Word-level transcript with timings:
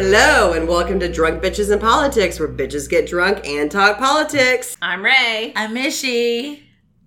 Hello, 0.00 0.52
and 0.52 0.68
welcome 0.68 1.00
to 1.00 1.12
Drunk 1.12 1.42
Bitches 1.42 1.72
in 1.72 1.80
Politics, 1.80 2.38
where 2.38 2.48
bitches 2.48 2.88
get 2.88 3.08
drunk 3.08 3.44
and 3.44 3.68
talk 3.68 3.98
politics. 3.98 4.76
I'm 4.80 5.04
Ray. 5.04 5.52
I'm 5.56 5.74
Mishy. 5.74 6.62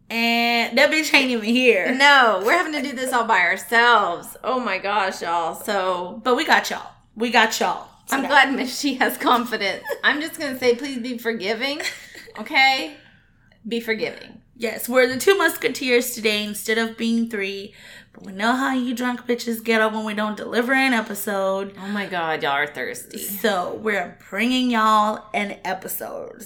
And 0.10 0.78
that 0.78 0.92
bitch 0.92 1.14
ain't 1.14 1.32
even 1.32 1.46
here. 1.46 1.96
No, 1.96 2.44
we're 2.46 2.52
having 2.52 2.74
to 2.74 2.82
do 2.82 2.94
this 2.94 3.14
all 3.14 3.24
by 3.24 3.40
ourselves. 3.40 4.36
Oh 4.44 4.60
my 4.60 4.78
gosh, 4.78 5.22
y'all. 5.22 5.56
So 5.56 6.20
But 6.26 6.36
we 6.36 6.46
got 6.46 6.70
y'all. 6.70 6.92
We 7.16 7.32
got 7.32 7.58
y'all. 7.62 7.88
I'm 8.10 8.28
glad 8.28 8.54
Miss 8.54 8.78
She 8.78 8.96
has 8.96 9.18
confidence. 9.18 9.86
I'm 10.04 10.20
just 10.20 10.38
gonna 10.38 10.60
say, 10.60 10.76
please 10.76 11.00
be 11.00 11.18
forgiving. 11.18 11.82
Okay, 12.40 12.96
be 13.68 13.82
forgiving. 13.82 14.42
Yes, 14.56 14.88
we're 14.88 15.06
the 15.06 15.18
two 15.18 15.38
musketeers 15.38 16.14
today 16.14 16.46
instead 16.46 16.78
of 16.78 16.98
being 16.98 17.30
three. 17.30 17.74
But 18.14 18.26
we 18.26 18.34
know 18.34 18.54
how 18.54 18.74
you 18.74 18.94
drunk 18.94 19.26
bitches 19.26 19.64
get 19.64 19.82
up 19.82 19.94
when 19.94 20.04
we 20.06 20.14
don't 20.14 20.36
deliver 20.36 20.74
an 20.74 20.94
episode. 20.94 21.76
Oh 21.80 21.88
my 21.88 22.08
God, 22.08 22.44
y'all 22.44 22.52
are 22.52 22.68
thirsty. 22.68 23.20
So 23.20 23.80
we're 23.82 24.18
bringing 24.30 24.70
y'all 24.72 25.26
an 25.34 25.58
episode. 25.64 26.44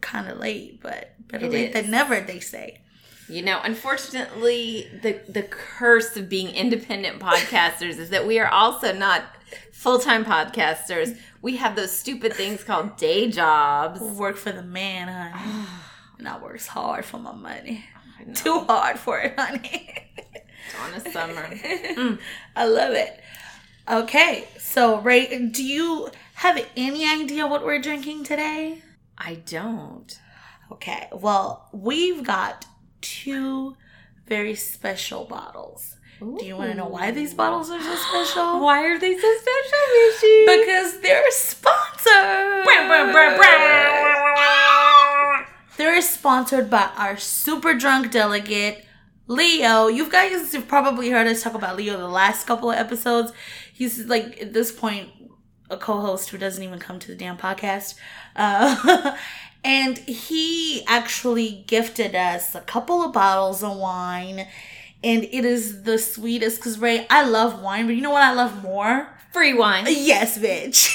Kind 0.00 0.28
of 0.28 0.38
late, 0.38 0.80
but 0.82 1.14
better 1.28 1.46
It 1.46 1.52
late 1.52 1.68
is. 1.68 1.74
than 1.74 1.90
never, 1.90 2.20
they 2.20 2.40
say. 2.40 2.80
You 3.28 3.40
know, 3.42 3.60
unfortunately, 3.64 4.88
the 5.02 5.20
the 5.28 5.44
curse 5.44 6.16
of 6.16 6.28
being 6.28 6.54
independent 6.54 7.20
podcasters 7.20 7.96
is 7.98 8.10
that 8.10 8.26
we 8.26 8.38
are 8.38 8.48
also 8.48 8.92
not 8.92 9.24
full 9.72 9.98
time 9.98 10.24
podcasters. 10.24 11.16
We 11.40 11.56
have 11.56 11.74
those 11.74 11.92
stupid 11.92 12.34
things 12.34 12.62
called 12.64 12.96
day 12.96 13.30
jobs. 13.30 14.00
Work 14.00 14.36
for 14.36 14.52
the 14.52 14.62
man, 14.62 15.08
honey. 15.08 15.66
and 16.18 16.28
I 16.28 16.38
works 16.38 16.66
hard 16.66 17.04
for 17.06 17.18
my 17.18 17.32
money. 17.32 17.84
Too 18.34 18.60
hard 18.60 18.98
for 18.98 19.18
it, 19.20 19.38
honey. 19.38 19.94
on 20.80 20.94
a 20.94 21.00
summer. 21.12 21.48
Mm, 21.92 22.18
I 22.56 22.66
love 22.66 22.94
it. 22.94 23.20
Okay, 23.90 24.48
so 24.58 25.00
Ray, 25.00 25.48
do 25.48 25.62
you 25.62 26.08
have 26.34 26.64
any 26.76 27.06
idea 27.06 27.46
what 27.46 27.64
we're 27.64 27.80
drinking 27.80 28.24
today? 28.24 28.82
I 29.18 29.34
don't. 29.46 30.18
Okay, 30.70 31.08
well, 31.12 31.68
we've 31.72 32.24
got 32.24 32.64
two 33.00 33.76
very 34.26 34.54
special 34.54 35.24
bottles. 35.24 35.96
Do 36.20 36.44
you 36.46 36.56
want 36.56 36.70
to 36.70 36.76
know 36.76 36.86
why 36.86 37.10
these 37.10 37.34
bottles 37.34 37.68
are 37.68 37.80
so 37.82 37.96
special? 37.96 38.60
Why 38.64 38.84
are 38.84 38.96
they 38.96 39.18
so 39.18 39.34
special, 39.38 39.78
Mishi? 39.96 40.46
Because 40.46 41.00
they're 41.00 41.30
sponsored. 41.32 42.64
They're 45.76 46.00
sponsored 46.00 46.70
by 46.70 46.90
our 46.96 47.16
super 47.16 47.74
drunk 47.74 48.12
delegate, 48.12 48.84
Leo. 49.26 49.88
You 49.88 50.10
guys 50.10 50.52
have 50.52 50.68
probably 50.68 51.10
heard 51.10 51.26
us 51.26 51.42
talk 51.42 51.54
about 51.54 51.76
Leo 51.76 51.96
the 51.96 52.08
last 52.08 52.46
couple 52.46 52.70
of 52.70 52.78
episodes. 52.78 53.32
He's 53.72 54.06
like, 54.06 54.40
at 54.40 54.52
this 54.52 54.72
point, 54.72 55.08
a 55.70 55.76
co 55.76 56.00
host 56.00 56.30
who 56.30 56.38
doesn't 56.38 56.62
even 56.62 56.78
come 56.78 56.98
to 56.98 57.08
the 57.08 57.14
damn 57.14 57.36
podcast. 57.36 57.94
Uh, 58.36 59.16
and 59.64 59.98
he 59.98 60.84
actually 60.86 61.64
gifted 61.66 62.14
us 62.14 62.54
a 62.54 62.60
couple 62.60 63.02
of 63.02 63.12
bottles 63.12 63.62
of 63.62 63.76
wine. 63.76 64.46
And 65.04 65.24
it 65.24 65.44
is 65.44 65.82
the 65.82 65.98
sweetest 65.98 66.58
because, 66.58 66.78
Ray, 66.78 67.06
I 67.10 67.24
love 67.26 67.60
wine, 67.60 67.86
but 67.86 67.96
you 67.96 68.02
know 68.02 68.10
what 68.10 68.22
I 68.22 68.32
love 68.32 68.62
more? 68.62 69.08
Free 69.32 69.54
wine. 69.54 69.86
Yes, 69.88 70.38
bitch. 70.38 70.92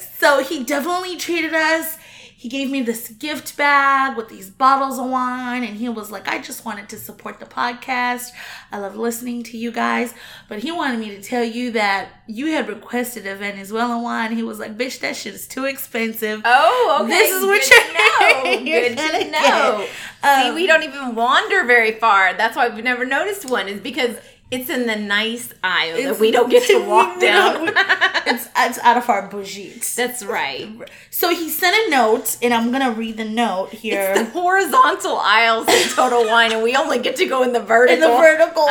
so 0.18 0.42
he 0.42 0.64
definitely 0.64 1.16
treated 1.16 1.52
us. 1.52 1.98
He 2.46 2.50
gave 2.50 2.70
me 2.70 2.80
this 2.80 3.08
gift 3.08 3.56
bag 3.56 4.16
with 4.16 4.28
these 4.28 4.50
bottles 4.50 5.00
of 5.00 5.06
wine, 5.10 5.64
and 5.64 5.76
he 5.76 5.88
was 5.88 6.12
like, 6.12 6.28
I 6.28 6.40
just 6.40 6.64
wanted 6.64 6.88
to 6.90 6.96
support 6.96 7.40
the 7.40 7.44
podcast. 7.44 8.30
I 8.70 8.78
love 8.78 8.94
listening 8.94 9.42
to 9.50 9.56
you 9.58 9.72
guys. 9.72 10.14
But 10.48 10.60
he 10.60 10.70
wanted 10.70 11.00
me 11.00 11.08
to 11.16 11.20
tell 11.20 11.42
you 11.42 11.72
that 11.72 12.08
you 12.28 12.46
had 12.52 12.68
requested 12.68 13.26
a 13.26 13.34
Venezuelan 13.34 14.00
wine. 14.00 14.30
He 14.36 14.44
was 14.44 14.60
like, 14.60 14.78
Bitch, 14.78 15.00
that 15.00 15.16
shit 15.16 15.34
is 15.34 15.48
too 15.48 15.64
expensive. 15.64 16.40
Oh, 16.44 16.98
okay. 17.00 17.08
This 17.10 17.32
is 17.32 17.44
what 17.44 17.60
Good 17.62 18.64
you're- 18.64 18.88
to 18.90 18.94
know. 18.94 18.94
Good 18.94 18.96
gonna 18.96 19.24
know. 19.32 19.78
get. 20.22 20.42
See, 20.42 20.48
Um, 20.50 20.54
we 20.54 20.68
don't 20.68 20.84
even 20.84 21.16
wander 21.16 21.64
very 21.64 21.94
far. 21.98 22.32
That's 22.34 22.54
why 22.56 22.68
we've 22.68 22.84
never 22.84 23.04
noticed 23.04 23.50
one. 23.50 23.66
Is 23.66 23.80
because 23.80 24.18
it's 24.50 24.70
in 24.70 24.86
the 24.86 24.96
nice 24.96 25.52
aisle 25.64 26.02
that 26.02 26.20
we 26.20 26.30
don't 26.30 26.48
get 26.48 26.66
to 26.68 26.78
walk 26.88 27.16
we 27.16 27.22
down. 27.22 27.68
it's, 28.26 28.48
it's 28.56 28.78
out 28.78 28.96
of 28.96 29.08
our 29.10 29.26
budget. 29.28 29.82
That's 29.96 30.24
right. 30.24 30.68
So 31.10 31.30
he 31.30 31.48
sent 31.48 31.74
a 31.74 31.90
note, 31.90 32.36
and 32.40 32.54
I'm 32.54 32.70
gonna 32.70 32.92
read 32.92 33.16
the 33.16 33.24
note 33.24 33.70
here. 33.70 34.14
The 34.14 34.24
horizontal 34.26 35.16
aisles 35.16 35.68
in 35.68 35.88
Total 35.88 36.24
Wine, 36.28 36.52
and 36.52 36.62
we 36.62 36.76
only 36.76 37.00
get 37.00 37.16
to 37.16 37.26
go 37.26 37.42
in 37.42 37.52
the 37.52 37.60
vertical. 37.60 37.94
in 37.94 38.00
the 38.00 38.16
vertical. 38.16 38.66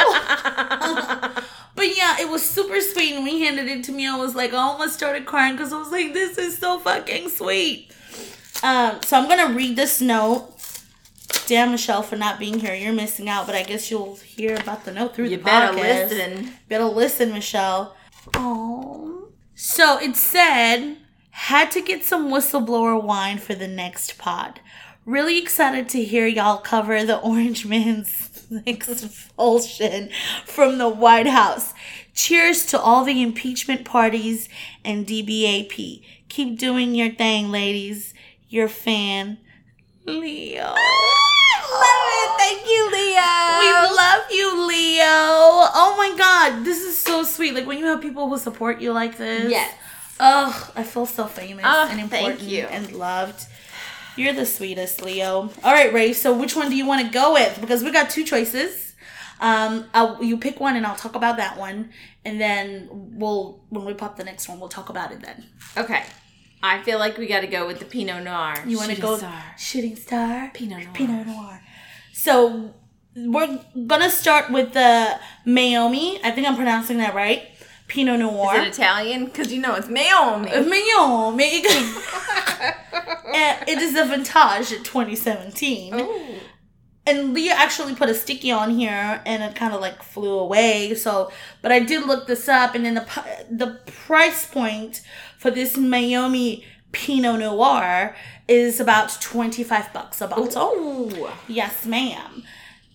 but 1.75 1.97
yeah, 1.97 2.21
it 2.21 2.29
was 2.29 2.41
super 2.41 2.79
sweet, 2.79 3.13
and 3.13 3.27
he 3.27 3.41
handed 3.41 3.67
it 3.67 3.83
to 3.85 3.91
me, 3.91 4.07
I 4.07 4.15
was 4.15 4.33
like, 4.33 4.53
I 4.53 4.57
almost 4.57 4.93
started 4.93 5.25
crying 5.25 5.55
because 5.55 5.73
I 5.73 5.77
was 5.77 5.91
like, 5.91 6.13
this 6.13 6.37
is 6.37 6.57
so 6.57 6.79
fucking 6.79 7.29
sweet. 7.29 7.91
Um, 8.63 9.01
so 9.03 9.17
I'm 9.17 9.27
gonna 9.27 9.53
read 9.53 9.75
this 9.75 9.99
note. 9.99 10.54
Damn, 11.47 11.71
Michelle, 11.71 12.01
for 12.01 12.15
not 12.15 12.39
being 12.39 12.59
here. 12.59 12.73
You're 12.73 12.93
missing 12.93 13.29
out, 13.29 13.45
but 13.45 13.55
I 13.55 13.63
guess 13.63 13.91
you'll 13.91 14.15
hear 14.15 14.55
about 14.55 14.85
the 14.85 14.91
note 14.91 15.15
through 15.15 15.25
you 15.25 15.37
the 15.37 15.43
better 15.43 15.75
listen. 15.75 16.53
Better 16.67 16.85
listen, 16.85 17.31
Michelle. 17.31 17.95
Oh. 18.33 19.29
So 19.53 19.97
it 19.99 20.15
said, 20.15 20.97
had 21.31 21.71
to 21.71 21.81
get 21.81 22.03
some 22.03 22.29
whistleblower 22.31 23.01
wine 23.01 23.37
for 23.37 23.55
the 23.55 23.67
next 23.67 24.17
pod. 24.17 24.59
Really 25.05 25.37
excited 25.37 25.87
to 25.89 26.03
hear 26.03 26.25
y'all 26.25 26.57
cover 26.57 27.03
the 27.03 27.19
Orange 27.19 27.65
Man's 27.65 28.47
expulsion 28.65 30.09
from 30.45 30.77
the 30.77 30.89
White 30.89 31.27
House. 31.27 31.73
Cheers 32.13 32.65
to 32.67 32.79
all 32.79 33.03
the 33.03 33.21
impeachment 33.21 33.85
parties 33.85 34.49
and 34.83 35.05
DBAP. 35.05 36.03
Keep 36.29 36.57
doing 36.57 36.95
your 36.95 37.11
thing, 37.11 37.51
ladies. 37.51 38.13
Your 38.49 38.67
fan, 38.67 39.37
Leo. 40.05 40.63
Love 40.63 42.07
it. 42.21 42.31
Thank 42.37 42.67
you, 42.67 42.91
Leah. 42.91 43.57
We 43.59 43.71
love 43.95 44.23
you, 44.31 44.67
Leo. 44.67 45.03
Oh 45.05 45.95
my 45.97 46.15
god, 46.17 46.63
this 46.63 46.81
is 46.81 46.97
so 46.97 47.23
sweet. 47.23 47.53
Like 47.53 47.65
when 47.65 47.77
you 47.79 47.85
have 47.87 48.01
people 48.01 48.29
who 48.29 48.37
support 48.37 48.79
you 48.81 48.93
like 48.93 49.17
this. 49.17 49.49
Yes. 49.49 49.73
Ugh, 50.19 50.71
I 50.75 50.83
feel 50.83 51.05
so 51.05 51.25
famous 51.25 51.65
Oh, 51.67 51.87
and 51.89 52.09
thank 52.09 52.23
important 52.29 52.41
you. 52.49 52.63
and 52.65 52.91
loved. 52.93 53.45
You're 54.15 54.31
the 54.33 54.45
sweetest, 54.45 55.01
Leo. 55.01 55.49
All 55.63 55.73
right, 55.73 55.91
Ray. 55.93 56.13
So 56.13 56.37
which 56.37 56.55
one 56.55 56.69
do 56.69 56.75
you 56.77 56.85
want 56.87 57.05
to 57.05 57.11
go 57.11 57.33
with? 57.33 57.59
Because 57.59 57.83
we 57.83 57.91
got 57.91 58.09
two 58.09 58.23
choices. 58.23 58.93
Um, 59.41 59.85
I'll, 59.93 60.23
you 60.23 60.37
pick 60.37 60.61
one, 60.61 60.77
and 60.77 60.85
I'll 60.87 60.95
talk 60.95 61.15
about 61.15 61.35
that 61.37 61.57
one, 61.57 61.89
and 62.23 62.39
then 62.39 62.87
we'll 62.91 63.59
when 63.69 63.83
we 63.83 63.93
pop 63.93 64.15
the 64.15 64.23
next 64.23 64.47
one, 64.47 64.59
we'll 64.61 64.69
talk 64.69 64.87
about 64.87 65.11
it 65.11 65.19
then. 65.21 65.45
Okay. 65.75 66.03
I 66.65 66.81
feel 66.83 66.99
like 66.99 67.17
we 67.17 67.27
got 67.27 67.41
to 67.41 67.47
go 67.47 67.67
with 67.67 67.79
the 67.79 67.85
Pinot 67.85 68.23
Noir. 68.23 68.55
You 68.65 68.77
want 68.77 68.89
to 68.89 68.95
Shooting 68.95 69.01
go 69.11 69.17
star. 69.17 69.43
shooting 69.57 69.95
star 69.95 70.51
Pinot 70.53 70.83
Noir. 70.83 70.93
Pinot 70.93 71.27
Noir. 71.27 71.61
So 72.13 72.73
we're 73.15 73.59
gonna 73.87 74.09
start 74.09 74.51
with 74.51 74.73
the 74.73 75.19
Meiomi. 75.45 76.19
I 76.23 76.31
think 76.31 76.47
I'm 76.47 76.55
pronouncing 76.55 76.97
that 76.97 77.13
right. 77.15 77.43
Pinot 77.87 78.19
Noir. 78.19 78.55
Is 78.55 78.67
it 78.67 78.73
Italian? 78.73 79.25
Because 79.25 79.53
you 79.53 79.61
know 79.61 79.75
it's 79.75 79.87
Meiomi. 79.87 80.49
Meiomi. 80.49 81.63
And 83.35 83.69
it 83.69 83.79
is 83.79 83.95
a 83.95 84.05
vintage 84.05 84.69
2017. 84.69 85.93
Ooh. 85.93 86.21
And 87.07 87.35
Leah 87.35 87.53
actually 87.53 87.93
put 87.93 88.09
a 88.09 88.15
sticky 88.15 88.49
on 88.51 88.71
here, 88.71 89.21
and 89.25 89.43
it 89.43 89.55
kind 89.55 89.73
of 89.75 89.81
like 89.81 90.01
flew 90.01 90.39
away. 90.39 90.95
So, 90.95 91.31
but 91.61 91.71
I 91.71 91.79
did 91.79 92.07
look 92.07 92.25
this 92.25 92.49
up, 92.49 92.73
and 92.73 92.83
then 92.83 92.95
the 92.95 93.05
the 93.51 93.79
price 94.07 94.47
point 94.47 95.01
for 95.45 95.51
this 95.51 95.77
Meiomi 95.77 96.63
Pinot 96.91 97.39
Noir 97.39 98.15
is 98.47 98.79
about 98.79 99.15
twenty 99.21 99.63
five 99.63 99.93
bucks 99.93 100.19
a 100.19 100.27
bottle. 100.27 100.71
Ooh. 100.75 101.29
Yes, 101.47 101.85
ma'am. 101.85 102.41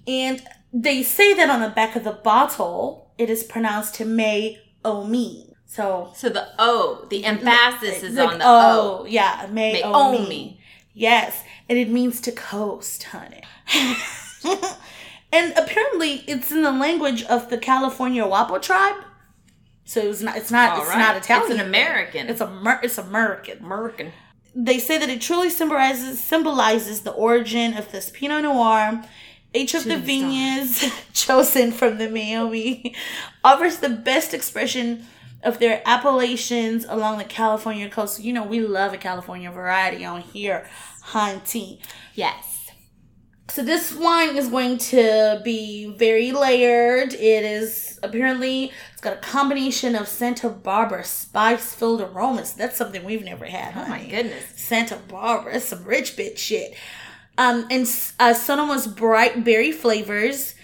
And 0.05 0.43
they 0.73 1.05
say 1.05 1.33
that 1.35 1.49
on 1.49 1.61
the 1.61 1.69
back 1.69 1.95
of 1.95 2.03
the 2.03 2.11
bottle, 2.11 3.13
it 3.19 3.31
is 3.31 3.45
pronounced 3.45 4.05
May 4.05 4.59
Omi. 4.85 5.55
So 5.65 6.11
So 6.17 6.29
the 6.29 6.49
O, 6.59 7.07
the 7.09 7.25
emphasis 7.25 8.03
is 8.03 8.17
like, 8.17 8.31
on 8.31 8.39
the 8.41 8.45
oh, 8.45 9.03
O. 9.03 9.07
yeah, 9.07 9.47
May 9.49 9.75
May 9.75 9.83
Omi. 9.85 10.19
Omi. 10.19 10.61
Yes, 10.93 11.45
and 11.69 11.79
it 11.79 11.89
means 11.89 12.21
to 12.23 12.33
coast, 12.33 13.05
honey. 13.05 13.45
and 15.33 15.53
apparently, 15.57 16.25
it's 16.27 16.51
in 16.51 16.63
the 16.63 16.73
language 16.73 17.23
of 17.23 17.49
the 17.49 17.59
California 17.59 18.25
Wappo 18.25 18.61
tribe. 18.61 19.05
So 19.91 20.01
it's 20.03 20.23
not. 20.23 20.37
It's 20.37 20.53
not. 20.53 20.71
All 20.71 20.83
it's 20.83 20.91
right. 20.91 20.99
not 20.99 21.17
Italian. 21.17 21.51
It's 21.51 21.61
an 21.61 21.67
American. 21.67 22.29
It's 22.29 22.41
a. 22.41 22.81
It's 22.81 22.97
American. 22.97 23.59
American. 23.59 24.13
They 24.55 24.79
say 24.79 24.99
that 24.99 25.09
it 25.09 25.21
truly 25.21 25.51
symbolizes 25.51 26.21
symbolizes 26.21 27.01
the 27.01 27.11
origin 27.11 27.77
of 27.77 27.91
this 27.91 28.09
Pinot 28.09 28.45
Noir. 28.45 29.03
Each 29.53 29.75
of 29.75 29.83
the 29.83 29.99
vineyards 29.99 30.89
chosen 31.13 31.73
from 31.73 31.99
the 31.99 32.07
Meiomi 32.07 32.95
offers 33.45 33.79
the 33.79 33.89
best 33.89 34.33
expression 34.33 35.07
of 35.43 35.59
their 35.59 35.83
appellations 35.85 36.87
along 36.89 37.19
the 37.19 37.25
California 37.25 37.89
coast. 37.89 38.23
You 38.23 38.33
know, 38.33 38.45
we 38.45 38.61
love 38.61 38.93
a 38.93 38.97
California 38.97 39.51
variety 39.51 40.05
on 40.05 40.21
here, 40.21 40.71
hunty. 41.07 41.81
Yes. 42.15 42.50
So 43.51 43.65
this 43.65 43.93
wine 43.93 44.37
is 44.37 44.49
going 44.49 44.79
to 44.79 45.41
be 45.45 45.93
very 45.97 46.31
layered. 46.31 47.13
It 47.13 47.45
is 47.45 47.99
apparently 48.01 48.71
it's 48.93 49.01
got 49.01 49.15
a 49.15 49.17
combination 49.17 49.97
of 49.97 50.07
Santa 50.07 50.49
Barbara 50.49 51.03
spice-filled 51.03 52.01
aromas. 52.01 52.53
That's 52.53 52.77
something 52.77 53.05
we've 53.05 53.25
never 53.25 53.47
had. 53.47 53.75
Oh 53.77 53.89
my 53.89 54.05
goodness. 54.05 54.45
Santa 54.55 54.97
Barbara, 55.09 55.59
some 55.59 55.85
rich 55.85 56.17
bitch 56.17 56.39
shit. 56.39 56.75
Um, 57.39 57.67
and 57.71 57.83
uh, 58.21 58.35
Sonoma's 58.35 58.87
bright 58.87 59.43
berry 59.43 59.73
flavors 59.73 60.55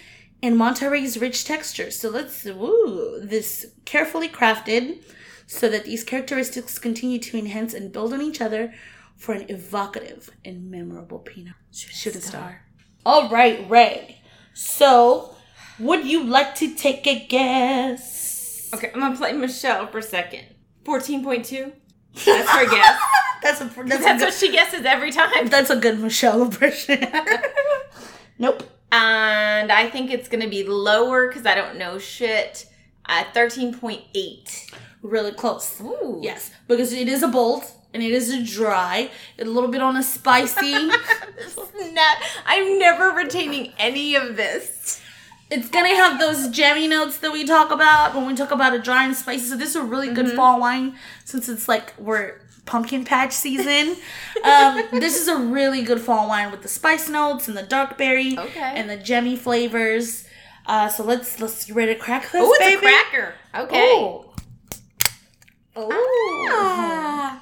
and 0.41 0.57
Monterey's 0.57 1.19
rich 1.19 1.43
texture. 1.43 1.91
So 1.91 2.09
let's 2.09 2.45
woo 2.45 3.19
this 3.21 3.65
carefully 3.83 4.29
crafted 4.29 5.03
so 5.45 5.67
that 5.67 5.83
these 5.83 6.05
characteristics 6.05 6.79
continue 6.79 7.19
to 7.19 7.37
enhance 7.37 7.73
and 7.73 7.91
build 7.91 8.13
on 8.13 8.21
each 8.21 8.39
other 8.39 8.73
for 9.17 9.33
an 9.33 9.45
evocative 9.49 10.29
and 10.45 10.71
memorable 10.71 11.19
Pinot. 11.19 11.55
Should 11.71 12.15
a 12.15 12.21
star. 12.21 12.66
All 13.07 13.29
right, 13.29 13.69
Ray. 13.69 14.19
So, 14.53 15.33
would 15.79 16.05
you 16.05 16.25
like 16.25 16.55
to 16.55 16.75
take 16.75 17.07
a 17.07 17.25
guess? 17.25 18.69
Okay, 18.73 18.91
I'm 18.93 18.99
gonna 18.99 19.15
play 19.15 19.31
Michelle 19.31 19.87
for 19.87 19.99
a 19.99 20.03
second. 20.03 20.43
14.2? 20.83 21.71
That's 22.25 22.49
her 22.49 22.69
guess. 22.69 22.99
That's 23.41 23.61
a 23.61 23.65
that's, 23.65 24.05
a 24.05 24.09
good, 24.09 24.19
what 24.19 24.33
she 24.33 24.51
guesses 24.51 24.83
every 24.83 25.11
time. 25.11 25.47
that's 25.47 25.69
a 25.69 25.77
good 25.77 25.99
Michelle 25.99 26.41
impression. 26.41 27.05
nope. 28.39 28.63
And 28.91 29.71
I 29.71 29.89
think 29.89 30.11
it's 30.11 30.27
gonna 30.27 30.49
be 30.49 30.65
lower 30.65 31.29
because 31.29 31.45
I 31.45 31.55
don't 31.55 31.77
know 31.77 31.99
shit. 31.99 32.65
Uh, 33.05 33.23
At 33.23 33.33
13.8. 33.33 34.73
Really 35.01 35.31
close. 35.31 35.79
Ooh. 35.79 36.19
Yes, 36.21 36.51
because 36.67 36.91
it 36.91 37.07
is 37.07 37.23
a 37.23 37.29
bold 37.29 37.63
and 37.93 38.03
it 38.03 38.11
is 38.11 38.29
a 38.33 38.43
dry, 38.43 39.09
a 39.39 39.45
little 39.45 39.69
bit 39.69 39.81
on 39.81 39.95
a 39.97 40.03
spicy. 40.03 40.71
This 41.37 41.57
is 41.57 41.93
not, 41.93 42.17
I'm 42.45 42.77
never 42.79 43.11
retaining 43.11 43.73
any 43.77 44.15
of 44.15 44.35
this. 44.35 45.01
it's 45.49 45.69
gonna 45.69 45.95
have 45.95 46.19
those 46.19 46.49
jammy 46.49 46.87
notes 46.87 47.19
that 47.19 47.31
we 47.31 47.45
talk 47.45 47.71
about 47.71 48.13
when 48.15 48.25
we 48.27 48.35
talk 48.35 48.51
about 48.51 48.73
a 48.73 48.79
dry 48.79 49.05
and 49.05 49.15
spicy. 49.15 49.45
So 49.45 49.55
this 49.57 49.69
is 49.69 49.75
a 49.77 49.83
really 49.83 50.13
good 50.13 50.31
fall 50.31 50.59
wine 50.59 50.95
since 51.25 51.47
it's 51.47 51.67
like 51.67 51.93
we're 51.97 52.41
pumpkin 52.65 53.05
patch 53.05 53.31
season. 53.31 53.95
um, 54.43 54.81
this 54.99 55.15
is 55.21 55.27
a 55.29 55.37
really 55.37 55.83
good 55.83 56.01
fall 56.01 56.27
wine 56.27 56.51
with 56.51 56.63
the 56.63 56.67
spice 56.67 57.07
notes 57.07 57.47
and 57.47 57.55
the 57.55 57.63
dark 57.63 57.97
berry 57.97 58.37
Okay. 58.37 58.59
and 58.75 58.89
the 58.89 58.97
jammy 58.97 59.35
flavors. 59.37 60.25
Uh, 60.65 60.89
so 60.89 61.01
let's 61.03 61.39
let's 61.39 61.63
get 61.65 61.75
ready 61.77 61.93
to 61.93 61.99
crack 61.99 62.23
this, 62.31 62.41
Oh, 62.43 62.51
it's 62.53 62.59
baby. 62.59 62.75
a 62.75 62.79
cracker. 62.89 63.33
Okay. 63.55 63.81
Oh. 63.93 64.33
Oh. 65.77 67.39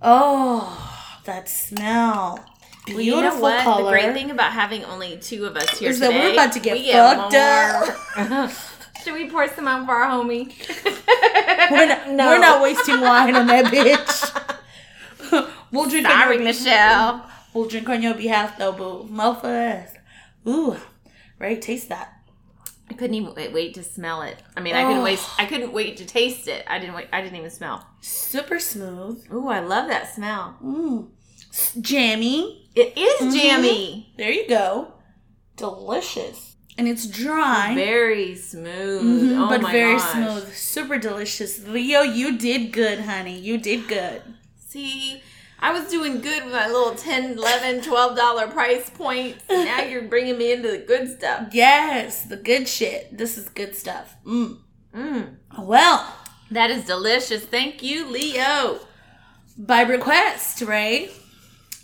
Oh, 0.00 1.20
that 1.24 1.48
smell. 1.48 2.44
Beautiful 2.86 3.02
you 3.04 3.20
know 3.20 3.38
what? 3.40 3.62
color. 3.64 3.84
The 3.84 3.90
great 3.90 4.14
thing 4.14 4.30
about 4.30 4.52
having 4.52 4.84
only 4.84 5.18
two 5.18 5.44
of 5.44 5.56
us 5.56 5.78
here 5.78 5.90
Is 5.90 6.00
that 6.00 6.08
today, 6.08 6.20
we're 6.20 6.32
about 6.32 6.52
to 6.52 6.60
get 6.60 6.74
we 6.78 6.92
fucked 6.92 8.30
more. 8.30 8.50
Should 9.04 9.14
we 9.14 9.28
pour 9.28 9.46
some 9.48 9.68
out 9.68 9.86
for 9.86 9.92
our 9.92 10.10
homie? 10.10 10.52
We're 11.70 11.86
not, 11.86 12.08
No. 12.10 12.28
we're 12.30 12.38
not 12.38 12.62
wasting 12.62 13.00
wine 13.00 13.34
on 13.36 13.46
that 13.46 13.66
bitch. 13.66 15.50
we'll 15.72 15.88
drink 15.88 16.06
Sorry, 16.06 16.36
on 16.36 16.42
your, 16.42 16.44
Michelle. 16.44 17.30
We'll 17.52 17.68
drink 17.68 17.88
on 17.88 18.02
your 18.02 18.14
behalf 18.14 18.56
though, 18.58 18.72
boo. 18.72 19.04
Mouth 19.10 19.42
first. 19.42 19.96
Ooh. 20.46 20.76
Right, 21.38 21.60
taste 21.60 21.88
that. 21.90 22.17
Couldn't 22.98 23.14
even 23.14 23.32
wait, 23.52 23.74
to 23.74 23.82
smell 23.84 24.22
it. 24.22 24.36
I 24.56 24.60
mean, 24.60 24.74
I 24.74 24.82
couldn't 24.82 24.98
Oh. 24.98 25.04
wait. 25.04 25.20
I 25.38 25.46
couldn't 25.46 25.72
wait 25.72 25.96
to 25.98 26.04
taste 26.04 26.48
it. 26.48 26.64
I 26.68 26.78
didn't 26.80 26.94
wait. 26.96 27.06
I 27.12 27.20
didn't 27.22 27.36
even 27.36 27.50
smell. 27.50 27.86
Super 28.00 28.58
smooth. 28.58 29.24
Ooh, 29.32 29.48
I 29.48 29.60
love 29.60 29.88
that 29.88 30.12
smell. 30.14 30.56
Mm. 30.62 31.08
Jammy. 31.80 32.68
It 32.74 32.96
is 32.98 33.20
Mm-hmm. 33.20 33.34
jammy. 33.36 34.12
There 34.16 34.30
you 34.30 34.48
go. 34.48 34.92
Delicious. 35.56 36.56
And 36.76 36.86
it's 36.86 37.06
dry. 37.06 37.74
Very 37.74 38.36
smooth. 38.36 39.32
Mhm, 39.32 39.44
oh 39.44 39.48
but 39.48 39.70
very 39.72 39.96
gosh. 39.96 40.12
smooth. 40.12 40.54
Super 40.54 40.98
delicious. 40.98 41.66
Leo, 41.66 42.02
you 42.02 42.38
did 42.38 42.72
good, 42.72 43.00
honey. 43.00 43.36
You 43.38 43.58
did 43.58 43.88
good. 43.88 44.22
See, 44.68 45.20
I 45.60 45.72
was 45.72 45.90
doing 45.90 46.20
good 46.20 46.44
with 46.44 46.52
my 46.52 46.66
little 46.68 46.94
10 46.94 47.32
11 47.38 47.82
12 47.82 48.16
dollar 48.16 48.46
price 48.48 48.90
points. 48.90 49.42
Now 49.50 49.80
you're 49.82 50.02
bringing 50.08 50.38
me 50.38 50.52
into 50.52 50.70
the 50.70 50.78
good 50.78 51.08
stuff. 51.18 51.48
Yes, 51.52 52.24
the 52.24 52.36
good 52.36 52.68
shit. 52.68 53.16
This 53.16 53.36
is 53.36 53.48
good 53.48 53.74
stuff. 53.74 54.16
Mm. 54.24 54.58
Mm, 54.94 55.36
Well, 55.58 56.14
that 56.50 56.70
is 56.70 56.84
delicious. 56.84 57.44
Thank 57.44 57.82
you, 57.82 58.06
Leo. 58.06 58.80
by 59.56 59.82
request, 59.82 60.62
right? 60.62 61.10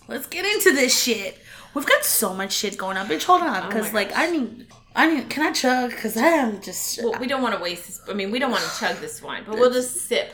Let's 0.09 0.27
get 0.27 0.45
into 0.47 0.73
this 0.73 1.03
shit. 1.03 1.39
We've 1.75 1.87
got 1.87 2.05
so 2.05 2.33
much 2.35 2.53
shit 2.53 2.77
going 2.79 2.97
on. 2.97 3.09
Bitch, 3.09 3.25
hold 3.25 3.43
on, 3.43 3.69
because 3.69 3.91
Oh 3.91 3.95
like 3.95 4.13
I 4.17 4.31
need, 4.31 4.67
I 4.95 5.13
need. 5.13 5.29
Can 5.29 5.43
I 5.45 5.51
chug? 5.53 5.91
Because 5.91 6.17
I 6.17 6.27
am 6.29 6.61
just, 6.63 7.03
Well, 7.03 7.19
we 7.19 7.27
don't 7.27 7.43
want 7.43 7.57
to 7.57 7.61
waste 7.61 7.87
this. 7.87 8.01
I 8.09 8.15
mean, 8.15 8.31
we 8.31 8.39
don't 8.39 8.53
want 8.53 8.63
to 8.63 8.79
chug 8.79 8.97
this 8.99 9.21
wine, 9.21 9.43
but 9.47 9.59
we'll 9.59 9.73
just 9.73 9.97
sip. 10.07 10.33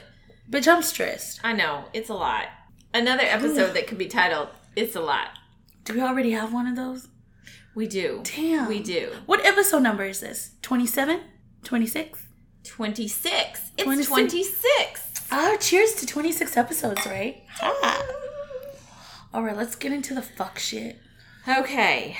bitch, 0.50 0.69
I'm 0.69 0.82
stressed. 0.82 1.40
I 1.43 1.54
know, 1.54 1.84
it's 1.94 2.10
a 2.10 2.14
lot. 2.14 2.46
Another 2.92 3.22
episode 3.22 3.75
that 3.75 3.87
could 3.87 3.98
be 3.98 4.06
titled, 4.08 4.48
It's 4.75 4.96
a 4.96 5.00
Lot. 5.00 5.28
Do 5.84 5.94
we 5.94 6.00
already 6.00 6.32
have 6.32 6.52
one 6.52 6.66
of 6.66 6.76
those? 6.76 7.08
We 7.75 7.87
do. 7.87 8.20
Damn. 8.25 8.69
We 8.69 8.82
do. 8.82 9.12
What 9.26 9.44
episode 9.46 9.82
number 9.82 10.04
is 10.04 10.20
this? 10.20 10.52
27? 10.62 11.20
26? 11.62 12.26
26. 12.64 13.60
It's 13.76 13.84
26. 13.84 14.06
26. 14.08 15.10
Ah, 15.31 15.56
cheers 15.60 15.94
to 15.94 16.06
26 16.06 16.56
episodes, 16.56 17.06
right? 17.06 17.44
All 19.32 19.44
right, 19.44 19.56
let's 19.56 19.76
get 19.76 19.93
into 19.93 20.14
the 20.14 20.22
fuck 20.22 20.58
shit. 20.58 20.98
Okay. 21.46 22.16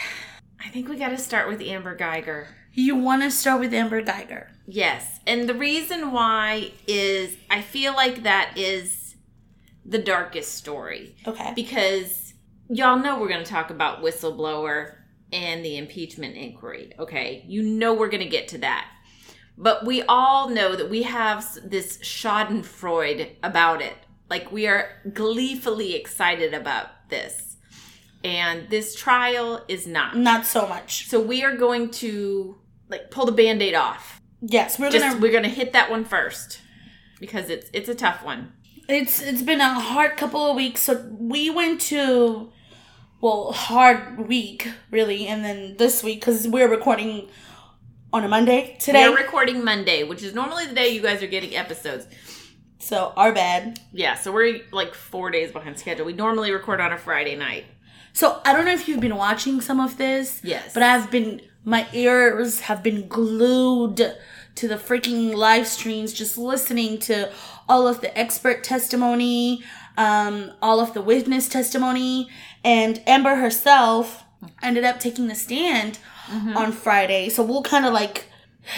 I 0.65 0.69
think 0.69 0.89
we 0.89 0.97
got 0.97 1.09
to 1.09 1.19
start 1.19 1.49
with 1.49 1.61
Amber 1.61 1.97
Guyger. 1.97 2.47
You 2.73 2.95
want 2.95 3.23
to 3.23 3.31
start 3.33 3.59
with 3.59 3.75
Amber 3.75 4.03
Guyger. 4.03 4.47
Yes. 4.69 5.19
And 5.27 5.49
the 5.49 5.55
reason 5.55 6.13
why 6.13 6.71
is 6.87 7.37
I 7.51 7.61
feel 7.63 7.93
like 7.95 8.23
that 8.23 8.53
is 8.57 8.93
the 9.85 9.99
darkest 9.99 10.55
story. 10.55 11.17
Okay. 11.27 11.53
Because 11.55 12.35
y'all 12.69 12.99
know 12.99 13.19
we're 13.19 13.29
going 13.29 13.45
to 13.45 13.51
talk 13.51 13.71
about 13.71 14.03
whistleblower 14.03 14.97
and 15.33 15.65
the 15.65 15.77
impeachment 15.77 16.37
inquiry. 16.37 16.93
Okay. 16.99 17.45
You 17.47 17.63
know 17.63 17.95
we're 17.95 18.09
going 18.09 18.23
to 18.23 18.29
get 18.29 18.49
to 18.49 18.59
that. 18.59 18.89
But 19.57 19.85
we 19.85 20.03
all 20.03 20.49
know 20.49 20.75
that 20.75 20.89
we 20.89 21.03
have 21.03 21.47
this 21.63 21.99
schadenfreude 21.99 23.33
about 23.43 23.83
it. 23.83 23.97
Like 24.29 24.51
we 24.51 24.67
are 24.67 24.89
gleefully 25.13 25.95
excited 25.95 26.55
about 26.55 27.09
this. 27.11 27.57
And 28.23 28.69
this 28.71 28.95
trial 28.95 29.65
is 29.69 29.87
not. 29.87 30.17
Not 30.17 30.47
so 30.47 30.67
much. 30.67 31.09
So 31.09 31.21
we 31.21 31.43
are 31.43 31.57
going 31.57 31.91
to 31.93 32.59
like 32.89 33.11
pull 33.11 33.27
the 33.27 33.33
band-aid 33.33 33.75
off. 33.75 34.21
Yes, 34.43 34.79
we're 34.79 34.91
Just 34.91 35.05
gonna. 35.05 35.21
we're 35.21 35.33
gonna 35.33 35.49
hit 35.49 35.73
that 35.73 35.91
one 35.91 36.05
first. 36.05 36.61
Because 37.19 37.51
it's 37.51 37.69
it's 37.73 37.89
a 37.89 37.95
tough 37.95 38.25
one. 38.25 38.53
It's 38.91 39.23
it's 39.23 39.43
been 39.43 39.61
a 39.61 39.79
hard 39.79 40.17
couple 40.17 40.51
of 40.51 40.57
weeks. 40.57 40.81
So 40.83 41.07
we 41.19 41.49
went 41.49 41.81
to, 41.83 42.51
well, 43.21 43.53
hard 43.53 44.27
week 44.27 44.69
really, 44.91 45.27
and 45.29 45.45
then 45.45 45.77
this 45.77 46.03
week 46.03 46.21
because 46.21 46.49
we're 46.49 46.69
recording 46.69 47.29
on 48.13 48.25
a 48.25 48.29
Monday 48.29 48.77
today. 48.81 49.09
We're 49.09 49.19
recording 49.19 49.65
Monday, 49.65 50.03
which 50.03 50.23
is 50.25 50.35
normally 50.35 50.67
the 50.67 50.75
day 50.75 50.89
you 50.89 51.01
guys 51.03 51.23
are 51.23 51.29
getting 51.29 51.55
episodes. 51.55 52.09
so 52.81 53.13
our 53.17 53.33
bad. 53.33 53.79
Yeah, 53.93 54.15
so 54.17 54.33
we're 54.33 54.63
like 54.73 54.95
four 54.95 55.31
days 55.31 55.53
behind 55.53 55.79
schedule. 55.79 56.05
We 56.07 56.13
normally 56.13 56.51
record 56.51 56.81
on 56.81 56.93
a 56.93 56.99
Friday 56.99 57.37
night. 57.37 57.67
So 58.13 58.41
I 58.45 58.53
don't 58.53 58.65
know 58.65 58.73
if 58.73 58.89
you've 58.89 59.01
been 59.01 59.17
watching 59.17 59.61
some 59.61 59.79
of 59.79 59.99
this. 59.99 60.41
Yes. 60.43 60.75
But 60.75 60.83
I've 60.83 61.13
been 61.13 61.43
my 61.65 61.87
ears 61.93 62.61
have 62.61 62.83
been 62.83 63.07
glued 63.07 64.15
to 64.57 64.69
the 64.69 64.77
freaking 64.77 65.35
live 65.35 65.67
streams 65.67 66.13
just 66.13 66.37
listening 66.37 66.99
to 66.99 67.31
all 67.71 67.87
of 67.89 68.01
the 68.01 68.11
expert 68.19 68.65
testimony, 68.65 69.63
um, 69.97 70.51
all 70.61 70.79
of 70.81 70.93
the 70.95 71.01
witness 71.01 71.49
testimony, 71.49 72.29
and 72.65 73.03
Amber 73.07 73.37
herself 73.37 74.25
ended 74.63 74.85
up 74.85 74.99
taking 75.01 75.29
the 75.29 75.35
stand 75.35 75.99
Mm-hmm. 76.31 76.57
on 76.57 76.71
Friday. 76.71 77.29
So 77.29 77.43
we'll 77.43 77.65
kind 77.65 77.85
of 77.85 77.93
like 77.93 78.27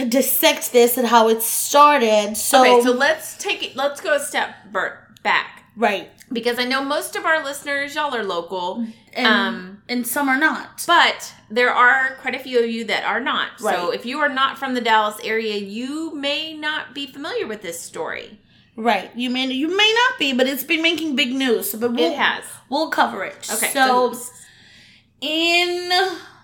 dissect 0.08 0.72
this 0.72 0.96
and 0.96 1.06
how 1.06 1.28
it 1.28 1.42
started. 1.42 2.34
So, 2.34 2.60
Okay, 2.62 2.82
so 2.82 2.92
let's 2.92 3.36
take 3.36 3.62
it. 3.62 3.76
Let's 3.76 4.00
go 4.00 4.14
a 4.14 4.20
step 4.20 4.54
back 5.22 5.64
right. 5.76 6.08
because 6.32 6.58
I 6.58 6.64
know 6.64 6.82
most 6.82 7.14
of 7.14 7.26
our 7.26 7.44
listeners, 7.44 7.94
y'all 7.94 8.14
are 8.14 8.24
local, 8.24 8.86
And, 9.12 9.26
um, 9.26 9.82
and 9.86 10.06
some 10.06 10.30
are 10.30 10.38
not. 10.38 10.82
but 10.86 11.34
there 11.50 11.70
are 11.70 12.16
quite 12.22 12.34
a 12.34 12.38
few 12.38 12.58
of 12.58 12.70
you 12.70 12.84
that 12.86 13.04
are 13.04 13.20
not. 13.20 13.60
So 13.60 13.90
if 13.90 14.06
you 14.06 14.20
are 14.20 14.30
not 14.30 14.56
from 14.58 14.72
the 14.72 14.80
Dallas 14.80 15.18
area, 15.22 15.56
you 15.56 16.14
may 16.14 16.54
not 16.54 16.94
be 16.94 17.06
familiar 17.06 17.46
with 17.46 17.60
this 17.60 17.78
story. 17.78 18.40
Right. 18.76 19.10
You 19.14 19.30
may 19.30 19.46
you 19.46 19.76
may 19.76 19.94
not 20.08 20.18
be, 20.18 20.32
but 20.32 20.46
it's 20.46 20.64
been 20.64 20.82
making 20.82 21.16
big 21.16 21.32
news. 21.32 21.74
But 21.74 21.92
we'll, 21.92 22.12
It 22.12 22.16
has. 22.16 22.44
We'll 22.70 22.88
cover 22.90 23.24
it. 23.24 23.48
Okay, 23.52 23.70
So, 23.72 24.12
so 24.12 24.30
in 25.20 25.90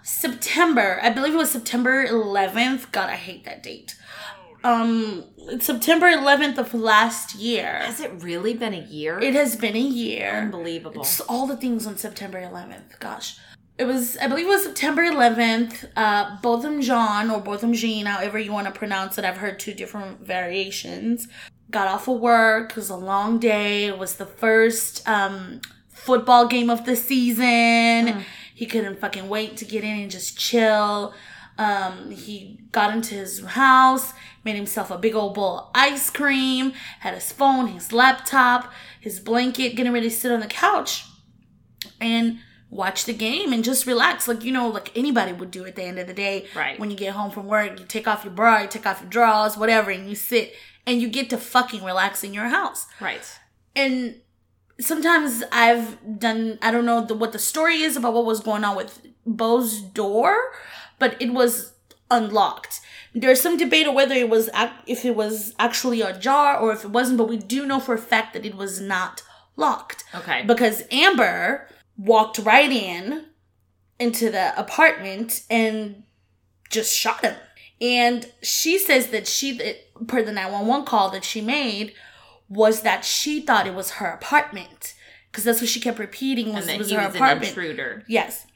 September, 0.03 0.99
I 1.03 1.11
believe 1.11 1.35
it 1.35 1.39
was 1.39 1.51
September 1.51 2.07
11th. 2.07 2.93
God, 2.93 3.09
I 3.11 3.17
hate 3.17 3.45
that 3.45 3.63
date. 3.63 3.97
Um, 4.65 5.25
September 5.61 6.07
11th 6.07 6.59
of 6.59 6.75
last 6.75 7.37
year. 7.37 7.79
has 7.81 8.01
it 8.01 8.11
really 8.23 8.55
been 8.55 8.75
a 8.75 8.85
year? 8.85 9.19
It 9.21 9.35
has 9.35 9.55
been 9.57 9.77
a 9.77 9.81
year. 9.81 10.31
Unbelievable. 10.31 11.03
It's 11.03 11.21
all 11.21 11.47
the 11.47 11.57
things 11.57 11.87
on 11.87 11.97
September 11.97 12.41
11th. 12.41 12.99
Gosh. 12.99 13.39
it 13.79 13.85
was 13.85 14.17
I 14.19 14.27
believe 14.27 14.47
it 14.47 14.51
was 14.51 14.65
September 14.65 15.03
11th. 15.03 15.89
Uh, 15.97 16.37
Botham 16.43 16.83
John 16.83 17.31
or 17.31 17.41
Botham 17.41 17.73
Jean, 17.73 18.07
however 18.07 18.39
you 18.39 18.53
want 18.53 18.67
to 18.67 18.73
pronounce 18.73 19.17
it. 19.17 19.25
I've 19.25 19.37
heard 19.39 19.59
two 19.61 19.75
different 19.75 20.21
variations. 20.27 21.29
Got 21.71 21.89
off 21.89 22.09
of 22.09 22.19
work. 22.21 22.71
It 22.71 22.77
was 22.77 22.89
a 22.91 22.97
long 22.97 23.39
day. 23.39 23.85
It 23.85 23.99
was 23.99 24.15
the 24.17 24.25
first 24.27 25.07
um, 25.09 25.61
football 25.89 26.47
game 26.47 26.71
of 26.71 26.87
the 26.87 26.97
season. 26.97 28.25
He 28.55 28.67
couldn't 28.67 28.99
fucking 29.01 29.29
wait 29.29 29.57
to 29.59 29.65
get 29.65 29.85
in 29.85 29.99
and 30.01 30.11
just 30.11 30.39
chill. 30.39 31.15
Um, 31.59 32.11
he 32.11 32.61
got 32.73 32.95
into 32.95 33.15
his 33.17 33.45
house, 33.45 34.13
made 34.45 34.57
himself 34.57 34.91
a 34.91 34.97
big 34.99 35.15
old 35.15 35.35
bowl 35.35 35.59
of 35.59 35.71
ice 35.75 36.09
cream, 36.09 36.73
had 37.01 37.15
his 37.15 37.33
phone, 37.33 37.67
his 37.69 37.93
laptop, 37.93 38.73
his 39.01 39.19
blanket, 39.21 39.75
getting 39.77 39.93
ready 39.93 40.09
to 40.09 40.15
sit 40.15 40.31
on 40.33 40.41
the 40.41 40.47
couch 40.47 41.05
and 42.01 42.39
watch 42.71 43.05
the 43.07 43.13
game 43.15 43.53
and 43.53 43.65
just 43.65 43.87
relax 43.87 44.29
like 44.29 44.45
you 44.45 44.53
know 44.53 44.69
like 44.69 44.95
anybody 44.97 45.33
would 45.33 45.51
do 45.51 45.65
at 45.65 45.75
the 45.75 45.83
end 45.83 45.99
of 45.99 46.07
the 46.07 46.13
day 46.13 46.47
Right. 46.55 46.79
when 46.79 46.91
you 46.91 46.99
get 46.99 47.15
home 47.15 47.31
from 47.31 47.47
work 47.47 47.81
you 47.81 47.87
take 47.87 48.07
off 48.07 48.25
your 48.25 48.33
bra 48.35 48.61
you 48.61 48.69
take 48.69 48.85
off 48.85 49.01
your 49.01 49.09
drawers 49.09 49.57
whatever 49.57 49.91
and 49.91 50.07
you 50.07 50.15
sit 50.15 50.53
and 50.87 51.01
you 51.03 51.09
get 51.09 51.29
to 51.31 51.39
fucking 51.39 51.85
relax 51.85 52.23
in 52.25 52.33
your 52.35 52.49
house 52.49 52.87
Right. 53.01 53.27
and 53.77 54.21
sometimes 54.81 55.43
I've 55.53 55.99
done 56.19 56.59
I 56.63 56.71
don't 56.71 56.85
know 56.87 57.05
the, 57.05 57.15
what 57.15 57.33
the 57.33 57.39
story 57.39 57.81
is 57.83 57.97
about 57.97 58.15
what 58.15 58.25
was 58.25 58.41
going 58.41 58.65
on 58.65 58.77
with 58.77 59.01
Bo's 59.27 59.81
door, 59.83 60.37
but 60.99 61.21
it 61.21 61.33
was 61.35 61.73
unlocked. 62.11 62.81
There's 63.15 63.41
some 63.41 63.57
debate 63.59 63.87
on 63.87 63.95
whether 63.95 64.15
it 64.15 64.31
was 64.31 64.49
ac- 64.55 64.73
if 64.87 65.05
it 65.05 65.15
was 65.17 65.55
actually 65.59 66.01
ajar 66.01 66.57
or 66.59 66.73
if 66.73 66.85
it 66.85 66.91
wasn't, 66.91 67.19
but 67.19 67.29
we 67.29 67.37
do 67.37 67.67
know 67.67 67.81
for 67.81 67.95
a 67.95 67.99
fact 67.99 68.33
that 68.35 68.47
it 68.47 68.55
was 68.55 68.81
not 68.81 69.23
locked 69.57 70.05
Okay. 70.15 70.45
because 70.47 70.83
Amber 70.91 71.69
walked 71.99 72.39
right 72.39 72.71
in 72.71 73.27
into 73.99 74.31
the 74.31 74.59
apartment 74.59 75.43
and 75.51 76.05
just 76.71 76.97
shot 76.97 77.23
him. 77.23 77.35
And 77.81 78.31
she 78.43 78.79
says 78.79 79.09
that 79.09 79.27
she, 79.27 79.57
that 79.59 79.88
per 80.07 80.23
the 80.23 80.33
911 80.33 80.87
call 80.87 81.11
that 81.11 81.25
she 81.25 81.41
made, 81.41 81.95
was 82.49 82.83
that 82.83 83.05
she 83.05 83.41
thought 83.41 83.67
it 83.67 83.75
was 83.75 83.93
her 83.93 84.07
apartment. 84.07 84.95
Because 85.31 85.45
that's 85.45 85.61
what 85.61 85.69
she 85.69 85.81
kept 85.81 85.99
repeating 85.99 86.53
was, 86.55 86.63
and 86.63 86.69
that 86.71 86.79
was 86.79 86.89
he 86.89 86.95
her 86.95 87.03
was 87.07 87.15
an 87.15 87.17
apartment. 87.17 87.49
intruder. 87.51 88.05
Yes. 88.09 88.47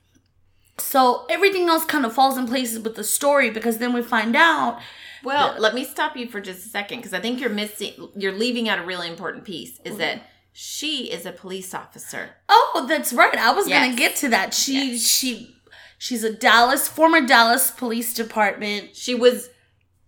So 0.78 1.26
everything 1.28 1.68
else 1.68 1.84
kind 1.84 2.04
of 2.06 2.14
falls 2.14 2.38
in 2.38 2.46
places 2.46 2.78
with 2.80 2.96
the 2.96 3.04
story 3.04 3.50
because 3.50 3.78
then 3.78 3.92
we 3.92 4.02
find 4.02 4.34
out 4.34 4.80
Well, 5.22 5.54
let 5.58 5.74
me 5.74 5.84
stop 5.84 6.16
you 6.16 6.28
for 6.28 6.40
just 6.40 6.66
a 6.66 6.68
second 6.70 6.98
because 6.98 7.12
I 7.12 7.20
think 7.20 7.40
you're 7.40 7.50
missing, 7.50 7.92
you're 8.16 8.32
leaving 8.32 8.68
out 8.68 8.78
a 8.78 8.82
really 8.82 9.08
important 9.08 9.44
piece. 9.44 9.78
Is 9.84 9.98
that 9.98 10.22
she 10.52 11.10
is 11.12 11.24
a 11.26 11.32
police 11.32 11.74
officer. 11.74 12.30
Oh, 12.48 12.86
that's 12.88 13.12
right. 13.12 13.36
I 13.36 13.52
was 13.52 13.68
gonna 13.68 13.94
get 13.94 14.16
to 14.16 14.28
that. 14.30 14.54
She 14.54 14.92
Yes. 14.92 15.02
she 15.06 15.54
she's 15.98 16.24
a 16.24 16.32
Dallas 16.32 16.88
former 16.88 17.20
Dallas 17.24 17.70
Police 17.70 18.14
Department. 18.14 18.96
She 18.96 19.14
was 19.14 19.50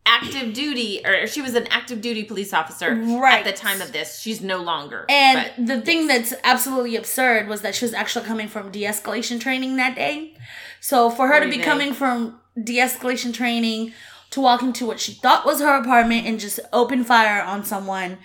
active 0.07 0.53
duty, 0.53 1.01
or 1.05 1.27
she 1.27 1.41
was 1.41 1.55
an 1.55 1.67
active 1.71 2.01
duty 2.01 2.25
police 2.25 2.53
officer 2.53 2.95
Right. 2.95 3.39
at 3.39 3.45
the 3.45 3.53
time 3.59 3.81
of 3.81 3.93
this. 3.93 4.19
She's 4.21 4.41
no 4.41 4.59
longer. 4.59 5.07
And 5.09 5.51
but- 5.57 5.67
the 5.67 5.81
thing 5.81 6.07
that's 6.07 6.35
absolutely 6.45 6.97
absurd 6.97 7.49
was 7.49 7.63
that 7.63 7.75
she 7.75 7.85
was 7.85 7.95
actually 7.95 8.27
coming 8.27 8.49
from 8.49 8.71
de-escalation 8.71 9.41
training 9.41 9.77
that 9.77 9.95
day. 9.97 10.37
So 10.81 11.09
for 11.11 11.29
her 11.29 11.41
to 11.41 11.49
be 11.49 11.59
coming 11.59 11.95
from 11.95 12.39
de-escalation 12.63 13.33
training 13.33 13.95
to 14.31 14.41
walk 14.41 14.63
into 14.63 14.85
what 14.85 15.01
she 15.01 15.13
thought 15.13 15.47
was 15.47 15.61
her 15.61 15.75
apartment 15.75 16.27
and 16.27 16.39
just 16.39 16.61
open 16.73 17.05
fire 17.05 17.43
on 17.43 17.65
someone 17.65 18.19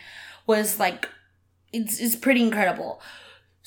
was 0.47 0.79
like 0.79 1.07
it's, 1.71 1.99
it's 1.99 2.15
pretty 2.15 2.41
incredible. 2.41 2.99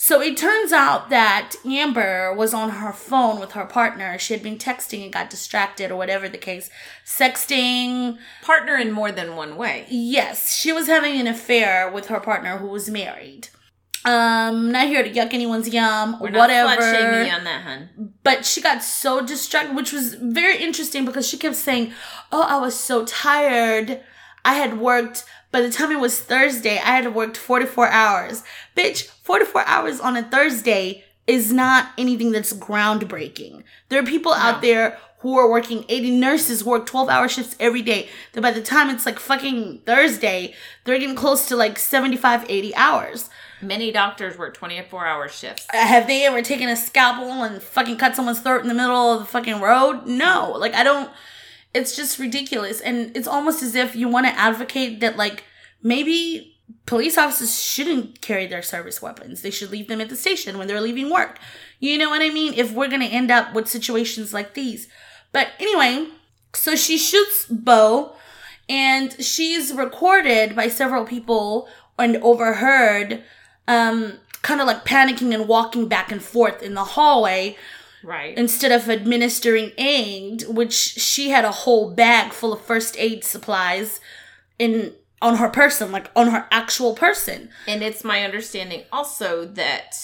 So 0.05 0.21
it 0.21 0.37
turns 0.37 0.73
out 0.73 1.11
that 1.11 1.55
Amber 1.65 2.35
was 2.35 2.53
on 2.53 2.71
her 2.71 2.93
phone 2.93 3.39
with 3.39 3.53
her 3.53 3.65
partner. 3.65 4.19
She 4.19 4.35
had 4.35 4.43
been 4.43 4.59
texting 4.59 5.05
and 5.05 5.13
got 5.13 5.31
distracted 5.31 5.93
or 5.93 5.97
whatever 5.97 6.29
the 6.29 6.39
case. 6.39 6.71
Sexting. 7.07 8.19
partner 8.43 8.75
in 8.75 8.91
more 8.91 9.13
than 9.13 9.37
one 9.37 9.55
way. 9.55 9.87
Yes, 9.89 10.57
she 10.57 10.73
was 10.73 10.89
having 10.89 11.21
an 11.21 11.29
affair 11.29 11.89
with 11.89 12.09
her 12.09 12.19
partner 12.19 12.59
who 12.59 12.67
was 12.67 12.91
married. 12.91 13.47
Um, 14.05 14.73
not 14.73 14.89
here 14.89 15.05
to 15.05 15.09
yuck 15.09 15.33
anyone's 15.33 15.69
yum, 15.69 16.19
We're 16.21 16.31
not 16.31 16.49
whatever. 16.49 17.23
you 17.23 17.31
on 17.31 17.45
that, 17.45 17.63
hun. 17.63 18.15
But 18.25 18.45
she 18.45 18.61
got 18.61 18.83
so 18.83 19.25
distracted, 19.25 19.77
which 19.77 19.93
was 19.93 20.15
very 20.15 20.61
interesting 20.61 21.05
because 21.05 21.29
she 21.29 21.39
kept 21.39 21.55
saying, 21.55 21.93
Oh, 22.33 22.43
I 22.43 22.57
was 22.57 22.75
so 22.75 23.05
tired. 23.05 24.01
I 24.45 24.55
had 24.55 24.81
worked, 24.81 25.25
by 25.53 25.61
the 25.61 25.71
time 25.71 25.93
it 25.93 26.01
was 26.01 26.19
Thursday, 26.19 26.79
I 26.79 26.97
had 26.97 27.15
worked 27.15 27.37
44 27.37 27.89
hours. 27.89 28.43
Bitch, 28.77 29.05
44 29.23 29.65
hours 29.67 30.01
on 30.01 30.17
a 30.17 30.23
Thursday 30.23 31.05
is 31.27 31.53
not 31.53 31.91
anything 31.97 32.33
that's 32.33 32.53
groundbreaking. 32.53 33.63
There 33.89 34.01
are 34.03 34.07
people 34.07 34.33
out 34.33 34.63
there 34.63 34.99
who 35.19 35.39
are 35.39 35.49
working 35.49 35.85
80 35.89 36.19
nurses 36.19 36.63
who 36.63 36.71
work 36.71 36.87
12 36.87 37.09
hour 37.09 37.29
shifts 37.29 37.55
every 37.61 37.83
day. 37.83 38.09
That 38.33 38.41
by 38.41 38.51
the 38.51 38.63
time 38.63 38.91
it's 38.91 39.07
like 39.07 39.21
fucking 39.21 39.83
Thursday, 39.87 40.55
they're 40.85 40.99
getting 40.99 41.15
close 41.15 41.47
to 41.49 41.57
like 41.57 41.79
75, 41.79 42.45
80 42.49 42.75
hours. 42.75 43.31
Many 43.61 43.93
doctors 43.93 44.37
work 44.37 44.55
24 44.55 45.07
hour 45.07 45.29
shifts. 45.29 45.69
Uh, 45.73 45.87
have 45.87 46.09
they 46.09 46.27
ever 46.27 46.43
taken 46.43 46.69
a 46.69 46.75
scalpel 46.75 47.45
and 47.45 47.63
fucking 47.63 47.97
cut 47.99 48.17
someone's 48.17 48.41
throat 48.41 48.63
in 48.63 48.69
the 48.69 48.75
middle 48.75 49.13
of 49.13 49.21
the 49.21 49.27
fucking 49.27 49.61
road? 49.61 50.07
No. 50.07 50.57
Like, 50.59 50.75
I 50.75 50.83
don't. 50.83 51.09
It's 51.75 51.97
just 51.97 52.19
ridiculous. 52.19 52.81
And 52.81 53.17
it's 53.17 53.29
almost 53.29 53.63
as 53.63 53.75
if 53.75 53.97
you 53.97 54.09
want 54.09 54.27
to 54.27 54.39
advocate 54.39 55.01
that, 55.01 55.17
like, 55.17 55.45
maybe 55.83 56.57
police 56.87 57.19
officers 57.19 57.63
shouldn't 57.63 58.21
carry 58.21 58.47
their 58.47 58.63
service 58.63 59.01
weapons. 59.01 59.43
They 59.43 59.51
should 59.51 59.71
leave 59.71 59.89
them 59.89 60.01
at 60.01 60.09
the 60.09 60.17
station 60.17 60.59
when 60.59 60.69
they're 60.69 60.81
leaving 60.81 61.11
work. 61.11 61.39
You 61.81 61.99
know 61.99 62.11
what 62.11 62.23
I 62.23 62.31
mean? 62.31 62.55
If 62.55 62.73
we're 62.73 62.89
going 62.89 63.01
to 63.01 63.07
end 63.07 63.31
up 63.31 63.55
with 63.55 63.69
situations 63.69 64.33
like 64.33 64.55
these. 64.55 64.89
But 65.33 65.49
anyway, 65.59 66.09
so 66.55 66.77
she 66.77 66.99
shoots 66.99 67.47
Bo 67.47 68.15
and 68.69 69.13
she's 69.23 69.73
recorded 69.73 70.55
by 70.55 70.69
several 70.69 71.05
people 71.05 71.69
and 71.99 72.17
overheard 72.17 73.23
um 73.69 74.19
kind 74.43 74.61
of 74.61 74.67
like 74.67 74.85
panicking 74.85 75.35
and 75.35 75.47
walking 75.47 75.89
back 75.89 76.11
and 76.11 76.23
forth 76.23 76.63
in 76.63 76.75
the 76.75 76.85
hallway 76.85 77.57
Right. 78.03 78.37
instead 78.37 78.73
of 78.73 78.89
administering 78.91 79.73
aid 79.79 80.45
which 80.49 80.73
she 80.75 81.31
had 81.31 81.45
a 81.45 81.53
whole 81.53 81.91
bag 81.95 82.33
full 82.33 82.53
of 82.53 82.61
first 82.61 82.97
aid 82.99 83.25
supplies 83.25 84.01
in 84.59 84.95
on 85.21 85.37
her 85.37 85.49
person 85.49 85.93
like 85.93 86.11
on 86.17 86.29
her 86.31 86.47
actual 86.51 86.95
person 86.95 87.49
And 87.69 87.83
it's 87.83 88.03
my 88.05 88.25
understanding 88.25 88.83
also 88.93 89.45
that 89.45 89.95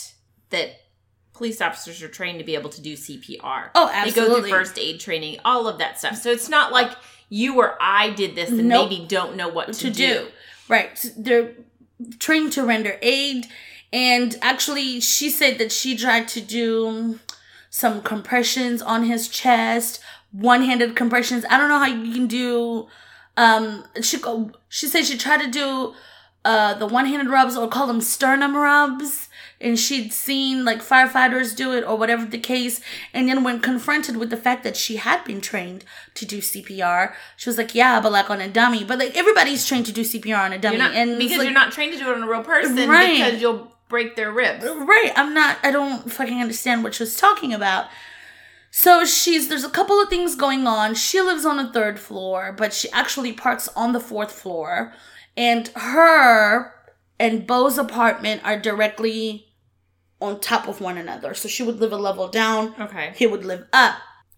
that 0.51 0.81
police 1.35 1.61
officers 1.61 2.03
are 2.03 2.09
trained 2.09 2.39
to 2.41 2.45
be 2.45 2.55
able 2.57 2.71
to 2.71 2.81
do 2.81 2.95
CPR. 2.95 3.71
Oh, 3.75 3.87
They 3.87 4.11
go 4.11 4.23
absolutely. 4.23 4.51
through 4.51 4.59
first 4.59 4.79
aid 4.79 4.99
training, 4.99 5.39
all 5.45 5.69
of 5.69 5.79
that 5.79 5.97
stuff. 5.99 6.17
So 6.17 6.31
it's 6.33 6.49
not 6.49 6.73
like 6.73 6.91
you 7.29 7.59
or 7.61 7.77
I 7.81 8.11
did 8.11 8.35
this 8.35 8.51
and 8.51 8.67
Nope. 8.69 8.91
maybe 8.91 9.07
don't 9.07 9.37
know 9.37 9.49
what 9.49 9.67
to, 9.75 9.75
to 9.75 9.91
do. 9.91 9.93
do. 10.15 10.27
Right. 10.69 10.99
So 10.99 11.11
They're 11.17 11.53
trained 12.19 12.53
to 12.55 12.65
render 12.65 12.99
aid. 13.03 13.47
And 13.93 14.37
actually, 14.43 14.99
she 15.01 15.31
said 15.31 15.59
that 15.59 15.71
she 15.71 15.97
tried 15.97 16.27
to 16.29 16.41
do 16.41 17.21
some 17.71 18.03
compressions 18.03 18.81
on 18.83 19.05
his 19.05 19.29
chest, 19.29 20.01
one 20.33 20.63
handed 20.63 20.97
compressions. 20.97 21.45
I 21.51 21.59
don't 21.59 21.69
know 21.69 21.79
how 21.79 21.87
you 21.87 22.13
can 22.13 22.27
do. 22.27 22.89
Um, 23.37 23.85
she 24.03 24.19
go. 24.19 24.51
She 24.69 24.87
said 24.87 25.05
she 25.07 25.17
tried 25.17 25.43
to 25.43 25.51
do 25.51 25.95
uh 26.45 26.73
the 26.75 26.87
one 26.87 27.07
handed 27.07 27.29
rubs 27.29 27.57
or 27.57 27.69
call 27.69 27.87
them 27.87 28.01
sternum 28.01 28.57
rubs. 28.57 29.29
And 29.61 29.77
she'd 29.77 30.13
seen 30.13 30.65
like 30.65 30.79
firefighters 30.81 31.57
do 31.57 31.73
it 31.73 31.83
or 31.83 31.99
whatever 31.99 32.25
the 32.25 32.39
case. 32.39 32.81
And 33.13 33.29
then 33.29 33.43
when 33.43 33.59
confronted 33.59 34.17
with 34.17 34.31
the 34.31 34.37
fact 34.37 34.63
that 34.63 34.77
she 34.77 34.97
had 34.97 35.25
been 35.25 35.41
trained 35.41 35.85
to 36.15 36.25
do 36.25 36.39
CPR, 36.39 37.13
she 37.37 37.49
was 37.51 37.59
like, 37.59 37.75
yeah, 37.75 38.01
but 38.01 38.13
like 38.13 38.31
on 38.31 38.41
a 38.41 38.49
dummy. 38.49 38.85
But 38.85 39.01
like 39.01 39.17
everybody's 39.17 39.67
trained 39.67 39.87
to 39.87 39.93
do 39.93 40.03
CPR 40.03 40.39
on 40.39 40.53
a 40.53 40.59
dummy. 40.59 40.79
Not, 40.79 40.95
and 40.95 41.19
because 41.19 41.39
like, 41.39 41.45
you're 41.47 41.53
not 41.53 41.73
trained 41.73 41.93
to 41.95 41.99
do 41.99 42.09
it 42.09 42.15
on 42.17 42.23
a 42.23 42.29
real 42.31 42.45
person 42.45 42.89
Right. 42.89 43.17
because 43.17 43.41
you'll 43.41 43.73
break 43.89 44.17
their 44.17 44.31
ribs. 44.31 44.65
Right. 44.65 45.13
I'm 45.17 45.35
not, 45.35 45.59
I 45.63 45.71
don't 45.71 46.11
fucking 46.13 46.41
understand 46.41 46.85
what 46.85 46.95
she 46.95 47.03
was 47.03 47.17
talking 47.17 47.53
about. 47.53 47.87
So 48.71 49.05
she's, 49.05 49.49
there's 49.49 49.65
a 49.65 49.71
couple 49.71 50.01
of 50.01 50.11
things 50.11 50.35
going 50.35 50.67
on. 50.67 50.95
She 50.95 51.21
lives 51.21 51.47
on 51.47 51.57
the 51.57 51.73
third 51.73 51.99
floor, 51.99 52.55
but 52.57 52.73
she 52.73 52.91
actually 52.91 53.33
parks 53.33 53.69
on 53.75 53.93
the 53.93 54.01
fourth 54.01 54.33
floor. 54.33 54.93
And 55.37 55.69
her 55.69 56.75
and 57.19 57.47
Bo's 57.47 57.79
apartment 57.79 58.43
are 58.45 58.59
directly 58.59 59.47
on 60.21 60.41
top 60.41 60.69
of 60.69 60.81
one 60.81 60.99
another. 60.99 61.35
So 61.35 61.49
she 61.49 61.63
would 61.63 61.81
live 61.81 61.93
a 61.93 61.97
level 61.97 62.29
down. 62.29 62.75
Okay. 62.79 63.13
He 63.17 63.27
would 63.27 63.45
live 63.45 63.67
up. 63.73 63.97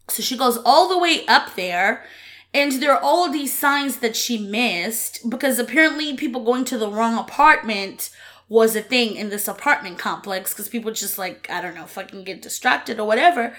So 0.09 0.23
she 0.23 0.37
goes 0.37 0.59
all 0.64 0.88
the 0.88 0.99
way 0.99 1.26
up 1.26 1.54
there. 1.54 2.04
And 2.52 2.73
there 2.73 2.92
are 2.92 3.00
all 3.00 3.30
these 3.30 3.57
signs 3.57 3.99
that 3.99 4.16
she 4.16 4.37
missed 4.37 5.28
because 5.30 5.59
apparently 5.59 6.16
people 6.16 6.45
going 6.45 6.64
to 6.66 6.78
the 6.78 6.90
wrong 6.90 7.16
apartment 7.16 8.11
was 8.50 8.75
a 8.75 8.83
thing 8.83 9.14
in 9.14 9.30
this 9.30 9.47
apartment 9.47 9.97
complex 9.97 10.52
because 10.52 10.69
people 10.69 10.90
just 10.90 11.16
like, 11.19 11.49
I 11.49 11.62
don't 11.62 11.76
know, 11.76 11.87
fucking 11.87 12.25
get 12.25 12.42
distracted 12.42 12.99
or 12.99 13.07
whatever. 13.07 13.57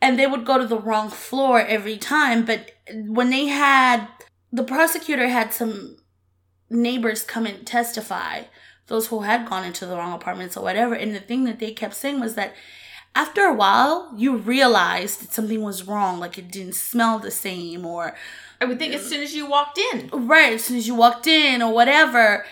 And 0.00 0.18
they 0.18 0.26
would 0.26 0.46
go 0.46 0.58
to 0.58 0.66
the 0.66 0.78
wrong 0.78 1.10
floor 1.10 1.60
every 1.60 1.98
time. 1.98 2.46
But 2.46 2.72
when 2.90 3.28
they 3.28 3.46
had, 3.46 4.08
the 4.50 4.64
prosecutor 4.64 5.28
had 5.28 5.52
some 5.52 5.98
neighbors 6.70 7.22
come 7.22 7.44
and 7.44 7.66
testify, 7.66 8.44
those 8.86 9.08
who 9.08 9.20
had 9.20 9.48
gone 9.48 9.64
into 9.64 9.84
the 9.84 9.96
wrong 9.96 10.14
apartments 10.14 10.56
or 10.56 10.64
whatever. 10.64 10.94
And 10.94 11.14
the 11.14 11.20
thing 11.20 11.44
that 11.44 11.58
they 11.58 11.72
kept 11.72 11.94
saying 11.94 12.18
was 12.18 12.34
that 12.34 12.54
after 13.14 13.42
a 13.42 13.54
while, 13.54 14.10
you 14.16 14.38
realized 14.38 15.20
that 15.20 15.34
something 15.34 15.62
was 15.62 15.86
wrong, 15.86 16.18
like 16.18 16.38
it 16.38 16.50
didn't 16.50 16.74
smell 16.74 17.18
the 17.18 17.30
same, 17.30 17.84
or 17.84 18.16
I 18.60 18.64
would 18.64 18.78
think 18.78 18.94
as 18.94 19.06
soon 19.06 19.22
as 19.22 19.34
you 19.34 19.46
walked 19.46 19.78
in. 19.78 20.08
right 20.12 20.54
as 20.54 20.64
soon 20.64 20.78
as 20.78 20.88
you 20.88 20.94
walked 20.94 21.26
in, 21.26 21.60
or 21.62 21.72
whatever. 21.72 22.44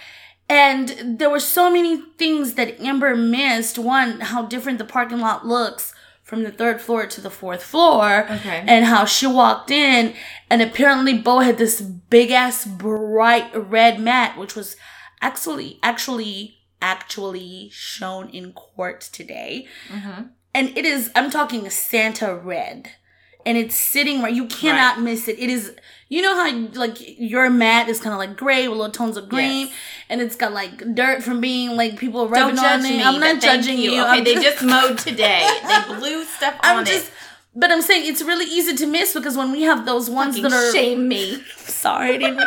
And 0.53 1.19
there 1.19 1.31
were 1.31 1.41
so 1.41 1.71
many 1.71 1.97
things 2.19 2.55
that 2.55 2.79
Amber 2.79 3.17
missed. 3.17 3.79
One, 3.79 4.21
how 4.21 4.43
different 4.45 4.79
the 4.79 4.85
parking 4.85 5.21
lot 5.21 5.47
looks 5.47 5.95
from 6.23 6.43
the 6.43 6.51
third 6.51 6.81
floor 6.81 7.07
to 7.07 7.21
the 7.23 7.31
fourth 7.31 7.63
floor. 7.63 8.27
Okay. 8.31 8.63
And 8.67 8.85
how 8.85 9.07
she 9.07 9.27
walked 9.27 9.71
in, 9.71 10.15
and 10.51 10.61
apparently 10.61 11.17
Bo 11.17 11.39
had 11.39 11.57
this 11.57 11.81
big 11.81 12.31
ass 12.31 12.67
bright 12.67 13.51
red 13.55 13.99
mat, 13.99 14.37
which 14.37 14.55
was 14.55 14.77
actually, 15.23 15.79
actually, 15.83 16.59
actually 16.83 17.71
shown 17.73 18.29
in 18.29 18.53
court 18.53 19.01
today. 19.01 19.69
Mm-hmm. 19.89 20.23
And 20.55 20.77
it 20.77 20.85
is, 20.85 21.11
I'm 21.17 21.31
talking 21.31 21.71
Santa 21.71 22.35
red. 22.35 22.91
And 23.47 23.57
it's 23.57 23.75
sitting 23.75 24.23
right, 24.23 24.35
you 24.35 24.47
cannot 24.47 25.01
miss 25.01 25.29
it. 25.29 25.39
It 25.39 25.51
is, 25.51 25.75
you 26.15 26.21
know 26.23 26.35
how 26.41 26.51
like 26.85 26.97
your 27.19 27.49
mat 27.51 27.89
is 27.89 27.99
kind 28.01 28.13
of 28.13 28.19
like 28.19 28.37
gray 28.37 28.69
with 28.69 28.77
little 28.79 28.93
tones 28.93 29.17
of 29.17 29.29
green, 29.29 29.67
Yes. 29.69 29.75
and 30.11 30.21
it's 30.21 30.37
got 30.37 30.53
like 30.53 30.95
dirt 30.95 31.23
from 31.23 31.41
being 31.41 31.69
like 31.77 31.99
people 31.99 32.23
Don't 32.25 32.33
rubbing 32.37 32.57
judge 32.57 32.81
on 32.81 32.85
it. 32.87 32.97
me. 32.99 33.03
I'm 33.03 33.19
not 33.21 33.41
judging 33.41 33.79
you. 33.79 33.93
Okay, 33.93 34.01
I'm 34.19 34.25
they 34.25 34.35
just 34.35 34.63
mowed 34.63 34.99
today. 34.99 35.41
They 35.69 35.95
blew 35.95 36.25
stuff 36.25 36.55
on 36.65 36.79
I'm 36.79 36.85
just, 36.85 37.07
it. 37.09 37.13
but 37.57 37.71
I'm 37.71 37.81
saying 37.83 38.03
it's 38.11 38.23
really 38.23 38.45
easy 38.59 38.75
to 38.77 38.87
miss 38.87 39.15
because 39.15 39.37
when 39.37 39.53
we 39.53 39.63
have 39.63 39.87
those 39.87 40.11
ones 40.11 40.37
Fucking 40.37 40.51
that 40.51 40.53
are 40.53 40.73
shame 40.73 41.09
me. 41.09 41.43
sorry, 41.57 42.19
didn't. 42.19 42.43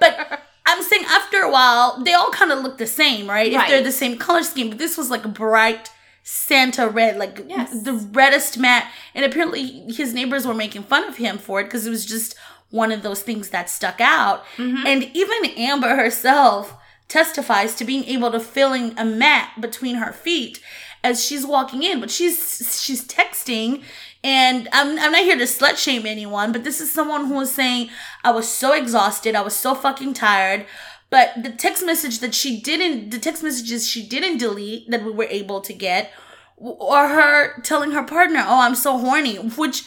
but 0.00 0.40
I'm 0.66 0.82
saying 0.82 1.04
after 1.08 1.42
a 1.42 1.50
while, 1.50 2.02
they 2.02 2.14
all 2.14 2.30
kind 2.30 2.52
of 2.52 2.60
look 2.64 2.78
the 2.78 2.86
same, 2.86 3.28
right? 3.28 3.52
If 3.52 3.68
they're 3.68 3.82
the 3.82 3.92
same 3.92 4.16
color 4.16 4.42
scheme, 4.42 4.70
but 4.70 4.78
this 4.78 4.96
was 4.96 5.10
like 5.10 5.24
a 5.26 5.28
bright 5.28 5.90
Santa 6.26 6.88
red, 6.88 7.18
like 7.18 7.44
Yes. 7.46 7.82
the 7.82 7.92
reddest 7.92 8.56
mat. 8.58 8.90
And 9.14 9.26
apparently, 9.26 9.62
his 9.92 10.14
neighbors 10.14 10.46
were 10.46 10.54
making 10.54 10.84
fun 10.84 11.04
of 11.04 11.18
him 11.18 11.36
for 11.36 11.60
it 11.60 11.64
because 11.64 11.86
it 11.86 11.90
was 11.90 12.06
just 12.06 12.34
one 12.74 12.90
of 12.90 13.02
those 13.02 13.22
things 13.22 13.50
that 13.50 13.70
stuck 13.70 14.00
out. 14.00 14.44
Mm-hmm. 14.56 14.84
And 14.84 15.04
even 15.14 15.44
Amber 15.56 15.94
herself 15.94 16.76
testifies 17.06 17.76
to 17.76 17.84
being 17.84 18.04
able 18.04 18.32
to 18.32 18.40
filling 18.40 18.98
a 18.98 19.04
mat 19.04 19.52
between 19.60 19.96
her 19.96 20.12
feet 20.12 20.60
as 21.04 21.24
she's 21.24 21.46
walking 21.46 21.84
in, 21.84 22.00
but 22.00 22.10
she's 22.10 22.82
she's 22.82 23.06
texting. 23.06 23.84
And 24.24 24.68
I'm, 24.72 24.98
I'm 24.98 25.12
not 25.12 25.22
here 25.22 25.38
to 25.38 25.44
slut 25.44 25.76
shame 25.76 26.04
anyone, 26.04 26.50
but 26.50 26.64
this 26.64 26.80
is 26.80 26.90
someone 26.90 27.26
who 27.26 27.34
was 27.34 27.52
saying, 27.52 27.90
I 28.24 28.32
was 28.32 28.48
so 28.48 28.72
exhausted, 28.72 29.36
I 29.36 29.42
was 29.42 29.54
so 29.54 29.74
fucking 29.74 30.14
tired. 30.14 30.66
But 31.10 31.44
the 31.44 31.50
text 31.50 31.86
message 31.86 32.18
that 32.20 32.34
she 32.34 32.60
didn't, 32.60 33.10
the 33.10 33.20
text 33.20 33.44
messages 33.44 33.86
she 33.86 34.04
didn't 34.04 34.38
delete 34.38 34.90
that 34.90 35.04
we 35.04 35.12
were 35.12 35.28
able 35.30 35.60
to 35.60 35.72
get, 35.72 36.10
or 36.56 37.06
her 37.08 37.60
telling 37.60 37.92
her 37.92 38.02
partner, 38.02 38.42
"Oh, 38.44 38.62
I'm 38.62 38.74
so 38.74 38.98
horny," 38.98 39.36
which 39.36 39.84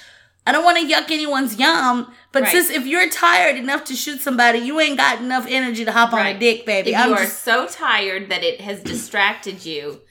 I 0.47 0.51
don't 0.53 0.63
want 0.63 0.77
to 0.79 0.85
yuck 0.93 1.11
anyone's 1.11 1.57
yum, 1.59 2.13
but 2.31 2.43
Right. 2.43 2.51
sis, 2.51 2.69
if 2.69 2.85
you're 2.85 3.09
tired 3.09 3.57
enough 3.57 3.83
to 3.85 3.93
shoot 3.95 4.21
somebody, 4.21 4.59
you 4.59 4.79
ain't 4.79 4.97
got 4.97 5.19
enough 5.19 5.45
energy 5.49 5.83
to 5.85 5.91
hop 5.91 6.13
on 6.13 6.25
a 6.25 6.37
dick, 6.39 6.65
baby. 6.65 6.91
If 6.93 6.97
I'm 6.97 7.09
you 7.09 7.15
are 7.15 7.23
just- 7.25 7.43
so 7.43 7.67
tired 7.67 8.29
that 8.29 8.43
it 8.43 8.61
has 8.61 8.81
distracted 8.81 9.65
you, 9.65 10.01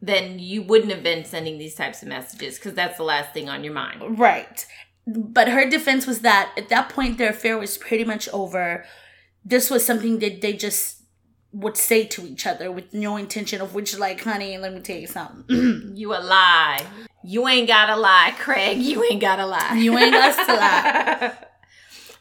then 0.00 0.38
you 0.38 0.62
wouldn't 0.62 0.90
have 0.92 1.02
been 1.02 1.24
sending 1.24 1.58
these 1.58 1.74
types 1.74 2.02
of 2.02 2.08
messages 2.08 2.56
because 2.58 2.72
that's 2.74 2.96
the 2.96 3.04
last 3.04 3.32
thing 3.34 3.48
on 3.48 3.62
your 3.62 3.74
mind. 3.74 4.18
Right. 4.18 4.66
But 5.06 5.48
her 5.48 5.68
defense 5.68 6.06
was 6.06 6.20
that 6.20 6.52
at 6.56 6.68
that 6.70 6.88
point 6.88 7.18
their 7.18 7.30
affair 7.30 7.58
was 7.58 7.76
pretty 7.76 8.04
much 8.04 8.28
over. 8.30 8.84
This 9.44 9.70
was 9.70 9.84
something 9.84 10.20
that 10.20 10.40
they 10.40 10.54
just 10.54 11.02
would 11.52 11.76
say 11.76 12.04
to 12.04 12.26
each 12.26 12.46
other 12.46 12.72
with 12.72 12.94
no 12.94 13.16
intention 13.18 13.60
of 13.60 13.74
which 13.74 13.98
like, 13.98 14.22
honey, 14.24 14.56
let 14.56 14.72
me 14.72 14.80
tell 14.80 14.96
you 14.96 15.06
something. 15.06 15.92
You 15.94 16.14
a 16.14 16.20
lie. 16.20 16.82
You 17.24 17.46
ain't 17.48 17.68
gotta 17.68 17.96
lie, 17.96 18.34
Craig. 18.38 18.78
You 18.78 19.04
ain't 19.04 19.20
gotta 19.20 19.46
lie. 19.46 19.74
You 19.76 19.96
ain't 19.96 20.12
got 20.12 20.46
to 20.46 20.52
lie. 20.54 21.32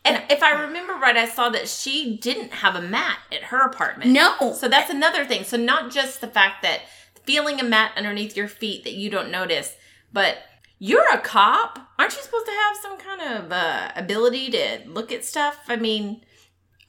And 0.04 0.22
if 0.32 0.42
I 0.42 0.64
remember 0.64 0.94
right, 0.94 1.16
I 1.16 1.28
saw 1.28 1.50
that 1.50 1.68
she 1.68 2.18
didn't 2.18 2.54
have 2.54 2.76
a 2.76 2.82
mat 2.82 3.20
at 3.32 3.44
her 3.44 3.64
apartment. 3.64 4.12
No. 4.12 4.54
So 4.54 4.68
that's 4.68 4.90
another 4.90 5.26
thing. 5.26 5.44
So 5.44 5.58
not 5.58 5.92
just 5.92 6.22
the 6.22 6.28
fact 6.28 6.64
that 6.64 6.82
feeling 7.24 7.60
a 7.60 7.64
mat 7.64 7.92
underneath 7.96 8.36
your 8.36 8.48
feet 8.48 8.84
that 8.84 8.94
you 8.94 9.12
don't 9.12 9.30
notice, 9.30 9.76
but 10.12 10.40
you're 10.80 11.14
a 11.14 11.20
cop. 11.20 11.78
Aren't 12.00 12.16
you 12.16 12.22
supposed 12.24 12.48
to 12.48 12.52
have 12.52 12.78
some 12.82 12.98
kind 12.98 13.22
of 13.22 13.52
uh, 13.52 13.92
ability 13.96 14.50
to 14.50 14.80
look 14.88 15.12
at 15.12 15.24
stuff? 15.24 15.60
I 15.68 15.76
mean, 15.76 16.22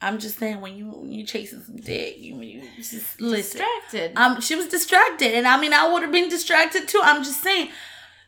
I'm 0.01 0.17
just 0.17 0.39
saying 0.39 0.59
when 0.59 0.75
you 0.75 0.87
when 0.87 1.11
you 1.11 1.23
chasing 1.23 1.61
some 1.61 1.77
dick, 1.77 2.17
you, 2.17 2.41
you 2.41 2.67
just 2.77 3.21
listen. 3.21 3.59
distracted. 3.59 4.17
Um, 4.17 4.41
she 4.41 4.55
was 4.55 4.67
distracted, 4.67 5.35
and 5.35 5.47
I 5.47 5.59
mean, 5.61 5.73
I 5.73 5.91
would 5.91 6.01
have 6.01 6.11
been 6.11 6.29
distracted 6.29 6.87
too. 6.87 6.99
I'm 7.03 7.23
just 7.23 7.41
saying, 7.43 7.69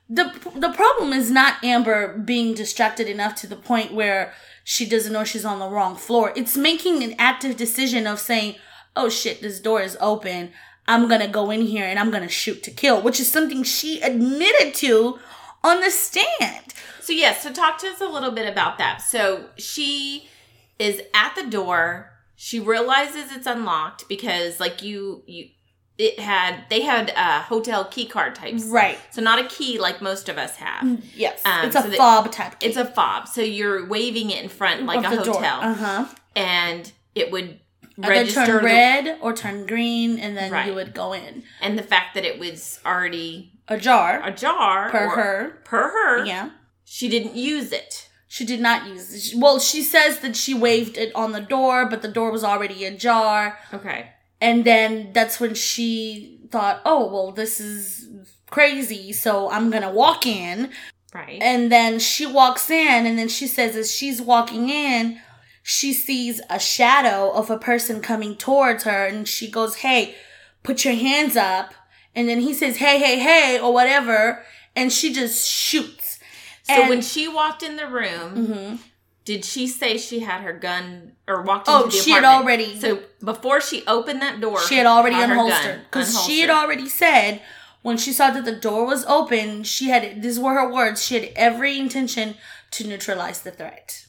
the 0.09 0.31
the 0.55 0.71
problem 0.71 1.13
is 1.13 1.31
not 1.31 1.63
Amber 1.63 2.17
being 2.17 2.53
distracted 2.53 3.07
enough 3.07 3.35
to 3.35 3.47
the 3.47 3.55
point 3.55 3.93
where 3.93 4.33
she 4.63 4.85
doesn't 4.85 5.13
know 5.13 5.23
she's 5.23 5.45
on 5.45 5.59
the 5.59 5.67
wrong 5.67 5.95
floor. 5.95 6.31
It's 6.35 6.57
making 6.57 7.03
an 7.03 7.15
active 7.17 7.57
decision 7.57 8.05
of 8.05 8.19
saying, 8.19 8.55
"Oh 8.95 9.09
shit, 9.09 9.41
this 9.41 9.59
door 9.59 9.81
is 9.81 9.97
open. 9.99 10.51
I'm 10.87 11.07
gonna 11.07 11.27
go 11.27 11.49
in 11.49 11.61
here 11.61 11.85
and 11.85 11.97
I'm 11.97 12.11
gonna 12.11 12.29
shoot 12.29 12.61
to 12.63 12.71
kill," 12.71 13.01
which 13.01 13.19
is 13.19 13.31
something 13.31 13.63
she 13.63 13.99
admitted 14.01 14.75
to 14.75 15.19
on 15.63 15.81
the 15.81 15.89
stand. 15.89 16.73
So 17.01 17.13
yes, 17.13 17.41
so 17.41 17.51
talk 17.51 17.79
to 17.79 17.87
us 17.87 18.01
a 18.01 18.07
little 18.07 18.31
bit 18.31 18.47
about 18.47 18.77
that. 18.77 19.01
So 19.01 19.49
she 19.57 20.29
is 20.77 21.01
at 21.13 21.35
the 21.35 21.47
door. 21.47 22.11
She 22.35 22.59
realizes 22.59 23.31
it's 23.31 23.47
unlocked 23.47 24.07
because 24.07 24.59
like 24.59 24.83
you 24.83 25.23
you 25.25 25.49
it 25.97 26.19
had 26.19 26.65
they 26.69 26.81
had 26.81 27.11
uh 27.15 27.41
hotel 27.41 27.85
key 27.85 28.05
card 28.05 28.35
types. 28.35 28.65
Right. 28.65 28.97
So 29.11 29.21
not 29.21 29.39
a 29.39 29.47
key 29.47 29.79
like 29.79 30.01
most 30.01 30.27
of 30.29 30.37
us 30.37 30.55
have. 30.57 31.03
Yes. 31.15 31.41
Um, 31.45 31.65
it's 31.67 31.75
a 31.75 31.81
so 31.83 31.91
fob 31.93 32.31
type. 32.31 32.55
It's 32.61 32.77
a 32.77 32.85
fob. 32.85 33.27
So 33.27 33.41
you're 33.41 33.85
waving 33.87 34.29
it 34.31 34.43
in 34.43 34.49
front 34.49 34.83
like 34.85 35.05
a 35.05 35.09
hotel 35.09 35.59
Uh 35.61 35.73
huh. 35.73 36.05
and 36.35 36.91
it 37.15 37.31
would 37.31 37.59
register 37.97 38.45
turn 38.45 38.55
the- 38.57 38.63
red 38.63 39.17
or 39.21 39.31
turn 39.33 39.65
green, 39.65 40.19
and 40.19 40.35
then 40.35 40.51
Right. 40.51 40.67
you 40.67 40.73
would 40.73 40.93
go 40.93 41.13
in. 41.13 41.43
and 41.61 41.79
the 41.79 41.83
fact 41.83 42.13
that 42.15 42.25
it 42.25 42.37
was 42.39 42.79
already 42.85 43.53
Ajar 43.69 44.21
ajar 44.23 44.89
per 44.91 45.05
or- 45.05 45.09
her. 45.15 45.61
per 45.63 45.87
her. 45.89 46.25
Yeah. 46.25 46.49
She 46.83 47.07
didn't 47.07 47.35
use 47.35 47.71
it. 47.71 48.09
She 48.27 48.43
did 48.45 48.59
not 48.59 48.85
use 48.87 49.31
it. 49.33 49.39
Well, 49.39 49.59
she 49.59 49.81
says 49.81 50.19
that 50.19 50.35
she 50.35 50.53
waved 50.53 50.97
it 50.97 51.15
on 51.15 51.31
the 51.31 51.39
door, 51.39 51.85
but 51.85 52.01
the 52.01 52.09
door 52.09 52.31
was 52.31 52.43
already 52.43 52.83
ajar. 52.83 53.57
Okay. 53.73 54.11
And 54.45 54.63
then 54.63 55.11
that's 55.13 55.39
when 55.39 55.55
she 55.55 56.39
thought, 56.51 56.81
oh, 56.85 57.11
well, 57.11 57.31
this 57.31 57.59
is 57.59 58.07
crazy, 58.49 59.11
so 59.11 59.49
I'm 59.49 59.69
gonna 59.71 59.91
walk 59.91 60.25
in. 60.25 60.69
Right. 61.13 61.39
And 61.41 61.71
then 61.71 61.99
she 61.99 62.25
walks 62.25 62.69
in, 62.69 63.05
and 63.05 63.17
then 63.17 63.27
she 63.27 63.47
says, 63.47 63.75
as 63.75 63.91
she's 63.93 64.21
walking 64.21 64.69
in, 64.69 65.19
she 65.63 65.93
sees 65.93 66.41
a 66.49 66.59
shadow 66.59 67.31
of 67.31 67.49
a 67.49 67.57
person 67.57 68.01
coming 68.01 68.35
towards 68.35 68.83
her, 68.83 69.05
and 69.07 69.27
she 69.27 69.49
goes, 69.49 69.77
hey, 69.77 70.15
put 70.63 70.85
your 70.85 70.93
hands 70.95 71.35
up. 71.35 71.73
And 72.13 72.29
then 72.29 72.39
he 72.41 72.53
says, 72.53 72.77
hey, 72.77 72.99
hey, 72.99 73.17
hey, 73.19 73.59
or 73.59 73.73
whatever, 73.73 74.43
and 74.75 74.91
she 74.91 75.11
just 75.13 75.49
shoots. 75.49 76.19
so 76.63 76.73
And- 76.73 76.89
when 76.89 77.01
she 77.01 77.27
walked 77.27 77.61
in 77.63 77.75
the 77.77 77.87
room, 77.87 78.29
Mhm. 78.47 78.79
Did 79.25 79.43
she 79.43 79.67
say 79.67 79.97
she 79.97 80.19
had 80.19 80.41
her 80.41 80.53
gun 80.53 81.13
or 81.27 81.41
walked 81.41 81.67
Oh, 81.67 81.85
into 81.85 81.97
the 81.97 82.03
she 82.03 82.11
had 82.11 82.23
already- 82.23 82.79
So 82.79 82.99
before 83.23 83.59
she 83.59 83.83
opened 83.87 84.21
that 84.21 84.39
door, 84.39 84.61
she 84.61 84.77
had 84.77 84.85
already 84.85 85.15
unholstered. 85.15 85.83
because 85.85 86.23
she 86.25 86.39
had 86.41 86.49
already 86.51 86.87
said 86.87 87.41
when 87.81 87.97
she 87.97 88.13
saw 88.13 88.29
that 88.31 88.45
the 88.45 88.55
door 88.55 88.85
was 88.85 89.03
open 89.05 89.63
she 89.63 89.89
had 89.89 90.21
these 90.21 90.39
were 90.39 90.53
her 90.53 90.71
words 90.71 91.03
she 91.03 91.15
had 91.19 91.31
every 91.35 91.77
intention 91.79 92.35
to 92.71 92.87
neutralize 92.87 93.41
the 93.41 93.51
threat. 93.51 94.05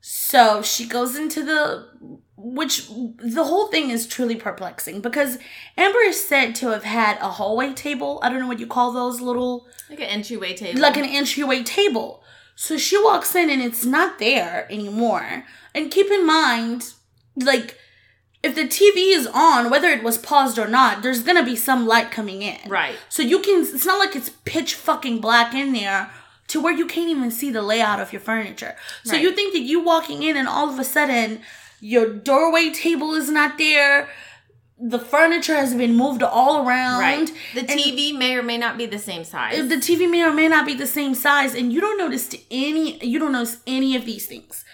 So 0.00 0.62
she 0.62 0.86
goes 0.86 1.16
into 1.16 1.44
the 1.44 1.88
which 2.36 2.88
the 2.88 3.44
whole 3.44 3.66
thing 3.68 3.90
is 3.90 4.06
truly 4.06 4.34
perplexing 4.36 5.00
because 5.02 5.36
amber 5.76 5.98
is 6.06 6.18
said 6.26 6.54
to 6.56 6.68
have 6.68 6.84
had 6.84 7.18
a 7.18 7.28
hallway 7.28 7.74
table. 7.74 8.18
I 8.22 8.28
don't 8.30 8.40
know 8.40 8.46
what 8.46 8.60
you 8.60 8.66
call 8.66 8.92
those 8.92 9.20
little 9.20 9.66
like 9.90 9.98
an 10.00 10.06
entryway 10.06 10.54
table. 10.56 10.80
like 10.80 10.96
an 10.96 11.04
entryway 11.04 11.62
table. 11.62 12.22
So 12.60 12.76
she 12.76 13.02
walks 13.02 13.34
in 13.34 13.48
and 13.48 13.62
it's 13.62 13.86
not 13.86 14.18
there 14.18 14.66
anymore. 14.70 15.44
And 15.74 15.90
keep 15.90 16.10
in 16.10 16.26
mind, 16.26 16.92
like, 17.34 17.78
if 18.42 18.54
the 18.54 18.64
TV 18.68 19.16
is 19.16 19.26
on, 19.26 19.70
whether 19.70 19.88
it 19.88 20.02
was 20.02 20.18
paused 20.18 20.58
or 20.58 20.68
not, 20.68 21.00
there's 21.02 21.22
gonna 21.22 21.42
be 21.42 21.56
some 21.56 21.86
light 21.86 22.10
coming 22.10 22.42
in. 22.42 22.58
right. 22.68 22.96
So 23.08 23.22
you 23.22 23.38
can, 23.40 23.62
it's 23.62 23.86
not 23.86 23.98
like 23.98 24.14
it's 24.14 24.28
pitch 24.44 24.74
fucking 24.74 25.22
black 25.22 25.54
in 25.54 25.72
there 25.72 26.10
to 26.48 26.60
where 26.60 26.74
you 26.74 26.84
can't 26.84 27.08
even 27.08 27.30
see 27.30 27.50
the 27.50 27.62
layout 27.62 27.98
of 27.98 28.12
your 28.12 28.20
furniture. 28.20 28.76
So 29.04 29.12
Right. 29.14 29.22
you 29.22 29.32
think 29.32 29.54
that 29.54 29.60
you 29.60 29.80
walking 29.80 30.22
in 30.22 30.36
and 30.36 30.46
all 30.46 30.68
of 30.68 30.78
a 30.78 30.84
sudden 30.84 31.40
your 31.80 32.12
doorway 32.12 32.68
table 32.68 33.14
is 33.14 33.30
not 33.30 33.56
there, 33.56 34.10
the 34.80 34.98
furniture 34.98 35.56
has 35.56 35.74
been 35.74 35.94
moved 35.94 36.22
all 36.22 36.66
around. 36.66 37.00
Right. 37.00 37.32
The 37.54 37.62
TV 37.62 38.16
may 38.16 38.34
or 38.34 38.42
may 38.42 38.56
not 38.56 38.78
be 38.78 38.86
the 38.86 38.98
same 38.98 39.24
size. 39.24 39.68
the 39.68 39.76
TV 39.76 40.10
may 40.10 40.22
or 40.22 40.32
may 40.32 40.48
not 40.48 40.64
be 40.64 40.74
the 40.74 40.86
same 40.86 41.14
size, 41.14 41.54
and 41.54 41.72
you 41.72 41.80
don't 41.80 41.98
notice 41.98 42.34
any 42.50 43.04
you 43.04 43.18
don't 43.18 43.32
notice 43.32 43.58
any 43.66 43.94
of 43.94 44.04
these 44.06 44.26
things. 44.26 44.64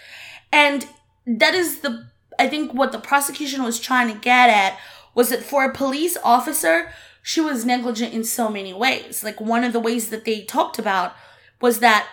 And 0.51 0.87
that 1.25 1.53
is 1.53 1.79
the 1.79 2.07
I 2.39 2.47
think 2.47 2.73
what 2.73 2.91
the 2.91 2.99
prosecution 2.99 3.63
was 3.63 3.79
trying 3.79 4.13
to 4.13 4.19
get 4.19 4.49
at 4.49 4.79
was 5.13 5.29
that 5.29 5.43
for 5.43 5.65
a 5.65 5.73
police 5.73 6.17
officer, 6.23 6.91
she 7.21 7.41
was 7.41 7.65
negligent 7.65 8.13
in 8.13 8.23
so 8.23 8.49
many 8.49 8.73
ways. 8.73 9.23
Like 9.23 9.41
one 9.41 9.63
of 9.63 9.73
the 9.73 9.79
ways 9.79 10.09
that 10.09 10.25
they 10.25 10.43
talked 10.43 10.79
about 10.79 11.13
was 11.59 11.79
that 11.79 12.07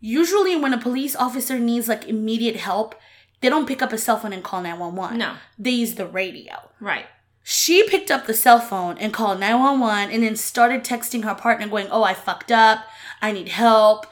usually 0.00 0.56
when 0.56 0.72
a 0.72 0.78
police 0.78 1.14
officer 1.14 1.58
needs 1.58 1.86
like 1.86 2.08
immediate 2.08 2.56
help, 2.56 2.94
they 3.40 3.48
don't 3.48 3.68
pick 3.68 3.82
up 3.82 3.92
a 3.92 3.98
cell 3.98 4.18
phone 4.18 4.32
and 4.32 4.42
call 4.42 4.62
911. 4.62 5.18
No. 5.18 5.34
They 5.58 5.70
use 5.70 5.94
the 5.94 6.06
radio. 6.06 6.54
Right. 6.80 7.06
She 7.48 7.88
picked 7.88 8.10
up 8.10 8.26
the 8.26 8.34
cell 8.34 8.58
phone 8.58 8.98
and 8.98 9.12
called 9.12 9.38
911 9.38 10.12
and 10.12 10.24
then 10.24 10.34
started 10.34 10.82
texting 10.82 11.22
her 11.22 11.36
partner 11.36 11.68
going, 11.68 11.86
"Oh, 11.92 12.02
I 12.02 12.12
fucked 12.12 12.50
up. 12.50 12.84
I 13.22 13.30
need 13.30 13.50
help." 13.50 14.04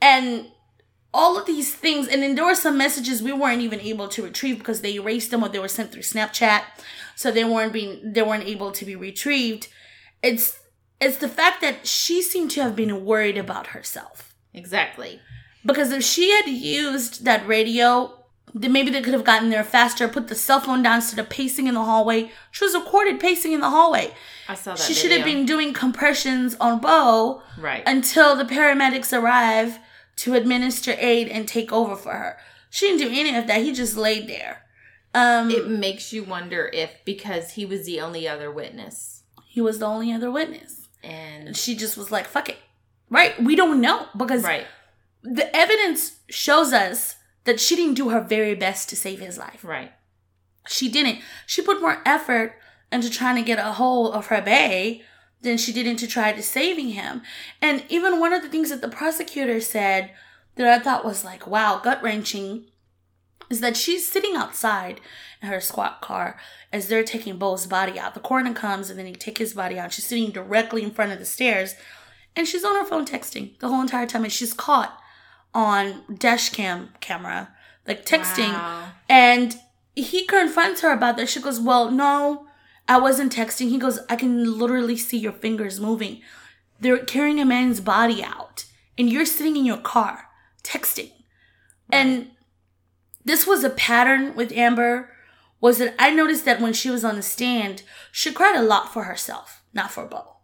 And 0.00 0.46
all 1.12 1.36
of 1.36 1.44
these 1.44 1.74
things 1.74 2.08
and 2.08 2.22
then 2.22 2.34
there 2.34 2.46
were 2.46 2.54
some 2.54 2.78
messages 2.78 3.20
we 3.22 3.30
weren't 3.30 3.60
even 3.60 3.78
able 3.80 4.08
to 4.08 4.22
retrieve 4.22 4.56
because 4.58 4.80
they 4.80 4.94
erased 4.94 5.30
them 5.30 5.42
or 5.42 5.50
they 5.50 5.58
were 5.58 5.68
sent 5.68 5.92
through 5.92 6.00
Snapchat. 6.00 6.62
So 7.14 7.30
they 7.30 7.44
weren't 7.44 7.74
being 7.74 8.00
they 8.14 8.22
weren't 8.22 8.48
able 8.48 8.72
to 8.72 8.86
be 8.86 8.96
retrieved. 8.96 9.68
It's 10.22 10.58
it's 10.98 11.18
the 11.18 11.28
fact 11.28 11.60
that 11.60 11.86
she 11.86 12.22
seemed 12.22 12.52
to 12.52 12.62
have 12.62 12.74
been 12.74 13.04
worried 13.04 13.36
about 13.36 13.68
herself. 13.68 14.34
Exactly. 14.54 15.20
Because 15.62 15.92
if 15.92 16.02
she 16.04 16.30
had 16.30 16.48
used 16.48 17.26
that 17.26 17.46
radio, 17.46 18.17
maybe 18.60 18.90
they 18.90 19.00
could 19.02 19.14
have 19.14 19.24
gotten 19.24 19.50
there 19.50 19.64
faster, 19.64 20.08
put 20.08 20.28
the 20.28 20.34
cell 20.34 20.60
phone 20.60 20.82
down 20.82 20.96
instead 20.96 21.18
of 21.18 21.28
pacing 21.28 21.66
in 21.66 21.74
the 21.74 21.84
hallway. 21.84 22.30
She 22.50 22.64
was 22.64 22.74
recorded 22.74 23.20
pacing 23.20 23.52
in 23.52 23.60
the 23.60 23.70
hallway. 23.70 24.12
I 24.48 24.54
saw 24.54 24.74
that. 24.74 24.82
She 24.82 24.94
should 24.94 25.12
have 25.12 25.24
been 25.24 25.46
doing 25.46 25.72
compressions 25.72 26.54
on 26.60 26.80
Bo 26.80 27.42
Right. 27.58 27.82
until 27.86 28.34
the 28.36 28.44
paramedics 28.44 29.16
arrive 29.16 29.78
to 30.16 30.34
administer 30.34 30.94
aid 30.98 31.28
and 31.28 31.46
take 31.46 31.72
over 31.72 31.94
for 31.96 32.12
her. 32.12 32.38
She 32.70 32.86
didn't 32.86 33.08
do 33.12 33.20
any 33.20 33.36
of 33.36 33.46
that. 33.46 33.62
He 33.62 33.72
just 33.72 33.96
laid 33.96 34.28
there. 34.28 34.62
Um, 35.14 35.50
it 35.50 35.68
makes 35.68 36.12
you 36.12 36.22
wonder 36.24 36.70
if 36.72 36.90
because 37.04 37.52
he 37.52 37.64
was 37.64 37.86
the 37.86 38.00
only 38.00 38.28
other 38.28 38.50
witness 38.50 39.18
he 39.58 39.62
was 39.62 39.80
the 39.80 39.86
only 39.86 40.12
other 40.12 40.30
witness. 40.30 40.86
and 41.02 41.56
She 41.56 41.74
just 41.74 41.96
was 41.96 42.12
like, 42.12 42.26
fuck 42.28 42.48
it. 42.48 42.58
Right? 43.10 43.42
We 43.42 43.56
don't 43.56 43.80
know 43.80 44.06
because 44.16 44.44
right. 44.44 44.66
the 45.24 45.54
evidence 45.56 46.20
shows 46.28 46.72
us 46.72 47.16
that 47.48 47.58
she 47.58 47.74
didn't 47.76 47.94
do 47.94 48.10
her 48.10 48.20
very 48.20 48.54
best 48.54 48.90
to 48.90 48.94
save 48.94 49.20
his 49.20 49.38
life. 49.38 49.64
Right. 49.64 49.90
She 50.66 50.90
didn't. 50.90 51.20
She 51.46 51.62
put 51.62 51.80
more 51.80 52.02
effort 52.04 52.58
into 52.92 53.08
trying 53.08 53.36
to 53.36 53.42
get 53.42 53.58
a 53.58 53.72
hold 53.72 54.14
of 54.14 54.26
her 54.26 54.42
bae 54.42 55.00
than 55.40 55.56
she 55.56 55.72
did 55.72 55.86
into 55.86 56.06
trying 56.06 56.36
to 56.36 56.42
saving 56.42 56.90
him. 56.90 57.22
And 57.62 57.84
even 57.88 58.20
one 58.20 58.34
of 58.34 58.42
the 58.42 58.50
things 58.50 58.68
that 58.68 58.82
the 58.82 58.88
prosecutor 58.88 59.62
said 59.62 60.10
that 60.56 60.66
I 60.66 60.78
thought 60.78 61.06
was 61.06 61.24
like, 61.24 61.46
wow, 61.46 61.80
gut 61.82 62.02
wrenching, 62.02 62.66
is 63.48 63.60
that 63.60 63.78
she's 63.78 64.06
sitting 64.06 64.36
outside 64.36 65.00
in 65.40 65.48
her 65.48 65.58
squad 65.58 66.02
car 66.02 66.38
as 66.70 66.88
they're 66.88 67.02
taking 67.02 67.38
Bo's 67.38 67.64
body 67.64 67.98
out. 67.98 68.12
The 68.12 68.20
coroner 68.20 68.52
comes 68.52 68.90
and 68.90 68.98
then 68.98 69.06
he 69.06 69.14
take 69.14 69.38
his 69.38 69.54
body 69.54 69.78
out. 69.78 69.94
She's 69.94 70.04
sitting 70.04 70.32
directly 70.32 70.82
in 70.82 70.90
front 70.90 71.12
of 71.12 71.18
the 71.18 71.24
stairs 71.24 71.76
and 72.36 72.46
she's 72.46 72.62
on 72.62 72.76
her 72.76 72.84
phone 72.84 73.06
texting 73.06 73.58
the 73.60 73.68
whole 73.68 73.80
entire 73.80 74.06
time 74.06 74.24
and 74.24 74.32
she's 74.32 74.52
caught 74.52 75.00
on 75.54 76.02
dash 76.14 76.50
cam 76.50 76.90
camera 77.00 77.48
like 77.86 78.04
texting 78.04 78.52
Wow. 78.52 78.88
and 79.08 79.56
he 79.94 80.24
confronts 80.26 80.82
her 80.82 80.92
about 80.92 81.16
that. 81.16 81.28
She 81.28 81.40
goes, 81.40 81.58
Well, 81.58 81.90
no, 81.90 82.46
I 82.86 82.98
wasn't 83.00 83.34
texting. 83.34 83.68
He 83.70 83.78
goes, 83.78 83.98
I 84.08 84.14
can 84.16 84.58
literally 84.58 84.96
see 84.96 85.18
your 85.18 85.32
fingers 85.32 85.80
moving. 85.80 86.20
They're 86.80 87.04
carrying 87.04 87.40
a 87.40 87.44
man's 87.44 87.80
body 87.80 88.22
out, 88.22 88.66
and 88.96 89.10
you're 89.10 89.26
sitting 89.26 89.56
in 89.56 89.64
your 89.64 89.78
car 89.78 90.28
texting. 90.62 91.10
And 91.90 92.28
this 93.24 93.46
was 93.46 93.64
a 93.64 93.70
pattern 93.70 94.36
with 94.36 94.52
Amber. 94.52 95.10
Was 95.60 95.78
that 95.78 95.94
I 95.98 96.10
noticed 96.10 96.44
that 96.44 96.60
when 96.60 96.72
she 96.72 96.90
was 96.90 97.04
on 97.04 97.16
the 97.16 97.22
stand, 97.22 97.82
she 98.12 98.32
cried 98.32 98.54
a 98.54 98.62
lot 98.62 98.92
for 98.92 99.04
herself, 99.04 99.64
not 99.74 99.90
for 99.90 100.04
Bo. 100.04 100.36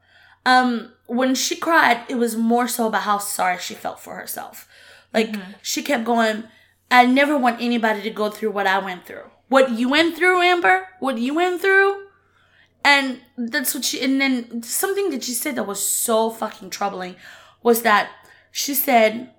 Um, 0.44 0.92
when 1.06 1.34
she 1.36 1.54
cried, 1.54 2.04
it 2.08 2.16
was 2.16 2.36
more 2.36 2.66
so 2.66 2.88
about 2.88 3.02
how 3.02 3.18
sorry 3.18 3.58
she 3.58 3.74
felt 3.74 4.00
for 4.00 4.16
herself. 4.16 4.66
Like 5.14 5.30
mm-hmm. 5.30 5.52
she 5.62 5.82
kept 5.82 6.04
going, 6.04 6.44
I 6.90 7.06
never 7.06 7.38
want 7.38 7.62
anybody 7.62 8.02
to 8.02 8.10
go 8.10 8.28
through 8.28 8.50
what 8.50 8.66
I 8.66 8.78
went 8.78 9.06
through. 9.06 9.30
What 9.48 9.70
you 9.70 9.88
went 9.88 10.16
through, 10.16 10.42
Amber? 10.42 10.88
What 10.98 11.18
you 11.18 11.34
went 11.34 11.62
through? 11.62 12.02
And 12.84 13.20
that's 13.38 13.74
what 13.74 13.84
she, 13.84 14.02
and 14.02 14.20
then 14.20 14.62
something 14.62 15.10
that 15.10 15.24
she 15.24 15.32
said 15.32 15.56
that 15.56 15.66
was 15.66 15.84
so 15.84 16.28
fucking 16.30 16.70
troubling 16.70 17.16
was 17.62 17.82
that 17.82 18.10
she 18.50 18.74
said, 18.74 19.30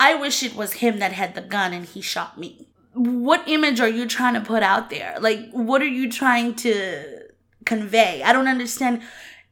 I 0.00 0.14
wish 0.14 0.42
it 0.42 0.56
was 0.56 0.74
him 0.74 0.98
that 1.00 1.12
had 1.12 1.34
the 1.34 1.42
gun 1.42 1.72
and 1.72 1.84
he 1.84 2.00
shot 2.00 2.38
me. 2.38 2.68
What 2.94 3.46
image 3.48 3.80
are 3.80 3.88
you 3.88 4.06
trying 4.06 4.34
to 4.34 4.40
put 4.40 4.62
out 4.62 4.88
there? 4.88 5.16
Like, 5.20 5.50
what 5.50 5.82
are 5.82 5.86
you 5.86 6.10
trying 6.10 6.54
to 6.56 7.28
convey? 7.66 8.22
I 8.22 8.32
don't 8.32 8.48
understand. 8.48 9.02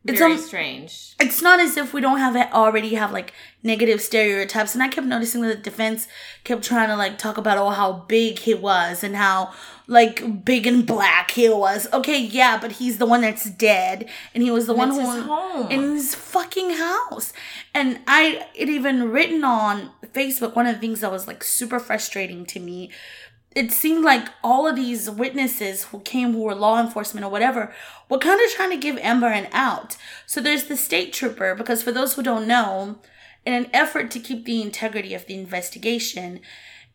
It's 0.05 0.19
Very 0.19 0.33
al- 0.33 0.39
strange. 0.39 1.15
it's 1.21 1.41
not 1.43 1.61
as 1.61 1.77
if 1.77 1.93
we 1.95 2.01
don't 2.01 2.19
have 2.19 2.35
it 2.35 2.53
already 2.53 2.95
have 2.95 3.13
like 3.13 3.33
negative 3.63 4.01
stereotypes 4.01 4.75
and 4.75 4.83
i 4.83 4.89
kept 4.89 5.07
noticing 5.07 5.43
that 5.43 5.57
the 5.59 5.63
defense 5.71 6.09
kept 6.43 6.65
trying 6.65 6.89
to 6.89 6.97
like 6.97 7.19
talk 7.19 7.37
about 7.39 7.57
oh 7.57 7.71
how 7.71 7.93
big 8.09 8.41
he 8.41 8.53
was 8.53 9.05
and 9.05 9.15
how 9.15 9.53
like 9.87 10.45
big 10.45 10.67
and 10.67 10.85
black 10.87 11.31
he 11.33 11.49
was 11.49 11.87
okay 11.93 12.19
yeah 12.21 12.59
but 12.61 12.73
he's 12.73 12.99
the 12.99 13.07
one 13.07 13.21
that's 13.21 13.49
dead 13.51 14.09
and 14.35 14.43
he 14.43 14.51
was 14.51 14.67
the 14.67 14.75
one 14.75 14.91
who 14.91 14.99
his 14.99 15.23
home. 15.25 15.71
in 15.71 15.81
his 15.93 16.17
fucking 16.17 16.71
house 16.71 17.33
and 17.73 18.01
i 18.09 18.45
it 18.57 18.69
even 18.69 19.09
written 19.11 19.45
on 19.45 19.91
facebook 20.13 20.57
one 20.57 20.67
of 20.67 20.75
the 20.75 20.81
things 20.81 20.99
that 21.01 21.13
was 21.13 21.29
like 21.29 21.45
super 21.45 21.79
frustrating 21.79 22.45
to 22.45 22.59
me 22.59 22.91
it 23.55 23.71
seemed 23.73 24.05
like 24.05 24.29
all 24.43 24.67
of 24.67 24.77
these 24.77 25.11
witnesses 25.11 25.85
who 25.85 26.01
came 26.01 26.33
who 26.33 26.43
were 26.43 26.55
law 26.55 26.81
enforcement 26.81 27.25
or 27.25 27.31
whatever 27.31 27.73
were 28.09 28.19
kind 28.19 28.41
of 28.41 28.51
trying 28.51 28.71
to 28.71 28.77
give 28.77 28.99
Amber 28.99 29.29
an 29.29 29.49
out. 29.53 29.97
So 30.27 30.41
there's 30.41 30.65
the 30.65 30.77
state 30.77 31.13
trooper, 31.13 31.55
because 31.55 31.83
for 31.83 31.93
those 31.93 32.15
who 32.15 32.23
don't 32.23 32.47
know, 32.47 32.99
in 33.45 33.53
an 33.53 33.69
effort 33.73 34.11
to 34.13 34.21
keep 34.21 34.45
the 34.45 34.63
integrity 34.63 35.15
of 35.15 35.27
the 35.27 35.35
investigation, 35.35 36.41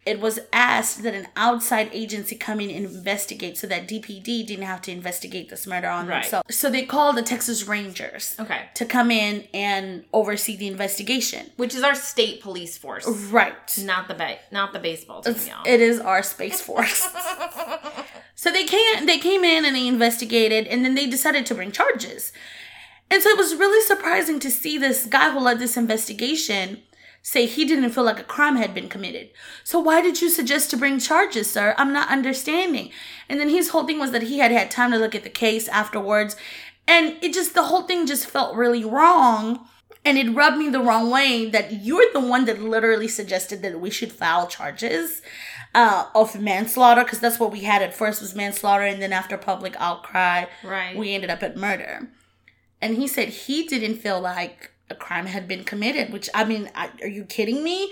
it 0.07 0.19
was 0.21 0.39
asked 0.53 1.03
that 1.03 1.13
an 1.13 1.27
outside 1.35 1.89
agency 1.91 2.35
come 2.35 2.61
in 2.61 2.69
and 2.69 2.85
investigate 2.85 3.57
so 3.57 3.67
that 3.67 3.87
DPD 3.87 4.45
didn't 4.47 4.65
have 4.65 4.81
to 4.83 4.91
investigate 4.91 5.49
this 5.49 5.67
murder 5.67 5.87
on 5.89 6.07
Right. 6.07 6.21
themselves. 6.23 6.55
So 6.55 6.69
they 6.69 6.83
called 6.83 7.17
the 7.17 7.21
Texas 7.21 7.67
Rangers 7.67 8.35
Okay. 8.39 8.61
to 8.75 8.85
come 8.85 9.11
in 9.11 9.47
and 9.53 10.05
oversee 10.13 10.55
the 10.55 10.67
investigation. 10.67 11.51
Which 11.57 11.75
is 11.75 11.83
our 11.83 11.93
state 11.95 12.41
police 12.41 12.77
force, 12.77 13.05
Right. 13.07 13.53
not 13.79 14.07
the 14.07 14.13
ba- 14.13 14.39
not 14.51 14.71
the 14.73 14.79
baseball 14.79 15.21
team, 15.21 15.31
It's- 15.33 15.47
y'all. 15.47 15.63
it 15.65 15.81
is 15.81 15.99
our 15.99 16.23
space 16.23 16.61
force. 16.61 17.05
so 18.35 18.51
they 18.51 18.63
came 18.63 19.05
they 19.05 19.17
came 19.19 19.43
in 19.43 19.65
and 19.65 19.75
they 19.75 19.87
investigated 19.87 20.67
and 20.67 20.83
then 20.85 20.95
they 20.95 21.07
decided 21.07 21.45
to 21.47 21.55
bring 21.55 21.71
charges. 21.71 22.31
And 23.09 23.23
so 23.23 23.29
it 23.29 23.37
was 23.37 23.55
really 23.55 23.85
surprising 23.85 24.39
to 24.41 24.51
see 24.51 24.77
this 24.77 25.05
guy 25.05 25.31
who 25.31 25.39
led 25.39 25.59
this 25.59 25.77
investigation 25.77 26.83
say 27.27 27.45
he 27.45 27.65
didn't 27.65 27.89
feel 27.89 28.05
like 28.05 28.21
a 28.21 28.23
crime 28.23 28.55
had 28.55 28.73
been 28.73 28.87
committed. 28.87 29.29
So 29.65 29.81
why 29.81 30.01
did 30.01 30.21
you 30.21 30.29
suggest 30.29 30.69
to 30.69 30.77
bring 30.77 30.97
charges, 30.97 31.51
sir? 31.51 31.75
I'm 31.77 31.91
not 31.91 32.09
understanding. 32.09 32.89
And 33.27 33.37
then 33.37 33.49
his 33.49 33.67
whole 33.71 33.85
thing 33.85 33.99
was 33.99 34.11
that 34.11 34.23
he 34.23 34.37
had 34.39 34.51
had 34.51 34.71
time 34.71 34.91
to 34.91 34.97
look 34.97 35.13
at 35.13 35.23
the 35.23 35.29
case 35.29 35.67
afterwards. 35.67 36.37
And 36.87 37.17
it 37.21 37.33
just 37.33 37.53
the 37.53 37.63
whole 37.63 37.81
thing 37.81 38.07
just 38.07 38.27
felt 38.27 38.55
really 38.55 38.85
wrong. 38.85 39.67
And 40.05 40.17
it 40.17 40.33
rubbed 40.33 40.55
me 40.55 40.69
the 40.69 40.79
wrong 40.79 41.11
way 41.11 41.49
that 41.49 41.83
you're 41.83 42.13
the 42.13 42.21
one 42.21 42.45
that 42.45 42.61
literally 42.61 43.09
suggested 43.09 43.61
that 43.61 43.81
we 43.81 43.89
should 43.89 44.13
file 44.13 44.47
charges 44.47 45.21
uh, 45.75 46.05
of 46.15 46.39
manslaughter 46.39 47.03
because 47.03 47.19
that's 47.19 47.41
what 47.41 47.51
we 47.51 47.63
had 47.63 47.81
at 47.81 47.93
first 47.93 48.21
was 48.21 48.35
manslaughter, 48.35 48.85
and 48.85 49.01
then 49.01 49.11
after 49.11 49.37
public 49.37 49.75
outcry, 49.79 50.45
Right. 50.63 50.95
we 50.95 51.13
ended 51.13 51.29
up 51.29 51.43
at 51.43 51.57
murder. 51.57 52.07
And 52.81 52.95
he 52.95 53.05
said 53.05 53.27
he 53.27 53.67
didn't 53.67 53.95
feel 53.95 54.21
like 54.21 54.71
a 54.89 54.95
crime 54.95 55.25
had 55.27 55.47
been 55.47 55.63
committed. 55.63 56.11
Which 56.13 56.29
I 56.33 56.43
mean, 56.43 56.69
I, 56.75 56.89
are 57.01 57.07
you 57.07 57.23
kidding 57.25 57.63
me? 57.63 57.91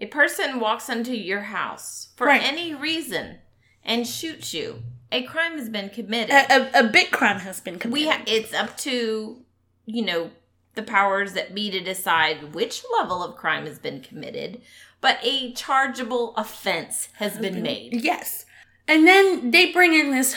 a 0.00 0.06
person 0.06 0.60
walks 0.60 0.88
into 0.88 1.14
your 1.14 1.42
house 1.42 2.08
for 2.16 2.26
Right. 2.26 2.42
any 2.42 2.74
reason 2.74 3.38
and 3.84 4.06
shoots 4.06 4.54
you. 4.54 4.82
A 5.12 5.24
crime 5.24 5.58
has 5.58 5.68
been 5.68 5.90
committed. 5.90 6.30
A, 6.30 6.78
a, 6.78 6.86
a 6.86 6.88
big 6.88 7.10
crime 7.10 7.40
has 7.40 7.60
been 7.60 7.78
committed. 7.78 7.92
we 7.92 8.08
ha- 8.08 8.22
it's 8.26 8.54
up 8.54 8.76
to 8.78 9.44
you 9.84 10.02
know 10.04 10.30
the 10.74 10.82
powers 10.82 11.32
that 11.34 11.54
be 11.54 11.70
to 11.70 11.80
decide 11.80 12.54
which 12.54 12.82
level 12.98 13.22
of 13.22 13.36
crime 13.36 13.66
has 13.66 13.78
been 13.78 14.00
committed 14.00 14.62
but 15.00 15.18
a 15.22 15.52
chargeable 15.52 16.32
offense 16.36 17.08
has 17.14 17.36
been 17.38 17.54
mm-hmm. 17.54 17.62
made 17.64 18.00
Yes. 18.04 18.46
And 18.86 19.06
then 19.06 19.50
they 19.50 19.72
bring 19.72 19.94
in 19.94 20.10
this 20.12 20.34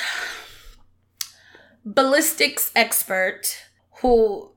ballistics 1.86 2.72
expert 2.76 3.58
who 4.02 4.53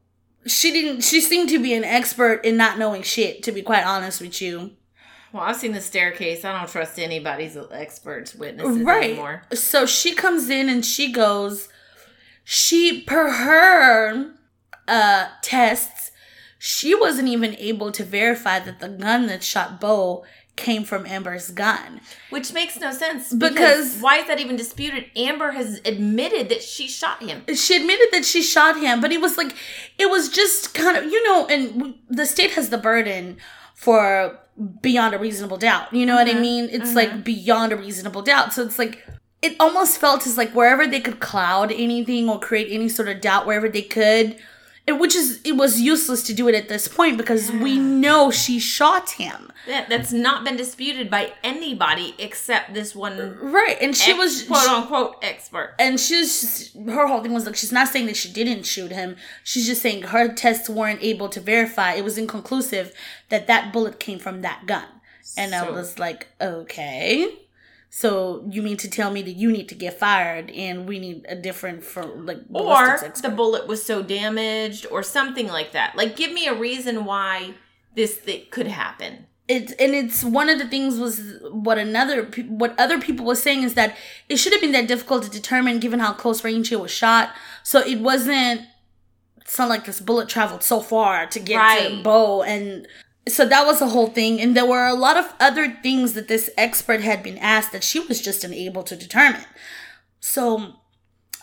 she 0.46 0.72
didn't 0.72 1.02
she 1.02 1.20
seemed 1.20 1.48
to 1.48 1.58
be 1.62 1.74
an 1.74 1.84
expert 1.84 2.44
in 2.44 2.56
not 2.56 2.78
knowing 2.78 3.02
shit 3.02 3.42
to 3.42 3.52
be 3.52 3.62
quite 3.62 3.84
honest 3.84 4.20
with 4.20 4.40
you. 4.40 4.72
well 5.32 5.42
i've 5.42 5.56
seen 5.56 5.72
the 5.72 5.80
staircase 5.80 6.44
i 6.44 6.58
don't 6.58 6.68
trust 6.70 6.98
anybody's 6.98 7.56
experts 7.70 8.34
witnesses 8.34 8.82
right. 8.82 9.10
anymore 9.10 9.42
So 9.52 9.86
she 9.86 10.14
comes 10.14 10.48
in 10.48 10.68
and 10.68 10.84
she 10.84 11.12
goes 11.12 11.68
she 12.44 13.02
per 13.02 13.30
her 13.30 14.32
uh 14.88 15.26
tests 15.42 16.12
she 16.58 16.94
wasn't 16.94 17.28
even 17.28 17.54
able 17.56 17.92
to 17.92 18.02
verify 18.04 18.58
that 18.60 18.80
the 18.80 18.88
gun 18.88 19.26
that 19.26 19.42
shot 19.42 19.80
Bo 19.80 20.24
came 20.56 20.84
from 20.84 21.06
Amber's 21.06 21.50
gun. 21.50 22.00
Which 22.30 22.52
makes 22.52 22.80
no 22.80 22.90
sense 22.90 23.32
Because- 23.32 23.54
because, 23.54 24.00
why 24.00 24.18
is 24.18 24.26
that 24.26 24.40
even 24.40 24.56
disputed? 24.56 25.10
Amber 25.14 25.52
has 25.52 25.80
admitted 25.84 26.48
that 26.48 26.62
she 26.62 26.88
shot 26.88 27.22
him. 27.22 27.44
She 27.54 27.76
admitted 27.76 28.08
that 28.12 28.24
she 28.24 28.42
shot 28.42 28.78
him, 28.80 29.00
but 29.00 29.12
it 29.12 29.20
was 29.20 29.36
like, 29.36 29.54
it 29.98 30.10
was 30.10 30.28
just 30.28 30.74
kind 30.74 30.96
of, 30.96 31.04
you 31.04 31.22
know, 31.24 31.46
and 31.46 31.94
the 32.08 32.26
state 32.26 32.52
has 32.52 32.70
the 32.70 32.78
burden 32.78 33.36
for 33.74 34.38
beyond 34.80 35.14
a 35.14 35.18
reasonable 35.18 35.58
doubt. 35.58 35.92
You 35.92 36.06
know 36.06 36.16
what 36.16 36.26
I 36.26 36.32
mm-hmm. 36.32 36.40
mean? 36.40 36.68
It's 36.70 36.86
mm-hmm. 36.88 36.96
like 36.96 37.24
beyond 37.24 37.72
a 37.72 37.76
reasonable 37.76 38.22
doubt. 38.22 38.54
So 38.54 38.62
it's 38.62 38.78
like, 38.78 39.06
it 39.42 39.54
almost 39.60 39.98
felt 39.98 40.26
as 40.26 40.38
like 40.38 40.50
wherever 40.52 40.86
they 40.86 41.00
could 41.00 41.20
cloud 41.20 41.70
anything 41.70 42.28
or 42.28 42.40
create 42.40 42.68
any 42.70 42.88
sort 42.88 43.08
of 43.08 43.20
doubt 43.20 43.46
wherever 43.46 43.68
they 43.68 43.82
could, 43.82 44.36
it, 44.86 44.98
which 45.00 45.14
is, 45.16 45.40
it 45.44 45.52
was 45.56 45.80
useless 45.80 46.22
to 46.24 46.34
do 46.34 46.46
it 46.48 46.54
at 46.54 46.68
this 46.68 46.86
point 46.88 47.16
because 47.18 47.50
we 47.50 47.76
know 47.78 48.30
she 48.30 48.58
shot 48.60 49.10
him. 49.10 49.50
That, 49.66 49.88
that's 49.88 50.12
not 50.12 50.44
been 50.44 50.56
disputed 50.56 51.10
by 51.10 51.32
anybody 51.42 52.14
except 52.18 52.72
this 52.72 52.94
one 52.94 53.36
Right. 53.40 53.76
And 53.80 53.96
she 53.96 54.12
ex- 54.12 54.18
was, 54.18 54.42
quote 54.44 54.68
unquote 54.68 55.16
expert. 55.22 55.74
and 55.80 55.98
she's 55.98 56.72
her 56.86 57.06
whole 57.08 57.20
thing 57.22 57.32
was 57.32 57.46
like 57.46 57.56
she's 57.56 57.72
not 57.72 57.88
saying 57.88 58.06
that 58.06 58.16
she 58.16 58.30
didn't 58.32 58.62
shoot 58.64 58.92
him 58.92 59.16
she's 59.42 59.66
just 59.66 59.82
saying 59.82 60.02
her 60.02 60.32
tests 60.32 60.68
weren't 60.68 61.02
able 61.02 61.28
to 61.30 61.40
verify 61.40 61.94
it 61.94 62.04
was 62.04 62.16
inconclusive 62.16 62.92
that 63.28 63.46
that 63.48 63.72
bullet 63.72 63.98
came 63.98 64.18
from 64.20 64.42
that 64.42 64.64
gun 64.66 64.84
and 65.36 65.52
i 65.54 65.68
was 65.68 65.98
like 65.98 66.28
okay 66.40 67.28
so 67.96 68.44
you 68.50 68.60
mean 68.60 68.76
to 68.76 68.90
tell 68.90 69.10
me 69.10 69.22
that 69.22 69.36
you 69.36 69.50
need 69.50 69.70
to 69.70 69.74
get 69.74 69.98
fired 69.98 70.50
and 70.50 70.86
we 70.86 70.98
need 70.98 71.24
a 71.30 71.34
different 71.34 71.82
for 71.82 72.04
like 72.04 72.40
Or 72.52 72.98
the 73.22 73.30
bullet 73.30 73.66
was 73.66 73.82
so 73.82 74.02
damaged 74.02 74.84
or 74.90 75.02
something 75.02 75.46
like 75.46 75.72
that. 75.72 75.96
Like, 75.96 76.14
give 76.14 76.30
me 76.30 76.46
a 76.46 76.52
reason 76.52 77.06
why 77.06 77.54
this 77.94 78.14
thing 78.14 78.42
could 78.50 78.66
happen. 78.66 79.28
it 79.48 79.70
and 79.80 79.94
it's 79.94 80.22
one 80.22 80.50
of 80.50 80.58
the 80.58 80.68
things 80.68 80.98
was 80.98 81.38
what 81.50 81.78
another 81.78 82.24
what 82.62 82.78
other 82.78 83.00
people 83.00 83.24
was 83.24 83.42
saying 83.42 83.62
is 83.62 83.72
that 83.72 83.96
it 84.28 84.36
should 84.36 84.52
have 84.52 84.60
been 84.60 84.72
that 84.72 84.86
difficult 84.86 85.22
to 85.22 85.30
determine 85.30 85.78
given 85.80 85.98
how 85.98 86.12
close 86.12 86.44
range 86.44 86.70
it 86.70 86.80
was 86.86 86.90
shot 86.90 87.30
so 87.62 87.78
it 87.80 88.00
wasn't 88.00 88.60
it's 89.40 89.58
not 89.58 89.70
like 89.70 89.84
this 89.86 90.00
bullet 90.00 90.28
traveled 90.28 90.62
so 90.62 90.80
far 90.80 91.26
to 91.28 91.38
get 91.38 91.54
to 91.54 91.94
Right. 91.94 92.04
Bo 92.04 92.42
and 92.42 92.86
so 93.28 93.44
that 93.46 93.66
was 93.66 93.78
the 93.80 93.88
whole 93.88 94.06
thing 94.08 94.40
and 94.40 94.56
there 94.56 94.66
were 94.66 94.86
a 94.86 94.94
lot 94.94 95.16
of 95.16 95.32
other 95.40 95.68
things 95.82 96.12
that 96.14 96.28
this 96.28 96.48
expert 96.56 97.00
had 97.00 97.22
been 97.22 97.38
asked 97.38 97.72
that 97.72 97.82
she 97.84 98.00
was 98.00 98.20
just 98.20 98.44
unable 98.44 98.82
to 98.82 98.96
determine 98.96 99.44
so 100.20 100.74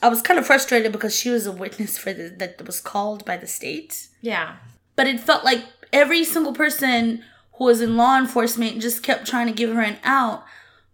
I 0.02 0.10
was 0.10 0.22
kind 0.22 0.38
of 0.40 0.46
frustrated 0.46 0.92
because 0.92 1.16
she 1.16 1.30
was 1.30 1.46
a 1.46 1.52
witness 1.52 1.98
for 1.98 2.14
the 2.14 2.30
that 2.38 2.66
was 2.66 2.80
called 2.80 3.26
by 3.26 3.38
the 3.38 3.48
state 3.48 4.08
Yeah. 4.22 4.56
but 4.96 5.08
it 5.08 5.20
felt 5.20 5.44
like 5.44 5.64
every 5.92 6.24
single 6.24 6.54
person 6.54 7.24
who 7.58 7.66
was 7.66 7.82
in 7.82 7.96
law 7.98 8.18
enforcement 8.18 8.82
just 8.82 9.04
kept 9.04 9.28
trying 9.28 9.48
to 9.48 9.54
give 9.54 9.72
her 9.76 9.82
an 9.82 9.98
out. 10.04 10.44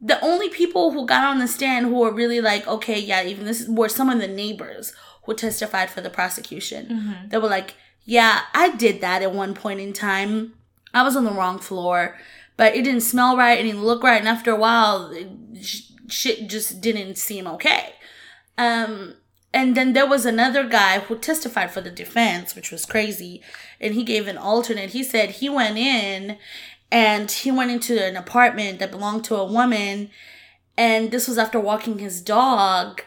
The 0.01 0.19
only 0.21 0.49
people 0.49 0.91
who 0.91 1.05
got 1.05 1.23
on 1.23 1.39
the 1.39 1.47
stand 1.47 1.85
who 1.85 1.95
were 1.99 2.11
really 2.13 2.41
like, 2.41 2.67
okay, 2.67 2.99
yeah, 2.99 3.23
even 3.23 3.45
this 3.45 3.65
were 3.67 3.87
some 3.87 4.09
of 4.09 4.19
the 4.19 4.27
neighbors 4.27 4.91
who 5.23 5.33
testified 5.35 5.89
for 5.89 6.01
the 6.01 6.09
prosecution. 6.09 6.85
Mm-hmm. 6.87 7.29
They 7.29 7.37
were 7.37 7.47
like, 7.47 7.75
yeah, 8.03 8.41
I 8.53 8.75
did 8.75 8.99
that 8.99 9.21
at 9.21 9.31
one 9.33 9.53
point 9.53 9.79
in 9.79 9.93
time. 9.93 10.53
I 10.93 11.03
was 11.03 11.15
on 11.15 11.25
the 11.25 11.31
wrong 11.31 11.59
floor, 11.59 12.17
but 12.57 12.75
it 12.75 12.83
didn't 12.83 13.01
smell 13.01 13.37
right, 13.37 13.59
it 13.59 13.63
didn't 13.63 13.83
look 13.83 14.03
right, 14.03 14.19
and 14.19 14.27
after 14.27 14.51
a 14.51 14.55
while, 14.55 15.13
sh- 15.61 15.91
shit 16.07 16.49
just 16.49 16.81
didn't 16.81 17.17
seem 17.17 17.47
okay. 17.47 17.93
Um, 18.57 19.15
and 19.53 19.75
then 19.75 19.93
there 19.93 20.07
was 20.07 20.25
another 20.25 20.67
guy 20.67 20.99
who 20.99 21.17
testified 21.17 21.71
for 21.71 21.81
the 21.81 21.89
defense, 21.89 22.55
which 22.55 22.71
was 22.71 22.85
crazy. 22.85 23.41
And 23.81 23.93
he 23.95 24.03
gave 24.03 24.27
an 24.27 24.37
alternate. 24.37 24.91
He 24.91 25.03
said 25.03 25.31
he 25.31 25.49
went 25.49 25.77
in 25.77 26.37
and 26.91 27.31
he 27.31 27.51
went 27.51 27.71
into 27.71 28.03
an 28.03 28.15
apartment 28.15 28.79
that 28.79 28.91
belonged 28.91 29.23
to 29.25 29.35
a 29.35 29.51
woman. 29.51 30.11
And 30.77 31.11
this 31.11 31.27
was 31.27 31.37
after 31.37 31.59
walking 31.59 31.99
his 31.99 32.21
dog. 32.21 33.01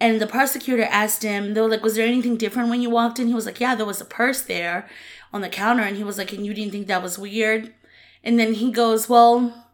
And 0.00 0.20
the 0.20 0.26
prosecutor 0.26 0.82
asked 0.82 1.22
him, 1.22 1.54
were 1.54 1.68
like, 1.68 1.82
Was 1.82 1.94
there 1.94 2.06
anything 2.06 2.36
different 2.36 2.68
when 2.68 2.82
you 2.82 2.90
walked 2.90 3.18
in? 3.18 3.28
He 3.28 3.34
was 3.34 3.46
like, 3.46 3.60
Yeah, 3.60 3.74
there 3.74 3.86
was 3.86 4.00
a 4.00 4.04
purse 4.04 4.42
there 4.42 4.88
on 5.36 5.42
the 5.42 5.48
counter. 5.48 5.82
And 5.82 5.96
he 5.96 6.04
was 6.04 6.18
like, 6.18 6.32
And 6.32 6.44
you 6.44 6.52
didn't 6.52 6.72
think 6.72 6.88
that 6.88 7.02
was 7.02 7.18
weird? 7.18 7.72
And 8.24 8.38
then 8.38 8.54
he 8.54 8.72
goes, 8.72 9.08
Well, 9.08 9.66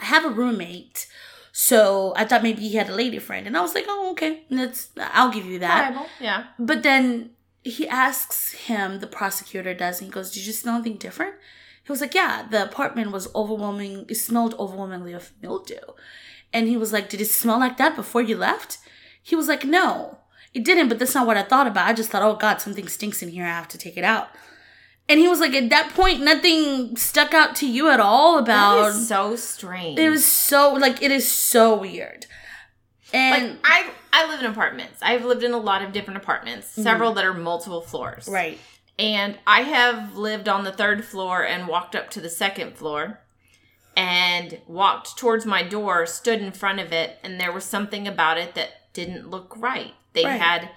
I 0.00 0.06
have 0.06 0.24
a 0.24 0.30
roommate. 0.30 1.06
So 1.52 2.12
I 2.16 2.24
thought 2.24 2.42
maybe 2.42 2.62
he 2.62 2.76
had 2.76 2.88
a 2.88 2.94
lady 2.94 3.18
friend. 3.18 3.46
And 3.46 3.56
I 3.56 3.60
was 3.60 3.74
like, 3.74 3.84
Oh, 3.88 4.10
okay. 4.12 4.44
That's 4.50 4.88
I'll 4.98 5.30
give 5.30 5.44
you 5.46 5.58
that. 5.60 6.08
Yeah. 6.20 6.44
But 6.58 6.82
then 6.82 7.30
he 7.64 7.88
asks 7.88 8.52
him, 8.52 9.00
the 9.00 9.06
prosecutor 9.06 9.72
does, 9.72 9.98
and 10.00 10.06
he 10.06 10.12
goes, 10.12 10.30
Did 10.30 10.46
you 10.46 10.52
smell 10.52 10.76
anything 10.76 10.96
different? 10.98 11.34
He 11.82 11.90
was 11.90 12.00
like, 12.00 12.14
Yeah, 12.14 12.46
the 12.48 12.64
apartment 12.64 13.10
was 13.10 13.34
overwhelming, 13.34 14.04
it 14.08 14.16
smelled 14.16 14.54
overwhelmingly 14.54 15.12
of 15.12 15.32
mildew. 15.40 15.80
And 16.52 16.68
he 16.68 16.76
was 16.76 16.92
like, 16.92 17.08
Did 17.08 17.20
it 17.20 17.28
smell 17.28 17.58
like 17.58 17.78
that 17.78 17.96
before 17.96 18.22
you 18.22 18.36
left? 18.36 18.78
He 19.22 19.34
was 19.34 19.48
like, 19.48 19.64
No, 19.64 20.18
it 20.52 20.64
didn't, 20.64 20.88
but 20.88 20.98
that's 20.98 21.14
not 21.14 21.26
what 21.26 21.36
I 21.36 21.42
thought 21.42 21.66
about. 21.66 21.88
I 21.88 21.94
just 21.94 22.10
thought, 22.10 22.22
Oh 22.22 22.36
God, 22.36 22.60
something 22.60 22.86
stinks 22.88 23.22
in 23.22 23.30
here. 23.30 23.44
I 23.44 23.48
have 23.48 23.68
to 23.68 23.78
take 23.78 23.96
it 23.96 24.04
out. 24.04 24.28
And 25.08 25.18
he 25.20 25.28
was 25.28 25.38
like, 25.40 25.52
At 25.54 25.68
that 25.70 25.92
point, 25.94 26.22
nothing 26.22 26.96
stuck 26.96 27.34
out 27.34 27.54
to 27.56 27.68
you 27.68 27.90
at 27.90 28.00
all 28.00 28.36
That 28.36 28.42
about. 28.44 28.88
is 28.90 29.06
so 29.08 29.36
strange. 29.36 29.98
it 29.98 30.08
was 30.08 30.24
so, 30.24 30.72
like, 30.72 31.02
it 31.02 31.10
is 31.10 31.30
so 31.30 31.74
weird. 31.76 32.26
And, 33.12 33.48
like 33.52 33.58
I 33.64 33.90
I 34.12 34.28
live 34.28 34.40
in 34.40 34.46
apartments. 34.46 34.98
I've 35.02 35.24
lived 35.24 35.42
in 35.44 35.52
a 35.52 35.58
lot 35.58 35.82
of 35.82 35.92
different 35.92 36.16
apartments, 36.16 36.68
several 36.68 37.12
that 37.14 37.24
are 37.24 37.34
multiple 37.34 37.80
floors. 37.80 38.26
right. 38.28 38.58
And 38.98 39.38
I 39.46 39.62
have 39.62 40.16
lived 40.16 40.48
on 40.48 40.62
the 40.64 40.70
third 40.72 41.04
floor 41.04 41.44
and 41.44 41.66
walked 41.66 41.96
up 41.96 42.10
to 42.10 42.20
the 42.20 42.30
second 42.30 42.76
floor 42.76 43.20
and 43.96 44.60
walked 44.68 45.16
towards 45.18 45.44
my 45.44 45.62
door, 45.64 46.06
stood 46.06 46.40
in 46.40 46.52
front 46.52 46.78
of 46.80 46.92
it, 46.92 47.18
and 47.22 47.40
there 47.40 47.52
was 47.52 47.64
something 47.64 48.06
about 48.08 48.38
it 48.38 48.54
that 48.54 48.92
didn't 48.92 49.28
look 49.30 49.52
right. 49.56 49.94
They 50.12 50.24
Right. 50.24 50.40
had 50.40 50.70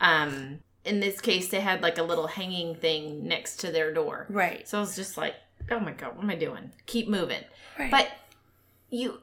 um 0.00 0.60
in 0.84 1.00
this 1.00 1.20
case 1.20 1.48
they 1.48 1.60
had 1.60 1.82
like 1.82 1.98
a 1.98 2.02
little 2.02 2.26
hanging 2.26 2.74
thing 2.74 3.26
next 3.26 3.56
to 3.60 3.70
their 3.70 3.92
door. 3.92 4.26
Right. 4.28 4.66
So 4.68 4.78
I 4.78 4.80
was 4.80 4.96
just 4.96 5.16
like, 5.16 5.34
"Oh 5.70 5.80
my 5.80 5.92
god, 5.92 6.16
what 6.16 6.24
am 6.24 6.30
I 6.30 6.36
doing? 6.36 6.72
Keep 6.86 7.08
moving." 7.08 7.42
Right. 7.78 7.90
But 7.90 8.08
you 8.90 9.20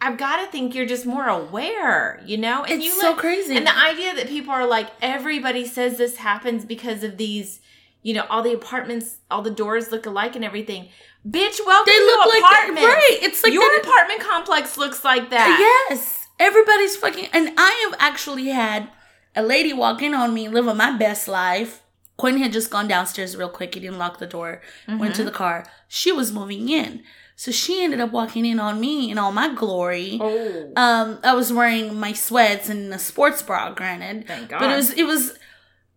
I've 0.00 0.16
got 0.18 0.44
to 0.44 0.50
think 0.50 0.74
you're 0.74 0.86
just 0.86 1.04
more 1.06 1.26
aware, 1.28 2.22
you 2.24 2.36
know? 2.38 2.62
And 2.64 2.74
It's 2.74 2.84
you 2.84 2.90
so 2.92 3.10
let- 3.10 3.18
crazy. 3.18 3.56
And 3.56 3.66
the 3.66 3.76
idea 3.76 4.14
that 4.14 4.28
people 4.28 4.52
are 4.52 4.66
like 4.66 4.90
everybody 5.02 5.66
says 5.66 5.98
this 5.98 6.16
happens 6.16 6.64
because 6.64 7.02
of 7.02 7.16
these, 7.18 7.60
you 8.02 8.14
know, 8.14 8.24
all 8.30 8.42
the 8.42 8.52
apartments, 8.54 9.16
all 9.30 9.42
the 9.42 9.50
doors 9.50 9.90
look 9.90 10.06
alike 10.06 10.36
and 10.36 10.44
everything. 10.44 10.88
Bitch, 11.26 11.58
welcome 11.66 11.90
They 11.92 11.98
to 11.98 12.04
look 12.04 12.26
like 12.26 12.40
that- 12.42 12.60
apartments. 12.70 12.94
right, 12.94 13.18
it's 13.22 13.42
like 13.42 13.52
your 13.52 13.78
apartment 13.80 14.20
complex 14.20 14.76
looks 14.76 15.04
like 15.04 15.30
that. 15.30 15.84
Yes. 15.90 16.26
Everybody's 16.38 16.96
fucking 16.96 17.28
and 17.32 17.50
I 17.58 17.88
have 17.90 17.96
actually 18.00 18.46
had 18.48 18.88
a 19.36 19.42
lady 19.42 19.72
walk 19.72 20.02
in 20.02 20.14
on 20.14 20.34
me 20.34 20.48
living 20.48 20.76
my 20.76 20.96
best 20.96 21.28
life. 21.28 21.82
Quinn 22.16 22.38
had 22.38 22.52
just 22.52 22.70
gone 22.70 22.86
downstairs 22.86 23.36
real 23.36 23.48
quick. 23.48 23.74
He 23.74 23.80
didn't 23.80 23.98
lock 23.98 24.18
the 24.18 24.26
door. 24.26 24.62
Went 24.86 25.16
to 25.16 25.24
the 25.24 25.32
car. 25.32 25.66
She 25.88 26.12
was 26.12 26.32
moving 26.32 26.68
in. 26.68 27.02
So 27.36 27.50
she 27.50 27.82
ended 27.82 28.00
up 28.00 28.12
walking 28.12 28.46
in 28.46 28.60
on 28.60 28.78
me 28.78 29.10
in 29.10 29.18
all 29.18 29.32
my 29.32 29.52
glory. 29.52 30.18
Oh. 30.20 30.70
Um, 30.76 31.18
I 31.24 31.34
was 31.34 31.52
wearing 31.52 31.98
my 31.98 32.12
sweats 32.12 32.68
and 32.68 32.94
a 32.94 32.98
sports 32.98 33.42
bra, 33.42 33.72
granted. 33.72 34.28
Thank 34.28 34.50
God. 34.50 34.60
But 34.60 34.70
it 34.70 34.76
was 34.76 34.90
it 34.92 35.04
was 35.04 35.36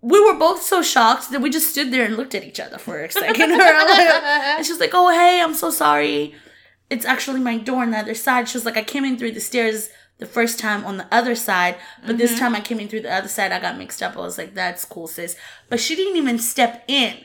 we 0.02 0.20
were 0.20 0.34
both 0.38 0.64
so 0.64 0.82
shocked 0.82 1.32
that 1.32 1.42
we 1.42 1.50
just 1.52 1.70
stood 1.70 1.92
there 1.92 2.06
and 2.06 2.18
looked 2.18 2.34
at 2.34 2.44
each 2.44 2.60
other 2.60 2.80
for 2.80 3.04
a 3.04 3.12
second. 3.12 3.52
and 3.52 4.66
she's 4.66 4.80
like, 4.80 4.92
"Oh, 4.94 5.10
hey, 5.10 5.42
I'm 5.42 5.54
so 5.54 5.70
sorry. 5.70 6.34
It's 6.90 7.06
actually 7.06 7.42
my 7.42 7.58
door 7.58 7.84
on 7.84 7.92
the 7.92 7.98
other 7.98 8.16
side." 8.16 8.50
She 8.50 8.58
was 8.58 8.66
like, 8.66 8.78
"I 8.78 8.84
came 8.84 9.06
in 9.06 9.18
through 9.18 9.34
the 9.34 9.40
stairs 9.40 9.90
the 10.20 10.26
first 10.26 10.60
time 10.60 10.86
on 10.86 10.98
the 10.98 11.08
other 11.12 11.36
side, 11.36 11.76
but 12.06 12.18
this 12.18 12.32
mm-hmm. 12.32 12.40
time 12.40 12.56
I 12.56 12.62
came 12.62 12.80
in 12.80 12.88
through 12.88 13.02
the 13.02 13.14
other 13.14 13.28
side. 13.28 13.52
I 13.52 13.60
got 13.60 13.78
mixed 13.78 14.02
up." 14.02 14.16
I 14.18 14.22
was 14.22 14.38
like, 14.38 14.54
"That's 14.54 14.86
cool, 14.86 15.08
sis." 15.08 15.36
But 15.70 15.80
she 15.80 15.96
didn't 15.96 16.18
even 16.18 16.40
step 16.40 16.84
in. 16.88 17.18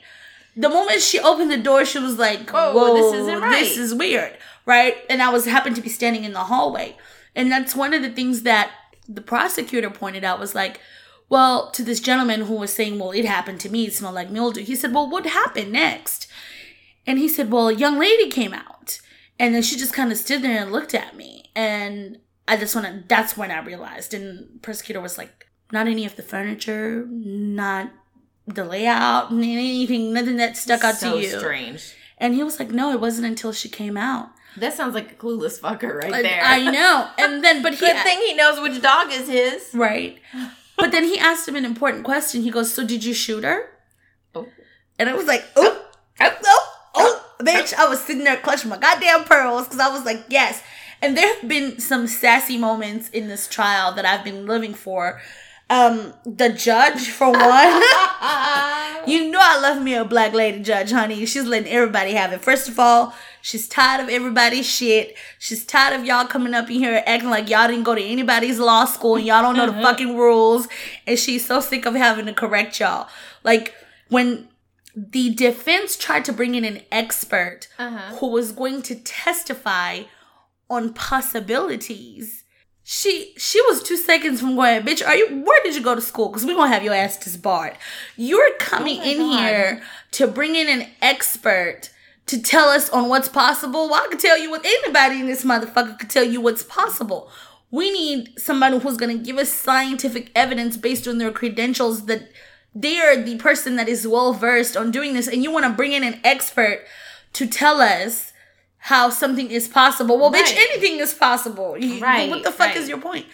The 0.55 0.69
moment 0.69 1.01
she 1.01 1.19
opened 1.19 1.51
the 1.51 1.57
door, 1.57 1.85
she 1.85 1.99
was 1.99 2.19
like, 2.19 2.51
Whoa, 2.51 2.75
"Whoa, 2.75 2.95
this 2.95 3.21
isn't 3.21 3.41
right." 3.41 3.65
This 3.65 3.79
is 3.79 3.95
weird, 3.95 4.37
right?" 4.67 4.97
And 5.09 5.23
I 5.23 5.31
was 5.31 5.47
happened 5.47 5.77
to 5.77 5.83
be 5.83 5.89
standing 5.89 6.25
in 6.25 6.33
the 6.33 6.41
hallway, 6.41 6.97
and 7.35 7.51
that's 7.51 7.75
one 7.75 7.95
of 7.95 8.03
the 8.03 8.11
things 8.11 8.43
that 8.43 8.71
the 9.09 9.21
prosecutor 9.21 9.91
pointed 9.91 10.25
out 10.25 10.39
was 10.39 10.55
like, 10.55 10.81
well, 11.29 11.71
to 11.71 11.83
this 11.83 12.01
gentleman 12.01 12.43
who 12.43 12.57
was 12.57 12.73
saying, 12.73 12.99
well, 12.99 13.13
it 13.13 13.25
happened 13.25 13.59
to 13.61 13.71
me, 13.71 13.87
it 13.87 13.95
smelled 13.95 14.15
like 14.15 14.31
mildew. 14.31 14.63
He 14.63 14.77
said, 14.77 14.93
well, 14.93 15.09
what 15.09 15.25
happened 15.25 15.73
next? 15.73 16.27
And 17.07 17.19
he 17.19 17.27
said, 17.27 17.51
well, 17.51 17.69
a 17.69 17.75
young 17.75 17.99
lady 17.99 18.29
came 18.29 18.53
out, 18.53 19.01
and 19.39 19.55
then 19.55 19.63
she 19.63 19.77
just 19.77 19.95
kind 19.95 20.13
of 20.13 20.19
stood 20.19 20.43
there 20.43 20.63
and 20.63 20.71
looked 20.71 20.95
at 20.95 21.17
me, 21.17 21.51
and 21.57 22.19
I 22.49 22.57
just 22.57 22.75
want 22.75 22.87
to. 22.87 23.05
That's 23.09 23.37
when 23.37 23.51
I 23.51 23.61
realized, 23.61 24.15
and 24.15 24.61
prosecutor 24.63 25.01
was 25.01 25.17
like, 25.19 25.47
not 25.73 25.87
any 25.87 26.05
of 26.05 26.17
the 26.17 26.23
furniture, 26.23 27.07
not 27.09 27.91
the 28.47 28.65
layout, 28.65 29.33
anything, 29.33 30.13
nothing 30.13 30.37
that 30.37 30.57
stuck 30.57 30.85
out 30.85 30.97
so 30.97 31.15
to 31.15 31.23
you. 31.23 31.31
So 31.31 31.39
strange. 31.39 31.95
And 32.19 32.35
he 32.35 32.43
was 32.43 32.59
like, 32.59 32.71
no, 32.71 32.93
it 32.93 33.01
wasn't 33.01 33.27
until 33.27 33.53
she 33.53 33.69
came 33.69 33.97
out. 33.97 34.29
That 34.57 34.75
sounds 34.75 34.95
like 34.95 35.13
a 35.13 35.15
clueless 35.15 35.59
fucker 35.59 36.03
right 36.03 36.13
I- 36.13 36.23
there. 36.23 36.41
I 36.43 36.71
know. 36.71 37.09
And 37.19 37.43
then, 37.43 37.63
but 37.63 37.75
he 37.75 37.81
Good 37.81 37.97
thing 38.03 38.19
he 38.19 38.35
knows 38.35 38.61
which 38.61 38.83
dog 38.83 39.11
is 39.11 39.29
his. 39.29 39.71
Right. 39.73 40.19
But 40.77 40.91
then 40.93 41.05
he 41.05 41.19
asked 41.19 41.49
him 41.49 41.57
an 41.57 41.65
important 41.65 42.05
question. 42.05 42.43
He 42.43 42.51
goes, 42.51 42.73
So 42.73 42.85
did 42.87 43.03
you 43.05 43.15
shoot 43.15 43.45
her? 43.45 43.71
Oh. 44.35 44.47
And 44.99 45.09
I 45.09 45.15
was 45.15 45.27
like, 45.27 45.45
Oh, 45.57 45.85
oh, 46.21 46.37
oh, 46.45 46.69
oh. 46.95 47.25
oh. 47.41 47.45
bitch. 47.45 47.73
I 47.75 47.89
was 47.89 48.01
sitting 48.03 48.25
there 48.25 48.37
clutching 48.37 48.69
my 48.69 48.79
goddamn 48.79 49.25
pearls 49.25 49.65
because 49.65 49.81
I 49.81 49.89
was 49.89 50.05
like, 50.05 50.25
yes. 50.29 50.63
And 51.03 51.17
there 51.17 51.35
have 51.35 51.49
been 51.49 51.81
some 51.81 52.07
sassy 52.07 52.57
moments 52.57 53.09
in 53.11 53.29
this 53.29 53.49
trial 53.49 53.93
that 53.95 54.05
I've 54.07 54.25
been 54.25 54.47
living 54.47 54.73
for. 54.75 55.21
Um, 55.69 56.13
the 56.27 56.51
judge, 56.51 57.09
for 57.09 57.31
one, 57.31 57.41
you 59.07 59.31
know 59.31 59.39
I 59.41 59.59
love 59.61 59.83
me 59.83 59.95
a 59.95 60.05
black 60.05 60.33
lady 60.35 60.63
judge, 60.63 60.91
honey. 60.93 61.25
She's 61.27 61.45
letting 61.45 61.73
everybody 61.73 62.13
have 62.13 62.33
it. 62.33 62.43
First 62.43 62.69
of 62.69 62.79
all, 62.79 63.15
she's 63.41 63.67
tired 63.69 64.03
of 64.03 64.11
everybody's 64.11 64.67
shit. 64.69 65.17
She's 65.39 65.65
tired 65.65 65.99
of 65.99 66.05
y'all 66.05 66.27
coming 66.27 66.53
up 66.55 66.69
in 66.71 66.77
here 66.77 67.03
acting 67.07 67.31
like 67.31 67.49
y'all 67.49 67.69
didn't 67.69 67.85
go 67.85 67.95
to 67.95 68.03
anybody's 68.03 68.59
law 68.59 68.85
school 68.85 69.17
and 69.17 69.27
y'all 69.27 69.41
don't 69.43 69.57
know 69.57 69.67
the 69.67 69.81
fucking 69.83 70.17
rules. 70.17 70.69
And 71.07 71.19
she's 71.19 71.47
so 71.47 71.61
sick 71.61 71.87
of 71.87 71.95
having 71.95 72.27
to 72.27 72.35
correct 72.35 72.79
y'all. 72.79 73.09
Like 73.43 73.75
when 74.09 74.49
the 74.95 75.33
defense 75.35 75.97
tried 75.97 76.27
to 76.27 76.33
bring 76.35 76.55
in 76.55 76.67
an 76.67 76.83
expert 76.93 77.69
Uh-huh. 77.79 78.17
who 78.17 78.27
was 78.29 78.53
going 78.53 78.83
to 78.83 78.95
testify 78.97 80.03
on 80.73 80.93
possibilities. 80.93 82.45
She 82.85 83.35
she 83.37 83.61
was 83.63 83.83
two 83.83 83.97
seconds 83.97 84.41
from 84.41 84.57
going, 84.57 84.83
bitch. 84.83 85.07
Are 85.07 85.15
you? 85.15 85.43
Where 85.45 85.63
did 85.63 85.77
you 85.77 85.83
go 85.83 85.95
to 85.95 86.01
school? 86.01 86.29
Because 86.29 86.45
we're 86.45 86.57
gonna 86.57 86.73
have 86.73 86.83
your 86.83 86.95
ass 86.95 87.17
disbarred. 87.17 87.77
You're 88.17 88.55
coming 88.59 88.99
oh 88.99 89.05
my 89.05 89.07
in 89.07 89.19
God. 89.19 89.39
here 89.39 89.83
to 90.13 90.27
bring 90.27 90.57
in 90.57 90.69
an 90.69 90.89
expert 91.01 91.91
to 92.27 92.43
tell 92.43 92.69
us 92.69 92.91
on 92.91 93.09
what's 93.09 93.29
possible. 93.29 93.89
Well, 93.89 94.03
I 94.03 94.09
can 94.09 94.19
tell 94.19 94.39
you 94.39 94.51
what 94.51 94.65
anybody 94.65 95.21
in 95.21 95.27
this 95.27 95.45
motherfucker 95.45 95.99
could 95.99 96.11
tell 96.11 96.25
you 96.25 96.41
what's 96.41 96.65
possible. 96.65 97.31
We 97.71 97.93
need 97.93 98.39
somebody 98.39 98.79
who's 98.79 98.97
gonna 98.97 99.19
give 99.19 99.39
us 99.39 99.53
scientific 99.53 100.33
evidence 100.35 100.77
based 100.77 101.07
on 101.07 101.19
their 101.19 101.31
credentials 101.31 102.07
that 102.07 102.31
they 102.75 102.99
are 103.01 103.17
the 103.17 103.37
person 103.37 103.77
that 103.77 103.89
is 103.89 104.09
well 104.09 104.33
versed 104.33 104.77
on 104.77 104.91
doing 104.91 105.15
this, 105.15 105.29
and 105.29 105.43
you 105.43 105.53
want 105.53 105.67
to 105.67 105.73
bring 105.73 105.93
in 105.93 106.03
an 106.03 106.21
expert 106.25 106.85
to 107.35 107.47
tell 107.47 107.81
us 107.81 108.32
how 108.87 109.11
something 109.11 109.49
is 109.51 109.69
possible. 109.69 110.19
Well, 110.19 110.33
bitch, 110.33 110.53
anything 110.57 110.99
is 110.99 111.15
possible. 111.15 111.79
You- 111.79 112.01
Right, 112.01 112.29
What 112.29 112.43
the 112.43 112.51
fuck 112.51 112.69
right. 112.69 112.77
is 112.77 112.89
your 112.89 112.99
point? 112.99 113.27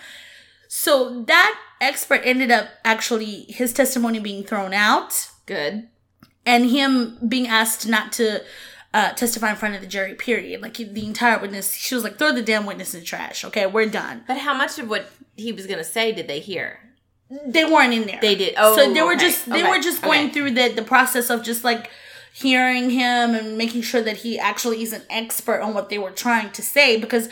So 0.69 1.23
that 1.23 1.59
expert 1.81 2.21
ended 2.25 2.51
up 2.51 2.69
actually 2.85 3.47
his 3.49 3.73
testimony 3.73 4.19
being 4.19 4.45
thrown 4.45 4.75
out 4.75 5.31
Good. 5.47 5.89
and 6.45 6.69
him 6.71 7.19
being 7.27 7.47
asked 7.47 7.89
not 7.89 8.13
to 8.13 8.43
uh, 8.93 9.13
testify 9.13 9.51
in 9.51 9.57
front 9.57 9.75
of 9.75 9.81
the 9.81 9.87
jury. 9.87 10.15
Period. 10.15 10.61
Like 10.61 10.75
the 10.75 11.07
entire 11.07 11.39
witness, 11.39 11.75
she 11.75 11.95
was 11.95 12.05
like, 12.05 12.19
"Throw 12.19 12.33
the 12.33 12.43
damn 12.43 12.67
witness 12.67 12.93
in 12.95 13.01
the 13.01 13.07
trash." 13.07 13.45
Okay, 13.45 13.67
we're 13.67 13.87
done. 13.89 14.25
But 14.27 14.39
how 14.39 14.55
much 14.55 14.79
of 14.79 14.89
what 14.91 15.11
he 15.37 15.53
was 15.53 15.67
going 15.67 15.79
to 15.79 15.85
say 15.85 16.13
did 16.13 16.27
they 16.27 16.41
hear? 16.41 16.81
They 17.47 17.65
weren't 17.65 17.93
in 17.93 18.07
there. 18.07 18.19
They 18.21 18.35
did. 18.35 18.55
Oh, 18.57 18.77
so 18.77 18.93
they 18.93 19.03
were 19.03 19.13
okay, 19.15 19.27
just 19.27 19.47
they 19.49 19.63
okay, 19.63 19.71
were 19.71 19.79
just 19.81 20.01
going 20.03 20.25
okay. 20.27 20.33
through 20.33 20.51
the 20.53 20.69
the 20.75 20.83
process 20.83 21.29
of 21.31 21.43
just 21.43 21.65
like 21.65 21.91
hearing 22.41 22.91
him 22.91 23.35
and 23.35 23.59
making 23.59 23.83
sure 23.83 24.03
that 24.03 24.19
he 24.19 24.39
actually 24.39 24.83
is 24.83 24.93
an 24.93 25.03
expert 25.11 25.61
on 25.61 25.75
what 25.75 25.89
they 25.89 25.99
were 25.99 26.11
trying 26.11 26.51
to 26.53 26.63
say 26.63 26.99
because 26.99 27.29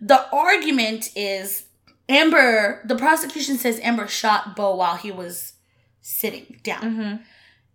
the 0.00 0.28
argument 0.32 1.10
is 1.16 1.64
Amber 2.08 2.80
the 2.84 2.96
prosecution 2.96 3.56
says 3.56 3.80
Amber 3.80 4.06
shot 4.06 4.54
Bo 4.54 4.76
while 4.76 4.96
he 4.96 5.10
was 5.10 5.54
sitting 6.02 6.60
down. 6.62 6.82
Mm-hmm. 6.82 7.16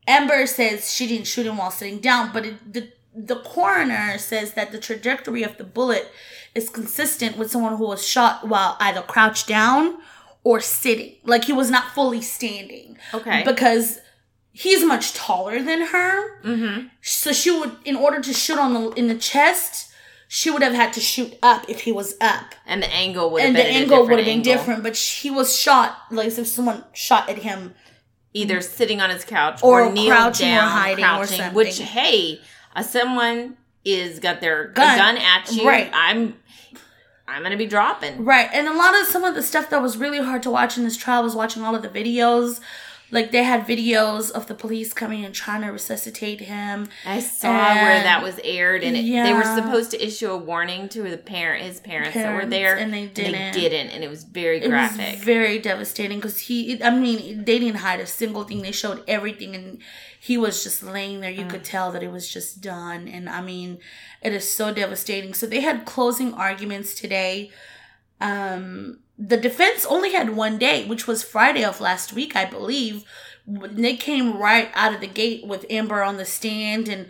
Amber 0.07 0.45
says 0.45 0.91
she 0.91 1.07
didn't 1.07 1.27
shoot 1.27 1.45
him 1.45 1.57
while 1.57 1.71
sitting 1.71 1.99
down, 1.99 2.31
but 2.31 2.45
it, 2.45 2.73
the 2.73 2.91
the 3.13 3.37
coroner 3.37 4.17
says 4.17 4.53
that 4.53 4.71
the 4.71 4.77
trajectory 4.77 5.43
of 5.43 5.57
the 5.57 5.63
bullet 5.63 6.09
is 6.55 6.69
consistent 6.69 7.37
with 7.37 7.51
someone 7.51 7.75
who 7.77 7.87
was 7.87 8.07
shot 8.07 8.47
while 8.47 8.77
either 8.79 9.01
crouched 9.01 9.47
down 9.47 9.97
or 10.43 10.61
sitting, 10.61 11.15
like 11.25 11.45
he 11.45 11.53
was 11.53 11.69
not 11.69 11.91
fully 11.93 12.21
standing. 12.21 12.97
Okay. 13.13 13.43
Because 13.45 13.99
he's 14.59 14.83
much 14.83 15.13
taller 15.13 15.61
than 15.63 15.81
her, 15.87 16.41
mm-hmm. 16.41 16.87
so 17.01 17.31
she 17.31 17.49
would, 17.51 17.77
in 17.85 17.95
order 17.95 18.19
to 18.21 18.33
shoot 18.33 18.59
on 18.59 18.73
the 18.73 18.89
in 18.91 19.07
the 19.07 19.15
chest, 19.15 19.91
she 20.27 20.51
would 20.51 20.61
have 20.61 20.73
had 20.73 20.91
to 20.93 20.99
shoot 20.99 21.37
up 21.41 21.69
if 21.69 21.81
he 21.81 21.91
was 21.91 22.15
up, 22.19 22.53
And 22.65 22.83
the 22.83 22.93
angle 22.93 23.29
would 23.31 23.41
have 23.41 23.47
and 23.47 23.55
been 23.55 23.65
the 23.65 23.71
angle 23.71 23.97
would 24.01 24.17
different 24.17 24.27
have 24.27 24.35
been 24.35 24.41
different. 24.41 24.83
But 24.83 24.97
he 24.97 25.31
was 25.31 25.57
shot 25.57 25.97
like 26.11 26.27
if 26.37 26.47
someone 26.47 26.83
shot 26.93 27.29
at 27.29 27.39
him 27.39 27.73
Either 28.31 28.61
sitting 28.61 29.01
on 29.01 29.09
his 29.09 29.25
couch 29.25 29.63
Or 29.63 29.85
or, 29.85 29.91
kneel 29.91 30.11
crouching 30.11 30.49
or 30.49 30.57
down, 30.57 30.69
hiding 30.69 31.05
or 31.05 31.25
something. 31.25 31.53
Which, 31.55 31.79
hey, 31.79 32.39
uh, 32.75 32.83
someone 32.83 33.57
is 33.83 34.19
got 34.19 34.39
their 34.39 34.67
Gun. 34.67 34.97
gun, 34.97 35.15
gun 35.15 35.17
at 35.17 35.51
you. 35.51 35.67
Right. 35.67 35.89
I'm, 35.91 36.35
I'm 37.27 37.41
gonna 37.41 37.57
be 37.57 37.65
dropping. 37.65 38.23
Right. 38.23 38.47
And 38.53 38.67
a 38.67 38.73
lot 38.73 38.99
of 38.99 39.07
some 39.07 39.23
of 39.23 39.33
the 39.33 39.41
stuff 39.41 39.71
that 39.71 39.81
was 39.81 39.97
really 39.97 40.23
hard 40.23 40.43
to 40.43 40.51
watch 40.51 40.77
in 40.77 40.83
this 40.83 40.95
trial 40.95 41.23
was 41.23 41.33
watching 41.33 41.63
all 41.63 41.75
of 41.75 41.81
the 41.81 41.89
videos. 41.89 42.59
Like 43.11 43.31
they 43.31 43.43
had 43.43 43.65
videos 43.65 44.29
of 44.31 44.45
the 44.47 44.53
police 44.53 44.93
coming 44.93 45.25
and 45.25 45.33
trying 45.33 45.61
to 45.61 45.67
resuscitate 45.69 46.41
him. 46.41 46.89
I 47.05 47.19
saw 47.19 47.49
where 47.49 48.03
that 48.03 48.21
was 48.21 48.39
aired, 48.43 48.83
and 48.83 48.95
it, 48.95 49.01
they 49.23 49.33
were 49.33 49.43
supposed 49.43 49.91
to 49.91 50.05
issue 50.05 50.29
a 50.29 50.37
warning 50.37 50.89
to 50.89 51.01
the 51.03 51.17
parent, 51.17 51.63
his 51.63 51.79
parents, 51.79 52.13
that 52.13 52.33
were 52.35 52.45
there, 52.45 52.77
and 52.77 52.93
they 52.93 53.07
didn't. 53.07 53.53
they 53.53 53.61
didn't, 53.61 53.89
and 53.91 54.03
it 54.03 54.09
was 54.09 54.23
very 54.25 54.57
It 54.61 54.69
graphic. 54.69 55.15
was 55.15 55.23
very 55.23 55.57
devastating 55.59 56.19
because 56.19 56.39
he, 56.39 56.81
I 56.83 56.91
mean, 56.91 57.45
they 57.45 57.57
didn't 57.59 57.77
hide 57.77 57.99
a 57.99 58.05
single 58.05 58.43
thing. 58.43 58.61
They 58.61 58.71
showed 58.71 59.03
everything 59.07 59.55
and 59.55 59.81
he 60.21 60.37
was 60.37 60.63
just 60.63 60.83
laying 60.83 61.21
there. 61.21 61.31
You 61.31 61.45
Mm. 61.45 61.49
could 61.49 61.63
tell 61.63 61.91
that 61.93 62.03
it 62.03 62.11
was 62.11 62.27
just 62.31 62.61
done. 62.61 63.07
And 63.07 63.29
I 63.29 63.41
mean, 63.41 63.79
it 64.21 64.33
is 64.33 64.49
so 64.51 64.73
devastating. 64.73 65.33
So 65.33 65.47
they 65.47 65.61
had 65.61 65.85
closing 65.85 66.33
arguments 66.33 66.93
today. 66.93 67.51
Um, 68.21 68.99
the 69.19 69.37
defense 69.37 69.85
only 69.85 70.13
had 70.13 70.35
one 70.35 70.57
day, 70.57 70.85
which 70.85 71.05
was 71.05 71.23
Friday 71.23 71.63
of 71.65 71.81
last 71.81 72.13
week, 72.13 72.37
I 72.37 72.45
believe. 72.45 73.03
They 73.45 73.97
came 73.97 74.37
right 74.37 74.71
out 74.73 74.93
of 74.93 75.01
the 75.01 75.07
gate 75.07 75.45
with 75.45 75.65
Amber 75.69 76.01
on 76.01 76.15
the 76.15 76.25
stand 76.25 76.87
and 76.87 77.07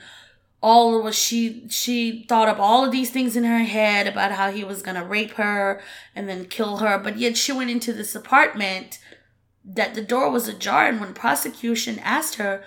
all 0.61 1.01
was 1.01 1.17
she 1.17 1.63
she 1.69 2.25
thought 2.27 2.49
up 2.49 2.59
all 2.59 2.83
of 2.83 2.91
these 2.91 3.11
things 3.11 3.37
in 3.37 3.45
her 3.45 3.59
head 3.59 4.07
about 4.07 4.33
how 4.33 4.51
he 4.51 4.63
was 4.63 4.81
gonna 4.81 5.05
rape 5.05 5.33
her 5.33 5.81
and 6.15 6.27
then 6.27 6.45
kill 6.45 6.77
her. 6.77 6.97
But 6.97 7.17
yet 7.17 7.37
she 7.37 7.51
went 7.51 7.69
into 7.69 7.93
this 7.93 8.15
apartment 8.15 8.99
that 9.63 9.93
the 9.93 10.01
door 10.01 10.31
was 10.31 10.47
ajar 10.47 10.87
and 10.87 10.99
when 10.99 11.13
prosecution 11.13 11.99
asked 11.99 12.35
her 12.35 12.63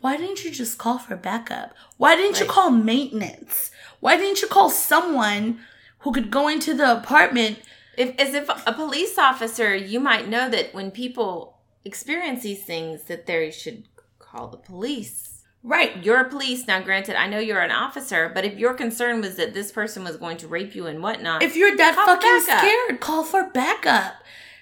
why 0.00 0.18
didn't 0.18 0.44
you 0.44 0.50
just 0.50 0.76
call 0.76 0.98
for 0.98 1.16
backup? 1.16 1.74
Why 1.96 2.14
didn't 2.14 2.38
you 2.38 2.44
call 2.44 2.70
maintenance? 2.70 3.70
Why 4.00 4.18
didn't 4.18 4.42
you 4.42 4.48
call 4.48 4.68
someone 4.68 5.60
who 6.00 6.12
could 6.12 6.30
go 6.30 6.46
into 6.46 6.74
the 6.74 6.98
apartment 6.98 7.58
if 7.96 8.18
as 8.18 8.34
if 8.34 8.48
a 8.66 8.72
police 8.72 9.18
officer, 9.18 9.74
you 9.74 10.00
might 10.00 10.28
know 10.28 10.48
that 10.48 10.74
when 10.74 10.90
people 10.90 11.58
experience 11.84 12.42
these 12.42 12.64
things, 12.64 13.04
that 13.04 13.26
they 13.26 13.50
should 13.50 13.84
call 14.18 14.48
the 14.48 14.56
police. 14.56 15.44
right 15.62 16.04
You're 16.04 16.20
a 16.20 16.28
police 16.28 16.66
now. 16.66 16.80
Granted, 16.80 17.16
I 17.16 17.26
know 17.26 17.38
you're 17.38 17.60
an 17.60 17.70
officer, 17.70 18.30
but 18.34 18.44
if 18.44 18.58
your 18.58 18.74
concern 18.74 19.20
was 19.20 19.36
that 19.36 19.54
this 19.54 19.72
person 19.72 20.04
was 20.04 20.16
going 20.16 20.36
to 20.38 20.48
rape 20.48 20.74
you 20.74 20.86
and 20.86 21.02
whatnot, 21.02 21.42
if 21.42 21.56
you're 21.56 21.76
that 21.76 21.94
fucking 21.94 22.40
scared 22.40 23.00
call 23.00 23.24
for 23.24 23.50
backup 23.50 24.14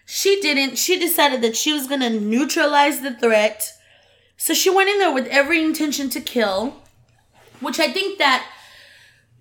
she 0.04 0.40
didn't 0.40 0.76
she 0.76 0.98
decided 0.98 1.40
that 1.42 1.56
she 1.56 1.72
was 1.72 1.86
gonna 1.86 2.10
neutralize 2.10 3.00
the 3.00 3.14
threat 3.14 3.72
so 4.36 4.52
she 4.52 4.70
went 4.70 4.88
in 4.88 4.98
there 4.98 5.12
with 5.12 5.26
every 5.28 5.62
intention 5.62 6.10
to 6.10 6.20
kill 6.20 6.82
which 7.60 7.78
i 7.78 7.90
think 7.90 8.18
that 8.18 8.46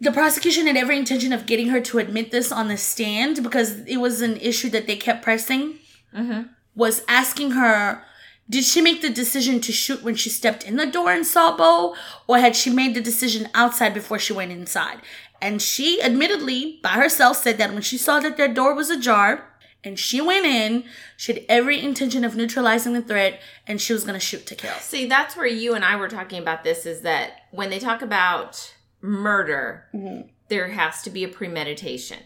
the 0.02 0.12
prosecution 0.12 0.66
had 0.68 0.76
every 0.76 0.98
intention 0.98 1.32
of 1.32 1.46
getting 1.46 1.70
her 1.70 1.80
to 1.80 2.00
admit 2.00 2.32
this 2.32 2.52
on 2.52 2.68
the 2.68 2.76
stand 2.78 3.42
because 3.44 3.80
it 3.86 3.98
was 3.98 4.22
an 4.22 4.36
issue 4.38 4.70
that 4.70 4.88
they 4.88 4.96
kept 4.98 5.22
pressing 5.24 5.78
Mhm. 6.14 6.50
was 6.76 7.04
asking 7.08 7.52
her 7.52 8.04
did 8.50 8.66
she 8.66 8.82
make 8.82 9.02
the 9.02 9.10
decision 9.10 9.62
to 9.62 9.72
shoot 9.72 10.04
when 10.04 10.16
she 10.16 10.30
stepped 10.30 10.64
in 10.66 10.76
the 10.76 10.86
door 10.86 11.10
and 11.10 11.26
saw 11.26 11.56
Bo, 11.56 11.96
or 12.28 12.40
had 12.40 12.54
she 12.54 12.70
made 12.70 12.94
the 12.94 13.00
decision 13.00 13.48
outside 13.54 13.94
before 13.94 14.20
she 14.20 14.34
went 14.34 14.52
inside? 14.52 15.00
And 15.42 15.62
she 15.62 16.02
admittedly, 16.02 16.80
by 16.84 16.90
herself, 16.90 17.38
said 17.38 17.58
that 17.60 17.72
when 17.72 17.82
she 17.82 17.98
saw 17.98 18.20
that 18.20 18.36
their 18.36 18.50
door 18.50 18.74
was 18.76 18.90
ajar 18.90 19.46
and 19.86 19.98
she 19.98 20.20
went 20.20 20.46
in, 20.46 20.84
she 21.16 21.32
had 21.34 21.46
every 21.48 21.80
intention 21.80 22.26
of 22.26 22.36
neutralizing 22.36 22.92
the 22.92 23.02
threat 23.02 23.40
and 23.66 23.80
she 23.80 23.94
was 23.94 24.04
going 24.04 24.20
to 24.20 24.26
shoot 24.26 24.46
to 24.48 24.56
kill. 24.56 24.76
See, 24.82 25.06
that's 25.06 25.38
where 25.38 25.48
you 25.48 25.74
and 25.74 25.86
I 25.86 25.96
were 25.96 26.10
talking 26.10 26.40
about 26.40 26.66
this 26.66 26.86
is 26.86 27.02
that 27.04 27.44
when 27.52 27.70
they 27.70 27.80
talk 27.80 28.02
about 28.02 28.74
murder, 29.02 29.86
Mm-hmm. 29.94 30.28
there 30.50 30.70
has 30.70 31.02
to 31.04 31.10
be 31.10 31.24
a 31.24 31.28
premeditation. 31.28 32.20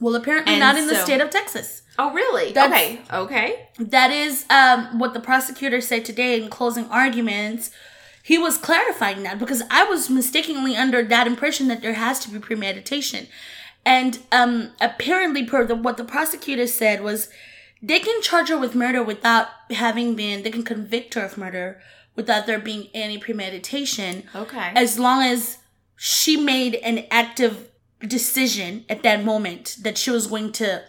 Well, 0.00 0.16
apparently 0.16 0.54
And 0.54 0.60
not 0.60 0.76
in 0.76 0.88
the 0.88 0.96
state 0.96 1.20
of 1.20 1.30
Texas. 1.30 1.82
Oh, 1.98 2.12
really? 2.12 2.52
That's- 2.52 2.72
okay. 2.72 3.00
Okay. 3.12 3.68
That 3.78 4.10
is 4.10 4.44
um, 4.50 4.98
what 4.98 5.14
the 5.14 5.20
prosecutor 5.20 5.80
said 5.80 6.04
today 6.04 6.40
in 6.42 6.48
closing 6.50 6.86
arguments. 6.86 7.70
He 8.24 8.36
was 8.36 8.56
clarifying 8.58 9.22
that 9.22 9.38
because 9.38 9.62
I 9.70 9.84
was 9.84 10.10
mistakenly 10.10 10.76
under 10.76 11.02
that 11.04 11.26
impression 11.26 11.68
that 11.68 11.82
there 11.82 11.94
has 11.94 12.18
to 12.20 12.30
be 12.30 12.38
premeditation. 12.40 13.26
And 13.84 14.18
um, 14.32 14.72
apparently, 14.80 15.44
per 15.44 15.64
the, 15.64 15.74
what 15.76 15.96
the 15.96 16.04
prosecutor 16.04 16.66
said 16.66 17.02
was 17.02 17.28
they 17.82 17.98
can 18.00 18.22
charge 18.22 18.48
her 18.48 18.58
with 18.58 18.74
murder 18.76 19.02
without 19.02 19.48
having 19.70 20.14
been, 20.16 20.42
they 20.42 20.50
can 20.52 20.62
convict 20.64 21.14
her 21.14 21.24
of 21.24 21.36
murder 21.38 21.80
without 22.16 22.46
there 22.46 22.58
being 22.60 22.88
any 22.94 23.18
premeditation 23.18 24.24
Okay. 24.34 24.72
as 24.76 24.98
long 24.98 25.22
as 25.22 25.58
she 26.04 26.36
made 26.36 26.74
an 26.76 27.06
active 27.12 27.68
decision 28.16 28.84
at 28.88 29.04
that 29.04 29.24
moment 29.24 29.76
that 29.82 29.96
she 29.96 30.10
was 30.10 30.26
going 30.26 30.50
to 30.50 30.82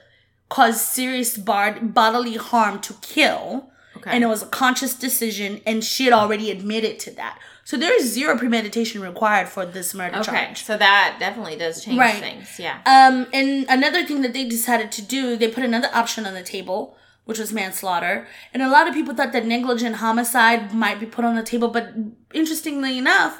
cause 0.50 0.82
serious 0.82 1.38
bar- 1.38 1.80
bodily 1.82 2.36
harm 2.36 2.80
to 2.82 2.94
kill 3.02 3.70
Okay. 3.96 4.10
and 4.12 4.24
it 4.24 4.28
was 4.28 4.42
a 4.42 4.48
conscious 4.48 4.96
decision, 4.96 5.62
and 5.68 5.84
she 5.84 6.06
had 6.06 6.14
already 6.14 6.50
admitted 6.50 6.98
to 7.00 7.12
that. 7.12 7.38
So 7.64 7.78
there 7.78 7.96
is 7.96 8.12
zero 8.12 8.36
premeditation 8.38 9.02
required 9.04 9.48
for 9.48 9.68
this 9.68 9.94
murder 9.94 10.18
Okay, 10.18 10.32
charge. 10.32 10.64
so 10.64 10.76
that 10.78 11.18
definitely 11.20 11.58
does 11.58 11.86
change 11.86 12.00
Right. 12.00 12.16
things. 12.20 12.60
Yeah. 12.60 12.80
Um, 12.88 13.28
and 13.32 13.66
another 13.70 14.04
thing 14.04 14.22
that 14.24 14.34
they 14.34 14.46
decided 14.46 14.92
to 14.94 15.02
do, 15.04 15.38
they 15.38 15.48
put 15.48 15.64
another 15.64 15.90
option 15.94 16.26
on 16.26 16.34
the 16.34 16.42
table, 16.44 16.98
which 17.26 17.38
was 17.40 17.54
manslaughter. 17.54 18.28
And 18.52 18.64
a 18.64 18.68
lot 18.68 18.88
of 18.88 18.96
people 18.96 19.14
thought 19.14 19.32
that 19.32 19.46
negligent 19.46 19.98
homicide 19.98 20.74
might 20.74 21.00
be 21.00 21.06
put 21.06 21.24
on 21.24 21.36
the 21.36 21.44
table, 21.44 21.68
but 21.70 21.94
interestingly 22.34 22.98
enough, 22.98 23.40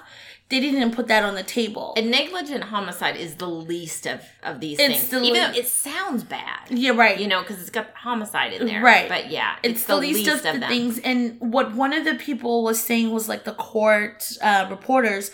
they 0.54 0.60
didn't 0.60 0.78
even 0.78 0.92
put 0.92 1.08
that 1.08 1.24
on 1.24 1.34
the 1.34 1.42
table. 1.42 1.96
A 1.98 2.02
negligent 2.04 2.64
homicide 2.66 3.16
is 3.18 3.38
the 3.38 3.48
least 3.48 4.06
of, 4.06 4.22
of 4.44 4.60
these 4.60 4.78
It's 4.78 5.00
things. 5.00 5.10
the 5.10 5.22
Even 5.24 5.42
le- 5.42 5.52
though 5.52 5.58
it 5.58 5.68
sounds 5.68 6.24
bad. 6.24 6.70
yeah, 6.70 6.92
right. 6.92 7.20
You 7.20 7.28
know, 7.28 7.42
because 7.42 7.60
it's 7.60 7.72
got 7.72 7.90
homicide 7.96 8.54
in 8.54 8.68
there. 8.68 8.84
Right. 8.84 9.10
But 9.10 9.32
yeah, 9.32 9.56
it's, 9.64 9.86
the, 9.86 9.96
least, 9.98 10.28
of, 10.30 10.44
the 10.44 10.60
them. 10.60 10.70
things. 10.70 11.00
And 11.00 11.38
what 11.40 11.74
one 11.74 11.92
of 11.92 12.06
the 12.06 12.14
people 12.14 12.64
was 12.64 12.80
saying 12.80 13.10
was 13.10 13.28
like 13.28 13.46
the 13.46 13.54
court 13.56 14.32
uh, 14.44 14.68
reporters 14.70 15.32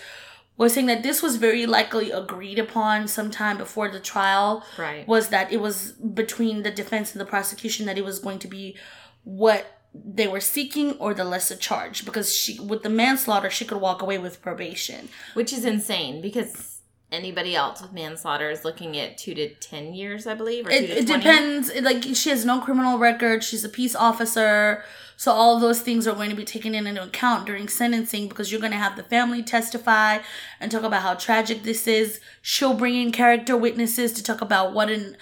was 0.55 0.73
saying 0.73 0.85
that 0.87 1.03
this 1.03 1.21
was 1.21 1.35
very 1.35 1.65
likely 1.65 2.11
agreed 2.11 2.57
upon 2.57 3.09
sometime 3.09 3.57
before 3.57 3.89
the 3.91 3.99
trial. 3.99 4.63
Right. 4.77 5.05
Was 5.05 5.27
that 5.29 5.51
it 5.51 5.59
was 5.59 5.91
between 5.91 6.63
the 6.63 6.71
defense 6.71 7.11
and 7.11 7.19
the 7.19 7.25
prosecution 7.25 7.85
that 7.87 7.97
it 7.97 8.05
was 8.05 8.19
going 8.19 8.39
to 8.39 8.47
be 8.47 8.77
what 9.25 9.78
they 9.93 10.27
were 10.27 10.39
seeking 10.39 10.93
or 10.93 11.13
the 11.13 11.25
lesser 11.25 11.55
charge 11.55 12.05
because 12.05 12.35
she 12.35 12.59
with 12.59 12.83
the 12.83 12.89
manslaughter 12.89 13.49
she 13.49 13.65
could 13.65 13.79
walk 13.79 14.01
away 14.01 14.17
with 14.17 14.41
probation. 14.41 15.09
Which 15.33 15.51
is 15.51 15.65
insane 15.65 16.21
because 16.21 16.81
anybody 17.11 17.55
else 17.55 17.81
with 17.81 17.91
manslaughter 17.91 18.49
is 18.49 18.63
looking 18.63 18.97
at 18.97 19.17
two 19.17 19.33
to 19.33 19.49
ten 19.55 19.93
years, 19.93 20.27
I 20.27 20.35
believe, 20.35 20.67
or 20.67 20.69
two 20.69 20.75
It, 20.75 20.89
it 20.89 21.07
depends. 21.07 21.71
Like 21.81 22.03
she 22.13 22.29
has 22.29 22.45
no 22.45 22.61
criminal 22.61 22.99
record. 22.99 23.43
She's 23.43 23.63
a 23.63 23.69
peace 23.69 23.95
officer. 23.95 24.83
So 25.17 25.33
all 25.33 25.55
of 25.55 25.61
those 25.61 25.81
things 25.81 26.07
are 26.07 26.15
going 26.15 26.29
to 26.29 26.35
be 26.35 26.45
taken 26.45 26.73
into 26.73 27.03
account 27.03 27.45
during 27.45 27.67
sentencing 27.67 28.29
because 28.29 28.51
you're 28.51 28.61
going 28.61 28.71
to 28.71 28.77
have 28.77 28.95
the 28.95 29.03
family 29.03 29.43
testify 29.43 30.19
and 30.61 30.71
talk 30.71 30.83
about 30.83 31.01
how 31.01 31.15
tragic 31.15 31.63
this 31.63 31.87
is. 31.87 32.21
She'll 32.41 32.73
bring 32.73 32.95
in 32.95 33.11
character 33.11 33.57
witnesses 33.57 34.13
to 34.13 34.23
talk 34.23 34.39
about 34.39 34.71
what 34.71 34.89
an 34.89 35.17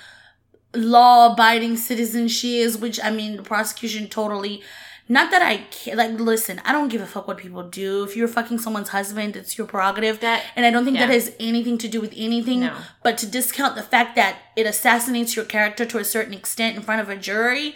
law-abiding 0.78 1.78
citizen 1.78 2.28
she 2.28 2.60
is. 2.60 2.78
Which 2.78 3.00
I 3.04 3.10
mean, 3.10 3.38
the 3.38 3.44
prosecution 3.44 4.08
totally. 4.08 4.62
Not 5.10 5.32
that 5.32 5.42
I 5.42 5.58
care. 5.72 5.96
Like, 5.96 6.20
listen, 6.20 6.62
I 6.66 6.74
don't 6.74 6.90
give 6.90 7.00
a 7.00 7.06
fuck 7.06 7.30
what 7.30 7.38
people 7.38 7.64
do. 7.64 8.04
If 8.04 8.18
you're 8.18 8.28
fucking 8.28 8.60
someone's 8.60 8.90
husband, 8.90 9.38
it's 9.38 9.58
your 9.58 9.66
prerogative. 9.66 10.20
That- 10.20 10.44
and 10.56 10.66
I 10.66 10.70
don't 10.70 10.84
think 10.84 10.98
that 10.98 11.10
has 11.10 11.34
anything 11.40 11.78
to 11.78 11.88
do 11.88 12.02
with 12.02 12.14
anything. 12.18 12.62
No. 12.62 12.76
But 13.04 13.18
to 13.20 13.26
discount 13.26 13.76
the 13.76 13.84
fact 13.84 14.18
that 14.18 14.38
it 14.58 14.66
assassinates 14.66 15.34
your 15.34 15.46
character 15.46 15.86
to 15.86 15.98
a 16.00 16.04
certain 16.04 16.34
extent 16.34 16.76
in 16.76 16.82
front 16.82 17.00
of 17.00 17.10
a 17.10 17.16
jury, 17.16 17.76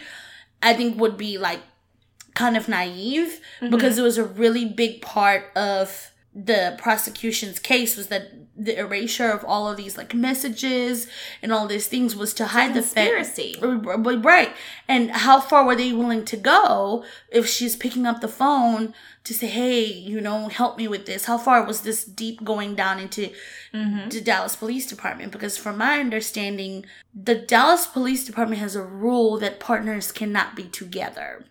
I 0.62 0.74
think 0.74 1.00
would 1.00 1.18
be 1.18 1.38
like 1.38 1.62
kind 2.34 2.58
of 2.58 2.68
naive 2.68 3.40
mm-hmm. 3.62 3.70
because 3.70 3.98
it 3.98 4.02
was 4.02 4.18
a 4.18 4.26
really 4.26 4.66
big 4.66 5.02
part 5.02 5.46
of 5.56 6.11
the 6.34 6.76
prosecution's 6.78 7.60
case 7.60 7.98
was 7.98 8.08
that 8.08 8.32
the 8.56 8.78
erasure 8.80 9.30
of 9.30 9.44
all 9.44 9.68
of 9.68 9.76
these 9.76 9.98
like 9.98 10.14
messages 10.14 11.08
and 11.42 11.52
all 11.52 11.68
these 11.68 11.88
things 11.88 12.16
was 12.16 12.34
to 12.34 12.48
hide 12.48 12.74
the 12.74 12.82
fact 12.82 13.12
conspiracy. 13.12 13.58
right 14.18 14.54
and 14.88 15.12
how 15.12 15.42
far 15.42 15.66
were 15.66 15.76
they 15.76 15.92
willing 15.92 16.24
to 16.24 16.38
go 16.38 17.04
if 17.30 17.48
she's 17.48 17.76
picking 17.76 18.06
up 18.06 18.22
the 18.22 18.28
phone 18.30 18.94
to 19.24 19.34
say 19.34 19.48
hey 19.48 19.84
you 19.84 20.22
know 20.22 20.48
help 20.48 20.78
me 20.78 20.88
with 20.88 21.06
this. 21.06 21.26
How 21.26 21.38
far 21.38 21.66
was 21.66 21.82
this 21.82 22.06
deep 22.06 22.44
going 22.44 22.76
down 22.76 23.00
into 23.00 23.32
mm-hmm. 23.74 24.10
the 24.10 24.22
dallas 24.22 24.56
police 24.56 24.88
department? 24.88 25.34
Because 25.34 25.58
from 25.58 25.78
my 25.78 26.00
understanding 26.00 26.86
the 27.14 27.36
dallas 27.36 27.88
police 27.88 28.26
department 28.26 28.62
has 28.62 28.76
a 28.76 28.84
rule 28.84 29.38
that 29.40 29.60
partners 29.60 30.14
cannot 30.14 30.56
be 30.56 30.64
together 30.64 31.46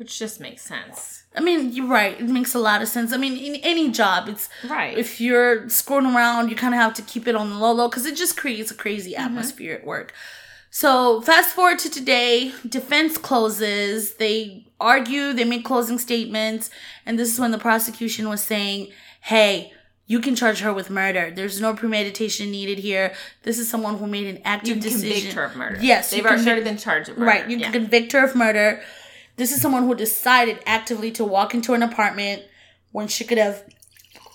Which 0.00 0.18
just 0.18 0.40
makes 0.40 0.62
sense. 0.62 1.24
I 1.36 1.40
mean, 1.40 1.72
you're 1.72 1.86
right. 1.86 2.18
It 2.18 2.26
makes 2.26 2.54
a 2.54 2.58
lot 2.58 2.80
of 2.80 2.88
sense. 2.88 3.12
I 3.12 3.18
mean, 3.18 3.36
in 3.36 3.56
any 3.56 3.90
job, 3.90 4.30
it's 4.30 4.48
Right. 4.66 4.96
if 4.96 5.20
you're 5.20 5.68
screwing 5.68 6.06
around, 6.06 6.48
you 6.48 6.56
kind 6.56 6.72
of 6.72 6.80
have 6.80 6.94
to 6.94 7.02
keep 7.02 7.28
it 7.28 7.34
on 7.34 7.50
the 7.50 7.56
low 7.56 7.72
low 7.72 7.88
because 7.90 8.06
it 8.06 8.16
just 8.16 8.34
creates 8.38 8.70
a 8.70 8.74
crazy 8.74 9.12
mm-hmm. 9.12 9.24
atmosphere 9.26 9.74
at 9.74 9.84
work. 9.84 10.14
So 10.70 11.20
fast 11.20 11.54
forward 11.54 11.78
to 11.80 11.90
today, 11.90 12.52
defense 12.66 13.18
closes. 13.18 14.14
They 14.14 14.64
argue, 14.80 15.34
they 15.34 15.44
make 15.44 15.66
closing 15.66 15.98
statements, 15.98 16.70
and 17.04 17.18
this 17.18 17.30
is 17.30 17.38
when 17.38 17.50
the 17.50 17.58
prosecution 17.58 18.26
was 18.30 18.42
saying, 18.42 18.88
"Hey." 19.20 19.74
You 20.06 20.18
can 20.18 20.34
charge 20.34 20.58
her 20.58 20.72
with 20.72 20.90
murder. 20.90 21.30
There's 21.32 21.60
no 21.60 21.72
premeditation 21.72 22.50
needed 22.50 22.78
here. 22.80 23.14
This 23.44 23.60
is 23.60 23.70
someone 23.70 23.96
who 23.98 24.08
made 24.08 24.26
an 24.26 24.42
active 24.44 24.68
you 24.78 24.82
can 24.82 24.82
decision. 24.82 25.12
convict 25.12 25.34
her 25.34 25.44
of 25.44 25.54
murder. 25.54 25.78
Yes, 25.80 26.10
They've 26.10 26.26
already 26.26 26.42
convict- 26.42 26.64
been 26.64 26.78
charged 26.78 27.10
of 27.10 27.16
murder. 27.18 27.30
Right. 27.30 27.48
You 27.48 27.58
yeah. 27.58 27.70
can 27.70 27.82
convict 27.82 28.10
her 28.10 28.24
of 28.24 28.34
murder. 28.34 28.82
This 29.40 29.52
is 29.52 29.62
someone 29.62 29.86
who 29.86 29.94
decided 29.94 30.58
actively 30.66 31.10
to 31.12 31.24
walk 31.24 31.54
into 31.54 31.72
an 31.72 31.82
apartment 31.82 32.42
when 32.92 33.08
she 33.08 33.24
could 33.24 33.38
have 33.38 33.64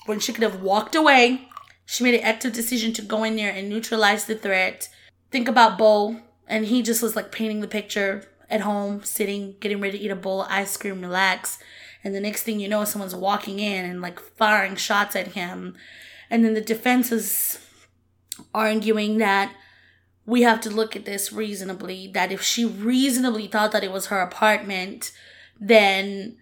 when 0.08 0.20
she 0.20 0.34
could 0.34 0.42
have 0.42 0.64
walked 0.64 0.96
away. 0.96 1.48
She 1.86 2.04
made 2.04 2.16
an 2.16 2.24
active 2.24 2.54
decision 2.54 2.92
to 2.94 3.04
go 3.04 3.24
in 3.24 3.36
there 3.36 3.52
and 3.52 3.70
neutralize 3.70 4.26
the 4.26 4.34
threat. 4.34 4.90
Think 5.30 5.48
about 5.48 5.78
Bo, 5.78 6.22
and 6.48 6.66
he 6.66 6.82
just 6.82 7.04
was 7.04 7.16
like 7.16 7.32
painting 7.32 7.60
the 7.60 7.68
picture 7.68 8.28
at 8.50 8.62
home, 8.62 9.04
sitting, 9.04 9.58
getting 9.60 9.80
ready 9.80 10.00
to 10.00 10.04
eat 10.04 10.10
a 10.10 10.16
bowl 10.16 10.42
of 10.42 10.48
ice 10.50 10.76
cream, 10.76 11.02
relax. 11.02 11.60
And 12.04 12.16
the 12.16 12.20
next 12.20 12.42
thing 12.42 12.60
you 12.60 12.68
know, 12.68 12.84
someone's 12.84 13.14
walking 13.14 13.60
in 13.60 13.86
and 13.86 14.02
like 14.02 14.20
firing 14.20 14.76
shots 14.76 15.16
at 15.16 15.34
him. 15.34 15.76
And 16.32 16.44
then 16.44 16.56
the 16.56 16.62
defense 16.62 17.12
is 17.12 17.60
arguing 18.56 19.20
that 19.20 19.54
we 20.26 20.42
have 20.42 20.60
to 20.62 20.70
look 20.70 20.96
at 20.96 21.06
this 21.06 21.32
reasonably 21.32 22.08
that 22.14 22.32
if 22.32 22.42
she 22.42 22.66
reasonably 22.66 23.48
thought 23.48 23.72
that 23.72 23.84
it 23.84 23.92
was 23.92 24.08
her 24.08 24.20
apartment 24.22 25.12
then 25.60 26.38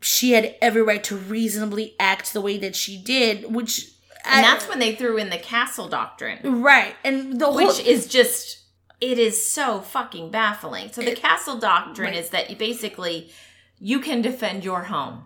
she 0.00 0.32
had 0.32 0.54
every 0.60 0.82
right 0.82 1.04
to 1.04 1.16
reasonably 1.16 1.94
act 2.00 2.32
the 2.32 2.40
way 2.40 2.58
that 2.58 2.74
she 2.74 2.96
did 2.96 3.52
which 3.54 3.90
and 4.24 4.44
that's 4.44 4.68
when 4.68 4.78
they 4.78 4.94
threw 4.94 5.16
in 5.18 5.30
the 5.30 5.38
castle 5.38 5.88
doctrine, 5.88 6.62
right 6.62 6.94
and 7.04 7.40
the 7.40 7.46
whole 7.46 7.54
which 7.56 7.80
is 7.80 8.06
just 8.06 8.60
it 9.00 9.18
is 9.18 9.44
so 9.44 9.80
fucking 9.80 10.30
baffling. 10.30 10.92
So 10.92 11.02
the 11.02 11.16
castle 11.16 11.58
doctrine 11.58 12.10
Right. 12.12 12.16
is 12.20 12.30
that 12.30 12.48
you 12.48 12.54
basically 12.54 13.32
you 13.80 13.98
can 13.98 14.22
defend 14.22 14.62
your 14.64 14.84
home. 14.84 15.24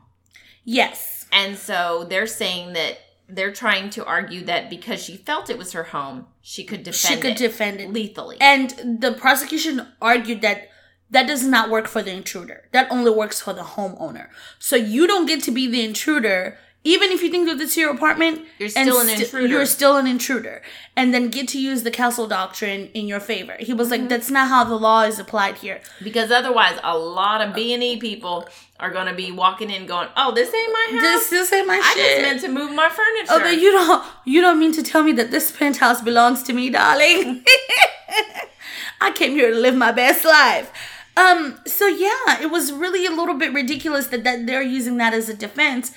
yes 0.64 1.26
And 1.30 1.58
so 1.58 2.04
they're 2.08 2.26
saying 2.26 2.72
that 2.72 2.98
they're 3.28 3.52
trying 3.52 3.90
to 3.90 4.04
argue 4.06 4.44
that 4.46 4.70
because 4.70 5.02
she 5.04 5.16
felt 5.16 5.50
it 5.50 5.58
was 5.58 5.72
her 5.72 5.84
home, 5.84 6.26
she 6.48 6.62
could 6.62 6.84
defend 6.84 7.14
she 7.14 7.20
could 7.20 7.32
it 7.32 7.38
defend 7.38 7.80
it 7.80 7.92
lethally. 7.92 8.36
and 8.40 9.00
the 9.00 9.12
prosecution 9.12 9.84
argued 10.00 10.42
that 10.42 10.68
that 11.10 11.26
does 11.26 11.44
not 11.44 11.70
work 11.70 11.88
for 11.88 12.02
the 12.02 12.12
intruder 12.12 12.68
that 12.70 12.86
only 12.88 13.10
works 13.10 13.40
for 13.40 13.52
the 13.52 13.62
homeowner 13.62 14.28
so 14.60 14.76
you 14.76 15.08
don't 15.08 15.26
get 15.26 15.42
to 15.42 15.50
be 15.50 15.66
the 15.66 15.84
intruder 15.84 16.56
even 16.94 17.08
if 17.14 17.20
you 17.22 17.30
think 17.30 17.44
that 17.48 17.60
it's 17.64 17.76
your 17.76 17.90
apartment 17.98 18.34
You're 18.60 18.68
still 18.68 19.00
an 19.00 19.08
sti- 19.08 19.22
intruder. 19.24 19.46
you're 19.52 19.66
still 19.78 19.96
an 20.02 20.06
intruder 20.14 20.56
and 20.98 21.06
then 21.12 21.24
get 21.36 21.46
to 21.54 21.58
use 21.70 21.80
the 21.82 21.90
castle 22.00 22.26
doctrine 22.38 22.82
in 22.98 23.04
your 23.12 23.20
favor 23.32 23.56
he 23.68 23.72
was 23.72 23.86
Mm-hmm. 23.88 24.02
like 24.02 24.08
that's 24.12 24.30
not 24.38 24.46
how 24.54 24.62
the 24.72 24.78
law 24.88 25.02
is 25.10 25.18
applied 25.24 25.56
here 25.64 25.78
because 26.02 26.30
otherwise, 26.40 26.76
a 26.94 26.96
lot 27.20 27.38
of 27.44 27.48
B 27.54 27.72
and 27.74 27.82
E 27.82 27.92
people 28.08 28.36
are 28.78 28.90
going 28.96 29.06
to 29.06 29.14
be 29.14 29.28
walking 29.42 29.70
in, 29.76 29.86
going, 29.94 30.08
"Oh, 30.20 30.30
this 30.38 30.50
ain't 30.60 30.72
my 30.80 30.86
house. 30.92 31.02
this 31.02 31.30
this 31.36 31.52
ain't 31.56 31.66
my 31.66 31.80
I 31.82 31.92
shit 31.94 32.04
I 32.04 32.08
just 32.10 32.22
meant 32.26 32.40
to 32.46 32.48
move 32.60 32.72
my 32.82 32.88
furniture." 32.98 33.32
Oh, 33.34 33.40
but 33.46 33.56
you 33.62 33.70
don't 33.76 34.04
you 34.32 34.40
don't 34.44 34.58
mean 34.62 34.72
to 34.78 34.82
tell 34.90 35.02
me 35.08 35.12
that 35.20 35.30
this 35.30 35.46
penthouse 35.58 36.00
belongs 36.10 36.42
to 36.48 36.52
me, 36.52 36.64
darling. 36.70 37.44
I 39.00 39.10
came 39.12 39.32
here 39.32 39.50
to 39.52 39.56
live 39.66 39.74
my 39.74 39.92
best 39.92 40.24
life. 40.24 40.70
Um, 41.16 41.58
so 41.66 41.86
yeah, 41.86 42.40
it 42.42 42.50
was 42.50 42.72
really 42.72 43.06
a 43.06 43.10
little 43.10 43.34
bit 43.42 43.52
ridiculous 43.52 44.08
that, 44.08 44.24
that 44.24 44.46
they're 44.46 44.62
using 44.78 44.96
that 44.98 45.14
as 45.14 45.28
a 45.28 45.34
defense 45.34 45.92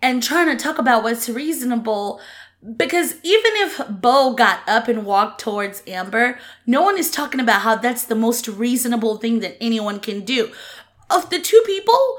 and 0.00 0.22
trying 0.22 0.46
to 0.46 0.62
talk 0.62 0.78
about 0.78 1.02
what's 1.02 1.28
reasonable. 1.28 2.20
Because 2.76 3.14
even 3.22 3.52
if 3.56 3.80
Bo 3.88 4.34
got 4.34 4.60
up 4.66 4.88
and 4.88 5.06
walked 5.06 5.40
towards 5.40 5.82
Amber, 5.86 6.38
no 6.66 6.82
one 6.82 6.98
is 6.98 7.10
talking 7.10 7.40
about 7.40 7.62
how 7.62 7.76
that's 7.76 8.04
the 8.04 8.16
most 8.16 8.48
reasonable 8.48 9.16
thing 9.16 9.40
that 9.40 9.56
anyone 9.60 10.00
can 10.00 10.24
do. 10.24 10.50
Of 11.08 11.30
the 11.30 11.40
two 11.40 11.62
people, 11.64 12.18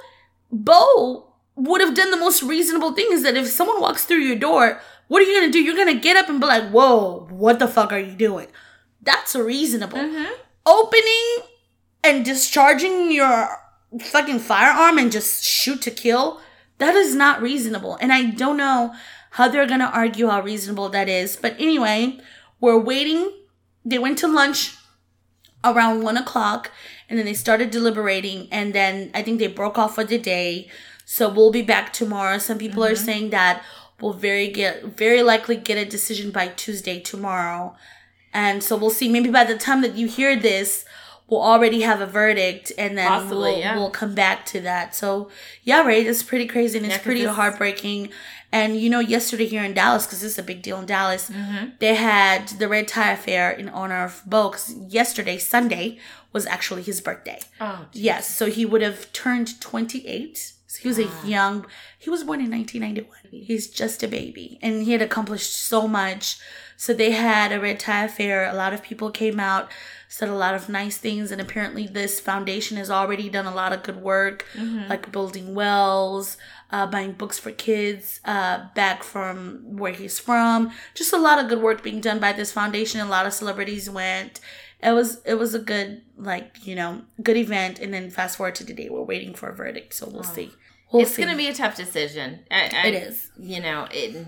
Bo 0.51 1.33
would 1.55 1.81
have 1.81 1.93
done 1.93 2.11
the 2.11 2.17
most 2.17 2.41
reasonable 2.41 2.93
thing 2.93 3.07
is 3.11 3.23
that 3.23 3.35
if 3.35 3.47
someone 3.47 3.81
walks 3.81 4.05
through 4.05 4.19
your 4.19 4.37
door, 4.37 4.81
what 5.09 5.21
are 5.21 5.25
you 5.25 5.39
gonna 5.39 5.51
do? 5.51 5.59
You're 5.59 5.75
gonna 5.75 5.99
get 5.99 6.15
up 6.15 6.29
and 6.29 6.39
be 6.39 6.45
like, 6.45 6.69
whoa, 6.69 7.27
what 7.29 7.59
the 7.59 7.67
fuck 7.67 7.91
are 7.91 7.99
you 7.99 8.13
doing? 8.13 8.47
That's 9.01 9.35
reasonable. 9.35 9.97
Mm-hmm. 9.97 10.33
Opening 10.65 11.49
and 12.03 12.23
discharging 12.23 13.11
your 13.11 13.49
fucking 13.99 14.39
firearm 14.39 14.97
and 14.97 15.11
just 15.11 15.43
shoot 15.43 15.81
to 15.81 15.91
kill, 15.91 16.39
that 16.79 16.95
is 16.95 17.15
not 17.15 17.41
reasonable. 17.41 17.97
And 18.01 18.11
I 18.11 18.31
don't 18.31 18.57
know 18.57 18.93
how 19.31 19.47
they're 19.47 19.67
gonna 19.67 19.91
argue 19.93 20.27
how 20.27 20.41
reasonable 20.41 20.89
that 20.89 21.07
is. 21.07 21.35
But 21.35 21.55
anyway, 21.59 22.19
we're 22.59 22.79
waiting. 22.79 23.31
They 23.85 23.99
went 23.99 24.17
to 24.19 24.27
lunch 24.27 24.75
around 25.63 26.03
one 26.03 26.17
o'clock 26.17 26.71
and 27.09 27.17
then 27.17 27.25
they 27.25 27.33
started 27.33 27.69
deliberating 27.69 28.47
and 28.51 28.73
then 28.73 29.11
i 29.13 29.21
think 29.21 29.39
they 29.39 29.47
broke 29.47 29.77
off 29.77 29.95
for 29.95 30.03
the 30.03 30.17
day 30.17 30.69
so 31.05 31.27
we'll 31.27 31.51
be 31.51 31.61
back 31.61 31.91
tomorrow 31.91 32.37
some 32.37 32.57
people 32.57 32.83
are 32.83 32.93
mm-hmm. 32.93 33.05
saying 33.05 33.29
that 33.29 33.61
we'll 33.99 34.13
very 34.13 34.47
get 34.47 34.83
very 34.85 35.21
likely 35.21 35.57
get 35.57 35.77
a 35.77 35.85
decision 35.85 36.31
by 36.31 36.47
tuesday 36.47 36.99
tomorrow 36.99 37.75
and 38.33 38.63
so 38.63 38.77
we'll 38.77 38.89
see 38.89 39.09
maybe 39.09 39.29
by 39.29 39.43
the 39.43 39.57
time 39.57 39.81
that 39.81 39.95
you 39.95 40.07
hear 40.07 40.35
this 40.35 40.85
we'll 41.29 41.41
already 41.41 41.81
have 41.81 42.01
a 42.01 42.05
verdict, 42.05 42.71
and 42.77 42.97
then 42.97 43.07
Possibly, 43.07 43.37
we'll 43.51 43.59
yeah. 43.59 43.75
we'll 43.75 43.89
come 43.91 44.15
back 44.15 44.45
to 44.47 44.59
that. 44.61 44.95
So 44.95 45.29
yeah, 45.63 45.81
right. 45.85 46.05
It's 46.05 46.23
pretty 46.23 46.47
crazy 46.47 46.77
and 46.77 46.85
it's 46.85 46.95
Yeah, 46.97 47.01
pretty 47.03 47.25
heartbreaking. 47.25 48.09
And 48.51 48.77
you 48.77 48.89
know, 48.89 48.99
yesterday 48.99 49.45
here 49.45 49.63
in 49.63 49.73
Dallas, 49.73 50.05
because 50.05 50.21
this 50.21 50.31
is 50.33 50.39
a 50.39 50.43
big 50.43 50.61
deal 50.61 50.79
in 50.79 50.85
Dallas, 50.87 51.29
Mm-hmm. 51.29 51.67
they 51.79 51.95
had 51.95 52.47
the 52.59 52.67
red 52.67 52.87
tie 52.87 53.11
affair 53.11 53.51
in 53.51 53.69
honor 53.69 54.03
of 54.03 54.21
Bo. 54.25 54.55
yesterday, 54.87 55.37
Sunday, 55.37 55.99
was 56.33 56.45
actually 56.47 56.81
his 56.83 56.99
birthday. 57.01 57.39
Oh, 57.61 57.85
Yes, 57.93 58.35
so 58.35 58.47
he 58.47 58.65
would 58.65 58.81
have 58.81 59.11
turned 59.13 59.59
28. 59.61 60.53
So 60.67 60.81
he 60.83 60.87
was 60.87 60.99
a 60.99 61.09
young, 61.25 61.65
he 61.97 62.09
was 62.11 62.23
born 62.23 62.41
in 62.41 62.51
1991. 62.51 63.17
He's 63.43 63.67
just 63.67 64.03
a 64.03 64.07
baby 64.07 64.59
and 64.61 64.83
he 64.83 64.91
had 64.91 65.01
accomplished 65.01 65.51
so 65.55 65.87
much. 65.87 66.37
So 66.77 66.93
they 66.93 67.11
had 67.11 67.51
a 67.51 67.59
red 67.59 67.79
tie 67.79 68.05
affair. 68.05 68.47
A 68.47 68.53
lot 68.53 68.71
of 68.73 68.83
people 68.83 69.09
came 69.09 69.39
out, 69.39 69.69
said 70.11 70.27
a 70.27 70.33
lot 70.35 70.55
of 70.55 70.67
nice 70.69 70.97
things, 70.97 71.31
and 71.31 71.39
apparently 71.39 71.85
this 71.85 72.19
foundation 72.19 72.77
has 72.77 72.89
already 72.89 73.29
done 73.29 73.45
a 73.45 73.53
lot 73.53 73.71
of 73.71 73.83
good 73.83 74.01
work, 74.01 74.43
like 74.89 75.11
building 75.11 75.53
wells, 75.53 76.35
uh, 76.71 76.87
buying 76.87 77.11
books 77.11 77.37
for 77.37 77.51
kids 77.51 78.19
uh, 78.25 78.65
back 78.73 79.03
from 79.03 79.77
where 79.77 79.93
he's 79.93 80.17
from. 80.17 80.71
Just 80.95 81.13
a 81.13 81.17
lot 81.17 81.37
of 81.37 81.47
good 81.47 81.61
work 81.61 81.83
being 81.83 82.01
done 82.01 82.19
by 82.19 82.33
this 82.33 82.51
foundation. 82.51 82.99
A 83.01 83.05
lot 83.05 83.27
of 83.27 83.33
celebrities 83.33 83.87
went. 83.87 84.39
It 84.81 84.93
was 84.93 85.21
it 85.25 85.35
was 85.35 85.53
a 85.53 85.59
good 85.59 86.01
like 86.17 86.65
you 86.65 86.73
know 86.73 87.03
good 87.21 87.37
event. 87.37 87.77
And 87.79 87.93
then 87.93 88.09
fast 88.09 88.37
forward 88.37 88.55
to 88.55 88.65
today, 88.65 88.89
we're 88.89 89.03
waiting 89.03 89.35
for 89.35 89.49
a 89.49 89.55
verdict, 89.55 89.93
so 89.93 90.09
we'll 90.09 90.23
see. 90.23 90.51
We'll 90.91 91.03
it's 91.03 91.11
see. 91.11 91.21
gonna 91.21 91.37
be 91.37 91.49
a 91.49 91.53
tough 91.53 91.75
decision. 91.75 92.39
I, 92.49 92.71
I, 92.73 92.87
It 92.87 92.95
is. 92.95 93.29
You 93.37 93.61
know, 93.61 93.87
it. 93.91 94.25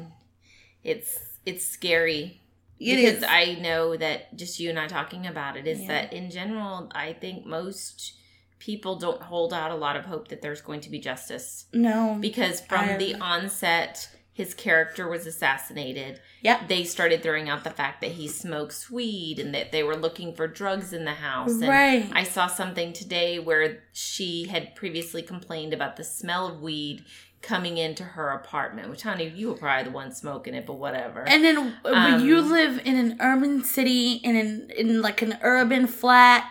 It's 0.83 1.39
it's 1.43 1.65
scary 1.65 2.40
It 2.81 2.95
because 2.97 3.17
is. 3.17 3.23
I 3.27 3.57
know 3.61 3.95
that 3.95 4.35
just 4.35 4.59
you 4.59 4.69
and 4.69 4.79
I 4.79 4.87
talking 4.87 5.27
about 5.27 5.55
it 5.57 5.67
is 5.67 5.81
Yeah. 5.81 5.87
that 5.87 6.13
in 6.13 6.29
general, 6.31 6.89
I 6.93 7.13
think 7.13 7.45
most 7.45 8.13
people 8.59 8.95
don't 8.97 9.21
hold 9.21 9.53
out 9.53 9.71
a 9.71 9.75
lot 9.75 9.95
of 9.95 10.05
hope 10.05 10.27
that 10.29 10.41
there's 10.41 10.61
going 10.61 10.81
to 10.81 10.89
be 10.89 10.99
justice 10.99 11.65
no. 11.73 12.17
because 12.19 12.61
from 12.61 12.89
I- 12.89 12.97
the 12.97 13.15
onset, 13.15 14.07
his 14.33 14.53
character 14.53 15.07
was 15.09 15.25
assassinated. 15.27 16.19
Yep. 16.41 16.67
They 16.67 16.83
started 16.83 17.21
throwing 17.21 17.49
out 17.49 17.63
the 17.63 17.69
fact 17.69 18.01
that 18.01 18.11
he 18.11 18.27
smokes 18.27 18.89
weed 18.89 19.39
and 19.39 19.53
that 19.53 19.71
they 19.71 19.83
were 19.83 19.95
looking 19.97 20.33
for 20.33 20.47
drugs 20.47 20.93
in 20.93 21.05
the 21.05 21.13
house. 21.15 21.51
And 21.51 21.67
Right. 21.67 22.09
I 22.13 22.23
saw 22.23 22.47
something 22.47 22.93
today 22.93 23.39
where 23.39 23.83
she 23.93 24.45
had 24.47 24.73
previously 24.75 25.21
complained 25.21 25.73
about 25.73 25.97
the 25.97 26.03
smell 26.03 26.47
of 26.47 26.61
weed 26.61 27.03
coming 27.41 27.77
into 27.77 28.03
her 28.03 28.29
apartment, 28.29 28.89
which 28.89 29.01
honey, 29.03 29.27
you 29.27 29.49
were 29.49 29.55
probably 29.55 29.85
the 29.85 29.91
one 29.91 30.11
smoking 30.13 30.53
it, 30.53 30.65
but 30.65 30.73
whatever. 30.73 31.27
And 31.27 31.43
then 31.43 31.75
when 31.81 32.21
you 32.21 32.37
Um, 32.39 32.51
live 32.51 32.81
in 32.85 32.95
an 32.97 33.17
urban 33.19 33.63
city 33.63 34.13
in 34.23 34.35
an 34.35 34.71
in 34.77 35.01
like 35.01 35.21
an 35.21 35.37
urban 35.41 35.87
flat 35.87 36.47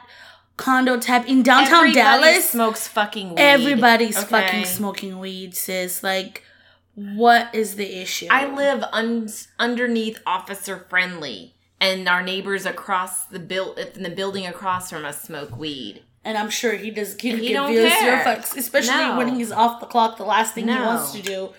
condo 0.57 0.99
type 0.99 1.27
in 1.27 1.43
downtown 1.43 1.87
Everybody 1.89 1.95
Dallas, 1.95 2.51
smokes 2.51 2.87
fucking 2.89 3.31
weed. 3.31 3.39
everybody's 3.39 4.19
okay? 4.19 4.27
fucking 4.27 4.65
smoking 4.67 5.19
weed, 5.19 5.55
sis. 5.57 6.03
Like, 6.03 6.43
what 6.95 7.55
is 7.55 7.77
the 7.77 8.01
issue? 8.03 8.27
I 8.31 8.47
live 8.53 8.85
un- 8.93 9.29
underneath 9.59 10.19
Officer 10.27 10.77
Friendly, 10.91 11.55
and 11.81 12.07
our 12.09 12.23
neighbors 12.23 12.67
across 12.67 13.25
the 13.25 13.39
build 13.39 13.79
in 13.79 14.03
the 14.03 14.11
building 14.11 14.47
across 14.47 14.91
from 14.91 15.05
us 15.07 15.23
smoke 15.23 15.57
weed. 15.57 16.03
And 16.25 16.37
I'm 16.39 16.51
sure 16.51 16.73
he 16.73 16.91
does. 16.91 17.17
He, 17.19 17.37
He 17.37 17.53
don't 17.53 17.73
care. 17.73 18.01
zero 18.01 18.17
fucks, 18.19 18.57
especially 18.57 18.95
No. 18.97 19.17
when 19.19 19.35
he's 19.35 19.53
off 19.53 19.81
the 19.81 19.87
clock. 19.87 20.17
The 20.17 20.25
last 20.25 20.55
thing 20.55 20.69
he 20.69 20.75
wants 20.75 21.13
to 21.13 21.23
do 21.23 21.51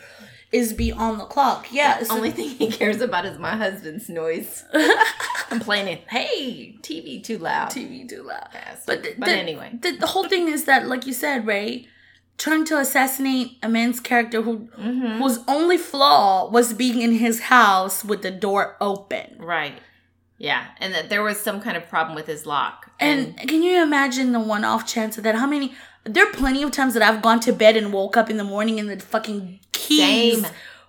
is 0.52 0.74
be 0.74 0.92
on 0.92 1.18
the 1.18 1.24
clock. 1.26 1.68
Yeah, 1.72 2.00
The 2.00 2.06
so- 2.06 2.16
only 2.16 2.32
thing 2.32 2.50
he 2.50 2.70
cares 2.70 3.00
about 3.02 3.26
is 3.26 3.40
my 3.40 3.56
husband's 3.56 4.10
noise, 4.10 4.66
complaining. 5.50 6.00
Hey, 6.10 6.76
TV 6.82 7.24
too 7.24 7.38
loud. 7.38 7.70
TV 7.70 8.08
too 8.08 8.24
loud. 8.24 8.48
Yes. 8.54 8.84
But, 8.86 9.04
the, 9.04 9.16
but 9.18 9.28
the- 9.28 9.32
anyway, 9.38 9.72
the, 9.82 9.92
the 9.98 10.08
whole 10.08 10.28
thing 10.28 10.48
is 10.48 10.66
that, 10.66 10.88
like 10.88 11.08
you 11.08 11.14
said, 11.14 11.46
Ray, 11.48 11.88
trying 12.38 12.66
to 12.66 12.78
assassinate 12.80 13.58
a 13.64 13.70
man's 13.70 14.00
character 14.00 14.42
who 14.42 14.68
Mm-hmm. 14.78 15.22
whose 15.22 15.40
only 15.48 15.78
flaw 15.78 16.50
was 16.50 16.74
being 16.74 17.02
in 17.02 17.14
his 17.14 17.42
house 17.42 18.04
with 18.04 18.22
the 18.22 18.32
door 18.32 18.76
open. 18.82 19.36
right. 19.40 19.76
Yeah, 20.44 20.66
and 20.80 20.94
that 20.96 21.10
there 21.10 21.22
was 21.22 21.40
some 21.40 21.62
kind 21.62 21.78
of 21.78 21.88
problem 21.88 22.16
with 22.16 22.26
his 22.26 22.46
lock. 22.48 22.90
And 23.00 23.38
can 23.38 23.62
you 23.62 23.82
imagine 23.84 24.32
the 24.32 24.40
one 24.40 24.66
off 24.66 24.88
chance 24.88 25.18
of 25.18 25.24
that? 25.24 25.36
How 25.36 25.46
many? 25.46 25.74
There 26.04 26.28
are 26.28 26.34
plenty 26.34 26.64
of 26.64 26.72
times 26.72 26.96
that 26.96 27.04
I've 27.04 27.22
gone 27.22 27.40
to 27.42 27.54
bed 27.54 27.78
and 27.78 27.94
woke 27.94 28.18
up 28.18 28.28
in 28.30 28.38
the 28.38 28.44
morning 28.44 28.80
and 28.80 28.90
the 28.90 29.00
fucking 29.00 29.60
keys 29.72 30.44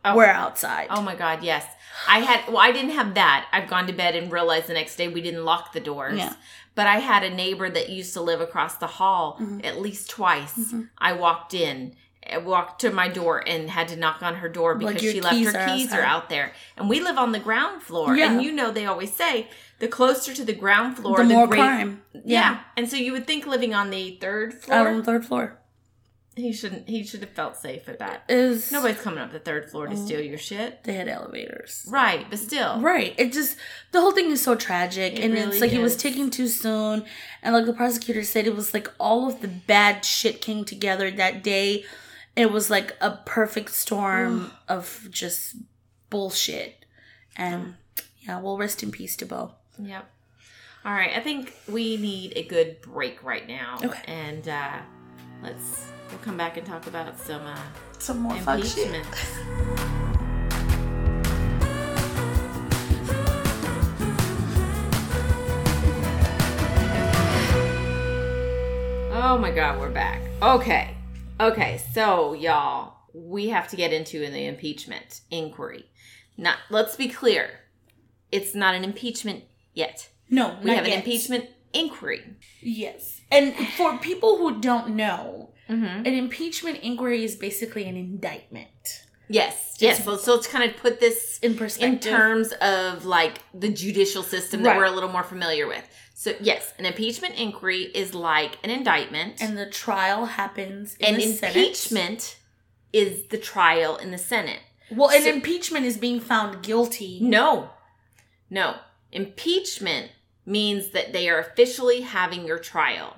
Oh. 0.05 0.17
were 0.17 0.27
outside. 0.27 0.87
Oh 0.91 1.03
my 1.03 1.15
god, 1.15 1.45
yes. 1.45 1.65
I 2.09 2.21
had 2.21 2.49
well, 2.49 2.59
I 2.59 2.73
didn't 2.73 2.93
have 2.93 3.15
that. 3.15 3.47
I've 3.53 3.69
gone 3.69 3.87
to 3.89 3.93
bed 3.93 4.17
and 4.17 4.33
realized 4.33 4.67
the 4.69 4.73
next 4.73 4.97
day 4.97 5.09
we 5.09 5.21
didn't 5.21 5.45
lock 5.45 5.73
the 5.75 5.81
doors. 5.81 6.19
Yeah. 6.19 6.33
But 6.75 6.87
I 6.87 6.99
had 7.01 7.23
a 7.23 7.31
neighbor 7.31 7.69
that 7.69 7.91
used 7.91 8.15
to 8.15 8.21
live 8.23 8.41
across 8.41 8.77
the 8.77 8.87
hall 8.87 9.37
Mm-hmm. 9.41 9.61
at 9.65 9.79
least 9.81 10.09
twice. 10.11 10.75
I 10.99 11.13
walked 11.13 11.53
in, 11.53 11.95
walked 12.45 12.81
to 12.83 12.91
my 12.91 13.09
door 13.09 13.43
and 13.47 13.69
had 13.71 13.89
to 13.89 13.97
knock 13.97 14.23
on 14.23 14.37
her 14.37 14.49
door 14.49 14.75
because 14.75 14.95
Like 14.95 15.03
she 15.03 15.21
left 15.21 15.37
her 15.45 15.67
keys 15.67 15.93
are 15.93 16.03
out 16.03 16.29
there. 16.29 16.53
And 16.77 16.89
we 16.89 17.01
live 17.01 17.19
on 17.19 17.33
the 17.33 17.41
ground 17.41 17.83
floor. 17.83 18.17
Yeah. 18.17 18.33
And 18.33 18.43
you 18.43 18.53
know 18.53 18.71
they 18.71 18.87
always 18.87 19.15
say 19.15 19.49
the 19.81 19.89
closer 19.89 20.33
to 20.35 20.45
the 20.45 20.53
ground 20.55 20.97
floor, 20.97 21.19
the 21.19 21.25
more 21.25 21.47
great- 21.47 21.59
crime. 21.59 22.03
Yeah. 22.25 22.61
And 22.77 22.89
so 22.89 22.97
you 22.97 23.13
would 23.13 23.27
think 23.27 23.47
living 23.47 23.75
on 23.75 23.91
the 23.91 24.17
third 24.21 24.55
floor, 24.55 24.89
on 24.89 24.99
the 24.99 25.05
third 25.05 25.25
floor 25.27 25.59
he 26.35 26.51
shouldn't 26.51 26.89
he 26.89 27.05
should 27.05 27.21
have 27.21 27.33
felt 27.33 27.59
safe 27.59 27.87
at 27.91 27.99
that. 27.99 28.23
is 28.27 28.73
Nobody's 28.73 28.99
coming 29.03 29.19
up 29.21 29.33
the 29.33 29.39
third 29.39 29.71
floor 29.71 29.87
Oh. 29.87 29.91
to 29.91 29.97
steal 29.99 30.21
your 30.21 30.39
shit. 30.39 30.83
They 30.85 30.95
had 30.95 31.07
elevators. 31.07 31.85
Right, 31.91 32.25
but 32.31 32.39
still. 32.39 32.81
Right. 32.81 33.15
It 33.19 33.35
just 33.35 33.59
the 33.91 34.01
whole 34.01 34.13
thing 34.13 34.31
is 34.31 34.41
so 34.41 34.55
tragic, 34.55 35.19
It 35.19 35.25
and 35.25 35.35
really 35.35 35.49
it's 35.49 35.61
like 35.61 35.73
it 35.73 35.81
was 35.83 35.95
is. 35.95 36.01
taken 36.03 36.31
too 36.31 36.49
soon, 36.49 37.05
and 37.43 37.55
like 37.55 37.67
the 37.67 37.75
prosecutor 37.75 38.23
said, 38.25 38.47
it 38.47 38.57
was 38.57 38.73
like 38.73 38.89
all 38.99 39.29
of 39.29 39.43
the 39.43 39.49
bad 39.49 40.07
shit 40.07 40.41
came 40.41 40.65
together 40.65 41.11
that 41.11 41.43
day. 41.43 41.85
It 42.35 42.51
was 42.51 42.71
like 42.71 42.97
a 43.01 43.19
perfect 43.27 43.73
storm 43.73 44.53
of 44.67 45.07
just 45.11 45.57
bullshit, 46.09 46.87
and 47.37 47.75
yeah, 48.21 48.41
well, 48.41 48.57
rest 48.57 48.83
in 48.83 48.91
peace 48.91 49.17
to 49.17 49.27
Bo. 49.27 49.53
Yep. 49.79 50.11
All 50.85 50.93
right, 50.93 51.11
I 51.15 51.21
think 51.21 51.55
we 51.69 51.99
need 51.99 52.33
a 52.35 52.43
good 52.43 52.81
break 52.81 53.23
right 53.23 53.47
now. 53.47 53.77
Okay. 53.85 54.01
And 54.07 54.49
uh, 54.49 54.79
let's 55.43 55.93
we'll 56.09 56.21
come 56.21 56.39
back 56.39 56.57
and 56.57 56.67
talk 56.67 56.87
about 56.87 57.21
some 57.21 57.47
uh, 57.47 57.59
Some 57.99 58.21
more 58.21 58.35
impeachment. 58.35 59.07
Oh 69.15 69.39
my 69.39 69.51
god, 69.51 69.79
we're 69.79 69.91
back. 69.91 70.23
Okay. 70.41 70.97
Okay, 71.43 71.81
so 71.93 72.35
y'all, 72.35 72.95
we 73.13 73.49
have 73.49 73.67
to 73.69 73.77
get 73.77 73.93
into 73.93 74.21
the 74.21 74.47
impeachment 74.47 75.23
inquiry. 75.31 75.87
Not 76.37 76.57
let's 76.71 76.95
be 76.95 77.09
clear. 77.09 77.51
It's 78.31 78.55
not 78.55 78.75
an 78.77 78.85
impeachment 78.85 79.45
yet. 79.75 80.09
No, 80.31 80.57
We 80.63 80.67
not 80.71 80.77
have 80.77 80.87
an 80.87 80.93
impeachment 80.93 81.47
inquiry. 81.73 82.37
Yes, 82.61 83.21
and 83.31 83.55
for 83.77 83.99
people 83.99 84.39
who 84.39 84.61
don't 84.61 84.95
know, 84.97 85.49
Mm-hmm. 85.71 86.05
an 86.05 86.07
impeachment 86.15 86.81
inquiry 86.83 87.25
is 87.25 87.35
basically 87.37 87.85
an 87.85 87.97
indictment 87.97 89.07
Yes, 89.33 89.77
yes. 89.79 90.05
So, 90.05 90.17
so 90.17 90.35
let's 90.35 90.47
kind 90.47 90.69
of 90.71 90.77
put 90.77 91.01
this 91.01 91.39
in 91.43 91.55
perspective 91.57 91.93
in 91.95 91.99
terms 92.01 92.53
of 92.61 93.05
like 93.05 93.39
the 93.55 93.69
judicial 93.71 94.23
system 94.23 94.63
that 94.63 94.71
Right. 94.71 94.79
we're 94.79 94.85
a 94.85 94.91
little 94.91 95.09
more 95.11 95.25
familiar 95.25 95.67
with. 95.67 95.85
So 96.15 96.35
yes, 96.41 96.73
an 96.79 96.87
impeachment 96.87 97.35
inquiry 97.37 97.85
is 97.95 98.15
like 98.15 98.59
an 98.63 98.71
indictment, 98.71 99.41
and 99.43 99.57
the 99.59 99.67
trial 99.69 100.27
happens 100.27 100.95
in 100.97 101.15
and 101.15 101.17
the 101.17 101.33
Senate. 101.33 101.57
impeachment 101.57 102.37
is 102.93 103.25
the 103.29 103.39
trial 103.39 103.97
in 103.97 104.11
the 104.11 104.19
Senate. 104.19 104.61
Well, 104.91 105.11
an 105.11 105.27
impeachment 105.27 105.87
is 105.87 105.97
being 105.97 106.21
found 106.21 106.63
guilty. 106.63 107.19
No, 107.23 107.71
no. 108.51 108.77
Impeachment 109.11 110.11
means 110.45 110.91
that 110.91 111.13
they 111.13 111.29
are 111.29 111.39
officially 111.39 112.03
having 112.03 112.47
your 112.47 112.59
trial. 112.59 113.17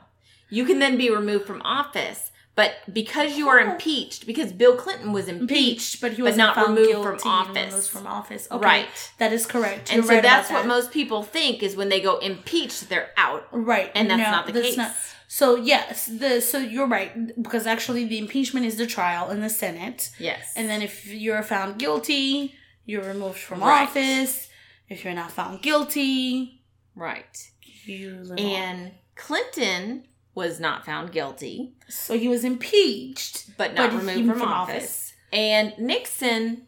You 0.50 0.64
can 0.64 0.78
then 0.78 0.96
be 0.96 1.10
removed 1.10 1.46
from 1.46 1.62
office, 1.62 2.30
but 2.56 2.74
because 2.92 3.36
you 3.36 3.48
are 3.48 3.58
impeached, 3.58 4.26
because 4.26 4.52
Bill 4.52 4.76
Clinton 4.76 5.12
was 5.12 5.26
impeached, 5.28 5.42
impeached, 5.42 6.00
but 6.00 6.12
he 6.12 6.22
was 6.22 6.36
not 6.36 6.56
removed 6.56 7.20
from 7.20 7.30
office. 7.30 7.74
Was 7.74 7.88
from 7.88 8.06
office. 8.06 8.46
Okay, 8.50 8.64
Right. 8.64 8.86
That 9.18 9.32
is 9.32 9.44
correct. 9.46 9.90
and 9.90 9.96
You're 9.98 10.04
so 10.06 10.14
right 10.14 10.22
that's 10.22 10.50
what 10.50 10.66
most 10.66 10.90
people 10.92 11.22
think 11.22 11.62
is 11.62 11.74
when 11.76 11.88
they 11.88 12.00
go 12.00 12.18
impeached, 12.18 12.88
they're 12.88 13.10
out. 13.16 13.46
Right, 13.50 13.90
And 13.94 14.08
that's 14.10 14.18
No, 14.22 14.30
not 14.30 14.46
the 14.46 14.52
that's 14.52 14.66
case. 14.68 14.76
not- 14.76 14.94
so 15.26 15.56
yes, 15.56 16.06
the 16.06 16.40
so 16.40 16.58
you're 16.58 16.86
right 16.86 17.12
because 17.42 17.66
actually 17.66 18.04
the 18.04 18.18
impeachment 18.18 18.66
is 18.66 18.76
the 18.76 18.86
trial 18.86 19.30
in 19.30 19.40
the 19.40 19.50
Senate, 19.50 20.10
Yes. 20.18 20.52
and 20.54 20.68
then 20.70 20.80
if 20.80 21.06
you're 21.08 21.42
found 21.42 21.78
guilty, 21.78 22.54
you're 22.84 23.02
removed 23.02 23.38
from 23.40 23.60
Right. 23.60 23.82
office. 23.88 24.48
If 24.88 25.02
you're 25.02 25.14
not 25.14 25.32
found 25.32 25.60
guilty, 25.62 26.62
right. 26.94 27.36
you 27.84 28.10
live 28.22 28.38
on. 28.38 28.38
And 28.38 28.92
Clinton 29.16 30.04
was 30.34 30.58
not 30.60 30.84
found 30.84 31.12
guilty, 31.12 31.72
so 31.88 32.18
he 32.18 32.28
was 32.28 32.44
impeached, 32.44 33.56
but 33.56 33.74
not 33.74 33.90
But 33.90 33.98
removed 34.00 34.28
from, 34.30 34.38
from 34.40 34.48
office. 34.48 34.74
office. 34.76 35.12
And 35.32 35.72
Nixon 35.78 36.66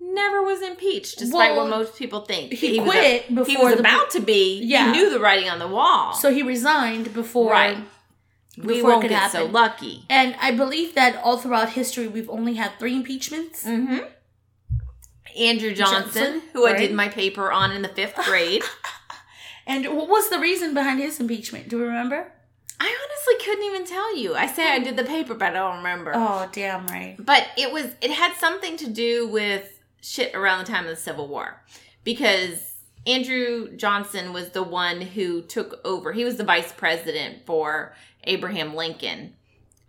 never 0.00 0.42
was 0.42 0.60
impeached, 0.62 1.18
despite 1.18 1.52
Well, 1.56 1.62
what 1.68 1.70
most 1.70 1.96
people 1.96 2.20
think. 2.22 2.52
he 2.52 2.80
was 2.80 2.90
quit 2.90 3.22
he 3.24 3.34
before 3.34 3.64
was 3.64 3.74
the- 3.74 3.80
about 3.80 4.10
to 4.10 4.20
be. 4.20 4.60
Yeah. 4.62 4.92
He 4.92 4.98
knew 5.00 5.10
the 5.10 5.20
writing 5.20 5.48
on 5.48 5.58
the 5.58 5.68
wall. 5.68 6.12
So 6.14 6.32
he 6.32 6.42
resigned 6.42 7.12
before. 7.14 7.50
Right. 7.52 7.78
we 8.56 8.74
before 8.74 8.90
it 8.90 8.92
won't 8.92 9.02
could 9.02 9.10
get 9.10 9.30
so 9.30 9.44
lucky. 9.46 10.04
And 10.10 10.34
I 10.40 10.50
believe 10.52 10.94
that 10.94 11.16
all 11.22 11.38
throughout 11.38 11.70
history, 11.70 12.08
we've 12.08 12.28
only 12.30 12.54
had 12.54 12.72
three 12.78 12.94
impeachments. 12.96 13.64
Mm-hmm. 13.64 13.98
Andrew 15.38 15.72
Johnson, 15.74 16.02
Johnson, 16.22 16.42
who 16.52 16.66
I 16.66 16.76
did 16.76 16.92
my 16.92 17.08
paper 17.08 17.52
on 17.52 17.70
in 17.72 17.82
the 17.82 17.88
fifth 17.88 18.16
grade. 18.16 18.62
And 19.70 19.84
what 19.94 20.08
was 20.08 20.30
the 20.30 20.38
reason 20.38 20.72
behind 20.72 20.98
his 20.98 21.20
impeachment? 21.20 21.68
Do 21.68 21.76
we 21.76 21.82
remember? 21.82 22.32
I 22.80 22.86
honestly 22.86 23.44
couldn't 23.44 23.64
even 23.64 23.86
tell 23.86 24.16
you. 24.16 24.34
I 24.34 24.46
say 24.46 24.70
I 24.72 24.78
did 24.78 24.96
the 24.96 25.04
paper, 25.04 25.34
but 25.34 25.50
I 25.50 25.52
don't 25.54 25.78
remember. 25.78 26.12
Oh, 26.14 26.48
damn 26.52 26.86
right. 26.86 27.16
But 27.18 27.48
it 27.56 27.72
was 27.72 27.86
it 28.00 28.10
had 28.12 28.34
something 28.36 28.76
to 28.78 28.88
do 28.88 29.26
with 29.28 29.80
shit 30.00 30.34
around 30.34 30.64
the 30.64 30.72
time 30.72 30.84
of 30.84 30.90
the 30.90 30.96
Civil 30.96 31.26
War. 31.28 31.62
Because 32.04 32.76
Andrew 33.06 33.76
Johnson 33.76 34.32
was 34.32 34.50
the 34.50 34.62
one 34.62 35.00
who 35.00 35.42
took 35.42 35.80
over. 35.84 36.12
He 36.12 36.24
was 36.24 36.36
the 36.36 36.44
vice 36.44 36.72
president 36.72 37.46
for 37.46 37.94
Abraham 38.24 38.74
Lincoln. 38.74 39.34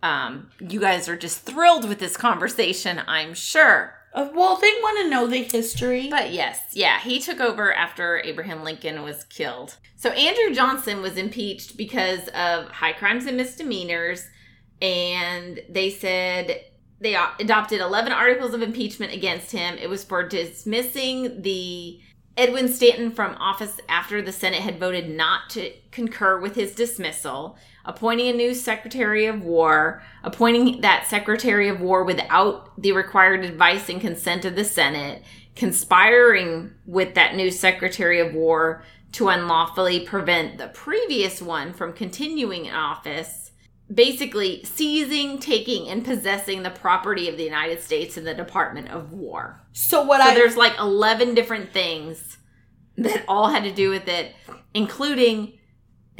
Um, 0.02 0.50
you 0.58 0.80
guys 0.80 1.08
are 1.08 1.16
just 1.16 1.40
thrilled 1.40 1.88
with 1.88 1.98
this 1.98 2.16
conversation, 2.16 3.02
I'm 3.06 3.34
sure. 3.34 3.99
Uh, 4.12 4.28
well, 4.34 4.56
they 4.56 4.72
want 4.82 4.98
to 5.02 5.10
know 5.10 5.26
the 5.26 5.42
history. 5.42 6.08
But 6.08 6.32
yes, 6.32 6.60
yeah, 6.72 6.98
he 7.00 7.20
took 7.20 7.40
over 7.40 7.72
after 7.72 8.20
Abraham 8.24 8.64
Lincoln 8.64 9.02
was 9.02 9.24
killed. 9.24 9.76
So 9.96 10.10
Andrew 10.10 10.54
Johnson 10.54 11.00
was 11.00 11.16
impeached 11.16 11.76
because 11.76 12.28
of 12.28 12.68
high 12.70 12.92
crimes 12.92 13.26
and 13.26 13.36
misdemeanors, 13.36 14.26
and 14.82 15.60
they 15.68 15.90
said 15.90 16.64
they 17.00 17.14
adopted 17.14 17.80
11 17.80 18.12
articles 18.12 18.52
of 18.52 18.62
impeachment 18.62 19.12
against 19.12 19.52
him. 19.52 19.78
It 19.78 19.88
was 19.88 20.04
for 20.04 20.26
dismissing 20.26 21.42
the 21.42 22.00
Edwin 22.36 22.68
Stanton 22.68 23.10
from 23.10 23.34
office 23.36 23.80
after 23.88 24.22
the 24.22 24.32
Senate 24.32 24.60
had 24.60 24.78
voted 24.78 25.08
not 25.08 25.50
to 25.50 25.72
concur 25.90 26.38
with 26.40 26.54
his 26.54 26.74
dismissal, 26.74 27.56
appointing 27.84 28.28
a 28.28 28.32
new 28.32 28.54
Secretary 28.54 29.26
of 29.26 29.42
War, 29.42 30.02
appointing 30.22 30.80
that 30.80 31.06
Secretary 31.06 31.68
of 31.68 31.80
War 31.80 32.04
without 32.04 32.80
the 32.80 32.92
required 32.92 33.44
advice 33.44 33.88
and 33.88 34.00
consent 34.00 34.44
of 34.44 34.56
the 34.56 34.64
Senate, 34.64 35.22
conspiring 35.56 36.72
with 36.86 37.14
that 37.14 37.34
new 37.34 37.50
Secretary 37.50 38.20
of 38.20 38.34
War 38.34 38.82
to 39.12 39.28
unlawfully 39.28 40.00
prevent 40.00 40.58
the 40.58 40.68
previous 40.68 41.42
one 41.42 41.72
from 41.72 41.92
continuing 41.92 42.66
in 42.66 42.74
office, 42.74 43.50
basically 43.92 44.62
seizing, 44.62 45.38
taking, 45.38 45.88
and 45.88 46.04
possessing 46.04 46.62
the 46.62 46.70
property 46.70 47.28
of 47.28 47.36
the 47.36 47.42
United 47.42 47.82
States 47.82 48.16
in 48.16 48.24
the 48.24 48.34
Department 48.34 48.88
of 48.88 49.12
War. 49.12 49.60
so 49.72 50.02
what 50.02 50.22
So 50.22 50.30
I 50.30 50.34
there's 50.34 50.56
like 50.56 50.78
11 50.78 51.34
different 51.34 51.72
things 51.72 52.38
that 52.96 53.24
all 53.26 53.48
had 53.48 53.64
to 53.64 53.72
do 53.72 53.90
with 53.90 54.06
it, 54.08 54.34
including, 54.74 55.30
and 55.34 55.59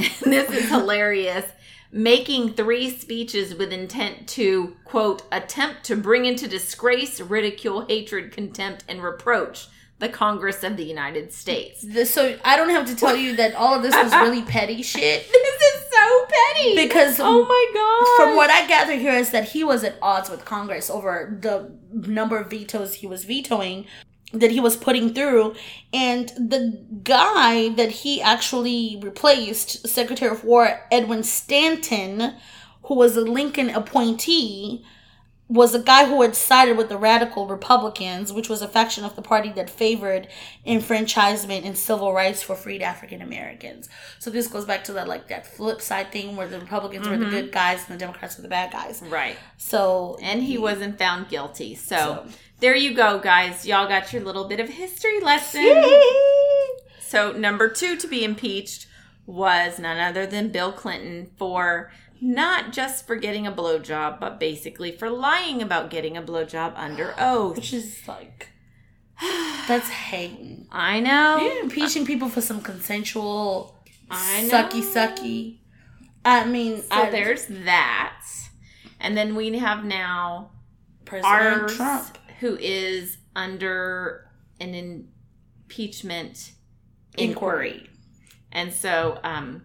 this 0.25 0.51
is 0.51 0.69
hilarious, 0.69 1.45
making 1.93 2.55
three 2.55 2.91
speeches 2.91 3.55
with 3.55 3.73
intent 3.73 4.29
to, 4.29 4.77
quote, 4.85 5.23
attempt 5.33 5.85
to 5.85 5.97
bring 5.97 6.27
into 6.27 6.49
disgrace, 6.49 7.21
ridicule, 7.21 7.87
hatred, 7.87 8.33
contempt, 8.33 8.85
and 8.89 9.03
reproach 9.03 9.69
the 9.99 10.09
Congress 10.09 10.65
of 10.65 10.79
the 10.79 10.85
United 10.85 11.33
States. 11.33 11.83
this, 11.83 12.11
so 12.11 12.39
I 12.43 12.57
don't 12.57 12.71
have 12.71 12.87
to 12.87 12.97
tell 12.97 13.15
you 13.15 13.37
that 13.37 13.55
all 13.55 13.75
of 13.75 13.83
this 13.83 13.95
was 13.95 14.13
really 14.15 14.43
petty 14.43 14.83
shit. 14.83 15.29
This 15.31 15.63
is 15.63 15.91
so 15.93 16.27
petty. 16.29 16.75
Because 16.75 17.21
oh 17.21 17.45
my 17.45 17.67
god. 17.75 18.25
From 18.25 18.37
what 18.37 18.49
I 18.51 18.67
gather 18.67 18.95
here 18.95 19.13
is 19.13 19.31
that 19.31 19.51
he 19.51 19.63
was 19.63 19.85
at 19.85 19.97
odds 20.01 20.31
with 20.31 20.47
Congress 20.47 20.89
over 20.89 21.39
the 21.41 21.71
number 21.93 22.39
of 22.39 22.49
vetoes 22.49 22.95
he 22.95 23.07
was 23.07 23.25
vetoing 23.25 23.87
that 24.33 24.51
he 24.51 24.61
was 24.61 24.77
putting 24.77 25.13
through 25.13 25.55
and 25.93 26.29
the 26.31 26.81
guy 27.03 27.69
that 27.71 27.91
he 27.91 28.23
actually 28.23 28.99
replaced 29.03 29.87
secretary 29.89 30.31
of 30.31 30.45
war 30.45 30.81
edwin 30.93 31.23
stanton 31.23 32.35
who 32.85 32.95
was 32.95 33.17
a 33.17 33.23
lincoln 33.23 33.71
appointee 33.71 34.85
was 35.51 35.75
a 35.75 35.83
guy 35.83 36.07
who 36.07 36.23
had 36.23 36.35
sided 36.35 36.77
with 36.77 36.89
the 36.89 36.97
radical 36.97 37.47
republicans 37.47 38.33
which 38.33 38.49
was 38.49 38.63
a 38.63 38.69
faction 38.69 39.05
of 39.05 39.17
the 39.17 39.23
party 39.23 39.51
that 39.51 39.69
favored 39.69 40.29
enfranchisement 40.65 41.67
and 41.67 41.77
civil 41.77 42.13
rights 42.13 42.43
for 42.43 42.55
freed 42.55 42.81
african 42.81 43.21
americans 43.21 43.89
so 44.19 44.31
this 44.31 44.47
goes 44.47 44.65
back 44.65 44.85
to 44.85 44.93
that 44.93 45.09
like 45.09 45.29
that 45.29 45.47
flip 45.47 45.81
side 45.81 46.11
thing 46.13 46.37
where 46.37 46.47
the 46.47 46.59
republicans 46.59 47.09
were 47.09 47.17
the 47.17 47.25
mm-hmm. 47.25 47.35
good 47.35 47.53
guys 47.53 47.85
and 47.89 47.97
the 47.97 48.01
democrats 48.01 48.37
were 48.37 48.43
the 48.43 48.49
bad 48.49 48.73
guys 48.73 49.03
right. 49.11 49.37
so 49.57 49.91
And 50.23 50.43
he 50.43 50.59
wasn't 50.59 50.99
found 50.99 51.29
guilty. 51.29 51.75
So, 51.75 51.97
So- 51.97 52.27
there 52.61 52.77
you 52.77 52.95
go, 52.95 53.19
guys. 53.19 53.67
Y'all 53.67 53.89
got 53.89 54.13
your 54.13 54.23
little 54.23 54.47
bit 54.47 54.61
of 54.61 54.69
history 54.69 55.21
lesson. 55.21 55.85
So, 57.01 57.33
number 57.33 57.69
two 57.69 57.97
to 57.97 58.07
be 58.07 58.23
impeached 58.23 58.87
was 59.27 59.81
none 59.81 59.99
other 59.99 60.27
than 60.27 60.51
Bill 60.51 60.71
Clinton 60.71 61.33
for 61.37 61.91
not 62.21 62.73
just 62.73 63.07
for 63.07 63.17
getting 63.17 63.47
a 63.47 63.53
blowjob, 63.53 64.21
but 64.21 64.39
basically 64.41 64.93
for 64.93 65.09
lying 65.11 65.63
about 65.63 65.91
getting 65.91 66.17
a 66.17 66.23
blowjob 66.23 66.73
under 66.77 67.15
oath. 67.19 67.57
which 67.57 67.73
is 67.73 68.07
like 68.07 68.49
that's 69.69 69.89
hating 69.89 70.67
I 70.71 71.01
know. 71.01 71.39
You're 71.41 71.63
impeaching 71.63 72.07
people 72.07 72.29
for 72.29 72.41
some 72.41 72.61
consensual 72.61 73.77
I 74.11 74.43
know. 74.43 74.49
sucky 74.49 74.83
sucky. 74.83 75.57
I 76.25 76.45
mean, 76.45 76.83
So 76.83 76.89
I, 76.91 77.11
there's 77.11 77.47
that. 77.47 78.23
And 78.99 79.17
then 79.17 79.35
we 79.35 79.57
have 79.59 79.85
now 79.85 80.51
President 81.05 81.35
ours, 81.63 81.77
Trump. 81.77 82.19
who 82.41 82.57
is 82.61 83.17
under 83.35 84.29
an 84.61 84.75
impeachment 84.75 86.53
inquiry. 87.17 87.89
And 88.53 88.73
so, 88.73 89.19
um, 89.25 89.63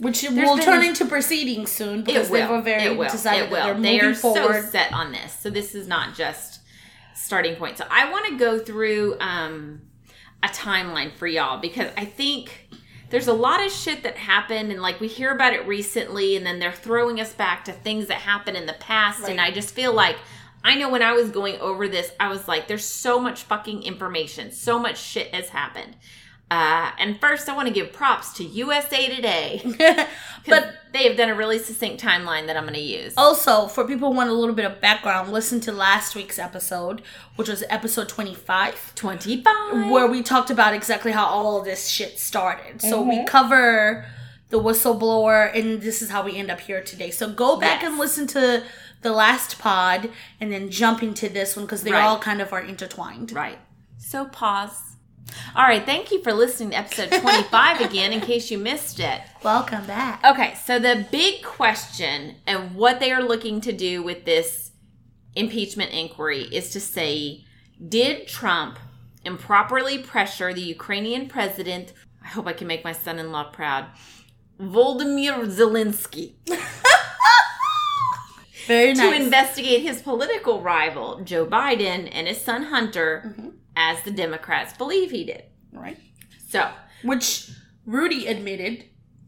Which 0.00 0.22
There's 0.22 0.34
will 0.34 0.58
turn 0.58 0.82
into 0.82 1.04
proceedings 1.04 1.70
soon 1.70 2.02
because 2.02 2.30
they've 2.30 2.48
already 2.48 2.96
decided 2.96 3.50
that 3.50 3.64
they're 3.64 3.74
will. 3.74 3.82
They 3.82 3.96
moving 3.96 4.10
are 4.10 4.14
forward. 4.14 4.64
so 4.64 4.70
set 4.70 4.92
on 4.92 5.12
this. 5.12 5.32
So 5.32 5.50
this 5.50 5.74
is 5.74 5.86
not 5.86 6.14
just 6.14 6.60
starting 7.14 7.54
point. 7.56 7.76
So 7.76 7.84
I 7.90 8.10
want 8.10 8.26
to 8.28 8.38
go 8.38 8.58
through 8.58 9.18
um, 9.20 9.82
a 10.42 10.48
timeline 10.48 11.12
for 11.12 11.26
y'all 11.26 11.60
because 11.60 11.92
I 11.96 12.06
think 12.06 12.70
there's 13.10 13.28
a 13.28 13.32
lot 13.32 13.64
of 13.64 13.70
shit 13.70 14.02
that 14.04 14.16
happened 14.16 14.72
and 14.72 14.80
like 14.80 15.00
we 15.00 15.08
hear 15.08 15.32
about 15.32 15.52
it 15.52 15.66
recently 15.66 16.36
and 16.36 16.46
then 16.46 16.58
they're 16.58 16.72
throwing 16.72 17.20
us 17.20 17.34
back 17.34 17.64
to 17.66 17.72
things 17.72 18.06
that 18.06 18.18
happened 18.18 18.56
in 18.56 18.66
the 18.66 18.72
past 18.74 19.28
and 19.28 19.40
I 19.40 19.50
just 19.50 19.74
feel 19.74 19.92
like 19.92 20.16
I 20.62 20.76
know 20.76 20.90
when 20.90 21.02
I 21.02 21.12
was 21.12 21.30
going 21.30 21.56
over 21.56 21.88
this, 21.88 22.12
I 22.20 22.28
was 22.28 22.46
like, 22.46 22.68
there's 22.68 22.84
so 22.84 23.18
much 23.18 23.44
fucking 23.44 23.82
information. 23.82 24.52
So 24.52 24.78
much 24.78 24.98
shit 24.98 25.34
has 25.34 25.48
happened. 25.48 25.96
Uh, 26.50 26.90
and 26.98 27.20
first, 27.20 27.48
I 27.48 27.54
want 27.54 27.68
to 27.68 27.74
give 27.74 27.92
props 27.92 28.32
to 28.34 28.44
USA 28.44 29.14
Today. 29.14 29.62
but 30.48 30.74
they 30.92 31.04
have 31.06 31.16
done 31.16 31.28
a 31.28 31.34
really 31.34 31.58
succinct 31.58 32.02
timeline 32.02 32.46
that 32.48 32.56
I'm 32.56 32.64
going 32.64 32.74
to 32.74 32.80
use. 32.80 33.14
also, 33.16 33.68
for 33.68 33.86
people 33.86 34.10
who 34.10 34.16
want 34.16 34.30
a 34.30 34.32
little 34.32 34.54
bit 34.54 34.64
of 34.64 34.80
background, 34.80 35.30
listen 35.32 35.60
to 35.60 35.72
last 35.72 36.16
week's 36.16 36.38
episode, 36.40 37.02
which 37.36 37.48
was 37.48 37.62
episode 37.70 38.08
25. 38.08 38.94
25. 38.96 39.90
where 39.90 40.08
we 40.08 40.22
talked 40.22 40.50
about 40.50 40.74
exactly 40.74 41.12
how 41.12 41.24
all 41.26 41.62
this 41.62 41.86
shit 41.86 42.18
started. 42.18 42.80
So 42.82 43.00
Mm-hmm. 43.00 43.08
we 43.10 43.24
cover 43.26 44.06
the 44.48 44.58
whistleblower, 44.60 45.56
and 45.56 45.80
this 45.80 46.02
is 46.02 46.10
how 46.10 46.24
we 46.24 46.36
end 46.36 46.50
up 46.50 46.58
here 46.58 46.82
today. 46.82 47.12
So 47.12 47.30
go 47.32 47.56
back 47.60 47.82
Yes. 47.82 47.90
and 47.90 47.98
listen 48.00 48.26
to 48.28 48.64
the 49.02 49.12
last 49.12 49.60
pod, 49.60 50.10
and 50.40 50.52
then 50.52 50.68
jump 50.70 51.02
into 51.04 51.28
this 51.28 51.54
one 51.54 51.64
because 51.66 51.84
they 51.84 51.92
Right. 51.92 52.02
all 52.02 52.18
kind 52.18 52.40
of 52.42 52.52
are 52.52 52.60
intertwined. 52.60 53.30
Right. 53.30 53.58
So 53.98 54.24
pause. 54.24 54.89
All 55.54 55.64
right. 55.64 55.84
Thank 55.84 56.10
you 56.12 56.22
for 56.22 56.32
listening 56.32 56.70
to 56.70 56.76
episode 56.78 57.10
25 57.20 57.80
again 57.90 58.12
in 58.12 58.20
case 58.20 58.50
you 58.50 58.58
missed 58.58 59.00
it. 59.00 59.20
Welcome 59.42 59.86
back. 59.86 60.24
Okay. 60.24 60.54
So 60.64 60.78
the 60.78 61.06
big 61.10 61.42
question 61.42 62.36
and 62.46 62.74
what 62.74 63.00
they 63.00 63.12
are 63.12 63.22
looking 63.22 63.60
to 63.62 63.72
do 63.72 64.02
with 64.02 64.24
this 64.24 64.70
impeachment 65.34 65.90
inquiry 65.92 66.42
is 66.44 66.70
to 66.70 66.80
say, 66.80 67.44
did 67.88 68.26
Trump 68.28 68.78
improperly 69.24 69.98
pressure 69.98 70.52
the 70.52 70.60
Ukrainian 70.60 71.28
president? 71.28 71.92
I 72.22 72.28
hope 72.28 72.46
I 72.46 72.52
can 72.52 72.66
make 72.66 72.84
my 72.84 72.92
son 72.92 73.18
in 73.18 73.32
law 73.32 73.44
proud. 73.44 73.86
Volodymyr 74.60 75.46
Zelensky 75.46 76.34
Very 78.66 78.92
nice. 78.92 79.08
to 79.10 79.16
investigate 79.24 79.80
his 79.82 80.02
political 80.02 80.60
rival, 80.60 81.20
Joe 81.24 81.46
Biden, 81.46 82.08
and 82.12 82.28
his 82.28 82.40
son 82.40 82.64
Hunter, 82.64 83.22
Mm-hmm. 83.26 83.48
As 83.76 84.02
the 84.02 84.10
Democrats 84.10 84.72
believe 84.76 85.10
he 85.10 85.24
did. 85.24 85.44
right. 85.72 85.98
So, 86.48 86.68
Which 87.04 87.50
Rudy 87.86 88.26
admitted 88.26 88.84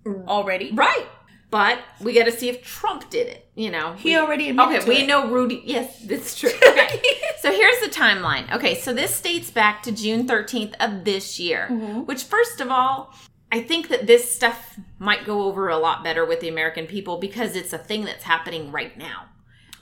already. 0.06 0.72
right. 0.72 1.06
But 1.50 1.80
we 2.00 2.14
got 2.14 2.24
to 2.24 2.32
see 2.32 2.48
if 2.48 2.62
Trump 2.64 3.10
did 3.10 3.26
it. 3.28 3.46
You 3.54 3.70
know, 3.70 3.92
He 3.92 4.10
We- 4.10 4.16
already 4.16 4.48
admitted 4.48 4.78
Okay, 4.82 4.88
we 4.88 4.96
it. 5.02 5.06
know 5.06 5.28
Rudy. 5.28 5.62
Yes, 5.66 6.00
that's 6.04 6.38
true. 6.38 6.50
Okay. 6.66 7.00
so 7.40 7.52
here's 7.52 7.78
the 7.80 7.88
timeline. 7.88 8.50
Okay, 8.54 8.74
so 8.74 8.92
this 8.94 9.20
dates 9.20 9.50
back 9.50 9.82
to 9.82 9.92
June 9.92 10.26
13th 10.26 10.74
of 10.80 11.04
this 11.04 11.38
year, 11.38 11.68
Mm-hmm. 11.70 12.00
which, 12.00 12.24
first 12.24 12.60
of 12.60 12.70
all, 12.70 13.14
I 13.50 13.60
think 13.60 13.88
that 13.88 14.06
this 14.06 14.32
stuff 14.34 14.78
might 14.98 15.26
go 15.26 15.42
over 15.44 15.68
a 15.68 15.76
lot 15.76 16.02
better 16.02 16.24
with 16.24 16.40
the 16.40 16.48
American 16.48 16.86
people 16.86 17.18
because 17.18 17.54
it's 17.54 17.72
a 17.74 17.78
thing 17.78 18.04
that's 18.06 18.24
happening 18.24 18.72
right 18.72 18.96
now. 18.96 19.26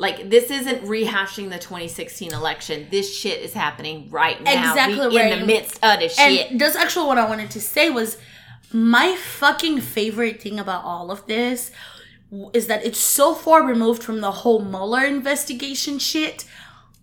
Like 0.00 0.30
this 0.30 0.50
isn't 0.50 0.84
rehashing 0.84 1.50
the 1.50 1.58
2016 1.58 2.32
election. 2.32 2.86
This 2.90 3.14
shit 3.14 3.42
is 3.42 3.52
happening 3.52 4.08
right 4.08 4.42
now. 4.42 4.70
Exactly 4.70 5.08
we 5.08 5.18
right. 5.18 5.30
in 5.30 5.40
the 5.40 5.46
midst 5.46 5.74
of 5.84 6.00
the 6.00 6.08
shit. 6.08 6.52
And 6.52 6.58
that's 6.58 6.74
actually 6.74 7.06
what 7.06 7.18
I 7.18 7.28
wanted 7.28 7.50
to 7.50 7.60
say 7.60 7.90
was 7.90 8.16
my 8.72 9.14
fucking 9.14 9.82
favorite 9.82 10.40
thing 10.40 10.58
about 10.58 10.84
all 10.84 11.10
of 11.10 11.26
this 11.26 11.70
is 12.54 12.66
that 12.68 12.82
it's 12.82 12.98
so 12.98 13.34
far 13.34 13.62
removed 13.62 14.02
from 14.02 14.22
the 14.22 14.30
whole 14.30 14.60
Mueller 14.60 15.04
investigation 15.04 15.98
shit, 15.98 16.46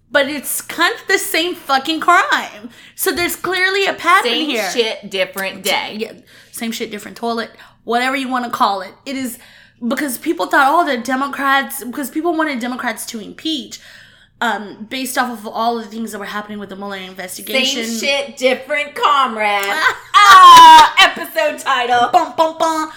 but 0.10 0.28
it's 0.28 0.60
kind 0.64 0.96
of 0.96 1.08
the 1.08 1.20
same 1.20 1.54
fucking 1.54 2.00
crime. 2.00 2.72
So 2.96 3.12
there's 3.12 3.36
clearly 3.36 3.86
a 3.86 3.94
pattern 3.94 4.32
Same 4.32 4.50
here. 4.50 4.72
shit, 4.72 5.08
different 5.12 5.64
day. 5.64 5.98
Yeah, 6.00 6.14
same 6.52 6.72
shit, 6.72 6.90
different 6.90 7.16
toilet, 7.16 7.52
whatever 7.84 8.16
you 8.16 8.28
want 8.28 8.46
to 8.46 8.52
call 8.52 8.82
it. 8.82 8.96
It 9.06 9.16
is 9.16 9.38
because 9.86 10.18
people 10.18 10.48
thought, 10.48 10.68
oh, 10.70 10.86
the 10.90 11.02
Democrats, 11.02 11.84
because 11.84 12.10
people 12.10 12.34
wanted 12.36 12.60
Democrats 12.60 13.06
to 13.08 13.20
impeach, 13.20 13.80
um, 14.40 14.86
based 14.90 15.18
off 15.18 15.40
of 15.40 15.48
all 15.48 15.78
of 15.80 15.86
the 15.86 15.90
things 15.92 16.12
that 16.12 16.20
were 16.20 16.26
happening 16.26 16.60
with 16.60 16.70
the 16.70 16.76
Mueller 16.76 16.98
investigation. 16.98 17.86
Same 17.86 18.00
shit, 18.00 18.38
different 18.38 18.96
comrade. 18.96 19.64
ah, 20.16 20.96
episode 21.00 21.60
title. 21.60 22.10
Bum, 22.12 22.34
bum, 22.38 22.58
bum. 22.58 22.92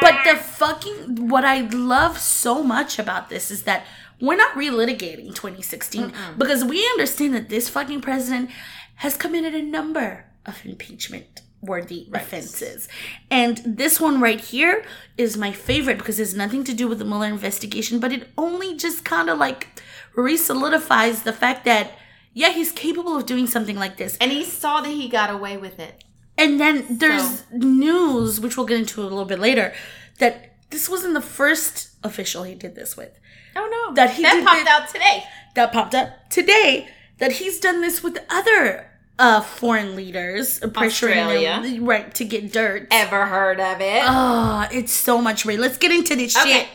But 0.00 0.24
the 0.24 0.36
fucking 0.36 1.28
what 1.28 1.44
I 1.44 1.60
love 1.62 2.18
so 2.18 2.62
much 2.62 2.98
about 2.98 3.28
this 3.30 3.50
is 3.50 3.62
that 3.64 3.84
we're 4.20 4.36
not 4.36 4.54
relitigating 4.54 5.34
2016 5.34 6.12
because 6.36 6.64
we 6.64 6.84
understand 6.90 7.34
that 7.34 7.48
this 7.48 7.68
fucking 7.68 8.00
president 8.00 8.50
has 8.96 9.16
committed 9.16 9.54
a 9.54 9.62
number 9.62 10.24
of 10.44 10.64
impeachment 10.64 11.42
worthy 11.60 12.08
offenses. 12.14 12.88
And 13.30 13.60
this 13.64 14.00
one 14.00 14.20
right 14.20 14.40
here 14.40 14.84
is 15.16 15.36
my 15.36 15.52
favorite 15.52 15.98
because 15.98 16.20
it's 16.20 16.34
nothing 16.34 16.62
to 16.64 16.74
do 16.74 16.86
with 16.88 16.98
the 16.98 17.04
Mueller 17.04 17.26
investigation, 17.26 17.98
but 17.98 18.12
it 18.12 18.28
only 18.38 18.76
just 18.76 19.04
kind 19.04 19.28
of 19.28 19.38
like 19.38 19.68
re-solidifies 20.14 21.22
the 21.22 21.32
fact 21.32 21.64
that 21.64 21.92
yeah, 22.34 22.50
he's 22.50 22.70
capable 22.70 23.16
of 23.16 23.26
doing 23.26 23.46
something 23.48 23.76
like 23.76 23.96
this. 23.96 24.16
and 24.20 24.30
he 24.30 24.44
saw 24.44 24.80
that 24.80 24.90
he 24.90 25.08
got 25.08 25.30
away 25.30 25.56
with 25.56 25.80
it. 25.80 26.04
And 26.36 26.60
then 26.60 26.86
there's 26.98 27.40
So- 27.40 27.44
news, 27.52 28.38
which 28.38 28.56
we'll 28.56 28.66
get 28.66 28.78
into 28.78 29.00
a 29.00 29.04
little 29.04 29.24
bit 29.24 29.40
later, 29.40 29.74
that 30.20 30.54
this 30.70 30.88
wasn't 30.88 31.14
the 31.14 31.20
first 31.20 31.88
official 32.04 32.44
he 32.44 32.54
did 32.54 32.76
this 32.76 32.96
with. 32.96 33.18
Oh 33.56 33.66
no, 33.88 33.94
That 33.94 34.10
he 34.10 34.22
that 34.22 34.44
popped 34.44 34.60
it- 34.60 34.68
out 34.68 34.88
today. 34.88 35.24
That 35.56 35.72
popped 35.72 35.94
up 35.96 36.30
today 36.30 36.88
that 37.18 37.32
he's 37.32 37.58
done 37.58 37.80
this 37.80 38.02
with 38.04 38.18
other 38.30 38.87
uh, 39.18 39.40
foreign 39.40 39.96
leaders, 39.96 40.60
pressuring 40.60 40.86
Australia. 40.86 41.60
them 41.62 41.84
right 41.84 42.14
to 42.14 42.24
get 42.24 42.52
dirt. 42.52 42.88
Ever 42.90 43.26
heard 43.26 43.60
of 43.60 43.80
it? 43.80 44.02
Oh, 44.06 44.66
it's 44.70 44.92
so 44.92 45.20
much 45.20 45.44
rain. 45.44 45.60
Let's 45.60 45.78
get 45.78 45.90
into 45.92 46.14
this 46.16 46.36
Okay, 46.36 46.52
shit. 46.60 46.68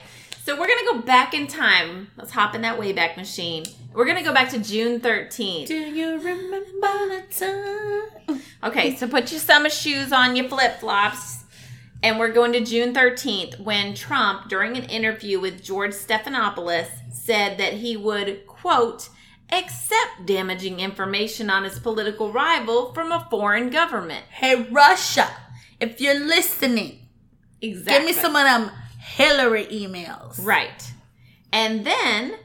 so 0.44 0.60
we're 0.60 0.68
gonna 0.68 0.92
go 0.92 1.02
back 1.02 1.34
in 1.34 1.48
time. 1.48 2.10
Let's 2.18 2.32
hop 2.32 2.56
in 2.56 2.62
that 2.62 2.80
Wayback 2.80 3.18
Machine. 3.18 3.64
We're 3.94 4.06
gonna 4.06 4.24
go 4.24 4.34
back 4.34 4.50
to 4.50 4.60
June 4.60 5.00
13th. 5.00 5.68
Do 5.68 5.76
you 5.76 6.18
remember 6.20 7.16
the 7.16 7.24
time? 8.28 8.42
Okay, 8.64 8.96
so 8.96 9.08
put 9.08 9.32
your 9.32 9.40
summer 9.40 9.70
shoes 9.70 10.12
on, 10.12 10.36
your 10.36 10.50
flip 10.50 10.80
flops, 10.80 11.44
and 12.02 12.18
we're 12.18 12.32
going 12.32 12.52
to 12.54 12.62
June 12.66 12.94
13th 12.94 13.60
when 13.60 13.94
Trump, 13.94 14.50
during 14.50 14.76
an 14.78 14.86
interview 14.86 15.40
with 15.40 15.64
George 15.64 15.92
Stephanopoulos, 15.94 16.88
said 17.12 17.58
that 17.60 17.74
he 17.74 17.96
would, 17.96 18.46
quote, 18.48 19.10
accept 19.52 20.26
damaging 20.26 20.80
information 20.80 21.50
on 21.50 21.64
his 21.64 21.80
political 21.80 22.32
rival 22.32 22.94
from 22.94 23.12
a 23.12 23.28
foreign 23.30 23.70
government. 23.70 24.26
Hey, 24.30 24.68
Russia, 24.72 25.30
if 25.80 26.00
you're 26.02 26.20
listening, 26.26 27.08
Exactly. 27.62 27.94
give 27.94 28.06
me 28.06 28.14
some 28.14 28.36
of 28.36 28.44
them 28.44 28.72
Hillary 29.00 29.66
emails. 29.66 30.44
Right. 30.44 30.92
And 31.52 31.86
then 31.86 32.36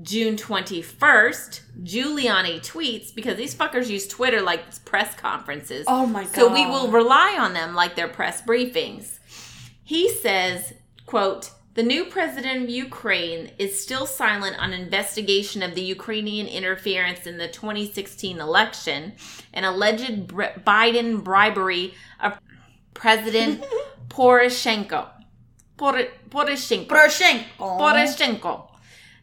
June 0.00 0.36
21st, 0.36 1.60
Giuliani 1.84 2.60
tweets 2.60 3.14
because 3.14 3.36
these 3.36 3.54
fuckers 3.54 3.88
use 3.88 4.08
Twitter 4.08 4.40
like 4.40 4.64
it's 4.66 4.78
press 4.78 5.14
conferences. 5.14 5.84
Oh 5.86 6.06
my 6.06 6.24
god. 6.24 6.34
So 6.34 6.52
we 6.52 6.64
will 6.66 6.88
rely 6.90 7.36
on 7.38 7.52
them 7.52 7.74
like 7.74 7.94
their 7.94 8.08
press 8.08 8.40
briefings. 8.42 9.18
He 9.84 10.08
says, 10.08 10.72
quote, 11.06 11.50
the 11.74 11.82
new 11.82 12.04
president 12.04 12.64
of 12.64 12.68
Ukraine 12.70 13.50
is 13.58 13.82
still 13.82 14.04
silent 14.04 14.58
on 14.58 14.74
investigation 14.74 15.62
of 15.62 15.74
the 15.74 15.82
Ukrainian 15.82 16.46
interference 16.46 17.26
in 17.26 17.38
the 17.38 17.48
2016 17.48 18.38
election 18.38 19.14
and 19.54 19.64
alleged 19.64 20.28
Biden 20.28 21.24
bribery 21.24 21.94
of 22.20 22.38
President 22.92 23.64
Poroshenko. 24.08 25.08
Por- 25.78 26.08
Poroshenko. 26.28 26.86
Poroshenko. 26.86 27.46
Poroshenko. 27.58 28.68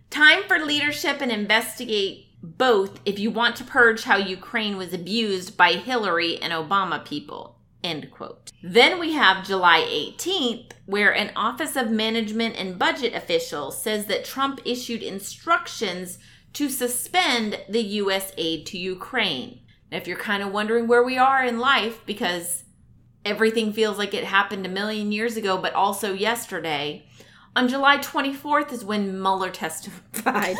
Time 0.10 0.42
for 0.48 0.58
leadership 0.58 1.22
and 1.22 1.32
investigate 1.32 2.26
both 2.42 3.00
if 3.06 3.20
you 3.20 3.30
want 3.30 3.56
to 3.58 3.64
purge 3.64 4.04
how 4.04 4.18
Ukraine 4.18 4.76
was 4.76 4.92
abused 4.92 5.56
by 5.56 5.74
Hillary 5.74 6.42
and 6.42 6.52
Obama 6.52 7.06
people. 7.06 7.59
End 7.84 8.12
quote. 8.12 8.52
Then 8.62 9.00
we 9.00 9.14
have 9.14 9.46
July 9.46 9.82
18th, 9.82 10.72
where 10.86 11.16
an 11.16 11.32
Office 11.36 11.76
of 11.76 11.90
Management 11.90 12.58
and 12.58 12.78
Budget 12.78 13.14
official 13.14 13.72
says 13.72 14.06
that 14.08 14.26
Trump 14.26 14.60
issued 14.66 15.02
instructions 15.02 16.20
to 16.54 16.68
suspend 16.68 17.60
the 17.70 17.82
U.S. 17.82 18.34
aid 18.38 18.66
to 18.68 18.78
Ukraine. 18.78 19.62
Now, 19.92 19.98
if 19.98 20.08
you're 20.08 20.18
kind 20.18 20.44
of 20.44 20.52
wondering 20.52 20.88
where 20.88 21.04
we 21.04 21.18
are 21.18 21.44
in 21.44 21.60
life, 21.60 22.06
because 22.06 22.64
everything 23.24 23.72
feels 23.72 23.98
like 23.98 24.14
it 24.14 24.24
happened 24.24 24.66
a 24.66 24.70
million 24.70 25.12
years 25.12 25.38
ago, 25.38 25.58
but 25.58 25.74
also 25.74 26.14
yesterday. 26.14 27.06
On 27.56 27.68
July 27.68 27.98
24th 27.98 28.72
is 28.72 28.86
when 28.86 29.22
Mueller 29.22 29.50
testified. 29.52 30.58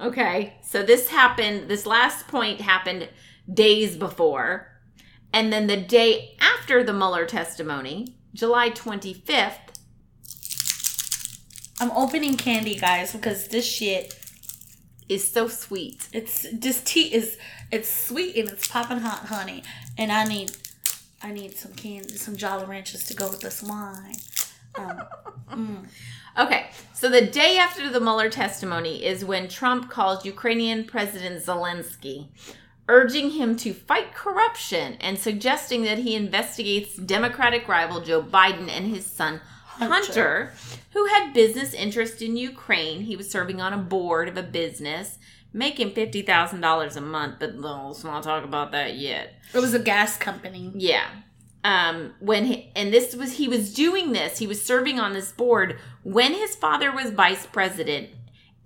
okay, 0.00 0.54
so 0.62 0.82
this 0.82 1.08
happened, 1.08 1.68
this 1.68 1.86
last 1.86 2.26
point 2.28 2.60
happened 2.60 3.08
days 3.52 3.96
before. 3.96 4.77
And 5.32 5.52
then 5.52 5.66
the 5.66 5.76
day 5.76 6.36
after 6.40 6.82
the 6.82 6.92
Mueller 6.92 7.26
testimony, 7.26 8.14
July 8.34 8.70
25th, 8.70 9.76
I'm 11.80 11.90
opening 11.92 12.36
candy, 12.36 12.76
guys, 12.76 13.12
because 13.12 13.48
this 13.48 13.66
shit, 13.66 14.14
is 15.08 15.26
so 15.30 15.48
sweet. 15.48 16.06
it's 16.12 16.46
this 16.52 16.82
tea 16.82 17.14
is 17.14 17.38
it's 17.70 17.88
sweet 17.88 18.36
and 18.36 18.48
it's 18.50 18.68
popping 18.68 18.98
hot, 18.98 19.26
honey. 19.26 19.62
And 19.96 20.12
I 20.12 20.24
need 20.24 20.52
I 21.22 21.32
need 21.32 21.56
some 21.56 21.72
candy, 21.72 22.16
some 22.16 22.36
Jolly 22.36 22.66
Ranchers 22.66 23.04
to 23.06 23.14
go 23.14 23.28
with 23.30 23.40
this 23.40 23.62
wine. 23.62 24.16
Um, 25.50 25.86
Okay, 26.38 26.70
so 26.94 27.08
the 27.08 27.26
day 27.26 27.58
after 27.58 27.90
the 27.90 27.98
Mueller 27.98 28.30
testimony 28.30 29.04
is 29.04 29.24
when 29.24 29.48
Trump 29.48 29.90
calls 29.90 30.24
Ukrainian 30.24 30.84
President 30.84 31.44
Zelensky, 31.44 32.28
urging 32.88 33.32
him 33.32 33.54
to 33.56 33.72
fight 33.72 34.14
corruption 34.14 34.94
and 35.00 35.18
suggesting 35.18 35.82
that 35.82 35.98
he 35.98 36.14
investigates 36.14 36.96
Democratic 36.96 37.68
rival 37.68 38.00
Joe 38.00 38.22
Biden 38.22 38.68
and 38.68 38.86
his 38.86 39.06
son 39.06 39.40
Hunter, 39.86 40.52
who 40.92 41.06
had 41.06 41.32
business 41.32 41.72
interest 41.72 42.20
in 42.20 42.36
Ukraine. 42.36 43.02
He 43.02 43.16
was 43.16 43.30
serving 43.30 43.60
on 43.60 43.72
a 43.72 43.78
board 43.78 44.28
of 44.28 44.36
a 44.36 44.42
business, 44.42 45.18
making 45.52 45.92
$50,000 45.92 46.96
a 46.96 47.00
month, 47.00 47.36
but 47.38 47.54
let's 47.56 48.02
not 48.02 48.22
talk 48.22 48.44
about 48.44 48.72
that 48.72 48.96
yet. 48.96 49.34
it 49.54 49.60
was 49.60 49.74
a 49.74 49.78
gas 49.78 50.16
company. 50.16 50.72
Yeah. 50.74 51.06
Um, 51.64 52.14
when 52.20 52.46
he, 52.46 52.72
and 52.74 52.92
this 52.92 53.14
was 53.14 53.36
he 53.36 53.48
was 53.48 53.74
doing 53.74 54.12
this, 54.12 54.38
he 54.38 54.46
was 54.46 54.64
serving 54.64 54.98
on 54.98 55.12
this 55.12 55.32
board 55.32 55.78
when 56.02 56.32
his 56.32 56.54
father 56.54 56.92
was 56.92 57.10
vice 57.10 57.46
president 57.46 58.10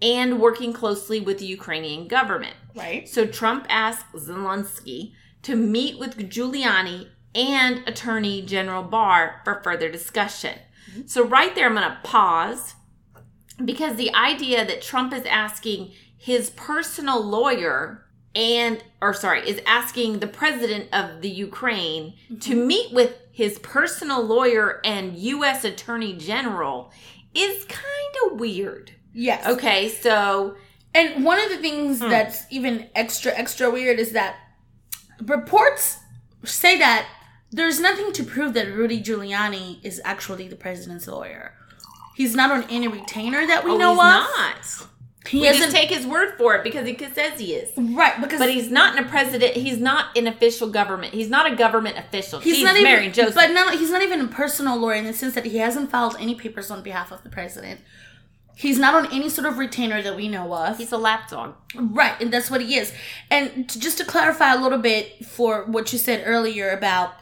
and 0.02 0.40
working 0.40 0.72
closely 0.72 1.20
with 1.20 1.38
the 1.38 1.46
Ukrainian 1.46 2.08
government. 2.08 2.56
Right. 2.74 3.08
So 3.08 3.24
Trump 3.24 3.66
asked 3.70 4.12
Zelensky 4.12 5.12
to 5.42 5.56
meet 5.56 5.98
with 5.98 6.18
Giuliani 6.18 7.08
and 7.34 7.86
Attorney 7.88 8.42
General 8.42 8.82
Barr 8.82 9.40
for 9.44 9.62
further 9.62 9.90
discussion. 9.90 10.58
Mm-hmm. 10.90 11.06
So 11.06 11.24
right 11.24 11.54
there 11.54 11.66
I'm 11.66 11.74
going 11.74 11.88
to 11.88 11.98
pause 12.02 12.74
because 13.64 13.96
the 13.96 14.14
idea 14.14 14.66
that 14.66 14.82
Trump 14.82 15.14
is 15.14 15.24
asking 15.24 15.92
his 16.16 16.50
personal 16.50 17.24
lawyer 17.24 18.04
and 18.34 18.82
or 19.00 19.12
sorry 19.12 19.46
is 19.48 19.60
asking 19.66 20.18
the 20.18 20.26
president 20.26 20.88
of 20.92 21.20
the 21.20 21.28
Ukraine 21.28 22.14
to 22.40 22.54
mm-hmm. 22.54 22.66
meet 22.66 22.92
with 22.92 23.18
his 23.30 23.58
personal 23.58 24.22
lawyer 24.22 24.80
and 24.84 25.16
US 25.16 25.64
attorney 25.64 26.14
general 26.14 26.92
is 27.34 27.64
kind 27.64 28.32
of 28.32 28.40
weird. 28.40 28.92
Yes. 29.12 29.46
Okay, 29.46 29.88
so 29.88 30.56
And 30.94 31.24
one 31.24 31.40
of 31.40 31.48
the 31.50 31.58
things 31.58 32.00
hmm. 32.00 32.08
that's 32.08 32.44
even 32.50 32.88
extra 32.94 33.32
extra 33.32 33.70
weird 33.70 33.98
is 33.98 34.12
that 34.12 34.36
reports 35.22 35.98
say 36.44 36.78
that 36.78 37.06
there's 37.50 37.80
nothing 37.80 38.12
to 38.12 38.24
prove 38.24 38.54
that 38.54 38.68
Rudy 38.68 39.02
Giuliani 39.02 39.84
is 39.84 40.00
actually 40.04 40.48
the 40.48 40.56
president's 40.56 41.06
lawyer. 41.06 41.54
He's 42.14 42.34
not 42.34 42.50
on 42.50 42.64
any 42.70 42.88
retainer 42.88 43.46
that 43.46 43.64
we 43.64 43.72
oh, 43.72 43.76
know 43.76 43.90
he's 43.90 43.98
of. 43.98 44.04
not. 44.04 44.88
He 45.28 45.40
We 45.40 45.46
just 45.46 45.60
hasn't 45.60 45.76
take 45.76 45.90
his 45.90 46.06
word 46.06 46.36
for 46.36 46.56
it 46.56 46.64
because 46.64 46.86
he 46.86 46.96
says 46.98 47.38
he 47.38 47.54
is. 47.54 47.70
right 47.76 48.20
because 48.20 48.38
But 48.40 48.50
he's 48.50 48.70
not 48.70 48.96
in 48.98 49.04
a 49.04 49.08
president. 49.08 49.54
He's 49.54 49.78
not 49.78 50.16
in 50.16 50.26
official 50.26 50.68
government. 50.68 51.14
He's 51.14 51.30
not 51.30 51.50
a 51.50 51.54
government 51.54 51.96
official. 51.96 52.40
he's 52.40 52.62
not 52.62 52.76
even 52.76 53.12
Joseph. 53.12 53.34
but 53.34 53.50
no, 53.52 53.70
he's 53.70 53.90
not 53.90 54.02
even 54.02 54.20
a 54.20 54.28
personal 54.28 54.76
lawyer 54.76 54.96
in 54.96 55.04
the 55.04 55.12
sense 55.12 55.34
that 55.34 55.44
he 55.44 55.58
hasn't 55.58 55.90
filed 55.90 56.16
any 56.18 56.34
papers 56.34 56.70
on 56.70 56.82
behalf 56.82 57.12
of 57.12 57.22
the 57.22 57.28
president. 57.28 57.80
He's 58.54 58.78
not 58.78 58.94
on 58.94 59.12
any 59.12 59.28
sort 59.28 59.46
of 59.46 59.58
retainer 59.58 60.02
that 60.02 60.14
we 60.16 60.28
know 60.28 60.52
of. 60.54 60.76
He's 60.78 60.92
a 60.92 60.98
lapdog. 60.98 61.54
Right, 61.74 62.20
and 62.20 62.32
that's 62.32 62.50
what 62.50 62.60
he 62.60 62.76
is. 62.76 62.92
And 63.30 63.68
to, 63.70 63.80
just 63.80 63.98
to 63.98 64.04
clarify 64.04 64.52
a 64.52 64.60
little 64.60 64.78
bit 64.78 65.24
for 65.24 65.64
what 65.64 65.92
you 65.92 65.98
said 65.98 66.22
earlier 66.26 66.70
about 66.70 67.14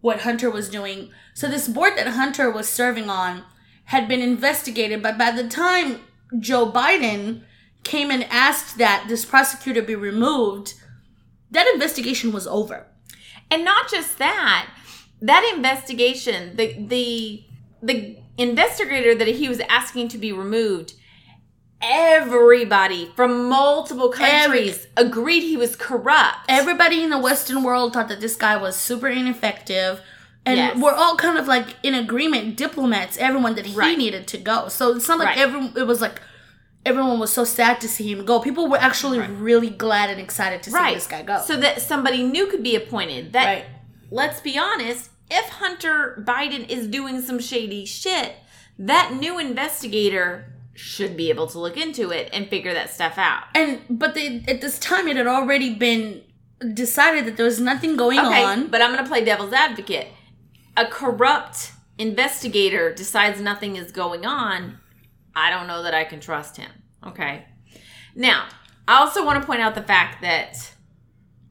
what 0.00 0.22
Hunter 0.22 0.50
was 0.50 0.68
doing. 0.68 1.10
So 1.34 1.48
this 1.48 1.68
board 1.68 1.96
that 1.96 2.08
Hunter 2.08 2.50
was 2.50 2.68
serving 2.68 3.08
on 3.08 3.44
had 3.86 4.08
been 4.08 4.20
investigated, 4.20 5.02
but 5.02 5.16
by 5.16 5.30
the 5.30 5.48
time 5.48 6.00
Joe 6.38 6.70
Biden 6.70 7.42
came 7.84 8.10
and 8.10 8.24
asked 8.24 8.78
that 8.78 9.06
this 9.08 9.24
prosecutor 9.24 9.82
be 9.82 9.94
removed, 9.94 10.74
that 11.50 11.66
investigation 11.66 12.32
was 12.32 12.46
over. 12.46 12.86
And 13.50 13.64
not 13.64 13.90
just 13.90 14.18
that, 14.18 14.70
that 15.20 15.52
investigation, 15.54 16.56
the 16.56 16.86
the 16.86 17.44
the 17.82 18.18
investigator 18.38 19.14
that 19.14 19.28
he 19.28 19.48
was 19.48 19.60
asking 19.68 20.08
to 20.08 20.18
be 20.18 20.32
removed, 20.32 20.94
everybody 21.80 23.10
from 23.14 23.48
multiple 23.48 24.08
countries 24.08 24.86
agreed 24.96 25.42
he 25.42 25.56
was 25.56 25.76
corrupt. 25.76 26.38
Everybody 26.48 27.02
in 27.02 27.10
the 27.10 27.18
Western 27.18 27.62
world 27.62 27.92
thought 27.92 28.08
that 28.08 28.20
this 28.20 28.36
guy 28.36 28.56
was 28.56 28.76
super 28.76 29.08
ineffective. 29.08 30.00
And 30.44 30.56
Yes. 30.56 30.76
we're 30.76 30.92
all 30.94 31.16
kind 31.16 31.38
of 31.38 31.46
like 31.46 31.76
in 31.82 31.94
agreement, 31.94 32.56
diplomats, 32.56 33.16
everyone 33.16 33.54
that 33.54 33.66
he 33.66 33.74
Right. 33.74 33.96
needed 33.96 34.26
to 34.28 34.38
go. 34.38 34.68
So 34.68 34.96
it's 34.96 35.06
not 35.08 35.18
like 35.18 35.28
Right. 35.28 35.38
everyone, 35.38 35.72
it 35.76 35.86
was 35.86 36.00
like 36.00 36.20
everyone 36.84 37.20
was 37.20 37.32
so 37.32 37.44
sad 37.44 37.80
to 37.80 37.88
see 37.88 38.10
him 38.10 38.24
go. 38.24 38.40
People 38.40 38.66
were 38.68 38.76
actually 38.78 39.20
really 39.20 39.70
glad 39.70 40.10
and 40.10 40.20
excited 40.20 40.62
to 40.64 40.70
see 40.70 40.76
right. 40.76 40.94
this 40.94 41.06
guy 41.06 41.22
go. 41.22 41.40
So 41.46 41.56
that 41.58 41.80
somebody 41.80 42.24
new 42.24 42.46
could 42.48 42.62
be 42.64 42.74
appointed. 42.74 43.32
That 43.32 43.44
Right. 43.46 43.64
let's 44.10 44.40
be 44.40 44.58
honest, 44.58 45.10
if 45.30 45.48
Hunter 45.48 46.22
Biden 46.26 46.68
is 46.68 46.88
doing 46.88 47.22
some 47.22 47.38
shady 47.38 47.84
shit, 47.86 48.34
that 48.80 49.12
new 49.14 49.38
investigator 49.38 50.46
should 50.74 51.16
be 51.16 51.28
able 51.30 51.46
to 51.46 51.58
look 51.60 51.76
into 51.76 52.10
it 52.10 52.28
and 52.32 52.48
figure 52.48 52.74
that 52.74 52.90
stuff 52.92 53.16
out. 53.16 53.44
and, 53.54 53.80
but 53.88 54.14
they, 54.14 54.42
at 54.48 54.60
this 54.60 54.78
time, 54.80 55.06
it 55.06 55.16
had 55.16 55.26
already 55.28 55.72
been 55.74 56.22
decided 56.74 57.26
that 57.26 57.36
there 57.36 57.46
was 57.46 57.60
nothing 57.60 57.96
going 57.96 58.18
Okay, 58.18 58.42
on. 58.42 58.66
but 58.68 58.80
I'm 58.82 58.90
going 58.92 59.04
to 59.04 59.08
play 59.08 59.24
devil's 59.24 59.52
advocate. 59.52 60.08
A 60.76 60.86
corrupt 60.86 61.72
investigator 61.98 62.94
decides 62.94 63.40
nothing 63.40 63.76
is 63.76 63.92
going 63.92 64.24
on. 64.26 64.78
I 65.34 65.50
don't 65.50 65.66
know 65.66 65.82
that 65.82 65.94
I 65.94 66.04
can 66.04 66.20
trust 66.20 66.56
him. 66.56 66.70
Okay. 67.06 67.44
Now, 68.14 68.48
I 68.86 68.98
also 68.98 69.24
want 69.24 69.40
to 69.40 69.46
point 69.46 69.60
out 69.60 69.74
the 69.74 69.82
fact 69.82 70.22
that, 70.22 70.72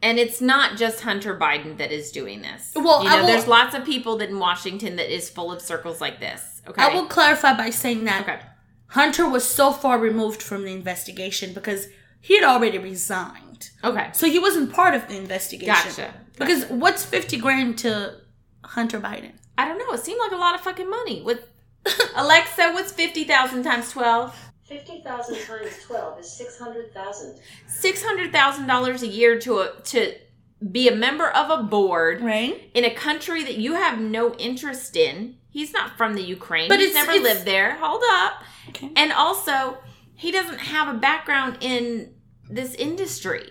and 0.02 0.20
it's 0.20 0.42
not 0.42 0.78
just 0.78 1.02
Hunter 1.02 1.38
Biden 1.38 1.78
that 1.78 1.92
is 1.92 2.12
doing 2.12 2.42
this. 2.42 2.72
Well, 2.76 3.04
you 3.04 3.10
know, 3.10 3.22
will- 3.22 3.28
there's 3.28 3.48
lots 3.48 3.76
of 3.76 3.86
people 3.86 4.18
that 4.18 4.30
in 4.30 4.40
Washington 4.40 4.96
that 4.98 5.14
is 5.14 5.30
full 5.30 5.52
of 5.52 5.62
circles 5.62 6.02
like 6.02 6.20
this. 6.20 6.62
Okay. 6.68 6.82
I 6.82 6.94
will 6.94 7.06
clarify 7.08 7.54
by 7.56 7.70
saying 7.70 8.04
that 8.06 8.24
Okay. 8.24 8.40
Hunter 8.88 9.28
was 9.28 9.48
so 9.48 9.72
far 9.72 9.98
removed 9.98 10.44
from 10.44 10.64
the 10.64 10.72
investigation 10.72 11.54
because 11.54 11.88
he 12.20 12.36
had 12.36 12.44
already 12.44 12.78
resigned. 12.78 13.70
Okay. 13.84 14.10
So 14.14 14.28
he 14.28 14.38
wasn't 14.38 14.74
part 14.74 14.94
of 14.94 15.08
the 15.08 15.16
investigation. 15.18 15.74
Gotcha. 15.74 16.14
Because 16.38 16.66
what's 16.66 17.04
50 17.06 17.38
grand 17.38 17.78
to 17.80 18.21
Hunter 18.72 19.00
Biden? 19.00 19.34
I 19.58 19.68
don't 19.68 19.78
know. 19.78 19.92
It 19.94 20.00
seemed 20.00 20.20
like 20.20 20.32
a 20.32 20.38
lot 20.38 20.56
of 20.56 20.62
fucking 20.62 20.90
money. 20.90 21.22
With 21.22 21.48
Alexa, 22.16 22.72
what's 22.74 22.92
fifty 22.92 23.24
thousand 23.26 23.64
times 23.64 23.92
twelve? 23.92 24.36
50,000 24.68 25.36
times 25.36 25.84
12 25.86 26.20
is 26.22 26.32
600,000. 26.32 27.36
six 27.68 28.02
hundred 28.02 28.32
thousand 28.32 28.68
dollars 28.68 29.04
a 29.04 29.08
year 29.08 29.38
to 29.38 29.60
a, 29.60 29.82
to 29.84 30.16
be 30.72 30.88
a 30.88 30.96
member 30.96 31.28
of 31.30 31.50
a 31.60 31.62
board 31.64 32.22
Right? 32.22 32.72
in 32.74 32.86
a 32.86 32.94
country 32.94 33.44
that 33.44 33.58
you 33.58 33.74
have 33.74 34.00
no 34.00 34.34
interest 34.36 34.96
in. 34.96 35.36
He's 35.50 35.74
not 35.74 35.98
from 35.98 36.14
the 36.14 36.22
Ukraine. 36.24 36.70
But 36.70 36.80
He's 36.80 36.92
it's- 36.92 37.06
never 37.06 37.18
it's- 37.18 37.34
lived 37.36 37.46
there. 37.46 37.76
Hold 37.82 38.02
up. 38.14 38.34
Okay. 38.70 38.90
And 38.96 39.12
also, 39.12 39.78
he 40.16 40.32
doesn't 40.32 40.60
have 40.60 40.88
a 40.96 40.98
background 40.98 41.58
in 41.60 42.14
this 42.50 42.74
industry. 42.76 43.50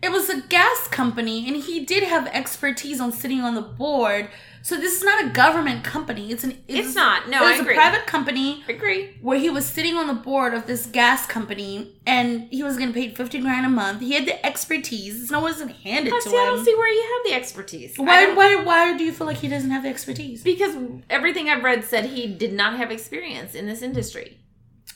It 0.00 0.12
was 0.12 0.28
a 0.30 0.40
gas 0.42 0.86
company, 0.86 1.48
and 1.48 1.56
he 1.56 1.84
did 1.84 2.04
have 2.04 2.28
expertise 2.28 3.00
on 3.00 3.10
sitting 3.10 3.40
on 3.40 3.56
the 3.56 3.60
board. 3.62 4.28
So 4.62 4.76
this 4.76 4.94
is 4.98 5.02
not 5.02 5.24
a 5.24 5.28
government 5.30 5.84
company. 5.84 6.30
It's 6.30 6.44
an. 6.44 6.62
It's 6.68 6.94
not. 6.94 7.28
No, 7.30 7.38
it 7.38 7.46
I 7.46 7.50
was 7.52 7.60
agree. 7.60 7.74
a 7.74 7.76
private 7.78 8.06
company 8.06 8.62
I 8.68 8.72
Agree. 8.72 9.16
where 9.22 9.38
he 9.38 9.48
was 9.48 9.64
sitting 9.64 9.96
on 9.96 10.06
the 10.06 10.12
board 10.14 10.52
of 10.52 10.66
this 10.66 10.84
gas 10.86 11.26
company, 11.26 11.98
and 12.06 12.46
he 12.50 12.62
was 12.62 12.76
getting 12.76 12.92
paid 12.92 13.16
fifty 13.16 13.40
grand 13.40 13.64
a 13.64 13.70
month. 13.70 14.00
He 14.00 14.12
had 14.12 14.26
the 14.26 14.44
expertise. 14.44 15.30
No 15.30 15.38
one 15.40 15.52
wasn't 15.52 15.72
handed 15.72 16.12
I 16.12 16.16
to 16.18 16.22
see, 16.28 16.36
I 16.36 16.44
don't 16.44 16.64
see 16.64 16.74
where 16.74 16.92
you 16.92 17.02
have 17.02 17.30
the 17.32 17.36
expertise. 17.40 17.96
Why? 17.96 18.34
Why? 18.34 18.56
Why 18.56 18.96
do 18.98 19.02
you 19.04 19.12
feel 19.12 19.26
like 19.26 19.38
he 19.38 19.48
doesn't 19.48 19.70
have 19.70 19.82
the 19.82 19.88
expertise? 19.88 20.42
Because 20.42 20.76
everything 21.08 21.48
I've 21.48 21.64
read 21.64 21.82
said 21.84 22.04
he 22.04 22.26
did 22.26 22.52
not 22.52 22.76
have 22.76 22.90
experience 22.90 23.54
in 23.54 23.66
this 23.66 23.80
industry. 23.80 24.38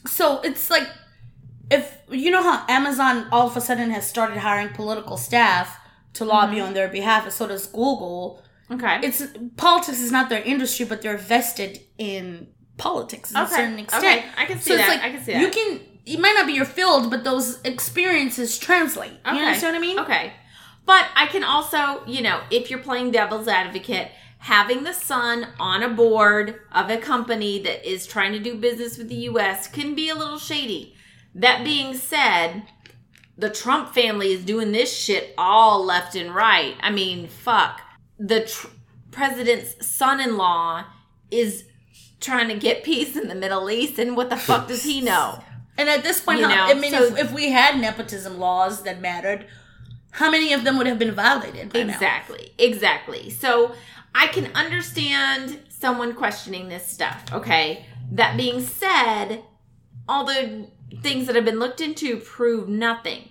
So 0.06 0.40
it's 0.42 0.68
like 0.68 0.88
if 1.70 1.96
you 2.10 2.30
know 2.30 2.42
how 2.42 2.66
Amazon 2.68 3.28
all 3.32 3.46
of 3.46 3.56
a 3.56 3.60
sudden 3.62 3.90
has 3.90 4.06
started 4.06 4.36
hiring 4.38 4.68
political 4.74 5.16
staff 5.16 5.78
to 6.12 6.24
lobby 6.26 6.56
Mm-hmm. 6.56 6.66
on 6.66 6.74
their 6.74 6.88
behalf, 6.88 7.24
and 7.24 7.32
so 7.32 7.46
does 7.46 7.66
Google. 7.66 8.42
Okay. 8.70 9.00
It's 9.02 9.22
politics 9.56 10.00
is 10.00 10.10
not 10.12 10.28
their 10.28 10.42
industry, 10.42 10.86
but 10.86 11.02
they're 11.02 11.18
vested 11.18 11.80
in 11.98 12.48
politics 12.76 13.32
to 13.32 13.42
a 13.42 13.46
certain 13.46 13.78
extent. 13.78 14.04
Okay. 14.04 14.24
I 14.36 14.46
can 14.46 14.58
see 14.58 14.70
so 14.70 14.76
that. 14.76 14.88
like 14.88 15.02
I 15.02 15.10
can 15.10 15.22
see 15.22 15.32
that. 15.32 15.40
you 15.40 15.48
can. 15.50 15.80
It 16.06 16.20
might 16.20 16.34
not 16.34 16.46
be 16.46 16.52
your 16.52 16.64
field, 16.66 17.10
but 17.10 17.24
those 17.24 17.60
experiences 17.62 18.58
translate. 18.58 19.12
Okay. 19.12 19.30
You 19.30 19.36
Okay. 19.36 19.44
understand 19.46 19.72
what 19.74 19.78
I 19.78 19.80
mean? 19.86 19.98
Okay. 20.00 20.32
But 20.86 21.06
I 21.16 21.26
can 21.26 21.44
also, 21.44 22.02
you 22.06 22.22
know, 22.22 22.42
if 22.50 22.68
you're 22.70 22.78
playing 22.80 23.10
devil's 23.12 23.48
advocate, 23.48 24.10
having 24.38 24.84
the 24.84 24.92
son 24.92 25.46
on 25.58 25.82
a 25.82 25.88
board 25.88 26.60
of 26.72 26.90
a 26.90 26.98
company 26.98 27.58
that 27.62 27.88
is 27.90 28.06
trying 28.06 28.32
to 28.32 28.38
do 28.38 28.54
business 28.54 28.98
with 28.98 29.08
the 29.08 29.14
US 29.30 29.66
can 29.66 29.94
be 29.94 30.10
a 30.10 30.14
little 30.14 30.38
shady. 30.38 30.94
That 31.34 31.64
being 31.64 31.94
said, 31.94 32.64
the 33.38 33.48
Trump 33.48 33.94
family 33.94 34.32
is 34.32 34.44
doing 34.44 34.72
this 34.72 34.94
shit 34.94 35.32
all 35.38 35.82
left 35.84 36.14
and 36.14 36.34
right. 36.34 36.74
I 36.82 36.90
mean, 36.90 37.28
fuck. 37.28 37.80
The 38.18 38.40
tr- 38.46 38.68
president's 39.10 39.86
son 39.86 40.20
in 40.20 40.36
law 40.36 40.84
is 41.30 41.64
trying 42.20 42.48
to 42.48 42.54
get 42.56 42.84
peace 42.84 43.16
in 43.16 43.28
the 43.28 43.34
Middle 43.34 43.70
East, 43.70 43.98
and 43.98 44.16
what 44.16 44.30
the 44.30 44.36
fuck 44.36 44.68
does 44.68 44.82
he 44.84 45.00
know? 45.00 45.42
And 45.76 45.88
at 45.88 46.02
this 46.02 46.20
point, 46.20 46.40
You 46.40 46.48
how, 46.48 46.54
know, 46.54 46.70
I 46.70 46.74
mean, 46.74 46.92
so- 46.92 47.04
if, 47.04 47.18
if 47.18 47.32
we 47.32 47.50
had 47.50 47.80
nepotism 47.80 48.38
laws 48.38 48.82
that 48.82 49.00
mattered, 49.00 49.46
how 50.12 50.30
many 50.30 50.52
of 50.52 50.62
them 50.64 50.78
would 50.78 50.86
have 50.86 50.98
been 50.98 51.12
violated 51.14 51.72
by 51.72 51.82
now? 51.82 51.92
Exactly. 51.94 52.52
Exactly. 52.58 53.30
So 53.30 53.74
I 54.14 54.28
can 54.28 54.46
understand 54.54 55.58
someone 55.68 56.14
questioning 56.14 56.68
this 56.68 56.86
stuff. 56.86 57.24
Okay. 57.32 57.84
That 58.12 58.36
being 58.36 58.60
said, 58.60 59.42
all 60.08 60.24
the 60.24 60.68
things 61.02 61.26
that 61.26 61.34
have 61.34 61.44
been 61.44 61.58
looked 61.58 61.80
into 61.80 62.18
prove 62.18 62.68
nothing. 62.68 63.30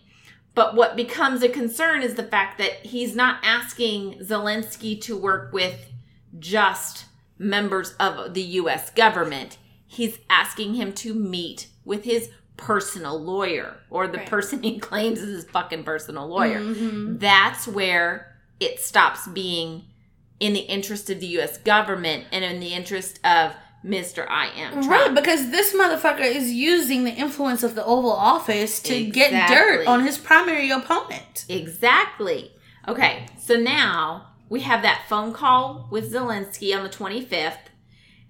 But 0.56 0.76
what 0.76 0.96
becomes 0.96 1.42
a 1.42 1.50
concern 1.50 2.04
is 2.04 2.16
the 2.16 2.24
fact 2.24 2.58
that 2.60 2.86
he's 2.86 3.16
not 3.16 3.40
asking 3.44 4.20
Zelensky 4.20 5.00
to 5.02 5.18
work 5.18 5.52
with 5.52 5.92
just 6.40 7.06
members 7.40 7.94
of 8.00 8.34
the 8.34 8.42
US 8.42 8.90
government. 8.92 9.58
He's 9.88 10.20
asking 10.30 10.76
him 10.76 10.94
to 10.94 11.14
meet 11.14 11.68
with 11.86 12.04
his 12.04 12.30
personal 12.56 13.20
lawyer 13.20 13.78
or 13.90 14.08
the 14.08 14.20
Right. 14.20 14.30
person 14.30 14.62
he 14.64 14.80
claims 14.80 15.20
is 15.20 15.30
his 15.44 15.46
fucking 15.52 15.84
personal 15.84 16.28
lawyer. 16.28 16.60
Mhm. 16.60 17.20
That's 17.20 17.68
where 17.68 18.36
it 18.60 18.80
stops 18.80 19.28
being 19.28 19.86
in 20.40 20.54
the 20.54 20.60
interest 20.62 21.10
of 21.10 21.20
the 21.20 21.28
US 21.28 21.58
government 21.58 22.26
and 22.32 22.44
in 22.44 22.60
the 22.60 22.74
interest 22.74 23.20
of 23.26 23.54
Mr. 23.86 24.26
I 24.30 24.48
am 24.56 24.74
Trump. 24.74 24.90
Right, 24.90 25.14
because 25.14 25.52
this 25.52 25.74
motherfucker 25.74 26.22
is 26.22 26.52
using 26.52 27.04
the 27.04 27.12
influence 27.12 27.64
of 27.64 27.76
the 27.76 27.84
Oval 27.84 28.12
Office 28.14 28.80
to 28.84 29.06
get 29.06 29.50
dirt 29.50 29.88
on 29.88 30.06
his 30.06 30.18
primary 30.18 30.70
opponent. 30.70 31.46
Exactly. 31.50 32.52
Okay, 32.88 33.26
so 33.40 33.56
now 33.56 34.28
we 34.50 34.62
have 34.62 34.82
that 34.84 35.06
phone 35.10 35.34
call 35.34 35.88
with 35.92 36.14
Zelensky 36.14 36.76
on 36.76 36.84
the 36.84 36.90
25th. 36.90 37.58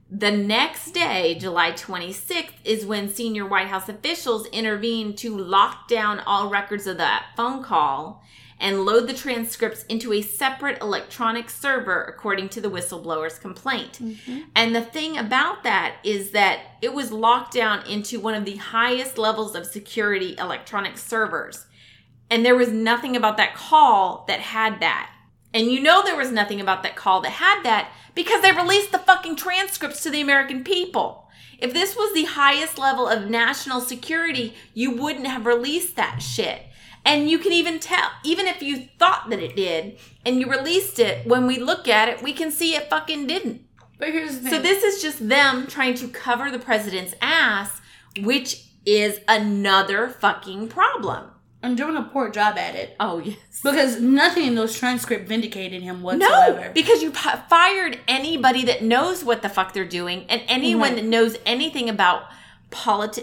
The 0.10 0.32
next 0.32 0.91
day, 0.91 1.36
July 1.36 1.72
26th, 1.72 2.54
is 2.64 2.86
when 2.86 3.10
senior 3.10 3.47
White 3.47 3.68
House 3.68 3.89
officials 3.89 4.45
intervene 4.47 5.16
to 5.18 5.36
lock 5.36 5.88
down 5.88 6.20
all 6.20 6.49
records 6.49 6.86
of 6.86 6.97
that 6.97 7.26
phone 7.36 7.64
call 7.64 8.24
and 8.60 8.86
load 8.86 9.08
the 9.08 9.14
transcripts 9.14 9.84
into 9.86 10.14
a 10.14 10.22
separate 10.22 10.82
electronic 10.82 11.49
server, 11.49 12.04
according 12.04 12.49
to 12.49 12.62
the 12.62 12.70
whistleblower's 12.70 13.39
complaint. 13.39 13.99
Mm-hmm. 14.01 14.41
And 14.56 14.76
the 14.76 14.82
thing 14.82 15.18
about 15.18 15.64
that 15.64 15.97
is 16.04 16.32
that 16.32 16.60
it 16.82 16.93
was 16.93 17.12
locked 17.12 17.54
down 17.54 17.86
into 17.86 18.20
one 18.20 18.36
of 18.36 18.45
the 18.45 18.58
highest 18.58 19.18
levels 19.18 19.56
of 19.56 19.66
security 19.66 20.36
electronic 20.38 20.97
servers. 20.97 21.66
And 22.30 22.45
there 22.45 22.56
was 22.56 22.70
nothing 22.70 23.16
about 23.16 23.38
that 23.38 23.56
call 23.56 24.26
that 24.28 24.39
had 24.39 24.80
that. 24.80 25.12
And 25.54 25.72
you 25.72 25.82
know 25.82 26.01
there 26.04 26.18
was 26.18 26.32
nothing 26.32 26.60
about 26.60 26.84
that 26.84 26.95
call 26.95 27.22
that 27.22 27.34
had 27.34 27.62
that 27.64 27.91
because 28.16 28.41
they 28.41 28.51
released 28.51 28.91
the 28.91 28.97
fucking 28.97 29.36
transcripts 29.36 30.01
to 30.04 30.10
the 30.10 30.22
American 30.22 30.64
people. 30.64 31.30
If 31.60 31.74
this 31.74 31.95
was 31.95 32.14
the 32.14 32.26
highest 32.26 32.78
level 32.78 33.08
of 33.08 33.30
national 33.30 33.82
security, 33.82 34.56
you 34.74 34.91
wouldn't 34.97 35.28
have 35.28 35.45
released 35.45 35.95
that 35.95 36.22
shit. 36.22 36.64
And 37.06 37.30
you 37.30 37.38
can 37.39 37.51
even 37.51 37.80
tell, 37.80 38.10
even 38.24 38.47
if 38.47 38.62
you 38.62 38.88
thought 38.97 39.30
that 39.30 39.39
it 39.39 39.56
did 39.56 39.97
and 40.26 40.39
you 40.39 40.49
released 40.49 40.99
it, 40.99 41.28
when 41.28 41.45
we 41.47 41.58
look 41.60 41.88
at 41.88 42.08
it, 42.10 42.22
we 42.24 42.32
can 42.34 42.49
see 42.51 42.76
it 42.76 42.89
fucking 42.89 43.28
didn't. 43.28 43.62
But 43.99 44.10
here's 44.10 44.36
the 44.36 44.41
thing. 44.41 44.51
So 44.51 44.60
this 44.62 44.84
is 44.84 45.01
just 45.01 45.28
them 45.28 45.68
trying 45.68 45.95
to 45.95 46.08
cover 46.08 46.49
the 46.49 46.60
president's 46.60 47.14
ass 47.22 47.82
which 48.22 48.64
is 48.86 49.20
another 49.28 50.08
fucking 50.10 50.68
problem. 50.68 51.30
I'm 51.64 51.76
doing 51.76 51.95
a 51.97 52.04
poor 52.04 52.30
job 52.30 52.58
at 52.58 52.76
it 52.76 52.95
Oh, 52.99 53.20
yes. 53.20 53.38
because 53.64 53.99
nothing 54.01 54.45
in 54.47 54.56
those 54.56 54.78
transcripts 54.78 55.28
vindicated 55.30 55.82
him 55.82 56.01
whatsoever. 56.04 56.60
No, 56.68 56.72
because 56.74 57.01
you 57.01 57.10
p- 57.12 57.30
fired 57.49 57.99
anybody 58.08 58.66
that 58.66 58.84
knows 58.84 59.24
what 59.24 59.41
the 59.41 59.47
fuck 59.49 59.72
they're 59.74 59.86
doing, 59.86 60.26
and 60.30 60.41
anyone 60.47 60.89
Right. 60.91 60.95
that 60.97 61.06
knows 61.06 61.38
anything 61.45 61.89
about 61.89 62.24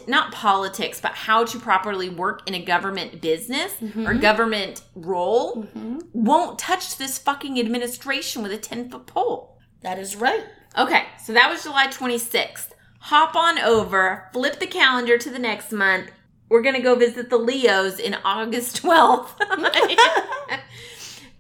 not 0.07 0.33
politics, 0.33 1.01
but 1.01 1.13
how 1.13 1.45
to 1.45 1.59
properly 1.59 2.09
work 2.09 2.43
in 2.49 2.55
a 2.55 2.65
government 2.65 3.21
business 3.21 3.73
Mm-hmm. 3.81 4.07
or 4.07 4.15
government 4.15 4.83
role, 4.95 5.67
won't 6.13 6.59
touch 6.59 6.97
this 6.99 7.19
fucking 7.19 7.59
administration 7.59 8.43
with 8.43 8.53
a 8.53 8.59
10 8.59 8.91
foot 8.91 9.07
pole. 9.07 9.59
that 9.83 9.99
is 9.99 10.17
right. 10.17 10.45
Okay, 10.79 11.05
so 11.23 11.33
that 11.33 11.51
was 11.51 11.63
July 11.65 11.87
26th. 11.89 12.69
Hop 13.01 13.35
on 13.35 13.59
over, 13.59 14.29
flip 14.33 14.59
the 14.61 14.67
calendar 14.67 15.19
to 15.19 15.31
the 15.31 15.39
next 15.39 15.73
month. 15.73 16.11
We're 16.49 16.63
going 16.63 16.75
to 16.77 16.83
go 16.83 16.95
visit 16.95 17.31
the 17.31 17.39
Leos 17.39 17.99
in 17.99 18.15
August 18.25 18.77
12th. 18.83 19.31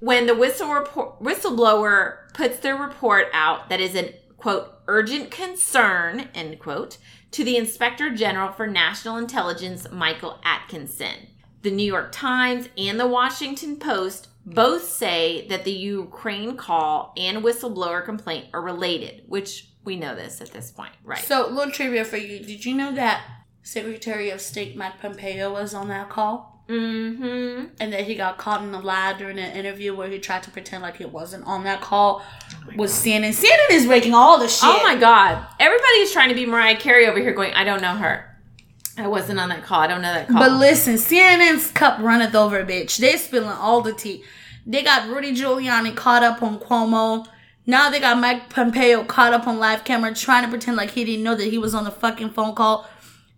when 0.01 0.27
the 0.27 0.35
whistle 0.35 0.73
report, 0.73 1.21
whistleblower 1.23 2.33
puts 2.33 2.59
their 2.61 2.77
report 2.77 3.27
out 3.33 3.69
that 3.69 3.81
is 3.81 3.95
an 3.95 4.11
quote 4.37 4.73
urgent 4.89 5.31
concern 5.31 6.29
end 6.35 6.59
quote 6.59 6.97
to 7.33 7.45
the 7.45 7.57
inspector 7.57 8.11
general 8.11 8.53
for 8.53 8.67
national 8.67 9.17
intelligence 9.17 9.87
michael 9.91 10.39
atkinson. 10.45 11.29
The 11.63 11.71
new 11.71 11.85
york 11.85 12.13
times 12.13 12.69
and 12.79 12.99
the 12.99 13.07
washington 13.07 13.77
post 13.77 14.29
both 14.47 14.85
say 14.85 15.47
that 15.49 15.65
the 15.65 15.73
ukraine 15.73 16.57
call 16.57 17.13
and 17.17 17.45
whistleblower 17.45 18.05
complaint 18.05 18.47
are 18.55 18.63
related 18.63 19.23
which 19.27 19.69
we 19.85 19.97
know 19.97 20.15
this 20.15 20.41
at 20.41 20.51
this 20.53 20.71
point 20.71 20.93
right? 21.05 21.25
So, 21.25 21.49
little 21.49 21.73
trivia 21.73 22.05
for 22.05 22.17
you: 22.17 22.41
Did 22.41 22.65
you 22.65 22.75
know 22.75 22.93
that 22.93 23.25
Secretary 23.63 24.31
of 24.31 24.41
State 24.41 24.77
Mike 24.77 25.01
Pompeo 25.01 25.53
was 25.53 25.75
on 25.75 25.89
that 25.89 26.09
call, 26.09 26.60
mm-hmm 26.71 27.65
and 27.81 27.93
that 27.93 28.03
he 28.05 28.15
got 28.15 28.39
caught 28.39 28.63
in 28.63 28.73
a 28.75 28.81
lie 28.81 29.15
during 29.19 29.39
an 29.39 29.53
interview 29.57 29.95
where 29.95 30.09
he 30.09 30.19
tried 30.19 30.43
to 30.43 30.51
pretend 30.51 30.83
like 30.83 30.97
he 30.97 31.05
wasn't 31.05 31.45
on 31.47 31.65
that 31.65 31.81
call 31.81 32.23
with 32.77 32.91
CNN. 32.91 33.31
CNN 33.31 33.71
is 33.71 33.87
breaking 33.87 34.15
all 34.15 34.39
the 34.39 34.49
shit. 34.49 34.69
oh 34.69 34.83
my 34.83 34.97
god 34.97 35.45
Everybody 35.59 35.99
is 36.01 36.13
trying 36.13 36.29
to 36.31 36.35
be 36.35 36.47
mariah 36.47 36.77
carey 36.77 37.07
over 37.07 37.19
here 37.19 37.33
going 37.33 37.53
i 37.55 37.65
don't 37.65 37.83
know 37.83 37.95
her 37.95 38.37
i 38.97 39.07
wasn't 39.07 39.39
on 39.41 39.49
that 39.49 39.63
call 39.65 39.81
i 39.81 39.87
don't 39.87 40.03
know 40.03 40.13
that 40.13 40.29
call 40.29 40.39
But 40.39 40.53
listen, 40.53 40.95
CNN's 40.95 41.71
cup 41.73 41.99
runneth 42.01 42.35
over, 42.35 42.65
bitch. 42.65 42.99
They 42.99 43.17
spilling 43.17 43.49
all 43.49 43.81
the 43.81 43.93
tea. 43.93 44.25
They 44.67 44.83
got 44.83 45.09
Rudy 45.09 45.33
Giuliani 45.35 45.95
caught 45.97 46.23
up 46.23 46.43
on 46.43 46.59
Cuomo. 46.59 47.27
Now 47.67 47.89
they 47.89 47.99
got 48.01 48.19
Mike 48.19 48.51
Pompeo 48.51 49.05
caught 49.05 49.33
up 49.33 49.47
on 49.47 49.59
live 49.59 49.85
camera 49.85 50.15
trying 50.15 50.45
to 50.45 50.49
pretend 50.51 50.77
like 50.77 50.91
he 50.91 51.05
didn't 51.05 51.25
know 51.25 51.35
that 51.35 51.47
he 51.51 51.57
was 51.59 51.75
on 51.75 51.85
the 51.85 51.91
fucking 51.91 52.31
phone 52.31 52.55
call. 52.55 52.87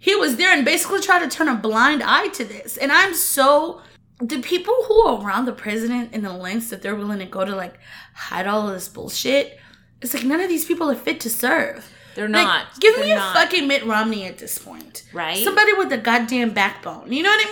He 0.02 0.16
was 0.16 0.34
there 0.34 0.52
and 0.52 0.64
basically 0.64 1.00
tried 1.00 1.20
to 1.20 1.28
turn 1.28 1.46
a 1.46 1.54
blind 1.54 2.02
eye 2.02 2.26
to 2.30 2.44
this. 2.44 2.76
And 2.76 2.90
I'm 2.90 3.14
so 3.14 3.82
the 4.20 4.42
people 4.42 4.74
who 4.88 5.00
are 5.02 5.24
around 5.24 5.44
the 5.44 5.52
president 5.52 6.12
in 6.12 6.22
the 6.22 6.32
lengths 6.32 6.70
that 6.70 6.82
they're 6.82 6.96
willing 6.96 7.20
to 7.20 7.24
go 7.24 7.44
to 7.44 7.54
like 7.54 7.78
hide 8.12 8.48
all 8.48 8.66
of 8.66 8.74
this 8.74 8.88
bullshit. 8.88 9.60
It's 10.00 10.12
like 10.12 10.24
none 10.24 10.40
of 10.40 10.48
these 10.48 10.64
people 10.64 10.90
are 10.90 10.96
fit 10.96 11.20
to 11.20 11.30
serve. 11.30 11.88
they're 12.16 12.28
Like, 12.28 12.44
not 12.44 12.80
give 12.80 12.96
They're 12.96 13.04
me 13.04 13.12
a 13.12 13.20
fucking 13.20 13.68
Mitt 13.68 13.86
Romney 13.86 14.26
at 14.26 14.38
this 14.38 14.58
point. 14.58 15.04
Right? 15.12 15.44
Somebody 15.44 15.72
with 15.74 15.92
a 15.92 15.98
goddamn 15.98 16.52
backbone. 16.52 17.12
You 17.12 17.22
know 17.22 17.30
what 17.30 17.46
I 17.46 17.50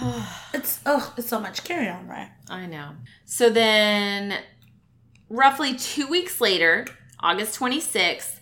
mean? 0.00 0.24
it's 0.54 0.80
oh, 0.86 1.12
it's 1.18 1.28
so 1.28 1.40
much. 1.40 1.62
Carry 1.62 1.88
on, 1.88 2.08
right? 2.08 2.30
I 2.48 2.64
know. 2.64 2.92
So 3.26 3.50
then, 3.50 4.38
roughly 5.28 5.74
two 5.74 6.06
weeks 6.06 6.40
later, 6.40 6.86
August 7.20 7.60
26th, 7.60 8.40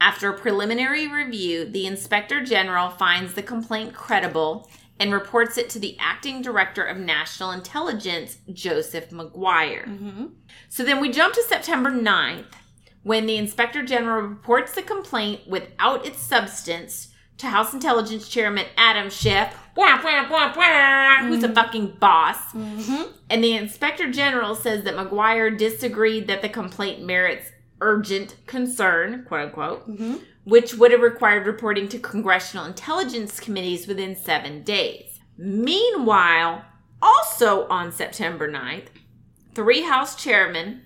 after 0.00 0.30
a 0.30 0.38
preliminary 0.38 1.06
review, 1.06 1.66
the 1.66 1.86
inspector 1.86 2.42
general 2.42 2.88
finds 2.88 3.34
the 3.34 3.42
complaint 3.42 3.94
credible 3.94 4.68
and 4.98 5.12
reports 5.12 5.58
it 5.58 5.70
to 5.70 5.78
the 5.78 5.96
acting 5.98 6.42
director 6.42 6.82
of 6.82 6.96
national 6.96 7.50
intelligence, 7.50 8.38
Joseph 8.52 9.12
Maguire. 9.12 9.86
Mm-hmm. 9.86 10.26
So 10.68 10.84
then 10.84 11.00
we 11.00 11.10
jump 11.10 11.34
to 11.34 11.42
September 11.42 11.90
9th 11.90 12.46
when 13.02 13.26
the 13.26 13.36
inspector 13.36 13.82
general 13.82 14.22
reports 14.22 14.74
the 14.74 14.82
complaint 14.82 15.46
without 15.46 16.06
its 16.06 16.20
substance 16.20 17.08
to 17.38 17.46
House 17.46 17.72
Intelligence 17.72 18.28
Chairman 18.28 18.66
Adam 18.76 19.08
Schiff, 19.08 19.54
wah, 19.74 19.98
wah, 20.04 20.28
wah, 20.30 20.52
wah, 20.54 21.16
who's 21.26 21.42
a 21.42 21.46
mm-hmm. 21.46 21.54
fucking 21.54 21.96
boss. 21.98 22.36
Mm-hmm. 22.52 23.12
And 23.30 23.42
the 23.42 23.56
inspector 23.56 24.10
general 24.10 24.54
says 24.54 24.84
that 24.84 24.94
McGuire 24.94 25.56
disagreed 25.56 26.26
that 26.28 26.42
the 26.42 26.50
complaint 26.50 27.02
merits 27.02 27.50
urgent 27.80 28.36
concern, 28.46 29.24
quote 29.24 29.48
unquote, 29.48 29.88
mm-hmm. 29.88 30.16
which 30.44 30.74
would 30.74 30.92
have 30.92 31.00
required 31.00 31.46
reporting 31.46 31.88
to 31.88 31.98
congressional 31.98 32.66
intelligence 32.66 33.40
committees 33.40 33.86
within 33.86 34.16
seven 34.16 34.62
days. 34.62 35.20
Meanwhile, 35.36 36.64
also 37.00 37.66
on 37.68 37.92
September 37.92 38.50
9th, 38.50 38.88
three 39.54 39.82
House 39.82 40.22
chairmen, 40.22 40.82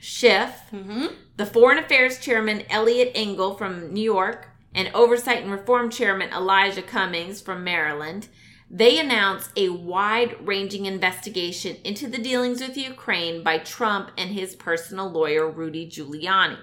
Schiff, 0.00 0.62
mm-hmm. 0.72 1.06
the 1.36 1.46
Foreign 1.46 1.78
Affairs 1.78 2.18
Chairman 2.18 2.64
Eliot 2.70 3.12
Engel 3.14 3.54
from 3.54 3.92
New 3.92 4.02
York, 4.02 4.48
and 4.74 4.90
Oversight 4.94 5.42
and 5.42 5.52
Reform 5.52 5.90
Chairman 5.90 6.30
Elijah 6.30 6.82
Cummings 6.82 7.40
from 7.40 7.62
Maryland, 7.62 8.28
they 8.74 8.98
announced 8.98 9.50
a 9.54 9.68
wide 9.68 10.34
ranging 10.46 10.86
investigation 10.86 11.76
into 11.84 12.08
the 12.08 12.16
dealings 12.16 12.62
with 12.62 12.74
Ukraine 12.74 13.42
by 13.42 13.58
Trump 13.58 14.10
and 14.16 14.30
his 14.30 14.56
personal 14.56 15.10
lawyer, 15.10 15.48
Rudy 15.50 15.86
Giuliani. 15.86 16.56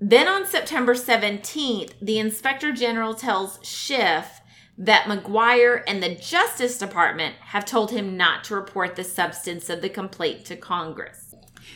Then 0.00 0.26
on 0.26 0.46
September 0.46 0.94
17th, 0.94 1.92
the 2.00 2.18
Inspector 2.18 2.72
General 2.72 3.12
tells 3.12 3.58
Schiff 3.62 4.40
that 4.78 5.08
Maguire 5.08 5.84
and 5.86 6.02
the 6.02 6.14
Justice 6.14 6.78
Department 6.78 7.34
have 7.40 7.66
told 7.66 7.90
him 7.90 8.16
not 8.16 8.42
to 8.44 8.54
report 8.54 8.96
the 8.96 9.04
substance 9.04 9.68
of 9.68 9.82
the 9.82 9.90
complaint 9.90 10.46
to 10.46 10.56
Congress. 10.56 11.34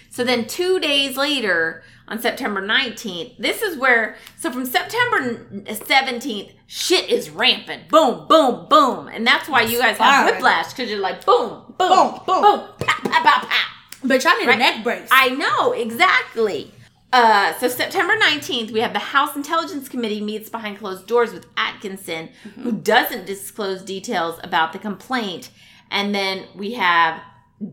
So 0.09 0.25
then, 0.25 0.47
two 0.47 0.81
days 0.81 1.19
later, 1.19 1.83
on 2.09 2.19
September 2.21 2.61
19th, 2.61 3.39
this 3.39 3.63
is 3.63 3.77
where, 3.79 4.17
so 4.39 4.51
from 4.51 4.67
September 4.67 5.47
17th, 5.65 6.53
shit 6.67 7.09
is 7.09 7.31
rampant. 7.31 7.89
Boom, 7.89 8.27
boom, 8.29 8.67
boom. 8.69 9.09
And 9.09 9.27
that's 9.27 9.49
why 9.49 9.63
you 9.63 9.79
guys 9.79 9.97
have 9.99 10.27
whiplash, 10.31 10.73
because 10.73 10.91
you're 10.91 11.01
like, 11.01 11.25
boom, 11.25 11.63
boom, 11.79 11.89
Boom, 11.89 12.21
boom, 12.27 12.43
boom. 12.43 12.61
pow, 12.79 13.11
pow, 13.11 13.23
pow, 13.23 13.47
pow. 13.49 13.67
Bitch, 14.07 14.27
I 14.27 14.39
need 14.39 14.47
Right. 14.49 14.57
a 14.57 14.59
neck 14.59 14.85
brace. 14.85 15.09
I 15.11 15.31
know, 15.31 15.73
exactly. 15.73 16.71
Uh, 17.11 17.55
so 17.59 17.69
September 17.69 18.15
19th, 18.19 18.71
we 18.71 18.81
have 18.81 18.93
the 18.93 18.99
House 18.99 19.35
Intelligence 19.37 19.89
Committee 19.89 20.21
meets 20.21 20.51
behind 20.51 20.79
closed 20.79 21.07
doors 21.07 21.33
with 21.33 21.47
Atkinson, 21.57 22.29
who 22.63 22.73
doesn't 22.73 23.25
disclose 23.25 23.83
details 23.83 24.39
about 24.43 24.73
the 24.73 24.79
complaint. 24.79 25.51
And 25.91 26.15
then 26.15 26.45
we 26.55 26.73
have 26.75 27.23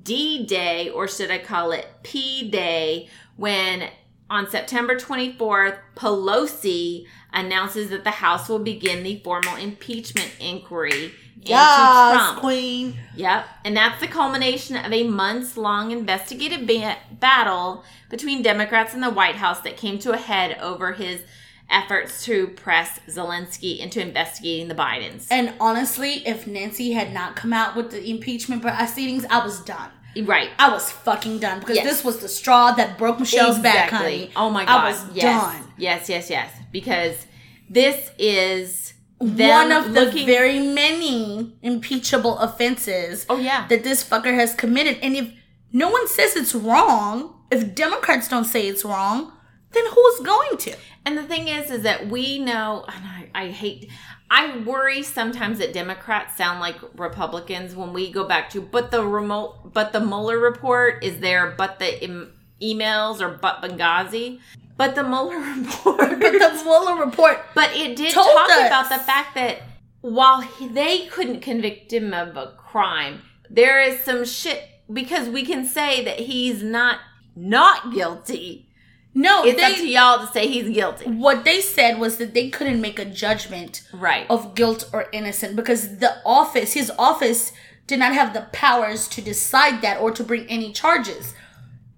D 0.03 0.45
Day, 0.45 0.89
or 0.89 1.07
should 1.07 1.31
I 1.31 1.39
call 1.39 1.71
it 1.71 1.87
P 2.03 2.49
Day, 2.49 3.09
when 3.35 3.89
on 4.31 4.49
September 4.49 4.95
24th, 4.95 5.77
Pelosi 5.95 7.05
announces 7.33 7.89
that 7.89 8.05
the 8.05 8.11
House 8.11 8.47
will 8.47 8.59
begin 8.59 9.03
the 9.03 9.19
formal 9.23 9.57
impeachment 9.57 10.33
inquiry 10.39 11.11
into 11.35 11.49
yes, 11.49 12.13
Trump. 12.13 12.39
queen. 12.39 12.97
Yep. 13.15 13.45
And 13.65 13.75
that's 13.75 13.99
the 13.99 14.07
culmination 14.07 14.77
of 14.77 14.93
a 14.93 15.03
months 15.03 15.57
long 15.57 15.91
investigative 15.91 16.65
ba- 16.65 16.97
battle 17.11 17.83
between 18.09 18.41
Democrats 18.41 18.93
and 18.93 19.03
the 19.03 19.09
White 19.09 19.35
House 19.35 19.59
that 19.61 19.75
came 19.75 19.99
to 19.99 20.11
a 20.11 20.17
head 20.17 20.57
over 20.61 20.93
his 20.93 21.23
efforts 21.69 22.23
to 22.25 22.47
press 22.47 22.99
Zelensky 23.09 23.79
into 23.79 24.01
investigating 24.01 24.69
the 24.69 24.75
Bidens. 24.75 25.27
And 25.29 25.53
honestly, 25.59 26.25
if 26.25 26.47
Nancy 26.47 26.93
had 26.93 27.13
not 27.13 27.35
come 27.35 27.51
out 27.51 27.75
with 27.75 27.91
the 27.91 28.09
impeachment 28.09 28.61
proceedings, 28.61 29.25
I 29.29 29.43
was 29.43 29.59
done. 29.61 29.91
Right. 30.23 30.49
I 30.59 30.69
was 30.71 30.91
fucking 30.91 31.39
done 31.39 31.59
because 31.59 31.77
Yes. 31.77 31.85
this 31.85 32.03
was 32.03 32.19
the 32.19 32.29
straw 32.29 32.71
that 32.73 32.97
broke 32.97 33.19
Michelle's 33.19 33.59
back, 33.59 33.89
honey. 33.89 34.31
Oh 34.35 34.49
my 34.49 34.65
god. 34.65 34.85
I 34.85 34.89
was 34.91 35.03
yes. 35.13 35.41
done. 35.41 35.73
Yes, 35.77 36.09
yes, 36.09 36.29
yes. 36.29 36.51
Because 36.71 37.25
this 37.69 38.11
is 38.17 38.93
One 39.17 39.71
of 39.71 39.93
the 39.93 40.01
looking 40.05 40.25
very 40.25 40.59
many 40.59 41.53
impeachable 41.61 42.37
offenses 42.39 43.25
Oh 43.29 43.37
yeah. 43.37 43.67
that 43.67 43.83
this 43.83 44.03
fucker 44.03 44.33
has 44.33 44.53
committed. 44.55 44.97
And 45.03 45.15
if 45.15 45.29
no 45.71 45.89
one 45.89 46.07
says 46.07 46.35
it's 46.35 46.55
wrong, 46.55 47.33
if 47.51 47.75
Democrats 47.75 48.27
don't 48.27 48.45
say 48.45 48.67
it's 48.67 48.83
wrong, 48.83 49.31
then 49.71 49.85
who's 49.93 50.19
going 50.25 50.57
to? 50.57 50.75
And 51.05 51.17
the 51.17 51.23
thing 51.23 51.47
is, 51.47 51.71
is 51.71 51.83
that 51.83 52.07
we 52.07 52.39
know, 52.39 52.85
and 52.87 53.05
I, 53.05 53.29
I 53.33 53.47
hate, 53.47 53.89
I 54.33 54.59
worry 54.59 55.03
sometimes 55.03 55.59
that 55.59 55.73
Democrats 55.73 56.37
sound 56.37 56.61
like 56.61 56.77
Republicans 56.97 57.75
when 57.75 57.91
we 57.91 58.09
go 58.09 58.23
back 58.25 58.49
to, 58.51 58.61
but 58.61 58.89
the 58.89 59.05
remote, 59.05 59.73
but 59.73 59.91
the 59.91 59.99
Mueller 59.99 60.39
report 60.39 61.03
is 61.03 61.19
there, 61.19 61.53
but 61.57 61.79
the 61.79 62.01
em- 62.01 62.31
emails 62.61 63.19
or 63.19 63.27
but 63.27 63.61
Benghazi, 63.61 64.39
but 64.77 64.95
the 64.95 65.03
Mueller 65.03 65.37
report, 65.61 65.99
But 66.21 66.31
the 66.31 66.61
Mueller 66.63 67.03
report, 67.05 67.39
but 67.53 67.75
it 67.75 67.97
did 67.97 68.13
talk 68.13 68.49
us. 68.49 68.67
about 68.67 68.87
the 68.87 68.99
fact 68.99 69.35
that 69.35 69.63
while 69.99 70.39
he, 70.39 70.65
they 70.69 71.07
couldn't 71.07 71.41
convict 71.41 71.91
him 71.91 72.13
of 72.13 72.37
a 72.37 72.53
crime, 72.57 73.21
there 73.49 73.81
is 73.81 73.99
some 74.05 74.23
shit 74.23 74.63
because 74.91 75.27
we 75.27 75.43
can 75.45 75.67
say 75.67 76.05
that 76.05 76.19
he's 76.21 76.63
not 76.63 76.99
not 77.35 77.93
guilty. 77.93 78.69
No, 79.13 79.43
It's 79.43 79.57
they, 79.59 79.63
up 79.65 79.75
to 79.75 79.87
y'all 79.87 80.25
to 80.25 80.31
say 80.31 80.47
he's 80.47 80.69
guilty. 80.73 81.05
what 81.09 81.43
they 81.43 81.59
said 81.59 81.99
was 81.99 82.15
that 82.17 82.33
they 82.33 82.49
couldn't 82.49 82.79
make 82.79 82.97
a 82.97 83.03
judgment 83.05 83.81
Right. 83.91 84.25
of 84.29 84.55
guilt 84.55 84.89
or 84.93 85.07
innocent 85.11 85.55
because 85.57 85.97
the 85.97 86.15
office, 86.25 86.73
his 86.73 86.91
office, 86.97 87.51
did 87.87 87.99
not 87.99 88.13
have 88.13 88.33
the 88.33 88.47
powers 88.53 89.09
to 89.09 89.21
decide 89.21 89.81
that 89.81 89.99
or 89.99 90.11
to 90.11 90.23
bring 90.23 90.45
any 90.47 90.71
charges. 90.71 91.33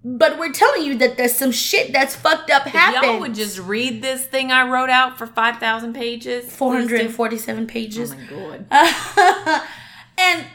But 0.06 0.38
we're 0.38 0.52
telling 0.52 0.82
you 0.82 0.98
that 0.98 1.16
there's 1.16 1.34
some 1.34 1.52
shit 1.52 1.92
that's 1.92 2.16
fucked 2.16 2.50
up 2.50 2.66
If 2.66 2.72
happened. 2.72 3.04
y'all 3.04 3.20
would 3.20 3.34
just 3.34 3.58
read 3.60 4.02
this 4.02 4.26
thing 4.26 4.50
I 4.50 4.68
wrote 4.68 4.90
out 4.90 5.16
for 5.16 5.26
5,000 5.26 5.94
pages. 5.94 6.52
Four 6.54 6.74
hundred 6.74 7.00
and 7.00 7.14
forty-seven 7.14 7.66
pages. 7.68 8.12
Oh 8.12 8.50
my 8.50 8.58
god. 8.68 9.62
and 10.18 10.46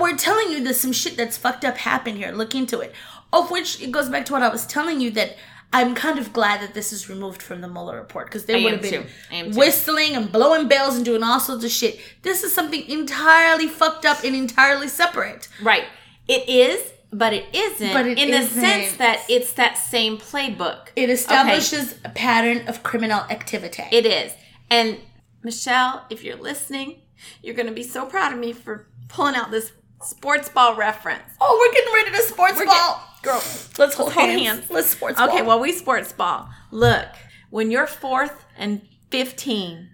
we're 0.00 0.16
telling 0.16 0.50
you 0.52 0.62
there's 0.62 0.78
some 0.80 0.92
shit 0.92 1.16
that's 1.16 1.36
fucked 1.36 1.64
up 1.64 1.76
happened 1.78 2.18
here. 2.18 2.30
Look 2.30 2.54
into 2.54 2.78
it. 2.80 2.92
Of 3.32 3.50
which 3.50 3.80
it 3.82 3.90
goes 3.90 4.08
back 4.08 4.26
to 4.26 4.32
what 4.32 4.42
I 4.42 4.48
was 4.48 4.64
telling 4.66 5.00
you 5.00 5.10
that 5.12 5.36
I'm 5.72 5.94
kind 5.94 6.18
of 6.18 6.32
glad 6.32 6.62
that 6.62 6.72
this 6.72 6.92
is 6.92 7.10
removed 7.10 7.42
from 7.42 7.60
the 7.60 7.68
Mueller 7.68 7.96
report 7.98 8.26
because 8.26 8.46
they 8.46 8.62
would 8.62 8.72
have 8.72 8.82
been 8.82 9.02
too. 9.02 9.08
I 9.30 9.34
am 9.34 9.52
too. 9.52 9.58
whistling 9.58 10.16
and 10.16 10.32
blowing 10.32 10.66
bells 10.66 10.96
and 10.96 11.04
doing 11.04 11.22
all 11.22 11.40
sorts 11.40 11.62
of 11.64 11.70
shit. 11.70 12.00
This 12.22 12.42
is 12.42 12.54
something 12.54 12.88
entirely 12.88 13.68
fucked 13.68 14.06
up 14.06 14.24
and 14.24 14.34
entirely 14.34 14.88
separate. 14.88 15.48
Right. 15.62 15.84
It 16.26 16.48
is, 16.48 16.92
but 17.12 17.34
it 17.34 17.44
isn't. 17.54 17.92
But 17.92 18.06
it 18.06 18.18
in 18.18 18.30
the 18.30 18.38
isn't. 18.38 18.60
sense 18.60 18.96
that 18.96 19.24
it's 19.28 19.52
that 19.54 19.76
same 19.76 20.16
playbook. 20.16 20.88
It 20.96 21.10
establishes 21.10 21.96
a 22.02 22.08
pattern 22.08 22.66
of 22.66 22.82
criminal 22.82 23.20
activity. 23.30 23.84
It 23.92 24.06
is. 24.06 24.32
And 24.70 24.98
Michelle, 25.42 26.06
if 26.08 26.24
you're 26.24 26.36
listening, 26.36 27.02
you're 27.42 27.54
going 27.54 27.68
to 27.68 27.74
be 27.74 27.82
so 27.82 28.06
proud 28.06 28.32
of 28.32 28.38
me 28.38 28.52
for 28.52 28.86
pulling 29.08 29.34
out 29.34 29.50
this 29.50 29.72
sports 30.02 30.48
ball 30.48 30.76
reference. 30.76 31.24
oh, 31.40 31.58
we're 31.60 31.74
getting 31.74 31.92
rid 31.92 32.06
of 32.08 32.12
the 32.14 32.32
sports 32.32 32.58
We're 32.58 32.66
ball. 32.66 33.02
Girl, 33.22 33.42
Let's 33.78 33.94
hold, 33.94 34.12
hold 34.12 34.12
hands. 34.12 34.42
hands. 34.42 34.70
Let's 34.70 34.88
sports 34.90 35.18
ball. 35.18 35.28
Okay, 35.28 35.42
well, 35.42 35.58
we 35.60 35.72
sports 35.72 36.12
ball. 36.12 36.48
Look, 36.70 37.06
when 37.50 37.70
you're 37.70 37.86
fourth 37.86 38.44
and 38.56 38.82
15 39.10 39.88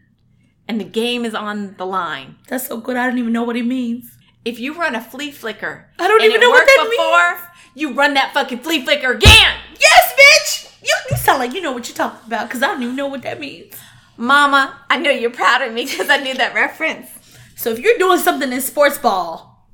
and 0.68 0.80
the 0.80 0.84
game 0.84 1.24
is 1.24 1.34
on 1.34 1.74
the 1.78 1.86
line, 1.86 2.36
That's 2.48 2.66
so 2.66 2.76
good. 2.78 2.96
I 2.96 3.06
don't 3.06 3.18
even 3.18 3.32
know 3.32 3.42
what 3.44 3.56
it 3.56 3.64
means. 3.66 4.16
if 4.44 4.58
you 4.60 4.74
run 4.74 4.94
a 4.94 5.00
flea 5.00 5.30
flicker, 5.30 5.88
I 5.98 6.06
don't 6.06 6.22
even 6.22 6.40
know 6.40 6.50
what 6.50 6.66
that 6.66 6.88
before, 6.90 7.50
you 7.74 7.94
run 7.94 8.14
that 8.14 8.32
fucking 8.34 8.58
flea 8.58 8.84
flicker 8.84 9.12
again. 9.12 9.56
Yes, 9.80 10.12
bitch. 10.12 10.82
You, 10.82 10.94
you 11.10 11.16
sound 11.16 11.38
like 11.38 11.54
you 11.54 11.62
know 11.62 11.72
what 11.72 11.88
you're 11.88 11.96
talking 11.96 12.26
about 12.26 12.46
because 12.48 12.62
I 12.62 12.66
don't 12.68 12.82
even 12.82 12.96
know 12.96 13.06
what 13.08 13.22
that 13.22 13.40
means. 13.40 13.74
Mama, 14.18 14.78
I 14.90 14.98
know 14.98 15.10
you're 15.10 15.30
proud 15.30 15.62
of 15.62 15.72
me 15.72 15.84
because 15.86 16.10
I 16.10 16.18
knew 16.18 16.34
that 16.34 16.54
reference. 16.54 17.08
So 17.56 17.70
if 17.70 17.78
you're 17.78 17.96
doing 17.98 18.18
something 18.18 18.52
in 18.52 18.60
sports 18.60 18.98
ball, 18.98 19.66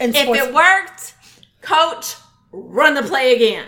and 0.00 0.14
If 0.16 0.22
sports, 0.22 0.40
it 0.42 0.54
worked, 0.54 1.14
coach, 1.60 2.14
run 2.54 2.94
the 2.94 3.02
play 3.02 3.34
again. 3.34 3.66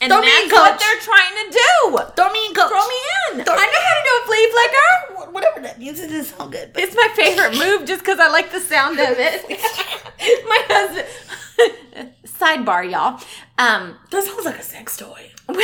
And 0.00 0.12
Throw 0.12 0.20
that's 0.20 0.44
in, 0.44 0.50
what 0.50 0.78
they're 0.78 1.00
trying 1.00 1.34
to 1.46 1.50
do. 1.50 1.98
throw 2.14 2.30
me 2.32 2.46
in, 2.46 2.54
coach. 2.54 2.68
Throw 2.68 2.86
me 2.86 3.00
in. 3.30 3.44
Throw 3.44 3.54
I 3.54 3.64
know 3.64 3.82
how 3.86 3.94
to 3.94 4.04
do 4.04 4.12
a 4.20 4.26
flea 4.26 4.50
flicker. 4.50 5.32
Whatever 5.32 5.60
that 5.60 5.78
means, 5.78 5.98
it 6.00 6.08
doesn't 6.08 6.36
sound 6.36 6.52
good. 6.52 6.72
But 6.74 6.82
It's 6.82 6.94
my 6.94 7.08
favorite 7.14 7.56
move 7.56 7.86
just 7.86 8.00
because 8.02 8.18
I 8.18 8.28
like 8.28 8.52
the 8.52 8.60
sound 8.60 8.98
of 8.98 9.16
it. 9.18 9.48
my 10.48 10.62
husband. 10.68 11.08
Sidebar, 12.26 12.90
y'all. 12.90 13.20
Um, 13.56 13.96
that 14.10 14.24
sounds 14.24 14.44
like 14.44 14.58
a 14.58 14.62
sex 14.62 14.96
toy. 14.96 15.30
when, 15.46 15.56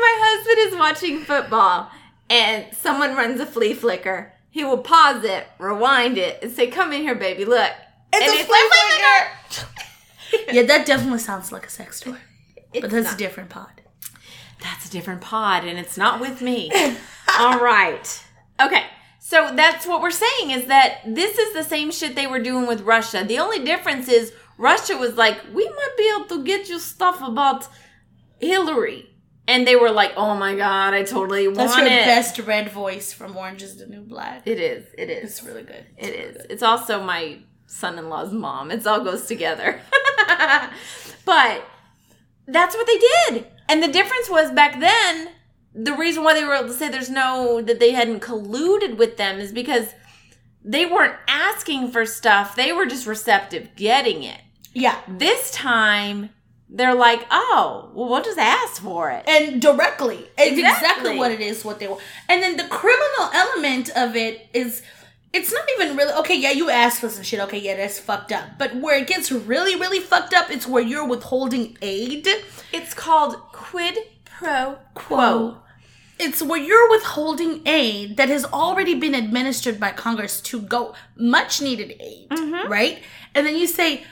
my 0.00 0.14
husband 0.18 0.72
is 0.72 0.78
watching 0.78 1.20
football 1.20 1.90
and 2.28 2.66
someone 2.74 3.14
runs 3.14 3.38
a 3.40 3.46
flea 3.46 3.74
flicker, 3.74 4.32
he 4.50 4.64
will 4.64 4.78
pause 4.78 5.22
it, 5.24 5.46
rewind 5.58 6.18
it, 6.18 6.42
and 6.42 6.50
say, 6.50 6.66
"Come 6.68 6.92
in 6.92 7.02
here, 7.02 7.14
baby. 7.14 7.44
Look." 7.44 7.70
It's 8.12 8.32
and 8.32 8.40
a 8.40 8.44
flea 8.44 8.70
flicker. 8.70 9.79
yeah, 10.52 10.62
that 10.62 10.86
definitely 10.86 11.18
sounds 11.18 11.52
like 11.52 11.66
a 11.66 11.70
sex 11.70 12.00
toy. 12.00 12.16
It's 12.72 12.82
But 12.82 12.90
that's 12.90 13.06
not. 13.06 13.14
a 13.14 13.18
different 13.18 13.50
pod. 13.50 13.82
That's 14.62 14.86
a 14.86 14.90
different 14.90 15.20
pod, 15.22 15.64
and 15.64 15.78
it's 15.78 15.96
not 15.96 16.20
with 16.20 16.40
me. 16.42 16.70
All 17.38 17.58
right. 17.60 18.24
Okay. 18.60 18.84
So 19.18 19.52
that's 19.54 19.86
what 19.86 20.02
we're 20.02 20.10
saying 20.10 20.50
is 20.50 20.66
that 20.66 21.00
this 21.06 21.38
is 21.38 21.52
the 21.54 21.62
same 21.62 21.90
shit 21.90 22.14
they 22.16 22.26
were 22.26 22.40
doing 22.42 22.66
with 22.66 22.80
Russia. 22.82 23.24
The 23.26 23.38
only 23.38 23.64
difference 23.64 24.08
is 24.08 24.32
Russia 24.58 24.96
was 24.96 25.16
like, 25.16 25.38
we 25.54 25.68
might 25.68 25.94
be 25.96 26.12
able 26.14 26.26
to 26.26 26.44
get 26.44 26.68
you 26.68 26.78
stuff 26.78 27.22
about 27.22 27.68
Hillary. 28.40 29.06
And 29.46 29.66
they 29.66 29.76
were 29.76 29.90
like, 29.90 30.12
oh 30.16 30.34
my 30.36 30.54
God, 30.54 30.94
I 30.94 31.02
totally 31.02 31.48
want 31.48 31.58
to. 31.58 31.64
That's 31.64 31.76
your 31.78 31.86
it. 31.86 32.04
best 32.04 32.38
red 32.40 32.70
voice 32.70 33.12
from 33.12 33.36
Orange 33.36 33.62
is 33.62 33.76
the 33.76 33.86
New 33.86 34.02
Black. 34.02 34.42
It 34.46 34.60
is. 34.60 34.86
It 34.96 35.10
is. 35.10 35.30
It's 35.30 35.42
really 35.42 35.62
good. 35.62 35.86
It 35.96 36.14
is. 36.14 36.46
It's 36.48 36.62
also 36.62 37.02
my 37.02 37.38
son-in-law's 37.70 38.32
mom. 38.32 38.70
It 38.70 38.86
all 38.86 39.02
goes 39.02 39.26
together. 39.26 39.80
but 41.24 41.64
that's 42.46 42.74
what 42.74 42.86
they 42.86 42.98
did. 42.98 43.46
And 43.68 43.82
the 43.82 43.88
difference 43.88 44.28
was 44.28 44.50
back 44.50 44.80
then, 44.80 45.30
the 45.72 45.94
reason 45.94 46.24
why 46.24 46.34
they 46.34 46.44
were 46.44 46.54
able 46.54 46.68
to 46.68 46.74
say 46.74 46.88
there's 46.88 47.10
no 47.10 47.62
that 47.62 47.78
they 47.78 47.92
hadn't 47.92 48.20
colluded 48.20 48.96
with 48.96 49.16
them 49.16 49.38
is 49.38 49.52
because 49.52 49.94
they 50.64 50.84
weren't 50.84 51.14
asking 51.28 51.90
for 51.92 52.04
stuff. 52.04 52.56
They 52.56 52.72
were 52.72 52.86
just 52.86 53.06
receptive 53.06 53.68
getting 53.76 54.24
it. 54.24 54.40
Yeah. 54.74 55.00
This 55.08 55.52
time 55.52 56.30
they're 56.68 56.94
like, 56.94 57.26
"Oh, 57.30 57.90
well 57.94 58.08
we'll 58.08 58.22
just 58.22 58.38
ask 58.38 58.82
for 58.82 59.10
it." 59.10 59.24
and 59.28 59.62
directly. 59.62 60.28
It's 60.36 60.58
exactly. 60.58 60.58
Exactly. 60.58 61.18
what 61.18 61.30
it 61.30 61.40
is, 61.40 61.64
what 61.64 61.78
they 61.78 61.86
want. 61.86 62.02
And 62.28 62.42
then 62.42 62.56
the 62.56 62.64
criminal 62.64 63.30
element 63.32 63.90
of 63.96 64.16
it 64.16 64.48
is 64.52 64.82
it's 65.32 65.52
not 65.52 65.64
even 65.76 65.96
really 65.96 66.12
okay, 66.14 66.38
yeah, 66.38 66.50
you 66.50 66.70
asked 66.70 67.00
for 67.00 67.08
some 67.08 67.22
shit, 67.22 67.40
okay, 67.40 67.58
yeah, 67.58 67.76
that's 67.76 67.98
fucked 67.98 68.32
up. 68.32 68.58
But 68.58 68.76
where 68.76 68.98
it 68.98 69.06
gets 69.06 69.30
really, 69.30 69.76
really 69.76 70.00
fucked 70.00 70.34
up, 70.34 70.50
it's 70.50 70.66
where 70.66 70.82
you're 70.82 71.06
withholding 71.06 71.78
aid. 71.82 72.26
It's 72.72 72.94
called 72.94 73.36
quid 73.52 73.98
pro 74.24 74.78
quo. 74.94 75.58
It's 76.18 76.42
where 76.42 76.60
you're 76.60 76.90
withholding 76.90 77.62
aid 77.66 78.16
that 78.18 78.28
has 78.28 78.44
already 78.44 78.94
been 78.94 79.14
administered 79.14 79.80
by 79.80 79.92
Congress 79.92 80.40
to 80.42 80.60
go 80.60 80.94
much 81.16 81.62
needed 81.62 81.96
aid, 81.98 82.28
mm-hmm. 82.28 82.70
right? 82.70 83.02
And 83.34 83.46
then 83.46 83.56
you 83.56 83.66
say, 83.66 84.04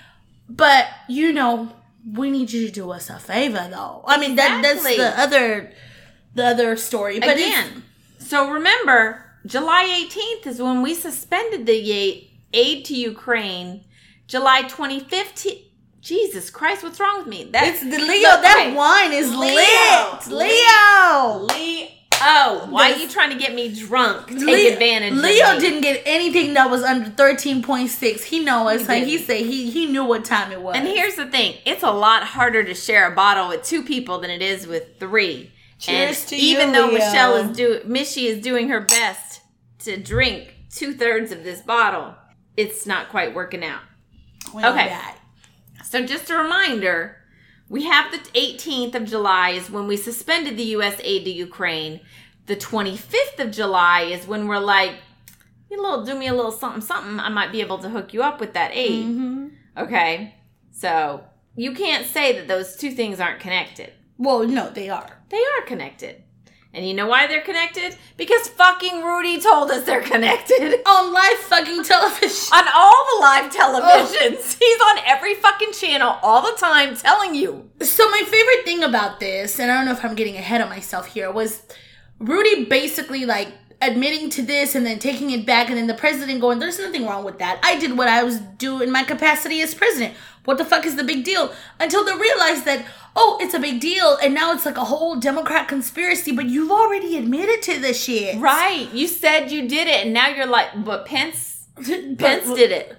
but 0.49 0.87
you 1.09 1.33
know, 1.33 1.73
we 2.11 2.31
need 2.31 2.53
you 2.53 2.67
to 2.67 2.73
do 2.73 2.91
us 2.93 3.11
a 3.11 3.19
favor 3.19 3.69
though. 3.71 4.05
I 4.07 4.19
mean 4.19 4.37
that 4.37 4.63
that's 4.63 4.85
the 4.85 5.21
other 5.21 5.73
the 6.35 6.47
other 6.47 6.77
story. 6.77 7.19
But 7.19 7.37
again. 7.37 7.83
So 8.19 8.51
remember, 8.51 9.25
July 9.49 10.07
18th 10.07 10.47
is 10.47 10.61
when 10.61 10.83
we 10.83 10.95
suspended 10.95 11.65
the 11.65 12.29
aid 12.53 12.85
to 12.85 12.95
Ukraine. 12.95 13.83
July 14.27 14.63
2015. 14.63 15.65
Jesus 16.03 16.51
Christ, 16.51 16.83
what's 16.83 17.01
wrong 17.01 17.21
with 17.21 17.29
me? 17.29 17.45
That, 17.45 17.67
It's 17.67 17.81
the 17.81 17.87
Leo. 17.89 18.29
Look, 18.29 18.43
that 18.43 18.67
okay. 18.67 18.75
wine 18.77 19.13
is 19.15 19.31
Leo. 19.31 19.39
lit. 19.41 20.27
Leo. 20.29 21.47
Leo. 21.57 21.89
Oh, 22.21 22.67
why 22.69 22.93
are 22.93 22.97
you 22.99 23.09
trying 23.09 23.31
to 23.31 23.39
get 23.39 23.55
me 23.55 23.73
drunk? 23.75 24.27
Take 24.29 24.41
Leo, 24.41 24.73
advantage. 24.75 25.13
of 25.13 25.19
Leo 25.19 25.59
didn't 25.59 25.81
get 25.81 26.03
anything 26.05 26.53
that 26.55 26.69
was 26.69 26.83
under 26.83 27.09
thirteen 27.09 27.63
point 27.63 27.89
six. 27.91 28.25
He 28.25 28.41
know 28.45 28.69
us. 28.69 28.83
He 28.83 28.87
Like 28.87 29.05
he 29.05 29.19
said, 29.19 29.47
he 29.47 29.71
he 29.71 29.87
knew 29.87 30.05
what 30.05 30.25
time 30.25 30.53
it 30.53 30.61
was. 30.61 30.77
And 30.77 30.87
here's 30.87 31.15
the 31.15 31.27
thing: 31.27 31.57
it's 31.65 31.83
a 31.85 31.93
lot 31.93 32.25
harder 32.25 32.65
to 32.65 32.75
share 32.75 33.11
a 33.11 33.15
bottle 33.15 33.49
with 33.49 33.63
two 33.63 33.83
people 33.83 34.19
than 34.19 34.31
it 34.31 34.43
is 34.43 34.67
with 34.67 34.99
three. 34.99 35.53
Cheers 35.79 36.21
and 36.23 36.29
to 36.31 36.37
even 36.37 36.69
you, 36.69 36.75
though 36.75 36.87
Leo. 36.89 36.99
Michelle 36.99 37.37
is 37.37 37.57
do 37.57 37.81
Mishy 37.87 38.25
is 38.25 38.43
doing 38.43 38.69
her 38.69 38.81
best 38.81 39.28
to 39.89 39.97
drink 39.97 40.55
two 40.71 40.93
thirds 40.93 41.33
of 41.33 41.45
this 41.45 41.63
bottle, 41.63 42.15
it's 42.57 42.87
not 42.87 43.09
quite 43.09 43.35
working 43.35 43.65
out. 43.65 43.81
Know 44.55 44.73
okay. 44.73 44.97
So 45.85 46.05
just 46.05 46.29
a 46.31 46.37
reminder, 46.37 47.17
we 47.71 47.85
have 47.85 48.11
the 48.13 48.19
18th 48.19 48.95
of 48.95 49.05
July 49.07 49.51
is 49.51 49.71
when 49.71 49.87
we 49.87 49.97
suspended 49.97 50.57
the 50.59 50.65
U.S. 50.77 51.01
aid 51.03 51.25
to 51.25 51.31
Ukraine. 51.31 52.01
The 52.47 52.57
25th 52.57 53.39
of 53.41 53.51
July 53.51 54.03
is 54.03 54.27
when 54.27 54.47
we're 54.47 54.59
like, 54.59 54.97
you 55.71 55.81
little 55.81 56.05
do 56.05 56.15
me 56.15 56.29
a 56.29 56.35
little 56.35 56.53
something 56.53 56.83
something. 56.83 57.19
I 57.21 57.31
might 57.31 57.53
be 57.53 57.61
able 57.63 57.79
to 57.79 57.89
hook 57.89 58.13
you 58.13 58.23
up 58.23 58.41
with 58.41 58.53
that 58.55 58.71
aid. 58.75 59.07
Mhm. 59.07 59.51
Okay, 59.77 60.35
so 60.71 61.25
you 61.57 61.73
can't 61.73 62.07
say 62.07 62.33
that 62.39 62.49
those 62.49 62.77
two 62.77 62.91
things 62.91 63.21
aren't 63.21 63.41
connected. 63.41 63.93
Well, 64.19 64.47
no, 64.47 64.71
they 64.71 64.91
are. 64.91 65.23
They 65.31 65.37
are 65.59 65.67
connected. 65.67 66.25
And 66.75 66.87
you 66.87 66.93
know 66.93 67.07
why 67.07 67.27
they're 67.27 67.41
connected? 67.41 67.97
Because 68.17 68.49
fucking 68.49 69.03
Rudy 69.03 69.41
told 69.41 69.71
us 69.71 69.85
they're 69.85 70.03
connected. 70.03 70.75
On 70.87 71.13
live 71.13 71.39
fucking 71.39 71.83
television. 71.83 72.53
On 72.53 72.65
all 72.75 73.07
the 73.15 73.21
live 73.21 73.51
televisions. 73.51 74.37
Oh. 74.39 74.57
He's 74.59 74.81
on 74.81 75.05
every 75.07 75.35
fucking 75.35 75.73
channel 75.73 76.19
all 76.23 76.43
the 76.43 76.57
time 76.59 76.95
telling 76.95 77.35
you. 77.35 77.71
So 77.81 78.09
my 78.11 78.23
favorite 78.27 78.65
thing 78.65 78.85
about 78.85 79.19
this, 79.19 79.59
and 79.59 79.71
I 79.71 79.77
don't 79.77 79.87
know 79.87 79.93
if 79.93 80.05
I'm 80.05 80.15
getting 80.15 80.37
ahead 80.37 80.61
of 80.61 80.69
myself 80.69 81.07
here, 81.07 81.33
was 81.33 81.63
Rudy 82.19 82.67
basically 82.67 83.25
like 83.25 83.49
admitting 83.81 84.29
to 84.31 84.43
this 84.43 84.75
and 84.75 84.85
then 84.85 84.99
taking 84.99 85.31
it 85.31 85.47
back, 85.47 85.69
and 85.69 85.77
then 85.79 85.87
the 85.87 85.95
president 85.95 86.41
going, 86.41 86.59
"There's 86.59 86.79
nothing 86.79 87.07
wrong 87.07 87.25
with 87.25 87.39
that. 87.39 87.59
I 87.63 87.79
did 87.79 87.97
what 87.97 88.09
I 88.09 88.23
was 88.25 88.39
due 88.39 88.83
in 88.83 88.91
my 88.91 89.03
capacity 89.05 89.61
as 89.61 89.75
president. 89.75 90.15
What 90.45 90.59
the 90.59 90.65
fuck 90.65 90.85
is 90.87 90.97
the 90.97 91.05
big 91.05 91.25
deal?" 91.25 91.53
Until 91.79 92.05
they 92.05 92.15
realize 92.15 92.63
that, 92.65 92.85
oh, 93.15 93.39
it's 93.41 93.55
a 93.55 93.59
big 93.59 93.81
deal, 93.81 94.19
and 94.23 94.35
now 94.35 94.53
it's 94.53 94.67
like 94.67 94.77
a 94.77 94.85
whole 94.85 95.17
Democrat 95.17 95.69
conspiracy. 95.69 96.33
But 96.33 96.47
you've 96.47 96.71
already 96.73 97.17
admitted 97.17 97.63
to 97.63 97.79
this 97.79 98.03
shit, 98.03 98.39
Right. 98.39 98.89
You 98.93 99.07
said 99.07 99.51
you 99.53 99.69
did 99.69 99.87
it, 99.89 100.05
and 100.05 100.13
now 100.13 100.29
you're 100.29 100.47
like, 100.47 100.85
but 100.85 101.07
Pence 101.07 101.67
But- 101.77 102.19
Pence 102.19 102.53
did 102.55 102.73
it. 102.73 102.95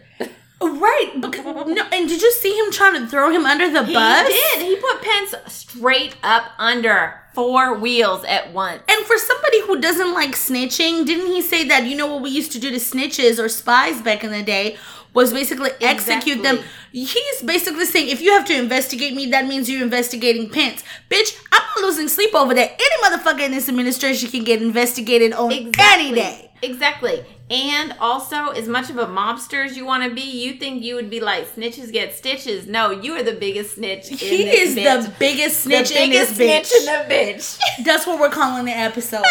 Right. 0.62 1.14
Because, 1.22 1.46
no, 1.46 1.84
and 1.94 2.10
did 2.10 2.22
you 2.22 2.32
see 2.34 2.52
him 2.58 2.70
trying 2.72 2.94
to 3.02 3.08
throw 3.08 3.32
him 3.32 3.46
under 3.46 3.68
the 3.70 3.82
bus? 3.94 4.28
He 4.28 4.34
did. 4.58 4.66
He 4.66 4.76
put 4.76 5.02
Pence 5.02 5.34
straight 5.48 6.18
up 6.22 6.52
under 6.58 7.16
four 7.34 7.78
wheels 7.78 8.24
at 8.26 8.54
once. 8.54 8.82
And 8.88 9.06
for 9.06 9.18
somebody 9.18 9.62
who 9.62 9.80
doesn't 9.80 10.14
like 10.14 10.32
snitching, 10.32 11.06
didn't 11.06 11.28
he 11.28 11.42
say 11.42 11.68
that 11.68 11.86
you 11.86 11.96
know 11.96 12.08
what 12.08 12.22
we 12.22 12.30
used 12.30 12.52
to 12.54 12.60
do 12.60 12.70
to 12.70 12.78
snitches 12.78 13.44
or 13.44 13.50
spies 13.50 14.02
back 14.02 14.24
in 14.24 14.32
the 14.32 14.44
day 14.44 14.78
was 15.14 15.34
basically 15.34 15.72
execute 15.82 16.44
them? 16.44 16.60
He's 16.92 17.42
basically 17.44 17.86
saying 17.86 18.10
if 18.10 18.22
you 18.22 18.32
have 18.32 18.46
to 18.46 18.58
investigate 18.58 19.14
me, 19.14 19.28
that 19.32 19.46
means 19.48 19.70
you're 19.70 19.84
investigating 19.84 20.50
Pence. 20.50 20.84
Bitch, 21.10 21.40
I'm 21.52 21.62
not 21.76 21.86
losing 21.86 22.08
sleep 22.08 22.34
over 22.34 22.54
that. 22.54 22.72
Any 22.72 23.18
motherfucker 23.18 23.46
in 23.46 23.52
this 23.52 23.70
administration 23.70 24.30
can 24.30 24.44
get 24.44 24.62
investigated 24.62 25.34
on 25.34 25.52
any 25.52 25.72
day. 26.14 26.52
Exactly. 26.62 27.24
And 27.52 27.96
also, 28.00 28.50
as 28.50 28.68
much 28.68 28.92
of 28.92 28.98
a 28.98 29.08
mobster 29.08 29.66
as 29.66 29.76
you 29.76 29.84
want 29.84 30.04
to 30.04 30.14
be, 30.14 30.22
you 30.22 30.54
think 30.60 30.84
you 30.84 30.94
would 30.96 31.10
be 31.10 31.20
like 31.20 31.48
snitches 31.56 31.92
get 31.92 32.14
stitches. 32.14 32.68
No, 32.68 32.92
you 32.92 33.14
are 33.14 33.24
the 33.24 33.34
biggest 33.34 33.76
snitch. 33.76 34.12
In 34.12 34.18
He 34.20 34.44
this 34.44 34.70
is 34.70 34.76
bitch. 34.76 35.04
the 35.06 35.14
biggest 35.18 35.64
The 35.66 35.84
snitch 35.86 35.92
in 35.92 36.10
this 36.12 36.38
biggest 36.38 36.40
bitch. 36.40 36.66
snitch 36.66 36.80
in 36.80 36.86
the 36.86 37.14
bitch. 37.16 37.60
That's 37.86 38.06
what 38.06 38.20
we're 38.20 38.30
calling 38.30 38.66
the 38.66 38.72
episode. 38.72 39.24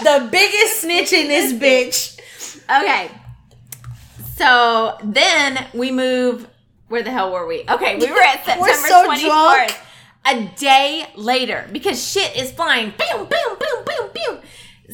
the 0.00 0.28
biggest 0.32 0.80
snitch 0.80 1.12
in 1.12 1.28
this 1.28 1.52
bitch. 1.52 2.18
Okay. 2.68 3.10
So 4.36 4.98
then 5.04 5.66
we 5.74 5.90
move. 5.92 6.48
Where 6.88 7.02
the 7.02 7.10
hell 7.10 7.32
were 7.32 7.46
we? 7.46 7.64
Okay, 7.68 7.96
we 7.96 8.10
were 8.10 8.20
at 8.20 8.36
September 8.44 8.62
We're 8.62 8.74
so 8.74 9.08
24th. 9.08 9.76
A 10.24 10.44
day 10.56 11.06
later, 11.16 11.68
because 11.72 12.02
shit 12.06 12.36
is 12.36 12.52
flying. 12.52 12.90
Boom, 12.96 13.26
boom, 13.26 13.58
boom, 13.58 13.84
boom, 13.84 14.10
boom. 14.14 14.38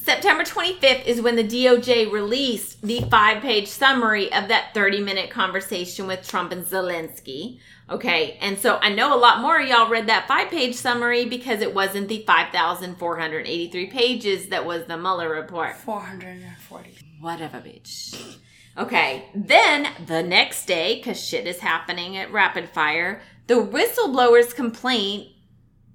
September 0.09 0.43
25th 0.43 1.05
is 1.05 1.21
when 1.21 1.37
the 1.37 1.45
DOJ 1.45 2.11
released 2.11 2.81
the 2.81 3.03
five 3.11 3.43
page 3.43 3.69
summary 3.69 4.33
of 4.33 4.49
that 4.49 4.73
30 4.73 5.03
minute 5.03 5.29
conversation 5.29 6.07
with 6.07 6.27
Trump 6.27 6.51
and 6.51 6.65
Zelensky. 6.65 7.61
Okay, 7.91 8.39
and 8.41 8.59
so 8.59 8.79
I 8.81 8.89
know 8.89 9.15
a 9.15 9.21
lot 9.21 9.43
more 9.43 9.61
of 9.61 9.69
y'all 9.69 9.91
read 9.91 10.07
that 10.07 10.27
five 10.27 10.49
page 10.49 10.77
summary 10.77 11.27
because 11.27 11.61
it 11.61 11.75
wasn't 11.75 12.09
the 12.09 12.25
5,483 12.27 13.87
pages 13.89 14.49
that 14.49 14.65
was 14.65 14.87
the 14.87 14.97
Mueller 14.97 15.29
report. 15.29 15.77
440. 15.77 16.97
Whatever, 17.21 17.59
bitch. 17.59 18.39
Okay, 18.79 19.27
then 19.35 19.89
the 20.07 20.23
next 20.23 20.65
day, 20.65 20.95
because 20.95 21.23
shit 21.23 21.47
is 21.47 21.61
happening 21.61 22.17
at 22.17 22.33
rapid 22.33 22.71
fire, 22.71 23.21
the 23.47 23.57
whistleblower's 23.57 24.55
complaint 24.55 25.29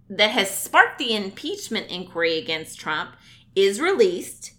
that 0.07 0.29
has 0.29 0.55
sparked 0.55 0.99
the 0.99 1.15
impeachment 1.15 1.89
inquiry 1.89 2.37
against 2.37 2.79
Trump 2.79 3.15
is 3.55 3.79
released. 3.79 4.53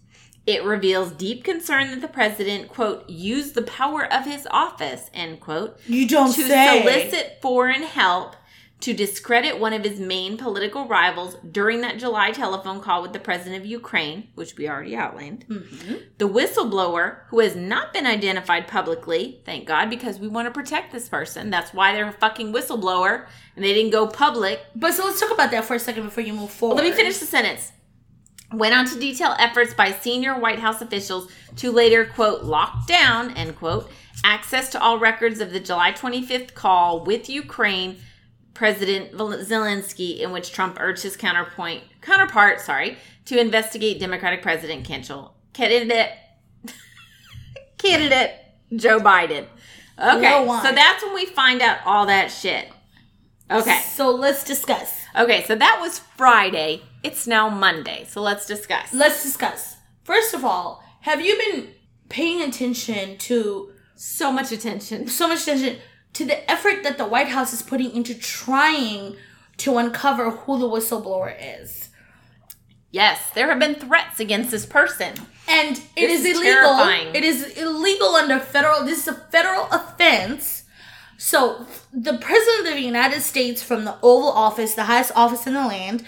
It 0.45 0.63
reveals 0.63 1.11
deep 1.11 1.43
concern 1.43 1.89
that 1.89 2.01
the 2.01 2.07
president, 2.07 2.69
quote, 2.69 3.09
used 3.09 3.55
the 3.55 3.63
power 3.63 4.11
of 4.11 4.25
his 4.25 4.47
office, 4.51 5.09
end 5.13 5.39
quote, 5.39 5.79
You 5.87 6.07
don't 6.07 6.33
to 6.33 6.43
say. 6.43 6.81
solicit 6.83 7.39
foreign 7.41 7.81
help 7.81 8.35
to 8.81 8.93
discredit 8.93 9.59
one 9.59 9.73
of 9.73 9.83
his 9.83 9.99
main 9.99 10.37
political 10.37 10.87
rivals 10.87 11.37
during 11.49 11.81
that 11.81 11.97
July 11.97 12.29
telephone 12.29 12.81
call 12.81 13.01
with 13.01 13.13
the 13.13 13.19
president 13.19 13.63
of 13.63 13.65
Ukraine, 13.65 14.27
which 14.35 14.55
we 14.57 14.69
already 14.69 14.95
outlined. 14.95 15.45
Mm-hmm. 15.47 15.95
The 16.19 16.29
whistleblower, 16.29 17.21
who 17.29 17.39
has 17.39 17.55
not 17.55 17.93
been 17.93 18.05
identified 18.05 18.67
publicly, 18.67 19.41
thank 19.45 19.65
God, 19.65 19.89
because 19.89 20.19
we 20.19 20.27
want 20.27 20.47
to 20.47 20.51
protect 20.51 20.91
this 20.91 21.09
person. 21.09 21.49
That's 21.49 21.73
why 21.73 21.93
they're 21.93 22.09
a 22.09 22.13
fucking 22.13 22.53
whistleblower 22.53 23.25
and 23.55 23.65
they 23.65 23.73
didn't 23.73 23.91
go 23.91 24.05
public. 24.05 24.59
But 24.75 24.93
so 24.93 25.05
let's 25.05 25.19
talk 25.19 25.31
about 25.31 25.49
that 25.51 25.65
for 25.65 25.75
a 25.75 25.79
second 25.79 26.03
before 26.03 26.23
you 26.23 26.33
move 26.33 26.51
forward. 26.51 26.75
Let 26.75 26.83
me 26.83 26.91
finish 26.91 27.17
the 27.17 27.25
sentence. 27.25 27.71
Went 28.53 28.75
on 28.75 28.85
to 28.85 28.99
detail 28.99 29.35
efforts 29.39 29.73
by 29.73 29.91
senior 29.91 30.39
White 30.39 30.59
House 30.59 30.81
officials 30.81 31.31
to 31.57 31.71
later, 31.71 32.05
quote, 32.05 32.43
lock 32.43 32.87
down, 32.87 33.31
end 33.31 33.57
quote, 33.57 33.89
access 34.23 34.69
to 34.71 34.81
all 34.81 34.99
records 34.99 35.39
of 35.39 35.51
the 35.51 35.59
July 35.59 35.91
25th 35.91 36.53
call 36.53 37.03
with 37.03 37.29
Ukraine 37.29 37.97
President 38.53 39.11
Zelensky, 39.11 40.19
in 40.19 40.31
which 40.31 40.53
Trump 40.53 40.77
urged 40.79 41.03
his 41.03 41.17
counterpoint, 41.17 41.83
counterpart, 42.01 42.61
sorry, 42.61 42.97
to 43.25 43.39
investigate 43.39 43.99
Democratic 43.99 44.41
President 44.41 44.87
Kinchel, 44.87 45.31
candidate, 45.53 46.11
candidate 47.77 48.31
Joe 48.75 48.99
Biden. 48.99 49.45
Okay, 49.99 50.21
No 50.21 50.61
so 50.61 50.71
that's 50.71 51.03
when 51.03 51.13
we 51.13 51.25
find 51.25 51.61
out 51.61 51.79
all 51.85 52.05
that 52.05 52.31
shit. 52.31 52.69
Okay. 53.49 53.79
So 53.81 54.09
let's 54.11 54.43
discuss. 54.43 55.04
Okay, 55.17 55.43
so 55.45 55.55
that 55.55 55.79
was 55.81 55.99
Friday. 56.17 56.81
It's 57.03 57.25
now 57.25 57.49
Monday. 57.49 58.05
So 58.09 58.21
let's 58.21 58.45
discuss. 58.45 58.93
Let's 58.93 59.23
discuss. 59.23 59.77
First 60.03 60.33
of 60.33 60.43
all, 60.43 60.83
have 61.01 61.21
you 61.21 61.37
been 61.37 61.69
paying 62.09 62.41
attention 62.41 63.17
to 63.17 63.71
so 63.95 64.31
much 64.31 64.51
attention. 64.51 65.07
so 65.07 65.27
much 65.27 65.43
attention 65.43 65.77
to 66.13 66.25
the 66.25 66.49
effort 66.49 66.83
that 66.83 66.97
the 66.97 67.05
White 67.05 67.29
House 67.29 67.53
is 67.53 67.61
putting 67.61 67.91
into 67.91 68.13
trying 68.13 69.15
to 69.57 69.77
uncover 69.77 70.31
who 70.31 70.59
the 70.59 70.67
whistleblower 70.67 71.35
is? 71.61 71.89
Yes, 72.91 73.29
there 73.31 73.47
have 73.49 73.59
been 73.59 73.75
threats 73.75 74.19
against 74.19 74.51
this 74.51 74.65
person. 74.65 75.13
And 75.47 75.81
it 75.95 76.09
is 76.09 76.25
is 76.25 76.37
illegal. 76.37 76.61
terrifying. 76.61 77.15
It 77.15 77.23
is 77.23 77.57
illegal 77.57 78.15
under 78.15 78.39
federal. 78.39 78.85
This 78.85 78.99
is 78.99 79.07
a 79.07 79.13
federal 79.13 79.67
offense. 79.71 80.63
So 81.17 81.65
the 81.93 82.17
president 82.17 82.67
of 82.67 82.73
the 82.75 82.81
United 82.81 83.21
States, 83.21 83.63
from 83.63 83.85
the 83.85 83.95
Oval 84.03 84.29
Office, 84.29 84.75
the 84.75 84.85
highest 84.85 85.11
office 85.15 85.47
in 85.47 85.53
the 85.53 85.65
land, 85.65 86.03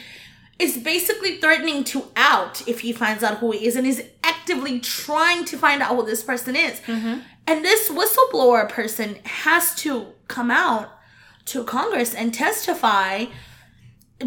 is 0.60 0.78
basically 0.78 1.38
threatening 1.38 1.84
to 1.86 2.06
out 2.16 2.68
if 2.68 2.80
he 2.82 2.92
finds 2.92 3.24
out 3.24 3.38
who 3.38 3.52
he 3.52 3.68
is, 3.68 3.76
and 3.76 3.86
is 3.86 4.04
actively 4.24 4.80
trying 4.80 5.46
to 5.46 5.58
find 5.58 5.82
out 5.82 5.96
who 5.96 6.06
this 6.06 6.24
person 6.24 6.56
is. 6.56 6.80
Mm-hmm. 6.82 7.20
And 7.46 7.64
this 7.64 7.90
whistleblower 7.90 8.68
person 8.68 9.18
has 9.24 9.76
to 9.76 10.08
come 10.28 10.52
out 10.52 10.90
to 11.46 11.64
Congress 11.64 12.14
and 12.14 12.34
testify 12.34 13.26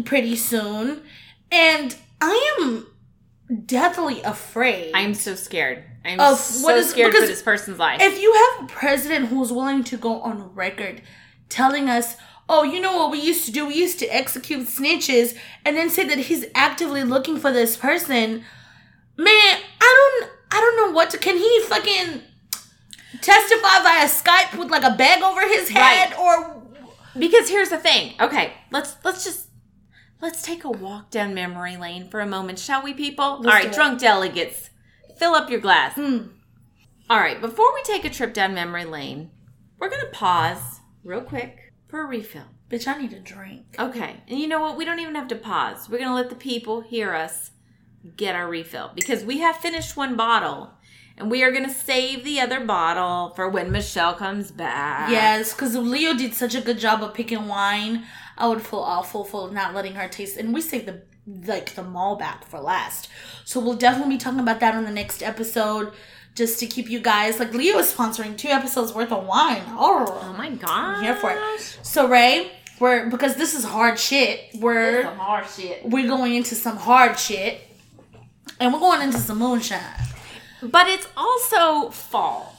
pretty 0.05 0.35
soon. 0.35 1.01
And 1.51 1.95
I 2.19 2.57
am 2.59 2.87
deathly 3.65 4.21
afraid. 4.21 4.91
I'm 4.95 5.13
so 5.13 5.35
scared. 5.35 5.83
I'm 6.03 6.19
Of 6.19 6.37
so 6.39 6.63
what 6.65 6.77
is- 6.77 6.89
scared 6.89 7.13
for 7.13 7.21
this 7.21 7.41
person's 7.41 7.77
life. 7.79 8.01
if 8.01 8.19
you 8.21 8.33
have 8.33 8.65
a 8.65 8.67
president 8.73 9.27
who's 9.27 9.51
willing 9.51 9.83
to 9.85 9.97
go 9.97 10.21
on 10.21 10.53
record 10.55 11.01
telling 11.49 11.89
us, 11.89 12.15
oh, 12.49 12.63
you 12.63 12.79
know 12.81 12.95
what 12.97 13.11
we 13.11 13.19
used 13.21 13.45
to 13.45 13.51
do? 13.51 13.65
We 13.67 13.75
used 13.75 13.99
to 13.99 14.07
execute 14.07 14.67
snitches 14.67 15.37
and 15.65 15.77
then 15.77 15.89
say 15.89 16.03
that 16.05 16.17
he's 16.17 16.45
actively 16.55 17.03
looking 17.03 17.37
for 17.37 17.51
this 17.51 17.77
person, 17.77 18.43
man, 19.17 19.57
I 19.79 20.19
don't 20.19 20.31
I 20.53 20.59
don't 20.59 20.75
know 20.77 20.91
what 20.95 21.09
to 21.11 21.17
can 21.17 21.37
he 21.37 21.61
fucking 21.67 22.23
testify 23.21 23.83
via 23.83 24.07
Skype 24.07 24.57
with 24.57 24.69
like 24.71 24.83
a 24.83 24.95
bag 24.95 25.21
over 25.21 25.41
his 25.41 25.69
head 25.69 26.11
Right. 26.11 26.19
or 26.19 26.63
because 27.17 27.47
here's 27.49 27.69
the 27.69 27.77
thing. 27.77 28.13
Okay, 28.19 28.53
let's 28.71 28.95
let's 29.03 29.23
just 29.23 29.47
let's 30.21 30.41
take 30.41 30.63
a 30.63 30.69
walk 30.71 31.09
down 31.11 31.33
memory 31.33 31.77
lane 31.77 32.09
for 32.09 32.19
a 32.21 32.25
moment, 32.27 32.57
shall 32.59 32.81
we, 32.83 32.93
people? 32.93 33.23
All 33.25 33.41
right, 33.43 33.71
drunk 33.71 33.99
delegates, 33.99 34.69
fill 35.21 35.35
up 35.35 35.51
your 35.51 35.59
glass. 35.59 35.93
Hmm. 35.93 36.29
All 37.07 37.19
right, 37.19 37.39
before 37.39 37.71
we 37.75 37.83
take 37.83 38.05
a 38.05 38.09
trip 38.09 38.33
down 38.33 38.55
memory 38.55 38.85
lane, 38.85 39.29
we're 39.77 39.91
gonna 39.91 40.09
pause 40.11 40.79
real 41.03 41.21
quick 41.21 41.73
for 41.87 42.01
a 42.01 42.05
refill. 42.05 42.45
bitch, 42.71 42.87
I 42.87 42.99
need 42.99 43.13
a 43.13 43.19
drink. 43.19 43.75
Okay, 43.77 44.21
and 44.27 44.39
you 44.39 44.47
know 44.47 44.59
what? 44.59 44.77
We 44.77 44.83
don't 44.83 44.99
even 44.99 45.13
have 45.13 45.27
to 45.27 45.35
pause. 45.35 45.87
We're 45.87 45.99
gonna 45.99 46.15
let 46.15 46.31
the 46.31 46.35
people 46.35 46.81
hear 46.81 47.13
us 47.13 47.51
get 48.17 48.33
our 48.33 48.49
refill 48.49 48.93
because 48.95 49.23
we 49.23 49.37
have 49.39 49.57
finished 49.57 49.95
one 49.95 50.15
bottle, 50.15 50.71
and 51.17 51.29
we 51.29 51.43
are 51.43 51.51
gonna 51.51 51.71
save 51.71 52.23
the 52.23 52.39
other 52.39 52.65
bottle 52.65 53.31
for 53.35 53.47
when 53.47 53.71
Michelle 53.71 54.15
comes 54.15 54.49
back. 54.49 55.11
Yes, 55.11 55.53
because 55.53 55.75
Leo 55.75 56.15
did 56.15 56.33
such 56.33 56.55
a 56.55 56.61
good 56.61 56.79
job 56.79 57.03
of 57.03 57.13
picking 57.13 57.47
wine. 57.47 58.07
I 58.39 58.47
would 58.47 58.63
feel 58.63 58.79
awful 58.79 59.23
for 59.23 59.51
not 59.51 59.75
letting 59.75 59.93
her 59.93 60.07
taste. 60.07 60.37
And 60.37 60.51
we 60.51 60.61
saved 60.61 60.87
the 60.87 61.03
like 61.27 61.75
the 61.75 61.81
Malbec 61.83 62.43
for 62.45 62.59
last, 62.59 63.09
so 63.45 63.59
we'll 63.59 63.75
definitely 63.75 64.15
be 64.15 64.19
talking 64.19 64.39
about 64.39 64.59
that 64.59 64.75
on 64.75 64.83
the 64.85 64.91
next 64.91 65.21
episode, 65.21 65.93
just 66.35 66.59
to 66.59 66.65
keep 66.67 66.89
you 66.89 66.99
guys 66.99 67.39
like 67.39 67.53
Leo 67.53 67.77
is 67.77 67.93
sponsoring 67.93 68.37
two 68.37 68.47
episodes 68.49 68.93
worth 68.93 69.11
of 69.11 69.25
wine. 69.27 69.61
Oh 69.69 70.05
Oh, 70.23 70.33
my 70.37 70.49
god. 70.49 70.69
I'm 70.97 71.03
here 71.03 71.15
for 71.15 71.29
it. 71.31 71.59
So 71.83 72.07
Ray, 72.07 72.51
we're 72.79 73.09
because 73.09 73.35
this 73.35 73.53
is 73.53 73.63
hard 73.63 73.99
shit. 73.99 74.39
We're 74.55 75.03
Some 75.03 75.17
hard 75.17 75.45
shit. 75.47 75.83
we're 75.87 76.07
going 76.07 76.33
into 76.35 76.55
some 76.55 76.77
hard 76.77 77.19
shit, 77.19 77.61
and 78.59 78.73
we're 78.73 78.79
going 78.79 79.01
into 79.01 79.19
some 79.19 79.37
moonshine. 79.39 79.79
But 80.63 80.87
it's 80.87 81.07
also 81.15 81.91
fall. 81.91 82.55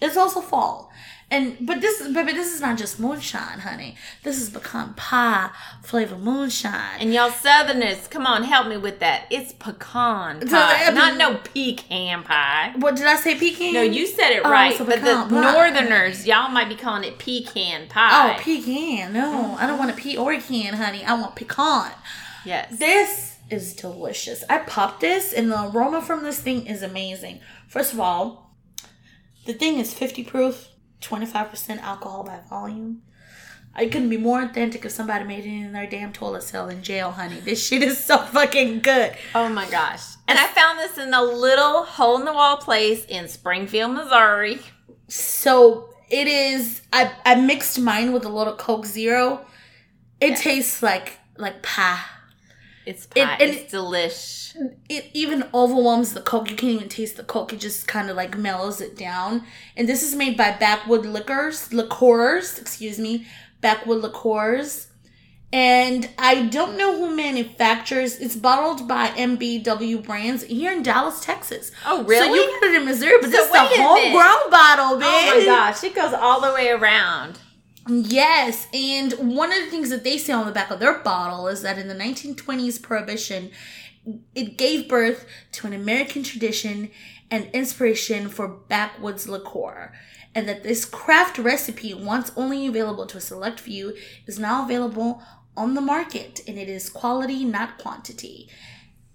It's 0.00 0.16
also 0.16 0.40
fall. 0.40 0.91
And 1.32 1.56
but 1.66 1.80
this 1.80 2.06
baby, 2.08 2.32
this 2.32 2.54
is 2.54 2.60
not 2.60 2.76
just 2.76 3.00
moonshine, 3.00 3.60
honey. 3.60 3.96
This 4.22 4.38
is 4.40 4.50
pecan 4.50 4.92
pie 4.94 5.48
flavor 5.82 6.18
moonshine. 6.18 7.00
And 7.00 7.12
y'all 7.14 7.30
southerners, 7.30 8.06
come 8.06 8.26
on, 8.26 8.42
help 8.44 8.66
me 8.68 8.76
with 8.76 8.98
that. 8.98 9.28
It's 9.30 9.52
pecan 9.52 10.46
So, 10.46 10.54
pie, 10.56 10.88
uh, 10.88 10.90
not 10.90 11.16
no 11.16 11.36
pecan 11.36 12.22
pie. 12.22 12.74
what 12.76 12.96
did 12.96 13.06
I 13.06 13.16
say? 13.16 13.38
Pecan? 13.38 13.72
No, 13.72 13.80
you 13.80 14.06
said 14.06 14.30
it 14.32 14.42
Oh, 14.44 14.50
right, 14.50 14.76
so 14.76 14.84
but 14.84 15.00
the 15.00 15.14
pie. 15.14 15.52
northerners, 15.52 16.26
y'all 16.26 16.50
might 16.50 16.68
be 16.68 16.76
calling 16.76 17.04
it 17.04 17.18
pecan 17.18 17.88
pie. 17.88 18.36
Oh, 18.36 18.40
pecan. 18.42 19.14
No, 19.14 19.56
I 19.58 19.66
don't 19.66 19.78
want 19.78 19.90
a 19.90 19.94
pea 19.94 20.18
or 20.18 20.38
can, 20.38 20.74
honey. 20.74 21.02
I 21.02 21.14
want 21.14 21.34
pecan. 21.34 21.92
yes. 22.44 22.78
This 22.78 23.36
is 23.48 23.74
delicious. 23.74 24.44
I 24.50 24.58
popped 24.58 25.00
this, 25.00 25.32
and 25.32 25.50
the 25.50 25.70
aroma 25.70 26.02
from 26.02 26.24
this 26.24 26.40
thing 26.40 26.66
is 26.66 26.82
amazing. 26.82 27.40
First 27.68 27.94
of 27.94 28.00
all, 28.00 28.54
the 29.46 29.54
thing 29.54 29.78
is 29.78 29.94
50 29.94 30.24
proof. 30.24 30.68
25% 31.02 31.80
alcohol 31.80 32.24
by 32.24 32.40
volume. 32.48 33.02
I 33.74 33.86
couldn't 33.86 34.10
be 34.10 34.18
more 34.18 34.42
authentic 34.42 34.84
if 34.84 34.92
somebody 34.92 35.24
made 35.24 35.44
it 35.44 35.48
in 35.48 35.72
their 35.72 35.86
damn 35.86 36.12
toilet 36.12 36.42
cell 36.42 36.68
in 36.68 36.82
jail, 36.82 37.10
honey. 37.10 37.40
This 37.40 37.66
shit 37.66 37.82
is 37.82 38.02
so 38.02 38.18
fucking 38.32 38.80
good. 38.80 39.14
Oh 39.34 39.48
my 39.48 39.68
gosh. 39.70 40.02
And 40.28 40.38
I 40.38 40.46
found 40.48 40.78
this 40.78 40.98
in 40.98 41.14
a 41.14 41.22
little 41.22 41.84
hole 41.84 42.18
in 42.18 42.24
the 42.24 42.32
wall 42.32 42.58
place 42.58 43.04
in 43.06 43.28
Springfield, 43.28 43.92
Missouri. 43.92 44.60
So 45.08 45.88
it 46.10 46.28
is. 46.28 46.82
I 46.92 47.12
I 47.24 47.34
mixed 47.36 47.80
mine 47.80 48.12
with 48.12 48.24
a 48.24 48.28
little 48.28 48.54
Coke 48.54 48.86
Zero. 48.86 49.46
It 50.20 50.36
tastes 50.36 50.82
like 50.82 51.18
like 51.38 51.62
pie. 51.62 52.00
It's 52.84 53.06
It- 53.14 53.24
pie. 53.24 53.36
and 53.40 53.50
it's 53.50 53.72
delish. 53.72 54.54
It 54.88 55.10
even 55.14 55.44
overwhelms 55.54 56.12
the 56.14 56.20
Coke. 56.20 56.50
You 56.50 56.56
can't 56.56 56.72
even 56.74 56.88
taste 56.88 57.16
the 57.16 57.22
Coke. 57.24 57.52
It 57.52 57.60
just 57.60 57.86
kind 57.86 58.10
of 58.10 58.16
like 58.16 58.36
mellows 58.36 58.80
it 58.80 58.96
down. 58.96 59.44
And 59.76 59.88
this 59.88 60.02
is 60.02 60.14
made 60.14 60.36
by 60.36 60.50
Backwood 60.52 61.06
Liquors, 61.06 61.72
liqueurs, 61.72 62.58
excuse 62.58 62.98
me, 62.98 63.26
Backwood 63.60 64.02
Liqueurs. 64.02 64.88
And 65.54 66.08
I 66.18 66.44
don't 66.46 66.78
know 66.78 66.96
who 66.96 67.14
manufactures. 67.14 68.16
It's 68.16 68.36
bottled 68.36 68.88
by 68.88 69.08
MBW 69.08 69.98
Brands 70.02 70.44
here 70.44 70.72
in 70.72 70.82
Dallas, 70.82 71.20
Texas. 71.20 71.70
Oh, 71.86 72.02
really? 72.04 72.26
So 72.26 72.34
you 72.34 72.60
get 72.60 72.70
it 72.70 72.80
in 72.80 72.84
Missouri, 72.86 73.18
but 73.20 73.30
So 73.30 73.36
this 73.36 73.48
is 73.48 73.54
a 73.54 73.82
homegrown 73.82 74.50
bottle, 74.50 74.96
bitch. 74.98 75.02
Oh 75.04 75.38
my 75.38 75.44
gosh, 75.44 75.84
it 75.84 75.94
goes 75.94 76.14
all 76.14 76.40
the 76.40 76.52
way 76.54 76.70
around. 76.70 77.38
Yes, 77.88 78.68
and 78.72 79.12
one 79.14 79.50
of 79.52 79.58
the 79.58 79.70
things 79.70 79.90
that 79.90 80.04
they 80.04 80.16
say 80.16 80.32
on 80.32 80.46
the 80.46 80.52
back 80.52 80.70
of 80.70 80.78
their 80.78 81.00
bottle 81.00 81.48
is 81.48 81.62
that 81.62 81.78
in 81.78 81.88
the 81.88 81.94
1920s 81.94 82.80
prohibition, 82.80 83.50
it 84.34 84.56
gave 84.56 84.88
birth 84.88 85.26
to 85.52 85.66
an 85.66 85.72
American 85.72 86.22
tradition 86.22 86.90
and 87.30 87.48
inspiration 87.52 88.28
for 88.28 88.46
backwoods 88.46 89.28
liqueur. 89.28 89.92
And 90.34 90.48
that 90.48 90.62
this 90.62 90.84
craft 90.84 91.38
recipe, 91.38 91.92
once 91.92 92.30
only 92.36 92.66
available 92.66 93.06
to 93.06 93.18
a 93.18 93.20
select 93.20 93.60
few, 93.60 93.96
is 94.26 94.38
now 94.38 94.64
available 94.64 95.22
on 95.56 95.74
the 95.74 95.80
market. 95.80 96.40
And 96.46 96.58
it 96.58 96.68
is 96.68 96.88
quality, 96.88 97.44
not 97.44 97.78
quantity. 97.78 98.48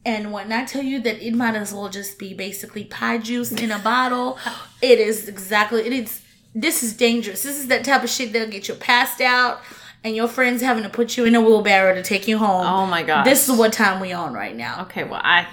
And 0.06 0.32
when 0.32 0.52
I 0.52 0.66
tell 0.66 0.84
you 0.84 1.02
that 1.02 1.26
it 1.26 1.34
might 1.34 1.56
as 1.56 1.74
well 1.74 1.90
just 1.90 2.20
be 2.20 2.34
basically 2.34 2.86
pie 2.86 3.18
juice 3.18 3.52
in 3.52 3.72
a 3.72 3.80
bottle, 3.80 4.38
it 4.82 5.00
is 5.00 5.28
exactly 5.28 5.82
it 5.82 5.94
is 5.94 6.22
this 6.62 6.84
is 6.84 6.94
dangerous. 6.94 7.44
This 7.44 7.60
is 7.60 7.68
that 7.68 7.84
type 7.84 8.04
of 8.04 8.10
shit 8.10 8.34
that'll 8.34 8.50
get 8.50 8.68
you 8.68 8.76
passed 8.76 9.22
out 9.22 9.62
and 10.04 10.16
your 10.16 10.28
friends 10.28 10.62
having 10.62 10.84
to 10.84 10.90
put 10.90 11.18
you 11.18 11.26
in 11.26 11.36
a 11.36 11.42
wheelbarrow 11.42 11.94
to 11.94 12.04
take 12.04 12.28
you 12.28 12.38
home. 12.38 12.66
Oh 12.66 12.86
my 12.86 13.04
god. 13.04 13.26
This 13.26 13.48
is 13.48 13.58
what 13.58 13.74
time 13.74 14.00
we 14.00 14.12
on 14.12 14.34
right 14.34 14.56
now. 14.56 14.84
Okay, 14.84 15.04
well, 15.04 15.22
I 15.24 15.48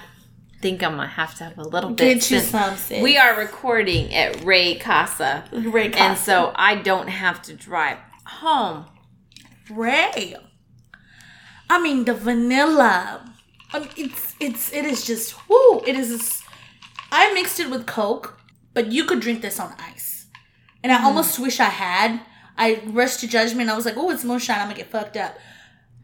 think 0.61 0.81
I'm 0.81 0.95
gonna 0.95 1.07
have 1.07 1.35
to 1.35 1.43
have 1.43 1.57
a 1.57 1.63
little 1.63 1.91
bit. 1.91 1.97
Get 1.97 2.31
you 2.31 2.39
since 2.39 2.81
some. 2.81 3.01
We 3.01 3.17
are 3.17 3.37
recording 3.37 4.13
at 4.13 4.43
Ray 4.43 4.75
Casa, 4.75 5.43
Ray 5.51 5.91
and 5.91 6.17
so 6.17 6.53
I 6.55 6.75
don't 6.75 7.07
have 7.07 7.41
to 7.43 7.53
drive 7.53 7.97
home. 8.25 8.85
Ray. 9.69 10.35
I 11.69 11.81
mean 11.81 12.05
the 12.05 12.13
vanilla. 12.13 13.31
I 13.73 13.79
mean, 13.79 13.89
it's 13.97 14.35
it's 14.39 14.73
it 14.73 14.85
is 14.85 15.05
just 15.05 15.35
whoo. 15.49 15.81
It 15.85 15.95
is. 15.95 16.41
I 17.11 17.33
mixed 17.33 17.59
it 17.59 17.69
with 17.69 17.85
Coke, 17.85 18.39
but 18.73 18.91
you 18.91 19.03
could 19.05 19.19
drink 19.19 19.41
this 19.41 19.59
on 19.59 19.73
ice, 19.79 20.14
and 20.85 20.91
I 20.91 21.03
almost 21.03 21.39
wish 21.39 21.59
I 21.59 21.65
had. 21.69 22.21
I 22.57 22.79
rushed 22.85 23.21
to 23.21 23.27
judgment. 23.27 23.71
I 23.71 23.75
was 23.75 23.85
like, 23.85 23.97
"Oh, 23.97 24.11
it's 24.11 24.23
moonshine. 24.23 24.59
I'm 24.59 24.67
gonna 24.67 24.75
get 24.75 24.91
fucked 24.91 25.17
up." 25.17 25.35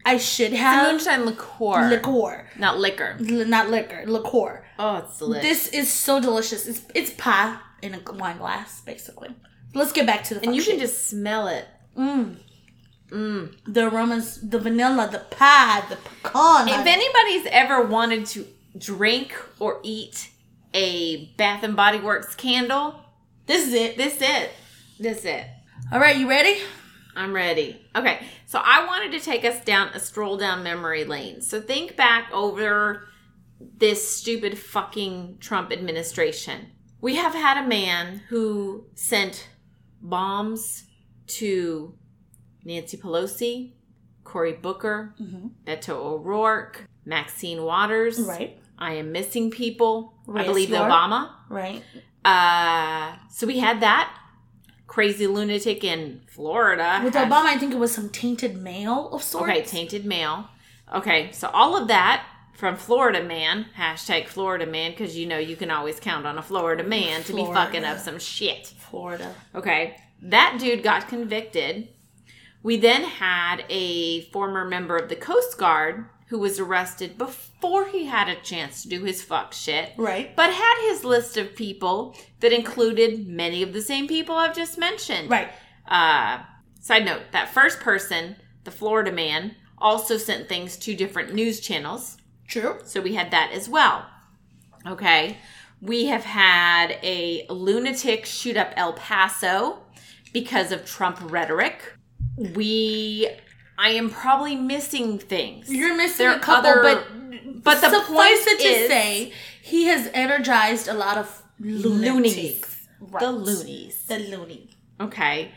I 0.04 0.18
should 0.18 0.52
have 0.52 0.90
Moonshine 0.90 1.24
liqueur, 1.24 1.88
liqueur, 1.88 2.48
not 2.58 2.78
liquor. 2.78 3.16
L- 3.20 3.44
not 3.46 3.70
liquor, 3.70 4.02
liqueur. 4.06 4.64
Oh, 4.76 4.96
it's 4.96 5.18
delicious. 5.18 5.44
This 5.44 5.68
is 5.68 5.92
so 5.92 6.20
delicious. 6.20 6.66
It's 6.66 6.82
it's 6.96 7.10
pie 7.10 7.56
in 7.80 7.94
a 7.94 8.12
wine 8.12 8.38
glass, 8.38 8.80
basically. 8.80 9.28
Let's 9.72 9.92
get 9.92 10.04
back 10.04 10.24
to 10.24 10.34
the 10.34 10.42
and 10.42 10.56
you 10.56 10.64
can 10.64 10.80
just 10.80 11.08
smell 11.08 11.46
it. 11.46 11.66
Mmm. 11.96 12.38
Mm. 13.10 13.54
The 13.66 13.88
aromas, 13.88 14.40
the 14.40 14.58
vanilla, 14.58 15.08
the 15.12 15.20
pie, 15.20 15.84
the 15.88 15.96
pecan. 15.96 16.68
If 16.68 16.86
anybody's 16.86 17.46
ever 17.52 17.86
wanted 17.86 18.26
to 18.26 18.46
drink 18.76 19.32
or 19.60 19.78
eat 19.84 20.30
a 20.74 21.26
Bath 21.36 21.62
and 21.62 21.76
Body 21.76 22.00
Works 22.00 22.34
candle, 22.34 22.98
this 23.46 23.68
is 23.68 23.74
it. 23.74 23.96
this 23.96 24.16
is 24.16 24.22
it. 24.22 24.50
This 25.02 25.24
it. 25.24 25.44
All 25.90 25.98
right, 25.98 26.16
you 26.16 26.28
ready? 26.28 26.60
I'm 27.16 27.32
ready. 27.32 27.84
Okay, 27.96 28.24
so 28.46 28.60
I 28.62 28.86
wanted 28.86 29.10
to 29.18 29.20
take 29.24 29.44
us 29.44 29.60
down 29.64 29.88
a 29.88 29.98
stroll 29.98 30.36
down 30.36 30.62
memory 30.62 31.04
lane. 31.04 31.42
So 31.42 31.60
think 31.60 31.96
back 31.96 32.30
over 32.32 33.08
this 33.78 34.08
stupid 34.08 34.56
fucking 34.56 35.38
Trump 35.40 35.72
administration. 35.72 36.68
We 37.00 37.16
have 37.16 37.34
had 37.34 37.64
a 37.64 37.66
man 37.66 38.22
who 38.28 38.84
sent 38.94 39.48
bombs 40.00 40.84
to 41.38 41.96
Nancy 42.64 42.96
Pelosi, 42.96 43.72
Cory 44.22 44.52
Booker, 44.52 45.16
Beto 45.66 45.96
O'Rourke, 45.96 46.86
Maxine 47.04 47.64
Waters. 47.64 48.20
Right. 48.20 48.56
I 48.78 48.92
am 48.94 49.10
missing 49.10 49.50
people. 49.50 50.14
I 50.32 50.44
believe. 50.44 50.68
Obama. 50.68 51.32
Right. 51.48 51.82
Uh, 52.24 53.16
so 53.30 53.48
we 53.48 53.58
had 53.58 53.80
that 53.80 54.16
crazy 54.92 55.26
lunatic 55.26 55.82
in 55.82 56.20
Florida. 56.26 57.00
With 57.02 57.14
had- 57.14 57.30
Obama, 57.30 57.46
I 57.46 57.56
think 57.56 57.72
it 57.72 57.78
was 57.78 57.94
some 57.94 58.10
tainted 58.10 58.58
mail 58.58 59.08
of 59.10 59.22
sorts. 59.22 59.48
Okay, 59.50 59.62
tainted 59.62 60.04
mail. 60.04 60.48
Okay, 60.94 61.32
so 61.32 61.48
all 61.48 61.74
of 61.78 61.88
that 61.88 62.26
from 62.52 62.76
Florida 62.76 63.24
man, 63.24 63.64
hashtag 63.78 64.28
Florida 64.28 64.66
man, 64.66 64.90
because 64.90 65.16
you 65.16 65.24
know 65.24 65.38
you 65.38 65.56
can 65.56 65.70
always 65.70 65.98
count 65.98 66.26
on 66.26 66.36
a 66.36 66.42
Florida 66.42 66.84
man 66.84 67.22
to 67.22 67.32
be 67.32 67.42
fucking 67.42 67.84
up 67.84 68.00
some 68.00 68.18
shit. 68.18 68.66
Florida. 68.66 69.34
Okay, 69.54 69.96
that 70.20 70.58
dude 70.60 70.82
got 70.82 71.08
convicted. 71.08 71.88
We 72.62 72.76
then 72.76 73.04
had 73.04 73.64
a 73.70 74.24
former 74.24 74.66
member 74.66 74.98
of 74.98 75.08
the 75.08 75.16
Coast 75.16 75.56
Guard 75.56 76.04
who 76.28 76.38
was 76.38 76.60
arrested 76.60 77.16
before 77.16 77.51
he 77.90 78.06
had 78.06 78.28
a 78.28 78.40
chance 78.40 78.82
to 78.82 78.88
do 78.88 79.04
his 79.04 79.22
fuck 79.22 79.52
shit. 79.52 79.92
Right. 79.96 80.34
But 80.36 80.52
had 80.52 80.88
his 80.88 81.04
list 81.04 81.36
of 81.36 81.54
people 81.54 82.16
that 82.40 82.52
included 82.52 83.26
many 83.26 83.62
of 83.62 83.72
the 83.72 83.82
same 83.82 84.08
people 84.08 84.34
I've 84.34 84.56
just 84.56 84.78
mentioned. 84.78 85.30
Right. 85.30 85.48
Uh, 85.86 86.42
side 86.80 87.04
note: 87.04 87.22
that 87.32 87.52
first 87.54 87.80
person, 87.80 88.36
the 88.64 88.70
Florida 88.70 89.12
man, 89.12 89.56
also 89.78 90.16
sent 90.16 90.48
things 90.48 90.76
to 90.78 90.94
different 90.94 91.34
news 91.34 91.60
channels. 91.60 92.16
True. 92.46 92.78
So 92.84 93.00
we 93.00 93.14
had 93.14 93.30
that 93.30 93.50
as 93.52 93.68
well. 93.68 94.06
Okay. 94.86 95.38
We 95.80 96.06
have 96.06 96.24
had 96.24 96.98
a 97.02 97.44
lunatic 97.50 98.24
shoot 98.24 98.56
up 98.56 98.72
El 98.76 98.92
Paso 98.92 99.78
because 100.32 100.70
of 100.70 100.86
Trump 100.86 101.18
rhetoric. 101.22 101.94
We, 102.36 103.28
I 103.82 103.90
am 104.00 104.10
probably 104.10 104.54
missing 104.54 105.18
things. 105.18 105.68
You're 105.68 105.96
missing 105.96 106.26
There 106.26 106.36
a 106.36 106.40
couple, 106.40 106.70
are 106.70 106.82
but 106.82 107.64
but 107.64 107.80
the 107.80 107.90
suffice 107.90 108.06
point 108.08 108.46
it 108.52 108.58
to 108.60 108.68
is- 108.68 108.88
say, 108.88 109.32
he 109.60 109.84
has 109.86 110.08
energized 110.14 110.86
a 110.88 110.94
lot 110.94 111.16
of 111.18 111.42
lunatics. 111.58 112.06
loonies. 112.14 112.88
Right. 113.00 113.20
The 113.24 113.32
loonies. 113.32 114.04
The 114.06 114.18
loony. 114.32 114.70
Okay. 115.00 115.50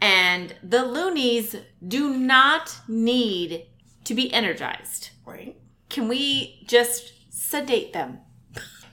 And 0.00 0.54
the 0.62 0.84
loonies 0.84 1.56
do 1.96 2.16
not 2.16 2.76
need 2.88 3.66
to 4.04 4.14
be 4.14 4.32
energized. 4.32 5.10
Right. 5.26 5.56
Can 5.88 6.06
we 6.08 6.64
just 6.66 7.12
sedate 7.30 7.92
them? 7.92 8.18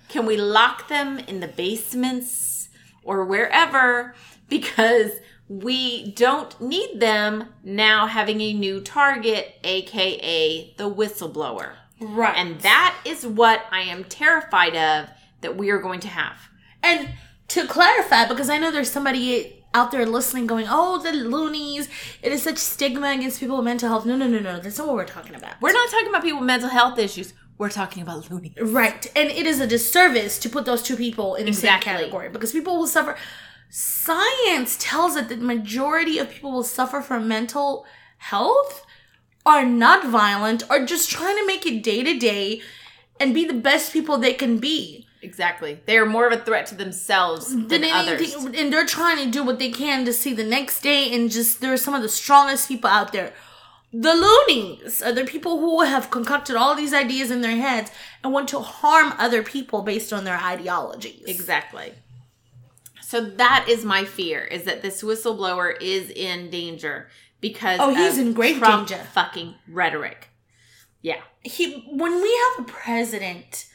Can 0.08 0.26
we 0.26 0.36
lock 0.38 0.88
them 0.88 1.20
in 1.20 1.40
the 1.40 1.48
basements 1.48 2.70
or 3.04 3.24
wherever? 3.26 4.16
Because 4.50 5.12
we 5.50 6.12
don't 6.12 6.60
need 6.62 7.00
them 7.00 7.46
now 7.64 8.06
having 8.06 8.40
a 8.40 8.54
new 8.54 8.80
target, 8.80 9.56
aka 9.64 10.74
the 10.78 10.90
whistleblower. 10.90 11.74
Right. 12.00 12.38
And 12.38 12.62
that 12.62 12.96
is 13.04 13.26
what 13.26 13.66
I 13.72 13.82
am 13.82 14.04
terrified 14.06 14.76
of 14.76 15.10
that 15.42 15.58
we 15.58 15.70
are 15.72 15.80
going 15.80 16.00
to 16.02 16.08
have. 16.08 16.38
And 16.84 17.10
to 17.50 17.66
clarify, 17.68 18.28
because 18.28 18.50
I 18.50 18.60
know 18.60 18.72
there's 18.72 18.92
somebody 18.92 19.64
out 19.74 19.92
there 19.92 20.06
listening 20.06 20.46
going, 20.48 20.66
oh, 20.70 21.02
the 21.02 21.12
loonies, 21.12 21.90
it 22.22 22.32
is 22.32 22.44
such 22.44 22.58
stigma 22.58 23.10
against 23.12 23.40
people 23.40 23.58
with 23.58 23.66
mental 23.66 23.90
health. 23.90 24.06
No, 24.06 24.16
no, 24.16 24.28
no, 24.28 24.40
no. 24.40 24.60
That's 24.60 24.78
not 24.78 24.88
what 24.88 24.96
we're 24.96 25.06
talking 25.06 25.36
about. 25.36 25.60
We're 25.62 25.74
not 25.74 25.90
talking 25.90 26.10
about 26.10 26.22
people 26.24 26.40
with 26.40 26.48
mental 26.48 26.70
health 26.70 26.98
issues. 27.00 27.34
We're 27.58 27.70
talking 27.70 28.02
about 28.04 28.30
loonies. 28.32 28.54
Right. 28.62 29.12
And 29.16 29.30
it 29.30 29.46
is 29.46 29.60
a 29.60 29.68
disservice 29.68 30.40
to 30.40 30.50
put 30.50 30.66
those 30.66 30.82
two 30.84 30.96
people 30.96 31.36
in 31.36 31.46
the 31.46 31.50
Exactly. 31.50 31.92
same 31.92 31.98
category 31.98 32.30
because 32.30 32.52
people 32.52 32.78
will 32.78 32.88
suffer. 32.88 33.18
Science 33.70 34.78
tells 34.80 35.16
us 35.16 35.28
that 35.28 35.40
the 35.40 35.46
majority 35.46 36.18
of 36.18 36.30
people 36.30 36.52
will 36.52 36.64
suffer 36.64 37.02
from 37.02 37.28
mental 37.28 37.86
health 38.18 38.86
are 39.46 39.66
not 39.66 40.08
violent, 40.08 40.70
are 40.70 40.86
just 40.86 41.10
trying 41.10 41.38
to 41.38 41.46
make 41.46 41.66
it 41.66 41.84
day 41.84 42.04
to 42.04 42.18
day 42.18 42.62
and 43.20 43.34
be 43.34 43.46
the 43.46 43.54
best 43.54 43.94
people 43.94 44.18
they 44.18 44.34
can 44.34 44.58
be. 44.58 45.06
Exactly. 45.22 45.80
They 45.86 45.98
are 45.98 46.06
more 46.06 46.28
of 46.28 46.34
a 46.34 46.44
threat 46.44 46.66
to 46.68 46.76
themselves 46.76 47.50
than, 47.50 47.68
than 47.68 47.84
others. 47.86 48.34
and 48.34 48.72
they're 48.72 48.86
trying 48.86 49.18
to 49.18 49.30
do 49.30 49.44
what 49.44 49.60
they 49.60 49.72
can 49.72 50.06
to 50.06 50.14
see 50.14 50.34
the 50.34 50.46
next 50.46 50.82
day. 50.82 51.14
And 51.14 51.30
just 51.30 51.62
there 51.62 51.74
are 51.74 51.78
some 51.78 51.94
of 51.94 52.02
the 52.02 52.10
strongest 52.10 52.68
people 52.68 52.90
out 52.90 53.12
there. 53.12 53.34
The 53.92 54.14
loonies 54.14 55.02
are 55.02 55.12
the 55.12 55.26
people 55.26 55.60
who 55.60 55.82
have 55.82 56.12
concocted 56.12 56.56
all 56.56 56.76
these 56.76 56.94
ideas 56.94 57.32
in 57.32 57.42
their 57.42 57.58
heads 57.58 57.92
and 58.24 58.32
want 58.32 58.48
to 58.50 58.60
harm 58.60 59.14
other 59.18 59.44
people 59.44 59.82
based 59.82 60.14
on 60.14 60.24
their 60.24 60.38
ideologies. 60.38 61.24
Exactly. 61.26 61.94
So 63.10 63.22
that 63.22 63.66
is 63.68 63.84
my 63.84 64.06
fear: 64.06 64.42
is 64.44 64.66
that 64.66 64.84
this 64.84 65.02
whistleblower 65.02 65.74
is 65.82 66.12
in 66.12 66.52
danger 66.52 67.08
because 67.42 67.80
Oh, 67.82 67.90
he's 67.92 68.20
of 68.20 68.28
in 68.28 68.34
great 68.34 68.58
Trump 68.58 68.88
danger. 68.88 69.04
Fucking 69.04 69.56
rhetoric. 69.68 70.30
Yeah. 71.02 71.22
he 71.42 71.86
when 71.90 72.22
we 72.22 72.40
have 72.58 72.68
a 72.68 72.72
president 72.72 73.66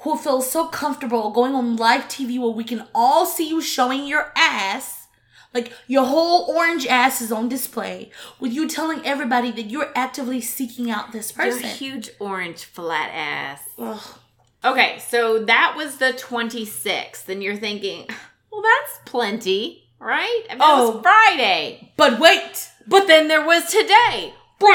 who 0.00 0.16
feels 0.16 0.50
so 0.50 0.66
comfortable 0.66 1.30
going 1.30 1.54
on 1.54 1.76
live 1.76 2.08
TV 2.08 2.40
where 2.40 2.50
we 2.50 2.64
can 2.64 2.88
all 2.92 3.26
see 3.26 3.48
you 3.48 3.60
showing 3.60 4.08
your 4.08 4.32
ass, 4.34 5.06
like 5.54 5.72
your 5.86 6.04
whole 6.06 6.50
orange 6.52 6.84
ass 6.88 7.20
is 7.20 7.30
on 7.30 7.48
display, 7.48 8.10
with 8.40 8.52
you 8.52 8.68
telling 8.68 9.06
everybody 9.06 9.52
that 9.52 9.70
you're 9.70 9.92
actively 9.94 10.40
seeking 10.40 10.90
out 10.90 11.12
this 11.12 11.32
Your 11.36 11.46
person. 11.46 11.68
huge 11.68 12.10
orange 12.18 12.64
flat 12.64 13.10
ass. 13.12 13.62
Ugh. 13.78 14.18
Okay, 14.64 14.98
so 14.98 15.44
that 15.44 15.74
was 15.76 15.98
the 15.98 16.12
26th, 16.12 17.28
and 17.28 17.40
you're 17.44 17.56
thinking, 17.56 18.08
well, 18.50 18.62
that's 18.62 18.98
plenty, 19.10 19.88
right? 19.98 20.42
I 20.50 20.54
mean, 20.54 20.62
Oh. 20.62 20.90
was 20.96 21.02
Friday. 21.02 21.92
But 21.96 22.18
wait, 22.18 22.70
But 22.86 23.06
then 23.06 23.28
there 23.28 23.44
was 23.44 23.70
today. 23.70 24.34
Which, 24.60 24.70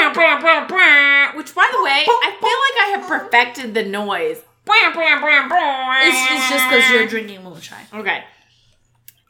by 1.54 1.68
the 1.72 1.82
way, 1.82 2.04
I 2.06 2.36
feel 2.40 2.58
like 2.64 2.78
I 2.80 2.88
have 2.96 3.06
perfected 3.08 3.74
the 3.74 3.84
noise. 3.84 4.42
It's, 4.66 6.32
it's 6.32 6.48
just 6.48 6.68
because 6.70 6.90
you're 6.90 7.06
drinking 7.06 7.42
moonshine. 7.44 7.86
Okay. 7.92 8.24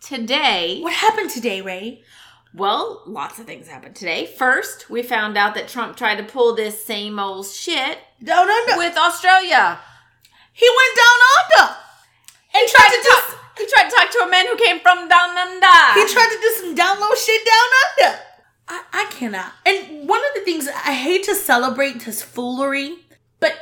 Today, 0.00 0.80
What 0.82 0.92
happened 0.92 1.30
today, 1.30 1.60
Ray? 1.62 2.02
well, 2.54 3.02
lots 3.06 3.38
of 3.38 3.46
things 3.46 3.66
happened 3.66 3.96
today. 3.96 4.26
First, 4.26 4.88
we 4.90 5.02
found 5.02 5.36
out 5.38 5.54
that 5.54 5.66
Trump 5.66 5.96
tried 5.96 6.16
to 6.16 6.24
pull 6.24 6.54
this 6.54 6.84
same 6.84 7.18
old 7.18 7.46
shit 7.46 7.98
Down 8.22 8.48
under. 8.48 8.76
with 8.76 8.96
Australia. 8.96 9.80
he 10.52 10.68
went 10.68 10.96
down 10.96 11.64
under. 11.66 11.76
He 12.52 12.68
tried 12.68 12.90
to 12.90 13.08
talk. 13.08 13.40
He 13.56 13.66
tried 13.66 13.88
to 13.88 13.96
talk 13.96 14.10
to 14.10 14.24
a 14.26 14.30
man 14.30 14.46
who 14.46 14.56
came 14.56 14.80
from 14.80 15.08
down 15.08 15.36
under. 15.36 16.00
He 16.00 16.12
tried 16.12 16.30
to 16.30 16.38
do 16.40 16.54
some 16.60 16.74
down 16.74 17.00
low 17.00 17.14
shit 17.14 17.42
down 17.46 18.08
under. 18.08 18.18
I, 18.68 18.82
I 18.92 19.04
cannot. 19.10 19.52
And 19.66 20.08
one 20.08 20.20
of 20.20 20.34
the 20.34 20.40
things 20.44 20.68
I 20.68 20.92
hate 20.92 21.24
to 21.24 21.34
celebrate 21.34 22.02
his 22.02 22.22
foolery, 22.22 22.96
but 23.40 23.54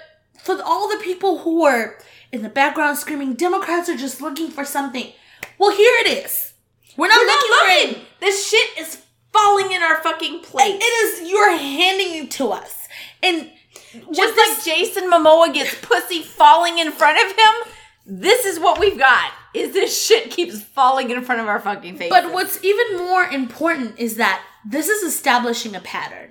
for 0.42 0.60
all 0.62 0.88
the 0.88 1.02
people 1.02 1.38
who 1.38 1.64
are 1.64 1.98
in 2.30 2.42
the 2.42 2.48
background 2.48 2.98
screaming, 2.98 3.34
Democrats 3.34 3.88
are 3.88 3.96
just 3.96 4.20
looking 4.20 4.48
for 4.50 4.64
something. 4.64 5.12
Well, 5.58 5.76
here 5.76 5.94
it 6.04 6.24
is. 6.24 6.54
We're 6.96 7.08
not 7.08 7.18
We're 7.20 7.26
not 7.26 7.44
looking 7.44 7.88
for 7.88 7.90
looking. 7.90 8.06
This 8.20 8.48
shit 8.48 8.78
is 8.78 9.02
falling 9.32 9.72
in 9.72 9.82
our 9.82 10.02
fucking 10.02 10.40
plate. 10.42 10.80
it. 10.80 11.22
Is 11.22 11.30
you're 11.30 11.56
handing 11.56 12.24
it 12.24 12.30
to 12.32 12.48
us, 12.48 12.86
and 13.22 13.50
Just 13.92 14.36
what 14.36 14.56
like 14.56 14.64
Jason 14.64 15.10
Momoa 15.10 15.52
gets 15.52 15.74
pussy 15.82 16.22
falling 16.22 16.78
in 16.78 16.92
front 16.92 17.18
of 17.18 17.36
him, 17.36 17.72
this 18.06 18.44
is 18.46 18.58
what 18.60 18.78
we've 18.78 18.98
got. 18.98 19.32
Is 19.54 19.72
this 19.72 20.06
shit 20.06 20.30
keeps 20.30 20.62
falling 20.62 21.10
in 21.10 21.22
front 21.22 21.40
of 21.40 21.48
our 21.48 21.60
fucking 21.60 21.96
faces. 21.96 22.10
But 22.10 22.32
what's 22.32 22.62
even 22.64 22.98
more 22.98 23.24
important 23.24 23.98
is 23.98 24.16
that 24.16 24.42
this 24.64 24.88
is 24.88 25.02
establishing 25.02 25.74
a 25.74 25.80
pattern. 25.80 26.30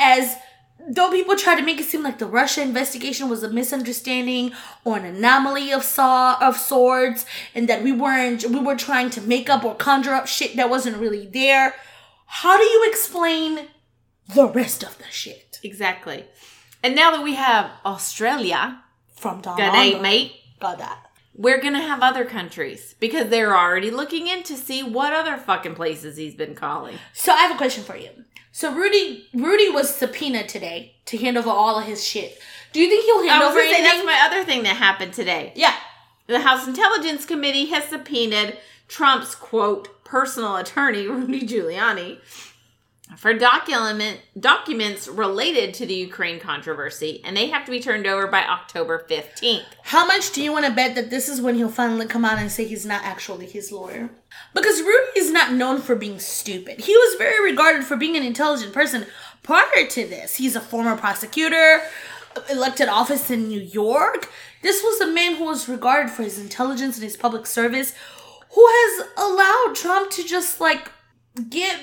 As 0.00 0.36
though 0.88 1.10
people 1.10 1.36
try 1.36 1.54
to 1.54 1.62
make 1.62 1.80
it 1.80 1.84
seem 1.84 2.02
like 2.02 2.18
the 2.18 2.26
Russia 2.26 2.62
investigation 2.62 3.28
was 3.28 3.42
a 3.42 3.50
misunderstanding 3.50 4.52
or 4.84 4.96
an 4.96 5.04
anomaly 5.04 5.72
of 5.72 5.84
saw 5.84 6.38
of 6.40 6.56
sorts, 6.56 7.24
and 7.54 7.68
that 7.68 7.82
we 7.82 7.92
weren't 7.92 8.44
we 8.50 8.60
were 8.60 8.76
trying 8.76 9.10
to 9.10 9.20
make 9.20 9.48
up 9.48 9.64
or 9.64 9.74
conjure 9.74 10.14
up 10.14 10.26
shit 10.26 10.56
that 10.56 10.70
wasn't 10.70 10.96
really 10.96 11.26
there. 11.26 11.74
How 12.26 12.56
do 12.56 12.64
you 12.64 12.88
explain 12.88 13.68
the 14.34 14.46
rest 14.46 14.82
of 14.82 14.98
the 14.98 15.04
shit 15.10 15.60
exactly. 15.62 16.24
And 16.82 16.94
now 16.94 17.10
that 17.12 17.22
we 17.22 17.34
have 17.34 17.70
Australia, 17.84 18.82
from 19.14 19.40
Don 19.40 19.56
good 19.56 19.72
day, 19.72 19.98
mate. 20.00 20.32
Got 20.60 20.78
that. 20.78 21.05
We're 21.36 21.60
gonna 21.60 21.82
have 21.82 22.00
other 22.02 22.24
countries 22.24 22.94
because 22.98 23.28
they're 23.28 23.56
already 23.56 23.90
looking 23.90 24.26
in 24.26 24.42
to 24.44 24.56
see 24.56 24.82
what 24.82 25.12
other 25.12 25.36
fucking 25.36 25.74
places 25.74 26.16
he's 26.16 26.34
been 26.34 26.54
calling. 26.54 26.96
So 27.12 27.32
I 27.32 27.42
have 27.42 27.54
a 27.54 27.58
question 27.58 27.84
for 27.84 27.96
you. 27.96 28.08
So 28.52 28.72
Rudy 28.74 29.28
Rudy 29.34 29.68
was 29.68 29.94
subpoenaed 29.94 30.48
today 30.48 30.96
to 31.06 31.18
hand 31.18 31.36
over 31.36 31.50
all 31.50 31.78
of 31.78 31.84
his 31.84 32.02
shit. 32.02 32.38
Do 32.72 32.80
you 32.80 32.88
think 32.88 33.04
he'll 33.04 33.22
hand 33.28 33.42
I 33.42 33.46
was 33.46 33.50
over 33.50 33.58
gonna 33.60 33.70
say 33.70 33.80
anything? 33.80 34.06
that's 34.06 34.06
my 34.06 34.26
other 34.26 34.44
thing 34.44 34.62
that 34.62 34.76
happened 34.76 35.12
today. 35.12 35.52
yeah. 35.54 35.74
The 36.26 36.40
House 36.40 36.66
Intelligence 36.66 37.24
Committee 37.24 37.66
has 37.66 37.84
subpoenaed 37.84 38.58
Trump's 38.88 39.34
quote 39.36 40.02
personal 40.04 40.56
attorney 40.56 41.06
Rudy 41.08 41.46
Giuliani 41.46 42.18
for 43.16 43.32
document 43.32 44.20
documents 44.38 45.06
related 45.06 45.72
to 45.74 45.86
the 45.86 45.94
Ukraine 45.94 46.40
controversy, 46.40 47.20
and 47.24 47.36
they 47.36 47.46
have 47.46 47.64
to 47.64 47.70
be 47.70 47.80
turned 47.80 48.06
over 48.06 48.26
by 48.26 48.42
October 48.44 48.98
fifteenth. 48.98 49.64
How 49.84 50.06
much 50.06 50.32
do 50.32 50.42
you 50.42 50.52
want 50.52 50.66
to 50.66 50.72
bet 50.72 50.94
that 50.96 51.08
this 51.08 51.28
is 51.28 51.40
when 51.40 51.54
he'll 51.54 51.68
finally 51.68 52.06
come 52.06 52.24
out 52.24 52.38
and 52.38 52.50
say 52.50 52.66
he's 52.66 52.84
not 52.84 53.04
actually 53.04 53.46
his 53.46 53.70
lawyer? 53.70 54.10
Because 54.54 54.80
Rudy 54.80 55.18
is 55.18 55.30
not 55.30 55.52
known 55.52 55.80
for 55.80 55.94
being 55.94 56.18
stupid. 56.18 56.80
He 56.80 56.96
was 56.96 57.16
very 57.16 57.50
regarded 57.50 57.84
for 57.84 57.96
being 57.96 58.16
an 58.16 58.22
intelligent 58.22 58.72
person 58.72 59.06
prior 59.42 59.86
to 59.88 60.06
this. 60.06 60.36
He's 60.36 60.56
a 60.56 60.60
former 60.60 60.96
prosecutor, 60.96 61.82
elected 62.50 62.88
office 62.88 63.30
in 63.30 63.48
New 63.48 63.60
York. 63.60 64.30
This 64.62 64.82
was 64.82 65.00
a 65.00 65.06
man 65.06 65.36
who 65.36 65.44
was 65.44 65.68
regarded 65.68 66.10
for 66.10 66.24
his 66.24 66.38
intelligence 66.38 66.96
and 66.96 67.04
his 67.04 67.16
public 67.16 67.46
service, 67.46 67.94
who 68.50 68.66
has 68.66 69.06
allowed 69.16 69.74
Trump 69.76 70.10
to 70.10 70.24
just 70.24 70.60
like 70.60 70.90
get 71.48 71.78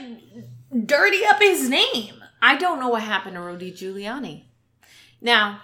dirty 0.86 1.26
up 1.26 1.40
his 1.40 1.70
name. 1.70 2.16
I 2.42 2.58
don't 2.58 2.80
know 2.80 2.90
what 2.90 3.04
happened 3.04 3.36
to 3.36 3.42
Rudy 3.42 3.72
Giuliani. 3.72 4.44
Now, 5.22 5.62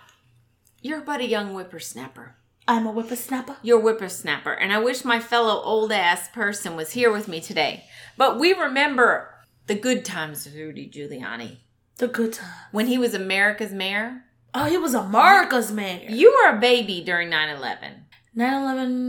you're 0.82 1.02
but 1.02 1.20
a 1.20 1.28
young 1.28 1.54
whippersnapper. 1.54 2.36
I'm 2.68 2.86
a 2.86 2.92
whippersnapper. 2.92 3.58
You're 3.64 3.80
a 3.80 3.82
whippersnapper, 3.82 4.54
and 4.54 4.72
I 4.72 4.78
wish 4.80 5.04
my 5.04 5.20
fellow 5.20 5.62
old 5.62 5.92
ass 5.92 6.30
person 6.30 6.76
was 6.76 6.92
here 6.92 7.12
with 7.12 7.28
me 7.28 7.42
today. 7.42 7.84
But 8.16 8.40
we 8.40 8.54
remember 8.54 9.34
the 9.68 9.76
good 9.76 10.06
times 10.06 10.46
of 10.46 10.54
Rudy 10.54 10.90
Giuliani 10.90 11.58
The 11.98 12.08
good 12.08 12.34
time. 12.34 12.50
when 12.72 12.88
he 12.88 12.98
was 12.98 13.14
America's 13.14 13.72
mayor. 13.74 14.24
Oh, 14.54 14.66
he 14.66 14.78
was 14.78 14.94
America's 14.94 15.72
man. 15.72 16.02
You 16.10 16.32
were 16.32 16.56
a 16.56 16.60
baby 16.60 17.04
during 17.04 17.30
9 17.30 17.50
11. 17.58 18.06
9 18.36 18.62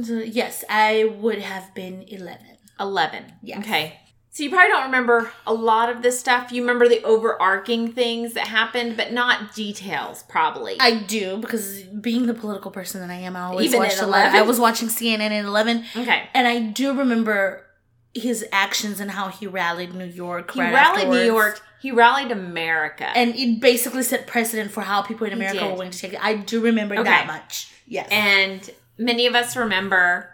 11, 0.03 0.31
yes, 0.33 0.65
I 0.69 1.05
would 1.19 1.39
have 1.39 1.75
been 1.75 2.03
11. 2.09 2.39
11. 2.81 3.25
Yes. 3.43 3.59
Okay. 3.61 4.01
So 4.33 4.45
you 4.45 4.51
probably 4.51 4.69
don't 4.69 4.85
remember 4.85 5.33
a 5.45 5.53
lot 5.53 5.89
of 5.91 6.03
this 6.03 6.21
stuff. 6.21 6.53
You 6.53 6.63
remember 6.63 6.89
the 6.89 7.03
overarching 7.03 7.93
things 7.93 8.35
that 8.35 8.47
happened, 8.47 8.97
but 8.97 9.13
not 9.13 9.55
details, 9.57 10.23
probably. 10.29 10.77
I 10.79 11.01
do, 11.03 11.37
because 11.39 11.83
being 11.83 12.27
the 12.27 12.35
political 12.35 12.71
person 12.71 13.01
that 13.01 13.11
I 13.11 13.19
am, 13.19 13.35
I 13.35 13.41
always 13.43 13.67
Even 13.67 13.81
watched 13.81 13.99
at 13.99 14.05
a 14.05 14.07
lot. 14.07 14.21
11? 14.21 14.39
I 14.39 14.43
was 14.43 14.61
watching 14.61 14.87
CNN 14.89 15.31
at 15.33 15.45
11, 15.45 15.85
okay. 15.97 16.29
and 16.33 16.47
I 16.47 16.61
do 16.61 16.97
remember 16.97 17.67
his 18.15 18.45
actions 18.53 19.01
and 19.01 19.11
how 19.11 19.29
he 19.29 19.47
rallied 19.49 19.95
New 19.95 20.05
York. 20.05 20.53
He 20.53 20.61
right 20.61 20.73
rallied 20.73 21.09
New. 21.09 21.25
York. 21.25 21.61
He 21.81 21.91
rallied 21.91 22.31
America. 22.31 23.07
And 23.15 23.35
it 23.35 23.61
basically 23.61 24.03
set 24.05 24.27
precedent 24.27 24.71
for 24.71 24.83
how 24.83 25.03
people 25.03 25.27
in 25.27 25.33
America 25.33 25.65
were 25.65 25.73
willing 25.73 25.91
to 25.93 25.99
take 25.99 26.13
it. 26.13 26.23
I 26.23 26.35
do 26.37 26.61
remember 26.61 26.95
Okay. 26.95 27.05
that 27.05 27.27
much. 27.27 27.73
Yes. 27.87 28.09
And 28.11 28.69
many 28.99 29.27
of 29.27 29.35
us 29.35 29.57
remember 29.57 30.29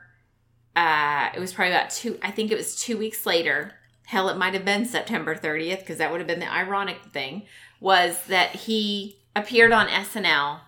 uh 0.74 1.30
it 1.34 1.40
was 1.40 1.52
probably 1.54 1.72
about 1.72 1.88
two 1.90 2.18
I 2.22 2.30
think 2.30 2.50
it 2.50 2.56
was 2.56 2.76
two 2.76 2.98
weeks 2.98 3.24
later. 3.24 3.72
Hell, 4.06 4.28
it 4.28 4.36
might 4.36 4.54
have 4.54 4.64
been 4.64 4.84
September 4.84 5.34
30th, 5.34 5.80
because 5.80 5.98
that 5.98 6.10
would 6.10 6.20
have 6.20 6.26
been 6.26 6.40
the 6.40 6.52
ironic 6.52 6.98
thing, 7.12 7.42
was 7.80 8.24
that 8.26 8.50
he 8.54 9.18
appeared 9.34 9.72
on 9.72 9.88
SNL 9.88 10.60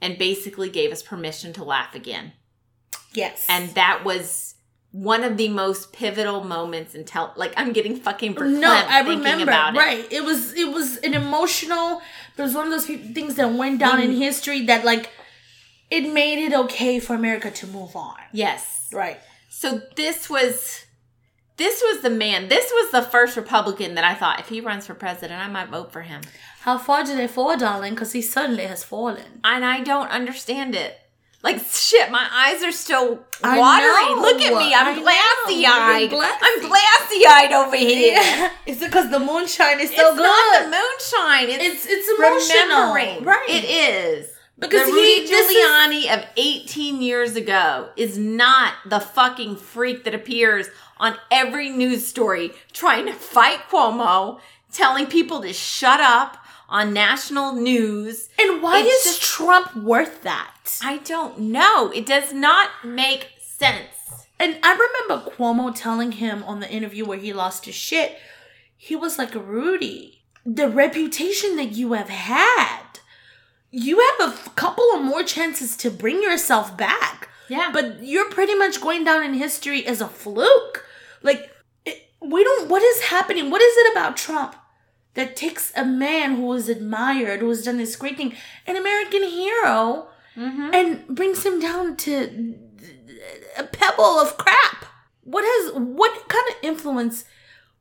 and 0.00 0.18
basically 0.18 0.68
gave 0.70 0.90
us 0.92 1.02
permission 1.02 1.52
to 1.54 1.64
laugh 1.64 1.94
again. 1.94 2.32
yes. 3.12 3.46
And 3.48 3.70
that 3.70 4.04
was 4.04 4.54
one 4.90 5.22
of 5.22 5.36
the 5.36 5.48
most 5.50 5.92
pivotal 5.92 6.42
moments 6.44 6.94
in 6.94 7.04
tel 7.04 7.30
like 7.36 7.52
I'm 7.58 7.74
getting 7.74 7.94
fucking 7.94 8.34
verklempt 8.34 8.60
no, 8.60 8.72
I 8.72 9.00
remember. 9.02 9.42
about 9.44 9.74
it. 9.74 9.78
right. 9.78 10.10
It 10.10 10.24
was 10.24 10.54
it 10.54 10.72
was 10.72 10.96
an 10.98 11.12
emotional. 11.12 12.00
It 12.36 12.40
was 12.42 12.54
one 12.54 12.64
of 12.64 12.70
those 12.70 12.86
things 12.86 13.34
that 13.34 13.52
went 13.52 13.80
down 13.80 13.98
Mm. 14.00 14.04
in 14.04 14.12
history 14.12 14.64
that 14.64 14.86
like 14.86 15.10
it 15.90 16.10
made 16.12 16.42
it 16.42 16.54
okay 16.54 16.98
for 17.00 17.14
America 17.14 17.50
to 17.50 17.66
move 17.66 17.94
on. 17.96 18.16
Yes. 18.32 18.88
Right. 18.90 19.20
So 19.50 19.82
this 19.96 20.30
was 20.30 20.86
this 21.58 21.82
was 21.82 22.00
the 22.00 22.10
man. 22.10 22.48
This 22.48 22.70
was 22.72 22.90
the 22.90 23.02
first 23.02 23.36
Republican 23.36 23.94
that 23.96 24.04
I 24.04 24.14
thought 24.14 24.40
if 24.40 24.48
he 24.48 24.60
runs 24.60 24.86
for 24.86 24.94
president, 24.94 25.40
I 25.40 25.48
might 25.48 25.68
vote 25.68 25.92
for 25.92 26.02
him. 26.02 26.22
How 26.60 26.78
far 26.78 27.04
did 27.04 27.18
it 27.18 27.30
fall, 27.30 27.56
darling? 27.56 27.94
Because 27.94 28.12
he 28.12 28.22
suddenly 28.22 28.64
has 28.64 28.82
fallen. 28.84 29.40
And 29.44 29.64
I 29.64 29.82
don't 29.82 30.08
understand 30.08 30.74
it. 30.74 30.98
Like 31.42 31.60
shit, 31.64 32.10
my 32.10 32.26
eyes 32.32 32.64
are 32.64 32.72
still 32.72 33.24
watery. 33.42 34.14
Look 34.20 34.40
at 34.42 34.58
me, 34.58 34.74
I'm 34.74 35.00
glassy 35.00 35.64
eyed. 35.66 36.12
I'm 36.12 36.60
glassy 36.68 37.26
eyed 37.28 37.52
over 37.52 37.76
here. 37.76 38.50
Is 38.66 38.82
it 38.82 38.86
because 38.90 39.10
the 39.10 39.20
moonshine 39.20 39.78
is 39.78 39.90
It's 39.90 40.00
so 40.00 40.14
not 40.14 40.16
good? 40.16 40.64
the 40.66 40.70
moonshine. 40.76 41.48
It's, 41.60 41.86
it's 41.86 41.86
it's 41.86 42.18
emotional, 42.18 42.92
remembering. 42.92 43.24
right? 43.24 43.48
It 43.48 43.64
is. 43.64 44.30
Because 44.58 44.86
the 44.86 44.92
he- 44.92 44.92
Rudy 44.92 45.32
is- 45.32 45.56
Giuliani 46.10 46.18
of 46.18 46.24
18 46.36 47.00
years 47.02 47.36
ago 47.36 47.90
is 47.96 48.18
not 48.18 48.74
the 48.84 48.98
fucking 48.98 49.54
freak 49.56 50.02
that 50.04 50.14
appears 50.16 50.66
on 51.00 51.16
every 51.30 51.70
news 51.70 52.06
story 52.06 52.52
trying 52.72 53.06
to 53.06 53.12
fight 53.12 53.60
Cuomo, 53.70 54.40
telling 54.72 55.06
people 55.06 55.40
to 55.42 55.52
shut 55.52 56.00
up 56.00 56.36
on 56.68 56.92
national 56.92 57.52
news. 57.54 58.28
And 58.38 58.62
why 58.62 58.80
It's 58.80 59.06
is 59.06 59.16
just- 59.18 59.22
Trump 59.22 59.74
worth 59.76 60.22
that? 60.22 60.78
I 60.82 60.98
don't 60.98 61.38
know. 61.38 61.90
It 61.94 62.04
does 62.06 62.32
not 62.32 62.68
make 62.84 63.28
sense. 63.40 63.86
And 64.40 64.58
I 64.62 64.72
remember 64.72 65.30
Cuomo 65.30 65.74
telling 65.74 66.12
him 66.12 66.44
on 66.44 66.60
the 66.60 66.70
interview 66.70 67.04
where 67.04 67.18
he 67.18 67.32
lost 67.32 67.64
his 67.64 67.74
shit, 67.74 68.18
he 68.76 68.94
was 68.94 69.18
like, 69.18 69.34
Rudy, 69.34 70.22
the 70.46 70.68
reputation 70.68 71.56
that 71.56 71.72
you 71.72 71.94
have 71.94 72.08
had, 72.08 72.82
you 73.70 73.98
have 73.98 74.30
a 74.30 74.32
f- 74.32 74.54
couple 74.54 74.84
of 74.94 75.02
more 75.02 75.22
chances 75.24 75.76
to 75.78 75.90
bring 75.90 76.22
yourself 76.22 76.76
back. 76.76 77.28
Yeah. 77.48 77.70
But 77.72 78.02
you're 78.04 78.30
pretty 78.30 78.54
much 78.54 78.80
going 78.80 79.04
down 79.04 79.24
in 79.24 79.34
history 79.34 79.84
as 79.86 80.00
a 80.00 80.06
fluke. 80.08 80.84
Like, 81.22 81.50
it, 81.84 82.10
we 82.20 82.44
don't, 82.44 82.68
what 82.68 82.82
is 82.82 83.02
happening? 83.02 83.50
What 83.50 83.62
is 83.62 83.74
it 83.76 83.92
about 83.92 84.16
Trump 84.16 84.54
that 85.14 85.36
takes 85.36 85.72
a 85.76 85.84
man 85.84 86.36
who 86.36 86.52
is 86.52 86.68
admired, 86.68 87.40
who 87.40 87.48
has 87.48 87.64
done 87.64 87.78
this 87.78 87.96
great 87.96 88.16
thing, 88.16 88.34
an 88.66 88.76
American 88.76 89.22
hero, 89.22 90.08
mm-hmm. 90.36 90.70
and 90.72 91.06
brings 91.08 91.44
him 91.44 91.60
down 91.60 91.96
to 91.96 92.54
a 93.56 93.64
pebble 93.64 94.20
of 94.20 94.36
crap? 94.36 94.86
What 95.22 95.44
has, 95.44 95.72
what 95.74 96.28
kind 96.28 96.48
of 96.48 96.56
influence, 96.62 97.24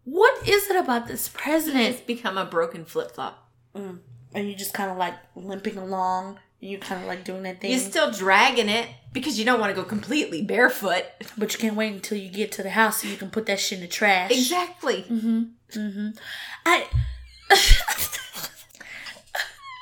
what 0.04 0.48
is 0.48 0.70
it 0.70 0.76
about 0.76 1.08
this 1.08 1.30
president? 1.30 1.84
It's 1.84 2.02
become 2.02 2.38
a 2.38 2.46
broken 2.46 2.86
flip 2.86 3.12
flop. 3.12 3.44
Mm. 3.76 4.00
and 4.34 4.50
you 4.50 4.56
just 4.56 4.74
kind 4.74 4.90
of 4.90 4.98
like 4.98 5.14
limping 5.36 5.78
along, 5.78 6.40
you 6.60 6.78
kind 6.80 7.02
of 7.02 7.08
like 7.08 7.24
doing 7.24 7.44
that 7.44 7.62
thing. 7.62 7.72
You're 7.72 7.80
still 7.80 8.12
dragging 8.12 8.70
it 8.70 8.88
because 9.14 9.38
you 9.38 9.46
don't 9.46 9.60
want 9.60 9.76
to 9.76 9.82
go 9.82 9.88
completely 9.88 10.42
barefoot. 10.42 11.04
But 11.38 11.54
you 11.54 11.60
can't 11.60 11.76
wait 11.76 11.94
until 11.94 12.18
you 12.18 12.30
get 12.30 12.52
to 12.54 12.64
the 12.64 12.72
house 12.72 13.02
so 13.02 13.08
you 13.08 13.18
can 13.18 13.30
put 13.30 13.46
that 13.46 13.60
shit 13.60 13.78
in 13.78 13.82
the 13.84 13.88
trash. 13.88 14.32
Exactly. 14.32 15.04
Mm-hmm. 15.10 15.44
Mm-hmm. 15.78 16.10
I. 16.66 16.86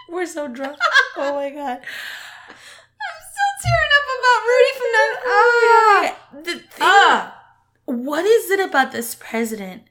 We're 0.10 0.26
so 0.26 0.48
drunk. 0.48 0.78
Oh 1.18 1.34
my 1.34 1.50
god. 1.50 1.80
I'm 1.80 3.22
still 3.32 3.54
tearing 3.64 3.92
up 3.98 4.06
about 4.20 4.42
Rudy 4.46 4.74
from 4.78 4.92
that. 4.94 5.12
Ah, 5.28 6.18
the 6.44 6.52
thing, 6.54 6.64
Ah. 6.82 7.44
what 7.86 8.24
is 8.26 8.52
it 8.52 8.60
about 8.60 8.92
this 8.92 9.16
president 9.16 9.84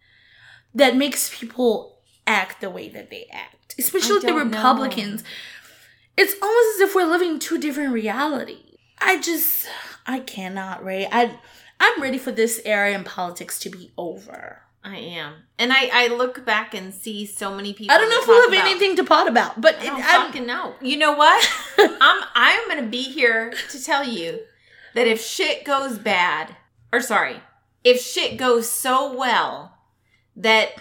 that 0.74 0.96
makes 0.96 1.36
people 1.36 1.98
act 2.26 2.60
the 2.60 2.70
way 2.70 2.88
that 2.88 3.10
they 3.10 3.26
act, 3.32 3.74
especially 3.78 4.20
the 4.20 4.28
don't 4.28 4.50
know. 4.50 4.60
It's 6.16 6.34
almost 6.40 6.76
as 6.76 6.88
if 6.88 6.94
we're 6.94 7.04
living 7.10 7.38
two 7.38 7.58
different 7.58 7.92
realities. 7.92 8.76
I 9.00 9.20
just, 9.20 9.66
I 10.06 10.20
cannot, 10.20 10.84
Ray. 10.84 11.06
I, 11.10 11.36
I'm 11.80 12.00
ready 12.00 12.18
for 12.18 12.30
this 12.32 12.60
era 12.64 12.92
in 12.92 13.04
politics 13.04 13.58
to 13.60 13.70
be 13.70 13.92
over. 13.98 14.60
I 14.86 14.98
am, 14.98 15.32
and 15.58 15.72
I 15.72 15.88
I 15.90 16.08
look 16.08 16.44
back 16.44 16.74
and 16.74 16.92
see 16.92 17.24
so 17.24 17.56
many 17.56 17.72
people. 17.72 17.94
I 17.94 17.98
don't 17.98 18.10
know 18.10 18.20
if 18.20 18.28
we'll 18.28 18.42
have 18.42 18.52
about- 18.52 18.70
anything 18.70 18.96
to 18.96 19.04
pot 19.04 19.26
about, 19.26 19.58
but 19.58 19.76
I 19.78 19.86
don't 19.86 19.98
it, 20.00 20.04
I'm- 20.04 20.26
fucking 20.26 20.46
know. 20.46 20.74
You 20.82 20.98
know 20.98 21.12
what? 21.14 21.50
I'm 21.78 22.22
I'm 22.34 22.68
gonna 22.68 22.88
be 22.88 23.02
here 23.04 23.54
to 23.70 23.82
tell 23.82 24.04
you 24.06 24.40
that 24.94 25.06
if 25.06 25.22
shit 25.22 25.64
goes 25.64 25.98
bad, 25.98 26.54
or 26.92 27.00
sorry, 27.00 27.40
if 27.82 27.98
shit 28.02 28.36
goes 28.36 28.70
so 28.70 29.16
well 29.16 29.78
that 30.36 30.74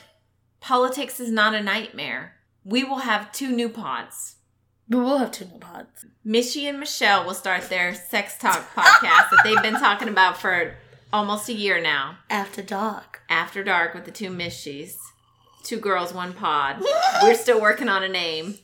politics 0.60 1.22
is 1.22 1.32
not 1.32 1.56
a 1.56 1.64
nightmare, 1.64 2.34
we 2.66 2.84
will 2.84 3.00
have 3.00 3.32
two 3.32 3.54
new 3.56 3.70
pods. 3.70 4.36
But 4.90 4.98
we'll 5.00 5.18
have 5.18 5.32
two 5.32 5.46
new 5.46 5.60
pods. 5.60 6.06
Mishy 6.26 6.64
and 6.70 6.80
Michelle 6.80 7.26
will 7.26 7.34
start 7.34 7.70
their 7.70 7.94
sex 7.96 8.38
talk 8.38 8.70
podcast 8.76 9.30
that 9.32 9.42
they've 9.44 9.62
been 9.62 9.80
talking 9.80 10.08
about 10.08 10.38
for 10.38 10.76
almost 11.12 11.50
a 11.50 11.54
year 11.54 11.82
now. 11.82 12.18
After 12.30 12.62
dark. 12.62 13.22
After 13.30 13.64
Dark 13.64 13.94
with 13.94 14.06
the 14.06 14.12
two 14.12 14.30
Mishies. 14.30 14.96
Two 15.64 15.80
girls, 15.80 16.14
one 16.14 16.34
pod. 16.34 16.84
We're 17.22 17.36
still 17.36 17.62
working 17.62 17.88
on 17.90 18.04
a 18.04 18.10
name. 18.10 18.56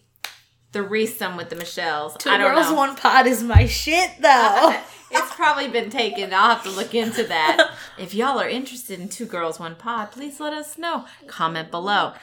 The 0.73 0.83
Threesome 0.83 1.35
with 1.37 1.49
the 1.49 1.55
Michelles. 1.55 2.17
Two 2.19 2.29
I 2.29 2.37
don't 2.37 2.53
girls, 2.53 2.69
know. 2.69 2.75
one 2.75 2.95
pod 2.95 3.25
is 3.25 3.41
my 3.41 3.65
shit, 3.65 4.11
though. 4.19 4.75
it's 5.11 5.33
probably 5.33 5.67
been 5.69 5.89
taken. 5.89 6.33
I'll 6.33 6.53
have 6.55 6.63
to 6.63 6.69
look 6.69 6.93
into 6.93 7.23
that. 7.23 7.71
If 7.97 8.13
y'all 8.13 8.39
are 8.39 8.47
interested 8.47 8.97
in 9.01 9.09
Two 9.09 9.25
Girls, 9.25 9.59
One 9.59 9.75
Pod, 9.75 10.11
please 10.13 10.39
let 10.39 10.53
us 10.53 10.77
know. 10.77 11.03
Comment 11.27 11.69
below. 11.69 12.13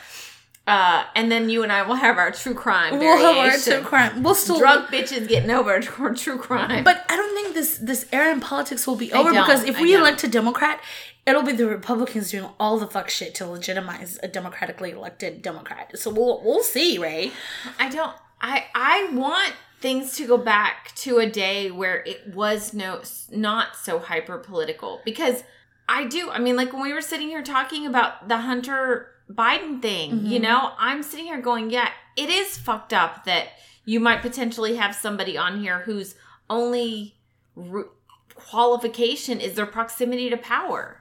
Uh, 0.66 1.04
and 1.14 1.30
then 1.30 1.48
you 1.48 1.62
and 1.62 1.70
I 1.70 1.82
will 1.82 1.94
have 1.94 2.18
our 2.18 2.32
true 2.32 2.52
crime 2.52 2.98
we'll 2.98 3.18
have 3.18 3.36
our 3.36 3.56
true 3.56 3.86
crime. 3.86 4.24
We'll 4.24 4.34
still 4.34 4.58
Drunk 4.58 4.88
bitches 4.88 5.28
getting 5.28 5.50
over 5.50 5.78
true 6.14 6.38
crime. 6.38 6.82
But 6.82 7.04
I 7.08 7.14
don't 7.14 7.34
think 7.36 7.54
this 7.54 7.78
this 7.78 8.06
era 8.12 8.32
in 8.32 8.40
politics 8.40 8.84
will 8.86 8.96
be 8.96 9.12
over 9.12 9.30
because 9.30 9.62
if 9.62 9.76
I 9.76 9.82
we 9.82 9.92
don't. 9.92 10.00
elect 10.00 10.24
a 10.24 10.28
Democrat, 10.28 10.80
it'll 11.24 11.44
be 11.44 11.52
the 11.52 11.68
Republicans 11.68 12.32
doing 12.32 12.50
all 12.58 12.78
the 12.78 12.88
fuck 12.88 13.10
shit 13.10 13.32
to 13.36 13.46
legitimize 13.46 14.18
a 14.24 14.28
democratically 14.28 14.90
elected 14.90 15.40
Democrat. 15.40 15.96
So 15.96 16.10
we'll 16.10 16.42
we'll 16.42 16.64
see, 16.64 16.98
Ray. 16.98 17.30
I 17.78 17.88
don't. 17.88 18.16
I 18.40 18.64
I 18.74 19.08
want 19.12 19.54
things 19.80 20.16
to 20.16 20.26
go 20.26 20.36
back 20.36 20.92
to 20.96 21.18
a 21.18 21.30
day 21.30 21.70
where 21.70 22.02
it 22.04 22.34
was 22.34 22.74
no 22.74 23.02
not 23.30 23.76
so 23.76 24.00
hyper 24.00 24.38
political 24.38 25.00
because 25.04 25.44
I 25.88 26.06
do. 26.06 26.30
I 26.30 26.40
mean, 26.40 26.56
like 26.56 26.72
when 26.72 26.82
we 26.82 26.92
were 26.92 27.00
sitting 27.00 27.28
here 27.28 27.42
talking 27.42 27.86
about 27.86 28.28
the 28.28 28.38
Hunter 28.38 29.12
Biden 29.30 29.82
thing, 29.82 30.26
you 30.26 30.38
mm-hmm. 30.38 30.42
know, 30.42 30.72
I'm 30.78 31.02
sitting 31.02 31.26
here 31.26 31.40
going, 31.40 31.70
yeah, 31.70 31.90
it 32.16 32.28
is 32.28 32.56
fucked 32.56 32.92
up 32.92 33.24
that 33.24 33.48
you 33.84 34.00
might 34.00 34.22
potentially 34.22 34.76
have 34.76 34.94
somebody 34.94 35.36
on 35.36 35.60
here 35.60 35.80
whose 35.80 36.14
only 36.48 37.16
r- 37.56 37.88
qualification 38.34 39.40
is 39.40 39.54
their 39.54 39.66
proximity 39.66 40.30
to 40.30 40.36
power. 40.36 41.00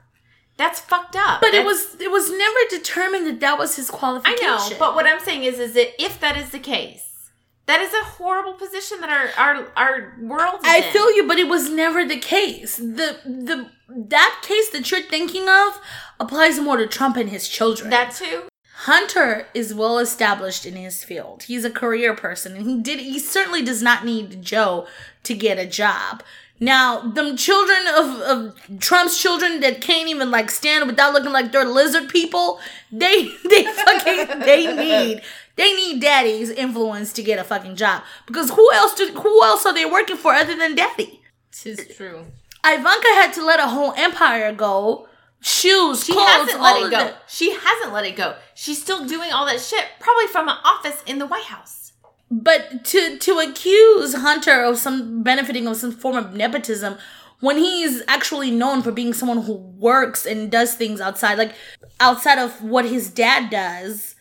That's 0.57 0.79
fucked 0.79 1.15
up. 1.15 1.41
But 1.41 1.53
it 1.53 1.65
was 1.65 1.99
it 1.99 2.09
was 2.09 2.31
never 2.31 2.59
determined 2.69 3.27
that 3.27 3.39
that 3.41 3.57
was 3.57 3.75
his 3.75 3.89
qualification. 3.89 4.47
I 4.47 4.69
know, 4.71 4.75
but 4.79 4.95
what 4.95 5.05
I'm 5.05 5.19
saying 5.19 5.43
is, 5.43 5.59
is 5.59 5.73
that 5.73 6.01
if 6.01 6.21
that 6.21 6.37
is 6.37 6.51
the 6.51 6.59
case, 6.59 7.31
that 7.65 7.81
is 7.81 7.93
a 7.93 8.03
horrible 8.03 8.53
position 8.53 9.01
that 9.01 9.09
our 9.09 9.29
our 9.37 9.71
our 9.75 10.17
world. 10.21 10.61
I 10.63 10.77
in. 10.77 10.93
feel 10.93 11.13
you, 11.13 11.27
but 11.27 11.39
it 11.39 11.49
was 11.49 11.69
never 11.69 12.05
the 12.05 12.19
case. 12.19 12.77
The 12.77 13.19
the 13.25 13.69
that 13.87 14.41
case 14.41 14.69
that 14.69 14.89
you're 14.89 15.01
thinking 15.01 15.47
of 15.49 15.79
applies 16.19 16.59
more 16.59 16.77
to 16.77 16.87
Trump 16.87 17.17
and 17.17 17.29
his 17.29 17.47
children. 17.47 17.89
that 17.89 18.13
too. 18.13 18.43
Hunter 18.79 19.47
is 19.53 19.73
well 19.73 19.99
established 19.99 20.65
in 20.65 20.75
his 20.75 21.03
field. 21.03 21.43
He's 21.43 21.63
a 21.63 21.69
career 21.69 22.13
person 22.13 22.55
and 22.57 22.65
he 22.65 22.81
did 22.81 22.99
he 22.99 23.19
certainly 23.19 23.63
does 23.63 23.81
not 23.81 24.03
need 24.03 24.41
Joe 24.41 24.85
to 25.23 25.33
get 25.33 25.57
a 25.57 25.65
job. 25.65 26.23
Now, 26.59 27.01
them 27.01 27.35
children 27.35 27.79
of, 27.97 28.21
of 28.21 28.79
Trump's 28.79 29.21
children 29.21 29.59
that 29.59 29.81
can't 29.81 30.07
even 30.07 30.31
like 30.31 30.49
stand 30.49 30.87
without 30.87 31.13
looking 31.13 31.33
like 31.33 31.51
they're 31.51 31.65
lizard 31.65 32.09
people, 32.09 32.59
they 32.91 33.23
they 33.49 33.63
fucking 33.63 34.39
they 34.39 34.75
need 34.75 35.21
they 35.55 35.73
need 35.73 36.01
daddy's 36.01 36.49
influence 36.49 37.13
to 37.13 37.23
get 37.23 37.39
a 37.39 37.43
fucking 37.43 37.75
job. 37.75 38.03
Because 38.25 38.51
who 38.51 38.71
else 38.73 38.93
do, 38.95 39.07
who 39.07 39.43
else 39.43 39.65
are 39.65 39.73
they 39.73 39.85
working 39.85 40.17
for 40.17 40.33
other 40.33 40.55
than 40.55 40.75
daddy? 40.75 41.21
Tis 41.51 41.87
true. 41.95 42.25
Ivanka 42.65 43.07
had 43.13 43.33
to 43.33 43.45
let 43.45 43.59
a 43.59 43.67
whole 43.67 43.93
empire 43.95 44.53
go. 44.53 45.07
Shoes, 45.41 46.03
She 46.05 46.13
clothes, 46.13 46.27
hasn't 46.27 46.57
all 46.59 46.63
let 46.63 46.77
it 46.87 46.91
go. 46.91 46.97
that. 46.97 47.23
She 47.27 47.51
hasn't 47.53 47.93
let 47.93 48.05
it 48.05 48.15
go. 48.15 48.35
She's 48.55 48.81
still 48.81 49.05
doing 49.05 49.31
all 49.31 49.45
that 49.45 49.59
shit, 49.61 49.85
probably 49.99 50.25
from 50.27 50.47
an 50.49 50.57
office 50.63 51.03
in 51.05 51.19
the 51.19 51.27
White 51.27 51.43
House. 51.43 51.93
But 52.31 52.83
to 52.85 53.17
to 53.19 53.37
accuse 53.39 54.15
Hunter 54.15 54.63
of 54.63 54.79
some 54.79 55.21
benefiting 55.21 55.67
of 55.67 55.77
some 55.77 55.91
form 55.91 56.15
of 56.17 56.33
nepotism 56.33 56.97
when 57.39 57.57
he's 57.57 58.01
actually 58.07 58.49
known 58.49 58.81
for 58.81 58.91
being 58.91 59.13
someone 59.13 59.43
who 59.43 59.53
works 59.53 60.25
and 60.25 60.51
does 60.51 60.73
things 60.73 60.99
outside, 60.99 61.37
like 61.37 61.53
outside 61.99 62.39
of 62.39 62.63
what 62.63 62.85
his 62.85 63.09
dad 63.11 63.51
does, 63.51 64.15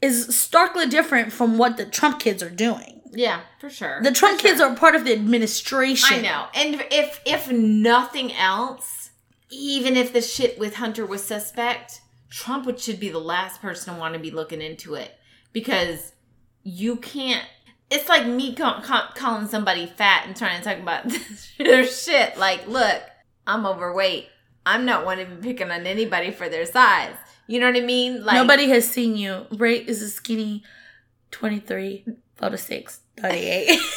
is 0.00 0.34
starkly 0.34 0.86
different 0.86 1.32
from 1.32 1.58
what 1.58 1.76
the 1.76 1.84
Trump 1.84 2.18
kids 2.20 2.42
are 2.42 2.48
doing. 2.50 2.99
Yeah, 3.12 3.40
for 3.60 3.68
sure. 3.70 4.00
The 4.02 4.12
Trump 4.12 4.40
For 4.40 4.46
kids 4.48 4.58
sure. 4.60 4.70
are 4.70 4.76
part 4.76 4.94
of 4.94 5.04
the 5.04 5.12
administration. 5.12 6.18
I 6.18 6.20
know. 6.22 6.46
And 6.54 6.84
if 6.90 7.20
if 7.26 7.50
nothing 7.50 8.32
else, 8.32 9.10
even 9.50 9.96
if 9.96 10.12
the 10.12 10.22
shit 10.22 10.58
with 10.58 10.74
Hunter 10.76 11.04
was 11.04 11.24
suspect, 11.24 12.00
Trump 12.30 12.66
would 12.66 12.78
should 12.78 13.00
be 13.00 13.08
the 13.08 13.18
last 13.18 13.60
person 13.60 13.94
to 13.94 14.00
want 14.00 14.14
to 14.14 14.20
be 14.20 14.30
looking 14.30 14.62
into 14.62 14.94
it 14.94 15.12
because 15.52 16.12
you 16.62 16.96
can't. 16.96 17.44
It's 17.90 18.08
like 18.08 18.24
me 18.26 18.54
ca- 18.54 18.80
ca- 18.82 19.12
calling 19.16 19.48
somebody 19.48 19.86
fat 19.86 20.24
and 20.26 20.36
trying 20.36 20.58
to 20.58 20.64
talk 20.64 20.78
about 20.78 21.04
their 21.58 21.84
shit. 21.84 22.36
Like, 22.38 22.68
look, 22.68 23.02
I'm 23.46 23.66
overweight. 23.66 24.28
I'm 24.64 24.84
not 24.84 25.04
one 25.04 25.18
to 25.18 25.24
be 25.24 25.42
picking 25.42 25.72
on 25.72 25.86
anybody 25.86 26.30
for 26.30 26.48
their 26.48 26.66
size. 26.66 27.16
You 27.48 27.58
know 27.58 27.66
what 27.66 27.76
I 27.76 27.80
mean? 27.84 28.24
Like 28.24 28.36
Nobody 28.36 28.68
has 28.68 28.88
seen 28.88 29.16
you. 29.16 29.46
Ray 29.50 29.78
is 29.78 30.02
a 30.02 30.08
skinny 30.08 30.62
23, 31.32 32.04
photo 32.36 32.54
6, 32.56 32.99
38. 33.20 33.78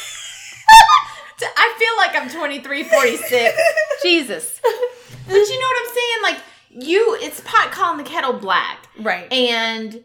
I 1.56 1.74
feel 1.78 1.96
like 1.96 2.16
I'm 2.16 2.30
23, 2.30 2.84
46. 2.84 3.58
Jesus. 4.02 4.60
But 4.62 5.34
you 5.34 5.60
know 5.60 5.66
what 5.66 5.88
I'm 5.88 5.94
saying? 5.94 6.22
Like, 6.22 6.38
you, 6.70 7.16
it's 7.20 7.40
pot 7.40 7.70
calling 7.72 7.98
the 7.98 8.04
kettle 8.08 8.32
black. 8.34 8.86
right. 9.00 9.30
And 9.32 10.02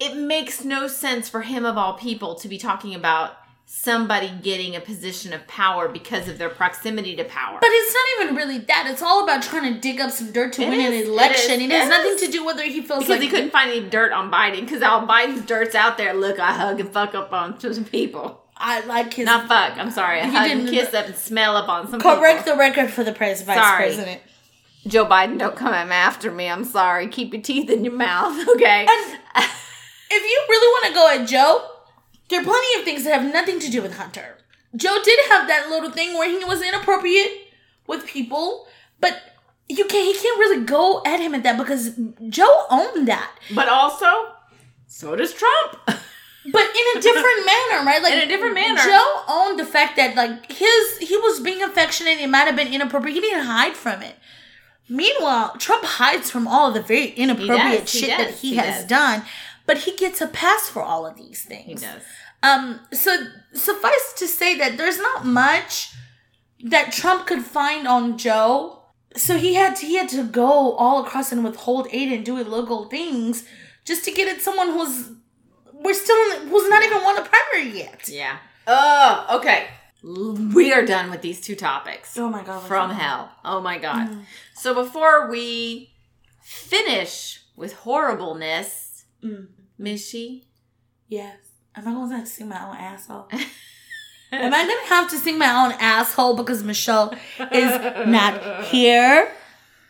it 0.00 0.16
makes 0.16 0.64
no 0.64 0.86
sense 0.86 1.28
for 1.28 1.42
him, 1.42 1.64
of 1.64 1.76
all 1.76 1.94
people, 1.94 2.34
to 2.36 2.48
be 2.48 2.58
talking 2.58 2.94
about 2.94 3.32
somebody 3.70 4.30
getting 4.42 4.74
a 4.76 4.80
position 4.80 5.32
of 5.34 5.46
power 5.46 5.88
because 5.88 6.26
of 6.28 6.38
their 6.38 6.48
proximity 6.48 7.14
to 7.16 7.24
power. 7.24 7.58
But 7.60 7.68
it's 7.70 7.94
not 7.94 8.24
even 8.26 8.36
really 8.36 8.58
that. 8.60 8.86
It's 8.88 9.02
all 9.02 9.24
about 9.24 9.42
trying 9.42 9.74
to 9.74 9.78
dig 9.80 10.00
up 10.00 10.10
some 10.10 10.30
dirt 10.32 10.54
to 10.54 10.62
It 10.62 10.70
win 10.70 10.80
is, 10.80 11.06
an 11.06 11.12
election. 11.12 11.60
is, 11.60 11.62
It 11.62 11.70
has 11.72 11.86
it 11.86 11.90
nothing 11.90 12.12
is. 12.12 12.20
to 12.22 12.30
do 12.30 12.44
with 12.44 12.56
whether 12.56 12.66
he 12.68 12.80
feels 12.80 13.00
because 13.04 13.08
like 13.08 13.20
he 13.20 13.28
couldn't 13.28 13.50
find 13.50 13.70
any 13.70 13.86
dirt 13.88 14.12
on 14.12 14.30
Biden, 14.30 14.60
because 14.60 14.80
all 14.82 15.06
Biden's 15.06 15.44
dirt's 15.44 15.74
out 15.74 15.98
there. 15.98 16.14
Look, 16.14 16.38
I 16.40 16.52
hug 16.52 16.80
and 16.80 16.90
fuck 16.90 17.14
up 17.14 17.32
on 17.32 17.60
some 17.60 17.84
people. 17.84 18.40
I 18.60 18.80
like 18.86 19.14
his. 19.14 19.24
Not 19.26 19.46
fuck, 19.48 19.78
I'm 19.78 19.90
sorry. 19.90 20.20
I 20.20 20.26
hug 20.26 20.50
and 20.50 20.60
didn't- 20.66 20.74
kiss 20.74 20.92
up 20.94 21.06
and 21.06 21.14
smell 21.16 21.56
up 21.56 21.68
on 21.68 21.88
some 21.90 22.00
correct 22.00 22.40
people. 22.44 22.54
the 22.54 22.58
record 22.58 22.90
for 22.90 23.04
the 23.04 23.12
pres- 23.12 23.42
vice 23.42 23.56
Sorry. 23.56 23.84
president. 23.84 24.20
Joe 24.86 25.04
Biden, 25.06 25.38
don't 25.38 25.54
come 25.56 25.72
after 25.74 26.30
me. 26.30 26.48
I'm 26.48 26.64
sorry. 26.64 27.08
Keep 27.08 27.34
your 27.34 27.42
teeth 27.42 27.68
in 27.70 27.84
your 27.84 27.94
mouth, 27.94 28.36
okay? 28.54 28.86
And 28.88 29.18
if 30.10 30.22
you 30.22 30.44
really 30.48 30.68
want 30.68 30.86
to 30.86 30.92
go 30.94 31.08
at 31.22 31.28
Joe, 31.28 31.68
there 32.28 32.40
are 32.40 32.44
plenty 32.44 32.78
of 32.78 32.84
things 32.84 33.04
that 33.04 33.20
have 33.20 33.32
nothing 33.32 33.58
to 33.60 33.70
do 33.70 33.82
with 33.82 33.96
Hunter. 33.96 34.38
Joe 34.76 34.98
did 35.04 35.18
have 35.30 35.46
that 35.48 35.68
little 35.70 35.90
thing 35.90 36.14
where 36.16 36.28
he 36.28 36.44
was 36.44 36.62
inappropriate 36.62 37.30
with 37.86 38.06
people, 38.06 38.66
but 39.00 39.20
you 39.68 39.84
can't 39.84 40.06
he 40.16 40.20
can't 40.22 40.38
really 40.38 40.64
go 40.64 41.02
at 41.06 41.20
him 41.20 41.34
at 41.34 41.42
that 41.42 41.58
because 41.58 41.98
Joe 42.28 42.64
owned 42.70 43.06
that. 43.08 43.30
but 43.54 43.68
also, 43.68 44.06
so 44.86 45.14
does 45.16 45.32
Trump. 45.34 45.78
But 46.52 46.62
in 46.62 46.98
a 46.98 47.00
different 47.00 47.46
manner, 47.46 47.84
right? 47.86 48.02
Like 48.02 48.12
In 48.14 48.18
a 48.20 48.26
different 48.26 48.54
manner. 48.54 48.80
Joe 48.80 49.22
owned 49.28 49.58
the 49.58 49.66
fact 49.66 49.96
that 49.96 50.16
like 50.16 50.50
his 50.50 50.98
he 50.98 51.16
was 51.16 51.40
being 51.40 51.62
affectionate, 51.62 52.18
it 52.18 52.28
might 52.28 52.46
have 52.46 52.56
been 52.56 52.72
inappropriate. 52.72 53.14
He 53.14 53.20
didn't 53.20 53.46
hide 53.46 53.76
from 53.76 54.02
it. 54.02 54.16
Meanwhile, 54.88 55.56
Trump 55.58 55.84
hides 55.84 56.30
from 56.30 56.48
all 56.48 56.68
of 56.68 56.74
the 56.74 56.80
very 56.82 57.08
inappropriate 57.10 57.82
does, 57.82 57.92
he 57.92 57.98
shit 58.00 58.16
that 58.18 58.30
he, 58.34 58.50
he 58.50 58.56
has 58.56 58.80
does. 58.80 58.86
done, 58.88 59.22
but 59.66 59.78
he 59.78 59.94
gets 59.96 60.20
a 60.20 60.26
pass 60.26 60.68
for 60.68 60.82
all 60.82 61.04
of 61.06 61.16
these 61.16 61.44
things. 61.44 61.82
he 61.82 61.86
does. 61.86 62.02
Um, 62.42 62.80
so 62.92 63.16
suffice 63.52 64.14
to 64.18 64.26
say 64.26 64.56
that 64.58 64.78
there's 64.78 64.98
not 64.98 65.26
much 65.26 65.92
that 66.64 66.92
Trump 66.92 67.26
could 67.26 67.42
find 67.42 67.86
on 67.86 68.16
Joe. 68.16 68.82
So 69.16 69.36
he 69.36 69.54
had 69.54 69.74
to 69.76 69.86
he 69.86 69.96
had 69.96 70.08
to 70.10 70.24
go 70.24 70.72
all 70.76 71.04
across 71.04 71.32
and 71.32 71.42
withhold 71.42 71.88
aid 71.90 72.12
and 72.12 72.24
do 72.24 72.36
illegal 72.38 72.84
things 72.88 73.44
just 73.84 74.04
to 74.04 74.12
get 74.12 74.28
at 74.28 74.40
someone 74.40 74.68
who's 74.68 75.10
we're 75.82 75.94
still 75.94 76.16
in, 76.42 76.48
who's 76.48 76.68
not 76.68 76.82
even 76.84 77.02
won 77.02 77.16
the 77.16 77.22
primary 77.22 77.76
yet. 77.76 78.08
Yeah. 78.08 78.38
Oh, 78.66 79.38
okay. 79.38 79.68
We 80.02 80.72
are 80.72 80.86
done 80.86 81.10
with 81.10 81.22
these 81.22 81.40
two 81.40 81.56
topics. 81.56 82.16
Oh 82.16 82.28
my 82.28 82.44
god! 82.44 82.62
From 82.62 82.90
hell. 82.90 83.30
Oh 83.44 83.60
my 83.60 83.78
god. 83.78 84.08
So 84.54 84.72
before 84.74 85.28
we 85.30 85.90
finish 86.42 87.40
with 87.56 87.72
horribleness, 87.74 89.04
Mm. 89.24 89.48
Mishy, 89.80 90.44
Yes. 91.08 91.36
Am 91.74 91.88
I 91.88 91.92
gonna 91.92 92.14
have 92.16 92.24
to 92.24 92.30
sing 92.30 92.48
my 92.48 92.62
own 92.68 92.76
asshole? 92.76 93.28
Am 94.32 94.54
I 94.54 94.62
gonna 94.66 94.86
have 94.94 95.10
to 95.10 95.16
sing 95.16 95.38
my 95.38 95.50
own 95.64 95.72
asshole 95.80 96.36
because 96.36 96.62
Michelle 96.62 97.12
is 97.52 98.06
not 98.06 98.64
here? 98.72 99.32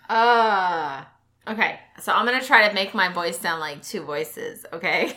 Uh 0.08 1.04
okay. 1.46 1.80
So 2.00 2.12
I'm 2.12 2.24
gonna 2.24 2.42
try 2.42 2.68
to 2.68 2.74
make 2.74 2.94
my 2.94 3.12
voice 3.12 3.38
sound 3.38 3.60
like 3.60 3.82
two 3.82 4.02
voices, 4.02 4.64
okay? 4.72 5.16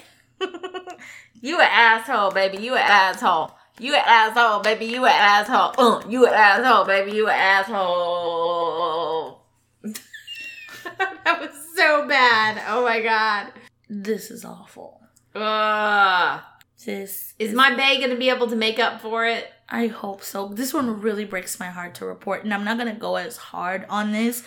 You 1.42 1.60
an 1.60 1.68
asshole, 1.70 2.32
baby, 2.32 2.58
you 2.58 2.74
an 2.74 2.84
asshole. 2.84 3.52
You 3.80 3.94
an 3.96 4.04
asshole, 4.06 4.62
baby, 4.62 4.86
you 4.86 5.06
an 5.06 5.12
asshole. 5.12 5.74
Uh, 5.78 6.04
you 6.08 6.26
an 6.28 6.34
asshole, 6.34 6.86
baby, 6.86 7.14
you 7.14 7.28
an 7.28 7.36
asshole. 7.36 9.42
that 9.84 11.40
was 11.40 11.50
so 11.76 12.08
bad. 12.08 12.62
Oh 12.68 12.84
my 12.84 13.02
god. 13.02 13.48
This 13.90 14.32
is 14.32 14.46
awful. 14.46 15.02
Uh, 15.34 16.40
This 16.86 17.34
is 17.40 17.54
my 17.54 17.76
bae 17.76 18.00
gonna 18.00 18.16
be 18.18 18.30
able 18.30 18.48
to 18.48 18.56
make 18.56 18.80
up 18.80 19.02
for 19.02 19.26
it? 19.26 19.50
I 19.70 19.88
hope 19.88 20.24
so. 20.24 20.50
This 20.50 20.74
one 20.74 21.02
really 21.02 21.26
breaks 21.26 21.60
my 21.60 21.68
heart 21.68 21.96
to 21.96 22.06
report, 22.06 22.44
and 22.44 22.54
I'm 22.54 22.66
not 22.66 22.78
gonna 22.78 22.94
go 22.94 23.16
as 23.16 23.38
hard 23.38 23.86
on 23.90 24.12
this 24.12 24.44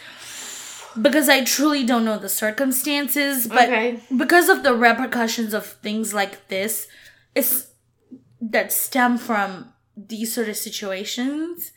because 1.00 1.28
I 1.28 1.44
truly 1.44 1.84
don't 1.84 2.04
know 2.04 2.18
the 2.18 2.28
circumstances. 2.28 3.46
But 3.46 3.68
Okay. 3.68 4.00
because 4.16 4.48
of 4.48 4.62
the 4.62 4.74
repercussions 4.74 5.54
of 5.54 5.66
things 5.66 6.14
like 6.14 6.48
this, 6.48 6.86
it's 7.34 7.68
that 8.40 8.72
stem 8.72 9.18
from 9.18 9.72
these 9.96 10.34
sort 10.34 10.48
of 10.48 10.56
situations, 10.56 11.72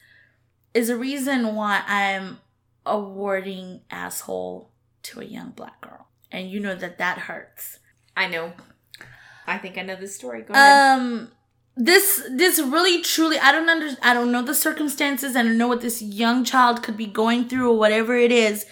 is 0.73 0.89
a 0.89 0.95
reason 0.97 1.55
why 1.55 1.83
I'm 1.87 2.39
awarding 2.85 3.81
asshole 3.91 4.71
to 5.03 5.19
a 5.19 5.25
young 5.25 5.51
black 5.51 5.79
girl, 5.81 6.07
and 6.31 6.49
you 6.49 6.59
know 6.59 6.75
that 6.75 6.97
that 6.97 7.17
hurts. 7.19 7.79
I 8.15 8.27
know. 8.27 8.53
I 9.45 9.57
think 9.57 9.77
I 9.77 9.81
know 9.83 9.95
this 9.95 10.15
story. 10.15 10.41
Go 10.41 10.53
ahead. 10.53 10.99
Um, 10.99 11.31
this 11.75 12.23
this 12.31 12.59
really 12.59 13.01
truly 13.01 13.37
I 13.39 13.51
don't 13.51 13.69
under 13.69 13.95
I 14.01 14.13
don't 14.13 14.31
know 14.31 14.41
the 14.41 14.55
circumstances. 14.55 15.35
I 15.35 15.43
don't 15.43 15.57
know 15.57 15.67
what 15.67 15.81
this 15.81 16.01
young 16.01 16.43
child 16.43 16.83
could 16.83 16.97
be 16.97 17.05
going 17.05 17.47
through 17.47 17.71
or 17.71 17.77
whatever 17.77 18.15
it 18.17 18.31
is. 18.31 18.65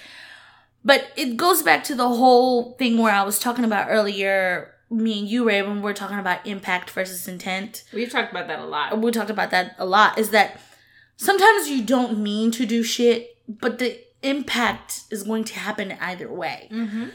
But 0.86 1.12
it 1.18 1.36
goes 1.36 1.64
back 1.64 1.84
to 1.86 1.96
the 1.96 2.08
whole 2.08 2.74
thing 2.74 3.00
where 3.00 3.12
I 3.12 3.24
was 3.24 3.40
talking 3.40 3.66
about 3.66 3.88
earlier, 3.90 4.76
me 4.92 5.20
and 5.20 5.28
you, 5.28 5.44
Ray, 5.44 5.64
when 5.64 5.78
we 5.78 5.82
we're 5.82 5.94
talking 5.94 6.20
about 6.20 6.46
impact 6.46 6.92
versus 6.92 7.28
intent. 7.28 7.84
We've 7.92 8.12
talked 8.12 8.32
about 8.32 8.48
that 8.48 8.60
a 8.60 8.66
lot. 8.66 9.02
We 9.02 9.12
talked 9.12 9.32
about 9.32 9.50
that 9.50 9.76
a 9.80 9.86
lot. 9.86 10.20
Is 10.20 10.30
that 10.30 10.62
sometimes 11.18 11.70
you 11.70 11.84
don't 11.84 12.20
mean 12.20 12.52
to 12.52 12.68
do 12.68 12.84
shit, 12.84 13.36
but 13.50 13.80
the 13.80 14.00
impact 14.22 15.02
is 15.10 15.24
going 15.24 15.44
to 15.46 15.56
happen 15.56 15.98
either 16.00 16.32
way. 16.32 16.70
Mm-hmm. 16.72 17.06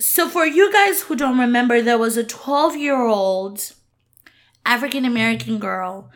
So, 0.00 0.28
for 0.28 0.44
you 0.44 0.72
guys 0.72 1.02
who 1.02 1.14
don't 1.14 1.38
remember, 1.38 1.80
there 1.80 1.98
was 1.98 2.16
a 2.16 2.24
12 2.24 2.76
year 2.76 3.00
old 3.00 3.74
African 4.66 5.04
American 5.04 5.58
girl 5.58 6.10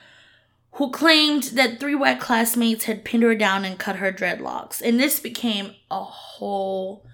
who 0.74 0.90
claimed 0.90 1.44
that 1.54 1.78
three 1.78 1.94
white 1.94 2.20
classmates 2.20 2.84
had 2.84 3.04
pinned 3.04 3.22
her 3.22 3.34
down 3.34 3.64
and 3.64 3.78
cut 3.78 3.96
her 3.96 4.12
dreadlocks. 4.12 4.82
And 4.82 4.98
this 4.98 5.20
became 5.20 5.74
a 5.90 6.02
whole 6.02 7.06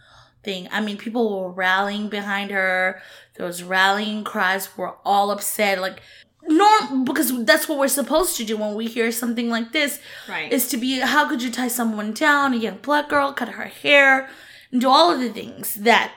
thing. 0.43 0.67
I 0.73 0.81
mean, 0.81 0.97
people 0.97 1.41
were 1.43 1.51
rallying 1.51 2.09
behind 2.09 2.51
her. 2.51 3.03
There 3.37 3.47
was 3.47 3.63
rallying 3.63 4.25
cries. 4.25 4.77
We're 4.77 4.95
all 5.05 5.31
upset. 5.31 5.81
Like, 5.81 6.01
norm 6.49 7.05
because 7.05 7.45
that's 7.45 7.69
what 7.69 7.79
we're 7.79 7.87
supposed 7.87 8.37
to 8.39 8.45
do 8.47 8.57
when 8.57 8.75
we 8.75 8.87
hear 8.87 9.13
something 9.13 9.51
like 9.51 9.73
this 9.73 10.01
Right. 10.27 10.51
is 10.51 10.69
to 10.69 10.79
be 10.79 10.99
how 11.01 11.29
could 11.29 11.43
you 11.43 11.51
tie 11.51 11.69
someone 11.69 12.13
down 12.15 12.55
a 12.55 12.57
young 12.57 12.79
black 12.79 13.11
girl 13.11 13.33
cut 13.35 13.51
her 13.51 13.65
hair 13.67 14.29
and 14.73 14.81
do 14.81 14.89
all 14.89 15.13
of 15.13 15.21
the 15.21 15.29
things 15.29 15.75
that 15.75 16.13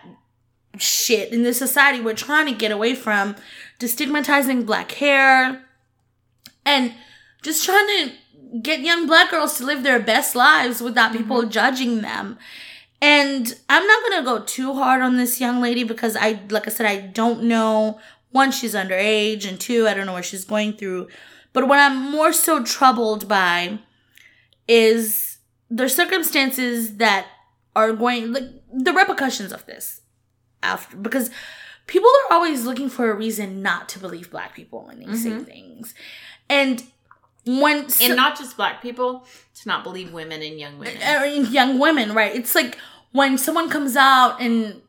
shit 0.78 1.34
in 1.34 1.44
this 1.44 1.60
society 1.60 2.00
we're 2.00 2.14
trying 2.14 2.46
to 2.48 2.54
get 2.54 2.72
away 2.72 2.96
from 2.96 3.36
destigmatizing 3.80 4.66
black 4.66 4.94
hair 4.94 5.66
and 6.66 6.94
just 7.44 7.64
trying 7.64 7.88
to 7.88 8.12
get 8.62 8.80
young 8.80 9.06
black 9.06 9.32
girls 9.32 9.58
to 9.58 9.66
live 9.66 9.84
their 9.84 10.00
best 10.00 10.36
lives 10.36 10.82
without 10.82 11.12
mm-hmm. 11.12 11.20
people 11.20 11.44
judging 11.44 12.02
them. 12.02 12.38
And 13.02 13.54
i'm 13.68 13.86
not 13.86 14.04
gonna 14.10 14.24
go 14.24 14.44
too 14.46 14.74
hard 14.74 15.02
on 15.02 15.18
this 15.18 15.42
young 15.42 15.62
lady 15.62 15.84
because 15.84 16.16
i 16.16 16.40
like 16.50 16.68
i 16.68 16.72
said 16.72 16.86
i 16.86 16.98
don't 17.00 17.44
know. 17.44 18.00
One 18.32 18.52
she's 18.52 18.74
underage 18.74 19.48
and 19.48 19.60
two 19.60 19.88
i 19.88 19.94
don't 19.94 20.06
know 20.06 20.14
what 20.14 20.26
she's 20.26 20.46
going 20.46 20.74
through. 20.74 21.10
But 21.52 21.68
what 21.68 21.80
i'm 21.80 22.12
more 22.12 22.34
so 22.34 22.64
troubled 22.64 23.28
by 23.28 23.80
is 24.68 25.38
the 25.70 25.90
circumstances 25.90 26.98
that 26.98 27.28
are 27.76 27.92
going 27.92 28.32
like 28.32 28.46
the 28.72 28.94
repercussions 28.94 29.52
of 29.52 29.66
this 29.66 30.02
after 30.62 30.96
because 30.96 31.30
people 31.88 32.10
are 32.10 32.36
always 32.36 32.66
looking 32.66 32.90
for 32.90 33.12
a 33.12 33.16
reason 33.16 33.62
not 33.62 33.90
to 33.90 34.00
believe 34.00 34.32
black 34.32 34.56
people 34.56 34.86
when 34.88 35.00
they 35.00 35.16
say 35.16 35.32
mm-hmm. 35.32 35.44
things. 35.44 35.94
And 36.50 36.84
when 37.46 37.90
so- 37.90 38.06
and 38.06 38.16
not 38.16 38.38
just 38.38 38.58
black 38.58 38.82
people 38.82 39.26
to 39.62 39.68
not 39.68 39.84
believe 39.84 40.14
women 40.14 40.42
and 40.42 40.60
young 40.60 40.80
women. 40.80 41.02
uh, 41.02 41.24
young 41.24 41.80
women, 41.80 42.14
right? 42.14 42.36
It's 42.36 42.56
like 42.56 42.78
when 43.12 43.38
someone 43.38 43.70
comes 43.70 43.96
out 43.96 44.42
and 44.42 44.82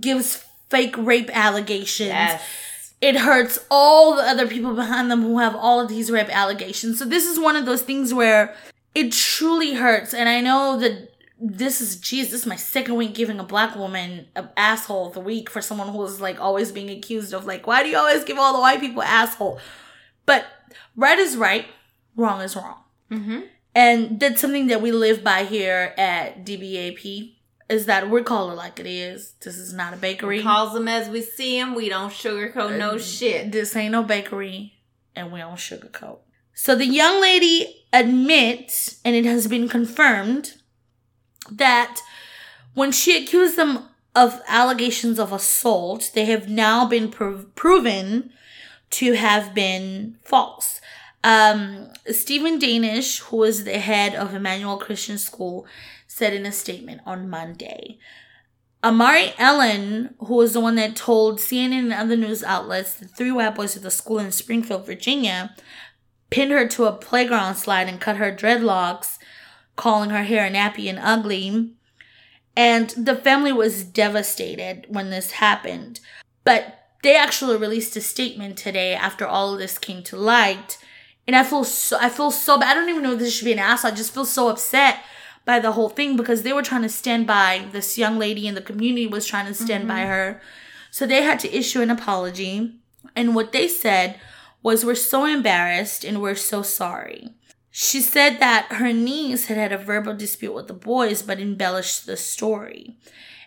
gives 0.00 0.44
fake 0.70 0.94
rape 0.98 1.30
allegations. 1.36 2.08
Yes. 2.08 2.42
It 3.00 3.16
hurts 3.16 3.58
all 3.70 4.16
the 4.16 4.22
other 4.22 4.46
people 4.46 4.74
behind 4.74 5.10
them 5.10 5.22
who 5.22 5.38
have 5.38 5.54
all 5.54 5.80
of 5.80 5.88
these 5.88 6.10
rape 6.10 6.34
allegations. 6.34 6.98
So 6.98 7.04
this 7.04 7.26
is 7.26 7.38
one 7.38 7.54
of 7.54 7.66
those 7.66 7.82
things 7.82 8.14
where 8.14 8.54
it 8.94 9.12
truly 9.12 9.74
hurts. 9.74 10.14
And 10.14 10.28
I 10.28 10.40
know 10.40 10.78
that 10.78 11.10
this 11.38 11.80
is, 11.82 11.96
geez, 11.96 12.30
this 12.30 12.40
is 12.42 12.46
my 12.46 12.56
second 12.56 12.94
week 12.94 13.12
giving 13.14 13.38
a 13.38 13.44
black 13.44 13.76
woman 13.76 14.26
an 14.34 14.48
asshole 14.56 15.08
of 15.08 15.12
the 15.14 15.20
week 15.20 15.50
for 15.50 15.60
someone 15.60 15.88
who 15.88 16.02
is 16.04 16.20
like 16.20 16.40
always 16.40 16.72
being 16.72 16.88
accused 16.88 17.34
of 17.34 17.44
like, 17.44 17.66
why 17.66 17.82
do 17.82 17.90
you 17.90 17.98
always 17.98 18.24
give 18.24 18.38
all 18.38 18.54
the 18.54 18.60
white 18.60 18.80
people 18.80 19.02
asshole? 19.02 19.58
But 20.24 20.46
right 20.96 21.18
is 21.18 21.36
right, 21.36 21.66
wrong 22.16 22.40
is 22.40 22.56
wrong. 22.56 22.76
Mm-hmm. 23.10 23.40
And 23.74 24.20
that's 24.20 24.40
something 24.40 24.68
that 24.68 24.80
we 24.80 24.92
live 24.92 25.24
by 25.24 25.44
here 25.44 25.94
at 25.98 26.44
DBAP 26.44 27.34
is 27.68 27.86
that 27.86 28.08
we 28.10 28.22
call 28.22 28.50
it 28.50 28.54
like 28.54 28.78
it 28.78 28.86
is. 28.86 29.34
This 29.40 29.56
is 29.56 29.72
not 29.72 29.94
a 29.94 29.96
bakery. 29.96 30.38
We 30.38 30.42
Calls 30.42 30.74
them 30.74 30.86
as 30.86 31.08
we 31.08 31.22
see 31.22 31.58
them. 31.58 31.74
We 31.74 31.88
don't 31.88 32.12
sugarcoat 32.12 32.78
no 32.78 32.98
shit. 32.98 33.52
This 33.52 33.74
ain't 33.74 33.92
no 33.92 34.02
bakery, 34.02 34.74
and 35.16 35.32
we 35.32 35.40
don't 35.40 35.56
sugarcoat. 35.56 36.18
So 36.52 36.76
the 36.76 36.86
young 36.86 37.20
lady 37.20 37.86
admits, 37.92 39.00
and 39.04 39.16
it 39.16 39.24
has 39.24 39.48
been 39.48 39.68
confirmed, 39.68 40.54
that 41.50 42.00
when 42.74 42.92
she 42.92 43.22
accused 43.22 43.56
them 43.56 43.88
of 44.14 44.40
allegations 44.46 45.18
of 45.18 45.32
assault, 45.32 46.10
they 46.14 46.26
have 46.26 46.48
now 46.48 46.86
been 46.86 47.10
prov- 47.10 47.54
proven 47.56 48.30
to 48.90 49.14
have 49.14 49.54
been 49.54 50.16
false. 50.22 50.80
Um, 51.24 51.88
Stephen 52.10 52.58
Danish, 52.58 53.20
who 53.20 53.42
is 53.44 53.64
the 53.64 53.78
head 53.78 54.14
of 54.14 54.34
Immanuel 54.34 54.76
Christian 54.76 55.16
School, 55.16 55.66
said 56.06 56.34
in 56.34 56.44
a 56.44 56.52
statement 56.52 57.00
on 57.06 57.30
Monday. 57.30 57.98
Amari 58.84 59.32
Allen, 59.38 60.14
who 60.18 60.34
was 60.34 60.52
the 60.52 60.60
one 60.60 60.74
that 60.74 60.94
told 60.94 61.38
CNN 61.38 61.78
and 61.78 61.92
other 61.94 62.16
news 62.16 62.44
outlets 62.44 62.94
that 62.94 63.16
three 63.16 63.32
white 63.32 63.54
boys 63.54 63.74
at 63.74 63.82
the 63.82 63.90
school 63.90 64.18
in 64.18 64.30
Springfield, 64.30 64.84
Virginia, 64.84 65.56
pinned 66.28 66.52
her 66.52 66.68
to 66.68 66.84
a 66.84 66.92
playground 66.92 67.54
slide 67.54 67.88
and 67.88 68.02
cut 68.02 68.18
her 68.18 68.30
dreadlocks, 68.30 69.16
calling 69.76 70.10
her 70.10 70.24
hair 70.24 70.50
nappy 70.50 70.90
and 70.90 70.98
ugly, 70.98 71.72
And 72.54 72.90
the 72.90 73.16
family 73.16 73.50
was 73.50 73.82
devastated 73.82 74.84
when 74.88 75.08
this 75.08 75.32
happened. 75.32 76.00
But 76.44 76.80
they 77.02 77.16
actually 77.16 77.56
released 77.56 77.96
a 77.96 78.02
statement 78.02 78.58
today 78.58 78.94
after 78.94 79.26
all 79.26 79.54
of 79.54 79.58
this 79.58 79.78
came 79.78 80.02
to 80.04 80.16
light. 80.16 80.76
And 81.26 81.34
I 81.34 81.42
feel 81.42 81.64
so 81.64 81.96
I 82.00 82.08
feel 82.08 82.30
so 82.30 82.58
bad. 82.58 82.70
I 82.70 82.74
don't 82.74 82.88
even 82.88 83.02
know 83.02 83.12
if 83.12 83.18
this 83.18 83.34
should 83.34 83.46
be 83.46 83.52
an 83.52 83.58
ass. 83.58 83.84
I 83.84 83.90
just 83.90 84.12
feel 84.12 84.24
so 84.24 84.48
upset 84.48 85.02
by 85.44 85.58
the 85.58 85.72
whole 85.72 85.88
thing 85.88 86.16
because 86.16 86.42
they 86.42 86.52
were 86.52 86.62
trying 86.62 86.82
to 86.82 86.88
stand 86.88 87.26
by 87.26 87.66
this 87.72 87.98
young 87.98 88.18
lady 88.18 88.48
and 88.48 88.56
the 88.56 88.62
community 88.62 89.06
was 89.06 89.26
trying 89.26 89.46
to 89.46 89.54
stand 89.54 89.86
by 89.88 90.00
mm-hmm. 90.00 90.08
her. 90.08 90.42
So 90.90 91.06
they 91.06 91.22
had 91.22 91.40
to 91.40 91.56
issue 91.56 91.80
an 91.80 91.90
apology. 91.90 92.74
And 93.16 93.34
what 93.34 93.52
they 93.52 93.68
said 93.68 94.18
was, 94.62 94.84
We're 94.84 94.94
so 94.94 95.24
embarrassed 95.24 96.04
and 96.04 96.20
we're 96.20 96.34
so 96.34 96.62
sorry. 96.62 97.30
She 97.70 98.00
said 98.00 98.38
that 98.38 98.66
her 98.74 98.92
niece 98.92 99.46
had 99.46 99.56
had 99.56 99.72
a 99.72 99.78
verbal 99.78 100.14
dispute 100.14 100.54
with 100.54 100.68
the 100.68 100.74
boys 100.74 101.22
but 101.22 101.40
embellished 101.40 102.06
the 102.06 102.16
story. 102.16 102.96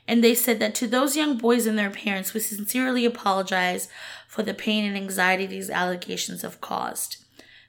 And 0.08 0.24
they 0.24 0.36
said 0.36 0.60
that 0.60 0.76
to 0.76 0.88
those 0.88 1.16
young 1.16 1.38
boys 1.38 1.66
and 1.66 1.78
their 1.78 1.90
parents, 1.90 2.34
we 2.34 2.40
sincerely 2.40 3.06
apologize 3.06 3.88
for 4.28 4.44
the 4.44 4.54
pain 4.54 4.86
and 4.86 4.96
anxiety 4.96 5.46
these 5.46 5.70
allegations 5.70 6.42
have 6.42 6.62
caused. 6.62 7.24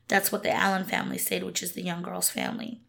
That's 0.09 0.33
what 0.33 0.43
the 0.43 0.51
Allen 0.51 0.85
family 0.85 1.19
said, 1.19 1.45
which 1.45 1.63
is 1.63 1.73
the 1.73 1.83
young 1.83 2.03
girl's 2.03 2.31
family. 2.31 2.81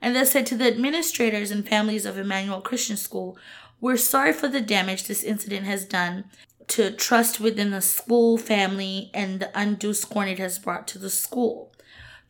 And 0.00 0.14
they 0.14 0.24
said 0.24 0.46
to 0.46 0.56
the 0.56 0.68
administrators 0.68 1.50
and 1.50 1.68
families 1.68 2.06
of 2.06 2.16
Immanuel 2.16 2.60
Christian 2.60 2.96
School, 2.96 3.36
we're 3.80 3.96
sorry 3.96 4.32
for 4.32 4.48
the 4.48 4.60
damage 4.60 5.04
this 5.04 5.22
incident 5.22 5.66
has 5.66 5.84
done 5.84 6.24
to 6.68 6.90
trust 6.92 7.40
within 7.40 7.70
the 7.70 7.80
school 7.80 8.36
family 8.38 9.10
and 9.14 9.40
the 9.40 9.50
undue 9.58 9.94
scorn 9.94 10.28
it 10.28 10.38
has 10.38 10.58
brought 10.58 10.86
to 10.88 10.98
the 10.98 11.10
school. 11.10 11.72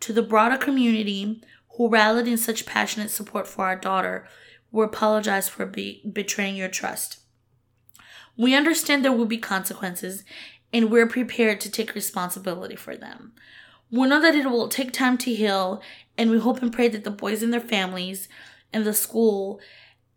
To 0.01 0.13
the 0.13 0.23
broader 0.23 0.57
community 0.57 1.43
who 1.77 1.89
rallied 1.89 2.29
in 2.29 2.39
such 2.39 2.67
passionate 2.67 3.11
support 3.11 3.47
for 3.47 3.65
our 3.65 3.77
daughter, 3.77 4.27
we 4.71 4.85
apologize 4.85 5.49
for 5.49 5.67
be- 5.67 6.03
betraying 6.11 6.57
your 6.57 6.69
trust. 6.69 7.19
We 8.37 8.55
understand 8.55 9.05
there 9.05 9.13
will 9.13 9.27
be 9.27 9.39
consequences 9.39 10.23
and 10.73 10.91
we're 10.91 11.09
prepared 11.09 11.61
to 11.63 11.71
take 11.71 11.95
responsibility 11.95 12.77
for 12.77 12.97
them. 12.97 13.33
We 13.91 14.07
know 14.07 14.21
that 14.21 14.35
it 14.35 14.51
will 14.51 14.69
take 14.69 14.93
time 14.93 15.19
to 15.19 15.35
heal, 15.35 15.83
and 16.17 16.31
we 16.31 16.39
hope 16.39 16.63
and 16.63 16.73
pray 16.73 16.89
that 16.89 17.05
the 17.05 17.11
boys 17.11 17.43
and 17.43 17.53
their 17.53 17.61
families 17.61 18.29
and 18.73 18.85
the 18.85 18.93
school 18.93 19.61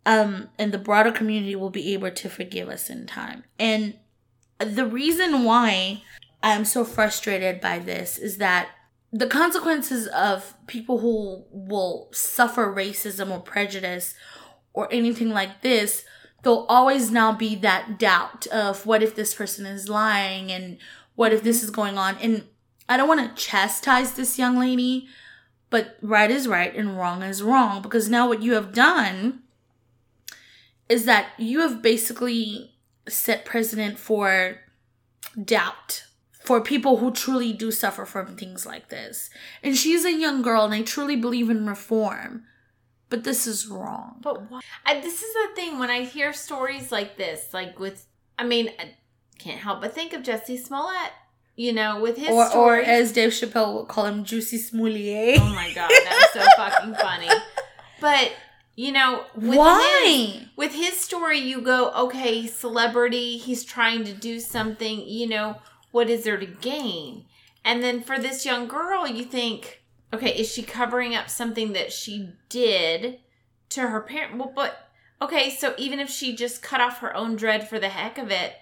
um, 0.04 0.48
and 0.58 0.72
the 0.72 0.78
broader 0.78 1.12
community 1.12 1.56
will 1.56 1.70
be 1.70 1.92
able 1.94 2.10
to 2.10 2.28
forgive 2.28 2.68
us 2.68 2.90
in 2.90 3.06
time. 3.06 3.44
And 3.58 3.94
the 4.58 4.86
reason 4.86 5.44
why 5.44 6.02
I'm 6.42 6.64
so 6.64 6.84
frustrated 6.84 7.60
by 7.60 7.78
this 7.78 8.18
is 8.18 8.38
that 8.38 8.68
the 9.12 9.26
consequences 9.26 10.06
of 10.08 10.54
people 10.66 10.98
who 10.98 11.44
will 11.50 12.08
suffer 12.12 12.72
racism 12.72 13.30
or 13.30 13.40
prejudice 13.40 14.14
or 14.72 14.92
anything 14.92 15.30
like 15.30 15.60
this, 15.62 16.04
there'll 16.42 16.66
always 16.66 17.10
now 17.10 17.32
be 17.32 17.54
that 17.56 17.98
doubt 17.98 18.46
of 18.48 18.86
what 18.86 19.02
if 19.02 19.14
this 19.14 19.34
person 19.34 19.66
is 19.66 19.88
lying 19.88 20.50
and 20.50 20.78
what 21.14 21.32
if 21.32 21.42
this 21.42 21.62
is 21.62 21.70
going 21.70 21.98
on. 21.98 22.16
And 22.16 22.46
I 22.88 22.96
don't 22.96 23.08
want 23.08 23.36
to 23.36 23.42
chastise 23.42 24.12
this 24.12 24.38
young 24.38 24.58
lady, 24.58 25.08
but 25.70 25.96
right 26.02 26.30
is 26.30 26.48
right 26.48 26.74
and 26.74 26.98
wrong 26.98 27.22
is 27.22 27.42
wrong 27.42 27.82
because 27.82 28.08
now 28.08 28.28
what 28.28 28.42
you 28.42 28.54
have 28.54 28.72
done 28.72 29.42
is 30.88 31.04
that 31.06 31.28
you 31.38 31.60
have 31.60 31.80
basically 31.80 32.74
set 33.08 33.44
precedent 33.44 33.98
for 33.98 34.58
doubt 35.42 36.04
for 36.42 36.60
people 36.60 36.96
who 36.98 37.12
truly 37.12 37.52
do 37.52 37.70
suffer 37.70 38.04
from 38.04 38.36
things 38.36 38.66
like 38.66 38.88
this. 38.88 39.30
And 39.62 39.76
she's 39.76 40.04
a 40.04 40.12
young 40.12 40.42
girl 40.42 40.64
and 40.64 40.74
I 40.74 40.82
truly 40.82 41.16
believe 41.16 41.48
in 41.48 41.66
reform. 41.66 42.44
But 43.08 43.24
this 43.24 43.46
is 43.46 43.68
wrong. 43.68 44.16
But 44.22 44.50
why? 44.50 44.60
I, 44.84 45.00
this 45.00 45.22
is 45.22 45.32
the 45.34 45.54
thing 45.54 45.78
when 45.78 45.90
I 45.90 46.04
hear 46.04 46.32
stories 46.32 46.90
like 46.90 47.16
this, 47.16 47.52
like 47.52 47.78
with, 47.78 48.06
I 48.38 48.44
mean, 48.44 48.70
I 48.78 48.94
can't 49.38 49.60
help 49.60 49.82
but 49.82 49.94
think 49.94 50.12
of 50.12 50.22
Jussie 50.22 50.58
Smollett. 50.58 51.12
You 51.54 51.72
know, 51.72 52.00
with 52.00 52.16
his 52.16 52.30
Or, 52.30 52.50
or 52.56 52.76
as 52.76 53.12
Dave 53.12 53.30
Chappelle 53.30 53.74
would 53.74 53.88
call 53.88 54.06
him, 54.06 54.24
Juicy 54.24 54.58
Smoulier. 54.58 55.36
oh 55.38 55.54
my 55.54 55.72
god, 55.74 55.90
that 55.90 56.30
was 56.34 56.42
so 56.42 56.50
fucking 56.56 56.94
funny. 56.94 57.28
But 58.00 58.32
you 58.74 58.90
know, 58.90 59.24
with 59.34 59.58
Why? 59.58 60.00
his, 60.04 60.48
with 60.56 60.72
his 60.72 60.98
story, 60.98 61.38
you 61.38 61.60
go, 61.60 61.90
okay, 61.92 62.46
celebrity, 62.46 63.36
he's 63.36 63.64
trying 63.64 64.04
to 64.04 64.14
do 64.14 64.40
something. 64.40 65.06
You 65.06 65.28
know, 65.28 65.56
what 65.90 66.08
is 66.08 66.24
there 66.24 66.38
to 66.38 66.46
gain? 66.46 67.26
And 67.64 67.82
then 67.82 68.02
for 68.02 68.18
this 68.18 68.46
young 68.46 68.66
girl, 68.66 69.06
you 69.06 69.24
think, 69.24 69.82
okay, 70.12 70.34
is 70.34 70.50
she 70.50 70.62
covering 70.62 71.14
up 71.14 71.28
something 71.28 71.74
that 71.74 71.92
she 71.92 72.30
did 72.48 73.18
to 73.68 73.82
her 73.82 74.00
parent? 74.00 74.38
Well, 74.38 74.52
but 74.56 74.88
okay, 75.20 75.50
so 75.50 75.74
even 75.76 76.00
if 76.00 76.08
she 76.08 76.34
just 76.34 76.62
cut 76.62 76.80
off 76.80 76.98
her 77.00 77.14
own 77.14 77.36
dread 77.36 77.68
for 77.68 77.78
the 77.78 77.90
heck 77.90 78.16
of 78.16 78.30
it, 78.30 78.54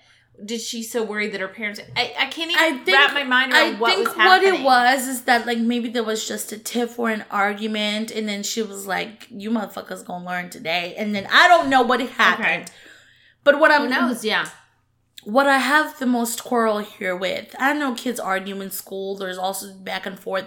did 0.45 0.61
she 0.61 0.83
so 0.83 1.03
worry 1.03 1.29
that 1.29 1.41
her 1.41 1.49
parents? 1.49 1.81
I, 1.97 2.15
I 2.19 2.27
can't 2.27 2.51
even 2.51 2.62
I 2.62 2.85
think 2.85 2.97
wrap 2.97 3.15
my 3.15 3.25
mind 3.25 3.53
around 3.53 3.77
I 3.77 3.79
what 3.79 3.95
think 3.95 4.09
was 4.09 4.17
what 4.17 4.43
it 4.43 4.62
was 4.62 5.07
is 5.09 5.23
that 5.23 5.47
like 5.47 5.59
maybe 5.59 5.89
there 5.89 6.03
was 6.05 6.27
just 6.27 6.53
a 6.53 6.59
tip 6.59 6.99
or 6.99 7.11
an 7.11 7.25
argument, 7.31 8.11
and 8.11 8.29
then 8.29 8.43
she 8.43 8.62
was 8.62 8.87
like, 8.87 9.27
"You 9.31 9.51
motherfuckers 9.51 10.05
gonna 10.05 10.25
learn 10.27 10.51
today," 10.51 10.95
and 10.97 11.15
then 11.15 11.27
I 11.31 11.49
don't 11.49 11.69
know 11.69 11.83
what 11.83 12.01
happened. 12.01 12.65
Okay. 12.65 12.73
But 13.45 13.59
what 13.59 13.71
I'm 13.71 13.83
Who 13.83 13.89
knows? 13.89 14.25
Yeah. 14.25 14.47
what 15.25 15.47
I 15.47 15.59
have 15.59 15.99
the 15.99 16.07
most 16.07 16.45
quarrel 16.45 16.79
here 16.79 17.15
with, 17.17 17.55
I 17.59 17.73
know 17.75 17.95
kids 17.95 18.19
argue 18.19 18.61
in 18.61 18.71
school. 18.71 19.17
There's 19.17 19.39
also 19.39 19.75
back 19.75 20.07
and 20.07 20.19
forth. 20.19 20.47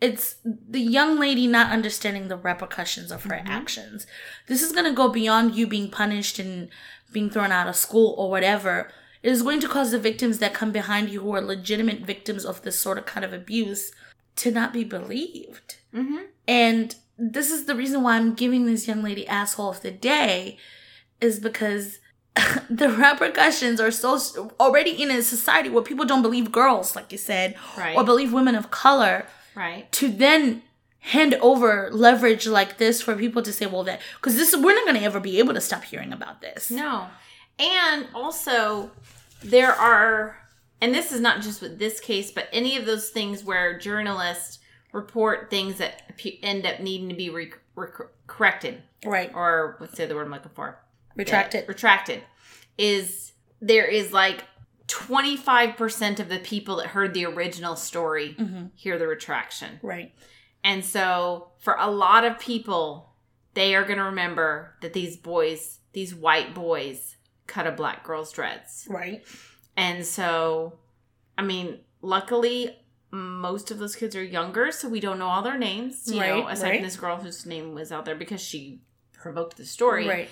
It's 0.00 0.36
the 0.44 0.80
young 0.80 1.18
lady 1.18 1.46
not 1.46 1.72
understanding 1.72 2.28
the 2.28 2.36
repercussions 2.36 3.10
of 3.10 3.24
her 3.24 3.34
Mm-hmm. 3.36 3.48
actions. 3.48 4.06
This 4.46 4.62
is 4.62 4.72
gonna 4.72 4.92
go 4.92 5.08
beyond 5.08 5.54
you 5.56 5.66
being 5.66 5.90
punished 5.90 6.38
and 6.38 6.68
being 7.12 7.30
thrown 7.30 7.50
out 7.50 7.66
of 7.68 7.76
school 7.76 8.14
or 8.18 8.30
whatever. 8.30 8.90
It 9.22 9.30
is 9.30 9.42
going 9.42 9.60
to 9.60 9.68
cause 9.68 9.90
the 9.90 9.98
victims 9.98 10.38
that 10.38 10.54
come 10.54 10.72
behind 10.72 11.08
you 11.10 11.20
who 11.20 11.32
are 11.34 11.40
legitimate 11.40 12.00
victims 12.00 12.44
of 12.44 12.62
this 12.62 12.78
sort 12.78 12.98
of 12.98 13.06
kind 13.06 13.24
of 13.24 13.32
abuse 13.32 13.92
to 14.36 14.50
not 14.50 14.72
be 14.72 14.84
believed. 14.84 15.76
Mm-hmm. 15.94 16.18
And 16.46 16.94
this 17.18 17.50
is 17.50 17.64
the 17.64 17.74
reason 17.74 18.02
why 18.02 18.16
I'm 18.16 18.34
giving 18.34 18.66
this 18.66 18.86
young 18.86 19.02
lady 19.02 19.26
asshole 19.26 19.70
of 19.70 19.80
the 19.82 19.90
day 19.90 20.58
is 21.20 21.40
because 21.40 21.98
the 22.70 22.90
repercussions 22.90 23.80
are 23.80 23.90
so 23.90 24.52
already 24.60 24.90
in 24.90 25.10
a 25.10 25.22
society 25.22 25.70
where 25.70 25.82
people 25.82 26.04
don't 26.04 26.22
believe 26.22 26.52
girls, 26.52 26.94
like 26.94 27.10
you 27.10 27.18
said, 27.18 27.56
Right. 27.76 27.96
or 27.96 28.04
believe 28.04 28.32
women 28.32 28.54
of 28.54 28.70
color, 28.70 29.26
Right. 29.54 29.90
to 29.92 30.08
then 30.08 30.62
hand 31.00 31.34
over 31.40 31.88
leverage 31.92 32.46
like 32.46 32.78
this 32.78 33.00
for 33.00 33.14
people 33.16 33.40
to 33.42 33.52
say, 33.52 33.64
well, 33.64 33.84
that 33.84 34.00
because 34.16 34.36
this 34.36 34.54
we're 34.54 34.74
not 34.74 34.84
going 34.84 34.98
to 34.98 35.02
ever 35.04 35.20
be 35.20 35.38
able 35.38 35.54
to 35.54 35.60
stop 35.60 35.84
hearing 35.84 36.12
about 36.12 36.40
this. 36.42 36.70
No. 36.70 37.06
And 37.58 38.06
also, 38.14 38.90
there 39.42 39.72
are, 39.72 40.36
and 40.80 40.94
this 40.94 41.12
is 41.12 41.20
not 41.20 41.40
just 41.42 41.62
with 41.62 41.78
this 41.78 42.00
case, 42.00 42.30
but 42.30 42.48
any 42.52 42.76
of 42.76 42.86
those 42.86 43.10
things 43.10 43.42
where 43.44 43.78
journalists 43.78 44.58
report 44.92 45.50
things 45.50 45.78
that 45.78 46.02
end 46.42 46.66
up 46.66 46.80
needing 46.80 47.08
to 47.08 47.14
be 47.14 47.30
re- 47.30 47.52
re- 47.74 47.88
corrected, 48.26 48.82
Right. 49.04 49.30
or 49.34 49.76
what's 49.78 49.96
the 49.96 50.04
other 50.04 50.14
word 50.16 50.26
I'm 50.26 50.30
looking 50.32 50.50
for? 50.54 50.78
Retracted. 51.14 51.62
Yeah. 51.62 51.68
Retracted. 51.68 52.22
Is 52.78 53.32
there 53.60 53.86
is 53.86 54.12
like 54.12 54.44
25% 54.86 56.20
of 56.20 56.28
the 56.28 56.38
people 56.38 56.76
that 56.76 56.88
heard 56.88 57.14
the 57.14 57.24
original 57.26 57.74
story 57.76 58.34
Mhm. 58.38 58.70
hear 58.74 58.98
the 58.98 59.06
retraction. 59.06 59.80
Right. 59.82 60.12
And 60.62 60.84
so, 60.84 61.52
for 61.58 61.76
a 61.78 61.90
lot 61.90 62.24
of 62.24 62.38
people, 62.38 63.14
they 63.54 63.74
are 63.74 63.84
going 63.84 63.98
to 63.98 64.04
remember 64.04 64.74
that 64.82 64.92
these 64.92 65.16
boys, 65.16 65.78
these 65.92 66.14
white 66.14 66.54
boys, 66.54 67.15
cut 67.46 67.66
a 67.66 67.72
black 67.72 68.04
girl's 68.04 68.32
dreads. 68.32 68.86
Right. 68.88 69.24
And 69.76 70.04
so, 70.04 70.78
I 71.36 71.42
mean, 71.42 71.80
luckily, 72.02 72.76
most 73.10 73.70
of 73.70 73.78
those 73.78 73.94
kids 73.94 74.16
are 74.16 74.24
younger, 74.24 74.72
so 74.72 74.88
we 74.88 75.00
don't 75.00 75.18
know 75.18 75.28
all 75.28 75.42
their 75.42 75.58
names. 75.58 76.04
You 76.06 76.20
know, 76.20 76.48
aside 76.48 76.68
right. 76.68 76.74
from 76.76 76.84
this 76.84 76.96
girl 76.96 77.16
whose 77.16 77.46
name 77.46 77.74
was 77.74 77.92
out 77.92 78.04
there 78.04 78.16
because 78.16 78.40
she 78.40 78.80
provoked 79.12 79.56
the 79.56 79.66
story. 79.66 80.08
Right. 80.08 80.28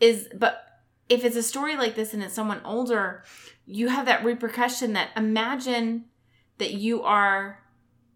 Is 0.00 0.28
but 0.34 0.62
if 1.08 1.24
it's 1.24 1.36
a 1.36 1.42
story 1.42 1.76
like 1.76 1.94
this 1.94 2.12
and 2.12 2.22
it's 2.22 2.34
someone 2.34 2.60
older, 2.64 3.24
you 3.64 3.88
have 3.88 4.06
that 4.06 4.24
repercussion 4.24 4.92
that 4.94 5.10
imagine 5.16 6.06
that 6.58 6.72
you 6.72 7.02
are 7.02 7.62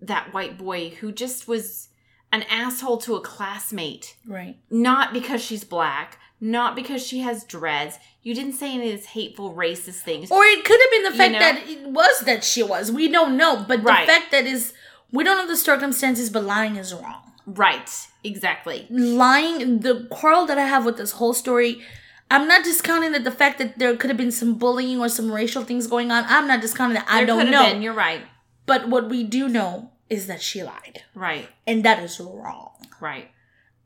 that 0.00 0.32
white 0.32 0.58
boy 0.58 0.90
who 0.90 1.12
just 1.12 1.46
was 1.46 1.88
an 2.32 2.42
asshole 2.44 2.98
to 2.98 3.16
a 3.16 3.20
classmate 3.20 4.16
Right. 4.26 4.56
not 4.70 5.12
because 5.12 5.42
she's 5.42 5.64
black, 5.64 6.18
not 6.40 6.74
because 6.74 7.06
she 7.06 7.20
has 7.20 7.44
dreads. 7.44 7.98
You 8.22 8.34
didn't 8.34 8.54
say 8.54 8.74
any 8.74 8.90
of 8.92 8.96
these 8.98 9.06
hateful, 9.06 9.54
racist 9.54 10.00
things. 10.00 10.30
Or 10.30 10.42
it 10.44 10.64
could 10.64 10.80
have 10.80 10.90
been 10.90 11.02
the 11.04 11.10
You 11.10 11.16
fact 11.16 11.32
know? 11.32 11.38
that 11.38 11.68
it 11.68 11.86
was 11.88 12.20
that 12.20 12.44
she 12.44 12.62
was. 12.62 12.90
We 12.92 13.08
don't 13.08 13.36
know. 13.36 13.64
But 13.66 13.82
Right. 13.82 14.06
the 14.06 14.12
fact 14.12 14.30
that 14.32 14.46
is 14.46 14.72
we 15.12 15.24
don't 15.24 15.36
know 15.38 15.46
the 15.46 15.56
circumstances, 15.56 16.30
but 16.30 16.44
lying 16.44 16.76
is 16.76 16.94
wrong. 16.94 17.22
right, 17.46 17.90
exactly. 18.22 18.86
Lying 18.90 19.80
the 19.80 20.06
quarrel 20.10 20.46
that 20.46 20.56
I 20.58 20.66
have 20.66 20.84
with 20.84 20.96
this 20.98 21.12
whole 21.12 21.34
story, 21.34 21.82
I'm 22.30 22.46
not 22.46 22.62
discounting 22.62 23.10
that 23.12 23.24
the 23.24 23.30
fact 23.32 23.58
that 23.58 23.78
there 23.78 23.96
could 23.96 24.08
have 24.08 24.16
been 24.16 24.30
some 24.30 24.54
bullying 24.54 25.00
or 25.00 25.08
some 25.08 25.32
racial 25.32 25.64
things 25.64 25.86
going 25.88 26.12
on. 26.12 26.24
I'm 26.28 26.46
not 26.46 26.60
discounting 26.60 26.94
that. 26.94 27.06
I 27.08 27.24
don't 27.24 27.50
know. 27.50 27.64
been. 27.64 27.82
You're 27.82 27.92
right. 27.94 28.22
But 28.66 28.88
what 28.88 29.08
we 29.08 29.24
do 29.24 29.48
know 29.48 29.90
is 30.08 30.26
that 30.28 30.40
she 30.42 30.62
lied. 30.62 31.02
Right, 31.14 31.48
And 31.66 31.84
that 31.84 32.00
is 32.02 32.20
wrong. 32.20 32.70
right. 33.00 33.30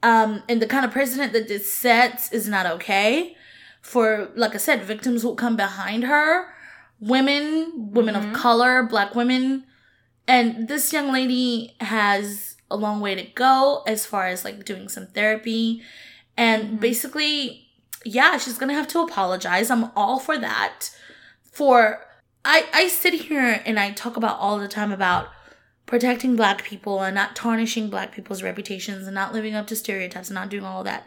Um, 0.05 0.43
and 0.51 0.61
the 0.61 0.67
kind 0.67 0.85
of 0.85 0.91
precedent 0.91 1.33
that 1.33 1.49
this 1.49 1.73
sets 1.73 2.31
is 2.31 2.47
not 2.47 2.67
okay. 2.67 3.37
For 3.81 4.29
like 4.37 4.55
I 4.55 4.59
said, 4.59 4.85
victims 4.85 5.25
will 5.25 5.35
come 5.35 5.57
behind 5.57 6.05
her, 6.05 6.47
women, 7.01 7.91
women 7.93 8.15
of 8.15 8.35
color, 8.35 8.83
black 8.83 9.15
women, 9.15 9.65
and 10.29 10.69
this 10.69 10.93
young 10.93 11.11
lady 11.11 11.75
has 11.81 12.57
a 12.71 12.77
long 12.77 13.01
way 13.01 13.15
to 13.15 13.23
go 13.23 13.83
as 13.87 14.05
far 14.05 14.27
as 14.27 14.45
like 14.45 14.67
doing 14.67 14.89
some 14.89 15.07
therapy, 15.07 15.83
and 16.37 16.79
basically, 16.79 17.67
yeah, 18.05 18.37
she's 18.37 18.59
gonna 18.59 18.75
have 18.75 18.89
to 18.89 19.01
apologize. 19.01 19.71
I'm 19.71 19.91
all 19.97 20.19
for 20.19 20.37
that. 20.37 20.91
For 21.51 22.05
I 22.45 22.67
I 22.75 22.89
sit 22.89 23.15
here 23.15 23.63
and 23.65 23.81
I 23.81 23.93
talk 23.93 24.19
about 24.19 24.39
all 24.39 24.59
the 24.59 24.69
time 24.69 24.93
about 24.93 25.29
protecting 25.87 26.37
black 26.37 26.65
people 26.65 27.01
and 27.03 27.15
not 27.15 27.37
tarnishing 27.37 27.91
black 27.91 28.13
people's 28.13 28.43
reputations 28.43 29.07
and 29.07 29.15
not 29.15 29.33
living 29.33 29.55
up 29.55 29.67
to 29.69 29.77
stereotypes 29.77 30.29
and 30.29 30.35
not 30.35 30.49
doing 30.49 30.65
all 30.65 30.85
that. 30.85 31.07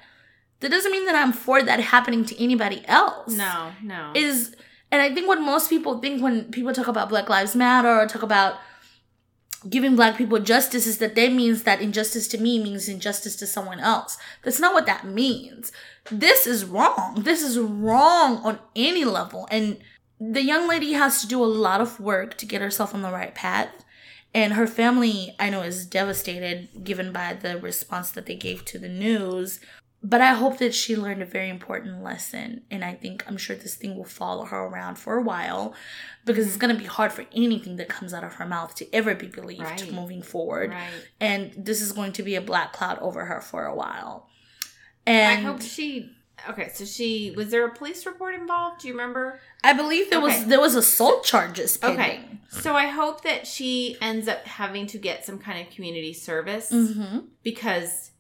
That 0.60 0.72
doesn't 0.72 0.92
mean 0.92 1.06
that 1.06 1.16
I'm 1.16 1.34
for 1.34 1.62
that 1.62 1.80
happening 1.80 2.26
to 2.26 2.44
anybody 2.44 2.84
else. 2.88 3.36
No, 3.36 3.72
no. 3.84 4.12
Is 4.16 4.56
and 4.92 5.02
I 5.02 5.14
think 5.14 5.28
what 5.28 5.42
most 5.42 5.70
people 5.70 6.00
think 6.00 6.22
when 6.22 6.46
people 6.46 6.74
talk 6.74 6.88
about 6.88 7.10
Black 7.10 7.30
Lives 7.30 7.56
Matter 7.56 7.90
or 7.90 8.08
talk 8.08 8.24
about 8.24 8.56
giving 9.70 9.96
black 9.96 10.18
people 10.18 10.40
justice 10.40 10.86
is 10.86 11.00
that 11.00 11.16
that 11.16 11.32
means 11.32 11.64
that 11.64 11.82
injustice 11.82 12.28
to 12.30 12.38
me 12.38 12.62
means 12.62 12.88
injustice 12.88 13.36
to 13.38 13.48
someone 13.48 13.80
else. 13.80 14.18
That's 14.44 14.60
not 14.60 14.74
what 14.74 14.86
that 14.86 15.06
means. 15.06 15.72
This 16.12 16.48
is 16.48 16.64
wrong. 16.64 17.22
This 17.24 17.42
is 17.42 17.58
wrong 17.58 18.38
on 18.38 18.60
any 18.76 19.04
level. 19.04 19.48
And 19.52 19.80
the 20.20 20.44
young 20.44 20.68
lady 20.68 20.94
has 20.94 21.22
to 21.22 21.28
do 21.28 21.44
a 21.44 21.46
lot 21.46 21.82
of 21.82 22.00
work 22.00 22.38
to 22.38 22.46
get 22.46 22.62
herself 22.62 22.94
on 22.94 23.02
the 23.02 23.12
right 23.12 23.34
path. 23.34 23.70
And 24.34 24.54
her 24.54 24.68
family, 24.68 25.36
I 25.40 25.50
know, 25.50 25.62
is 25.64 25.86
devastated 25.86 26.84
given 26.84 27.12
by 27.12 27.34
the 27.34 27.58
response 27.58 28.12
that 28.12 28.26
they 28.26 28.36
gave 28.36 28.66
to 28.66 28.78
the 28.80 28.90
news. 28.90 29.60
But 30.04 30.22
I 30.22 30.34
hope 30.34 30.60
that 30.60 30.76
she 30.76 30.96
learned 30.96 31.24
a 31.24 31.26
very 31.26 31.50
important 31.50 32.04
lesson. 32.04 32.62
And 32.70 32.86
I 32.86 32.94
think 32.94 33.24
I'm 33.28 33.36
sure 33.38 33.56
this 33.56 33.74
thing 33.76 33.98
will 33.98 34.04
follow 34.06 34.46
her 34.46 34.58
around 34.66 34.96
for 35.00 35.18
a 35.18 35.24
while 35.24 35.74
because 36.24 36.46
it's 36.46 36.58
going 36.58 36.74
to 36.74 36.80
be 36.80 36.86
hard 36.88 37.12
for 37.12 37.26
anything 37.36 37.78
that 37.78 37.90
comes 37.90 38.14
out 38.14 38.24
of 38.24 38.34
her 38.36 38.46
mouth 38.46 38.76
to 38.76 38.94
ever 38.94 39.16
be 39.16 39.26
believed 39.28 39.62
Right. 39.62 39.92
moving 39.92 40.22
forward. 40.22 40.70
right. 40.70 40.88
And 41.20 41.52
this 41.58 41.82
is 41.82 41.92
going 41.94 42.14
to 42.14 42.22
be 42.24 42.36
a 42.36 42.42
black 42.42 42.74
cloud 42.74 43.00
over 43.00 43.26
her 43.26 43.42
for 43.42 43.66
a 43.66 43.74
while. 43.76 44.30
And 45.08 45.40
I 45.40 45.50
hope 45.52 45.62
she. 45.62 46.12
Okay, 46.50 46.70
so 46.74 46.86
she 46.86 47.32
was 47.36 47.50
there 47.52 47.66
a 47.66 47.74
police 47.74 48.06
report 48.06 48.36
involved? 48.36 48.82
Do 48.82 48.88
you 48.88 48.94
remember? 48.94 49.40
I 49.64 49.74
believe 49.74 50.10
there 50.10 50.22
was 50.22 50.46
there 50.46 50.60
was 50.62 50.76
assault 50.76 51.24
charges 51.24 51.78
pending. 51.78 52.00
Okay, 52.00 52.22
so 52.50 52.76
I 52.76 52.88
hope 52.88 53.24
that 53.24 53.46
she 53.48 53.98
ends 54.02 54.28
up 54.28 54.46
having 54.46 54.88
to 54.88 54.98
get 54.98 55.26
some 55.26 55.40
kind 55.40 55.66
of 55.66 55.74
community 55.74 56.14
service 56.14 56.72
Mm-hmm. 56.72 57.20
because 57.44 58.12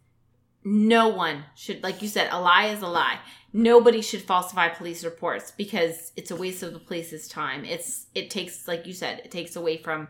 no 0.63 1.07
one 1.07 1.45
should, 1.55 1.81
like 1.81 2.01
you 2.01 2.09
said, 2.09 2.27
a 2.31 2.41
lie 2.41 2.67
is 2.67 2.81
a 2.81 2.87
lie. 2.87 3.19
Nobody 3.53 4.01
should 4.01 4.21
falsify 4.21 4.67
police 4.67 5.05
reports 5.05 5.51
because 5.51 6.11
it's 6.17 6.29
a 6.31 6.35
waste 6.35 6.61
of 6.63 6.73
the 6.73 6.79
police's 6.79 7.27
time. 7.29 7.63
It's 7.63 8.07
it 8.13 8.29
takes, 8.29 8.67
like 8.67 8.85
you 8.85 8.93
said, 8.93 9.21
it 9.23 9.31
takes 9.31 9.55
away 9.55 9.77
from 9.77 10.09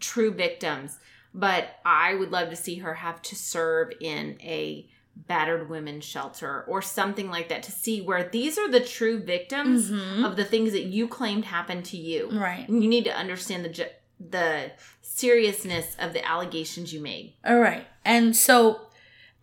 true 0.00 0.32
victims. 0.32 0.98
But 1.34 1.76
I 1.84 2.14
would 2.14 2.30
love 2.30 2.50
to 2.50 2.56
see 2.56 2.76
her 2.76 2.94
have 2.94 3.20
to 3.22 3.36
serve 3.36 3.92
in 4.00 4.36
a 4.42 4.88
battered 5.14 5.68
women's 5.68 6.04
shelter 6.04 6.64
or 6.66 6.82
something 6.82 7.30
like 7.30 7.48
that 7.48 7.62
to 7.64 7.70
see 7.72 8.00
where 8.00 8.28
these 8.28 8.58
are 8.58 8.68
the 8.70 8.80
true 8.80 9.18
victims 9.22 9.90
Mhm. 9.90 10.24
of 10.24 10.36
the 10.36 10.44
things 10.44 10.72
that 10.72 10.84
you 10.84 11.06
claimed 11.08 11.44
happened 11.44 11.84
to 11.86 11.96
you. 11.96 12.28
Right. 12.30 12.68
You 12.68 12.88
need 12.88 13.04
to 13.04 13.16
understand 13.16 13.64
the 13.64 13.68
ju- 13.68 13.86
the 14.18 14.72
seriousness 15.00 15.96
of 15.98 16.12
the 16.12 16.24
allegations 16.26 16.92
you 16.92 17.00
made. 17.00 17.34
All 17.44 17.58
right. 17.58 17.86
And 18.04 18.36
so 18.36 18.88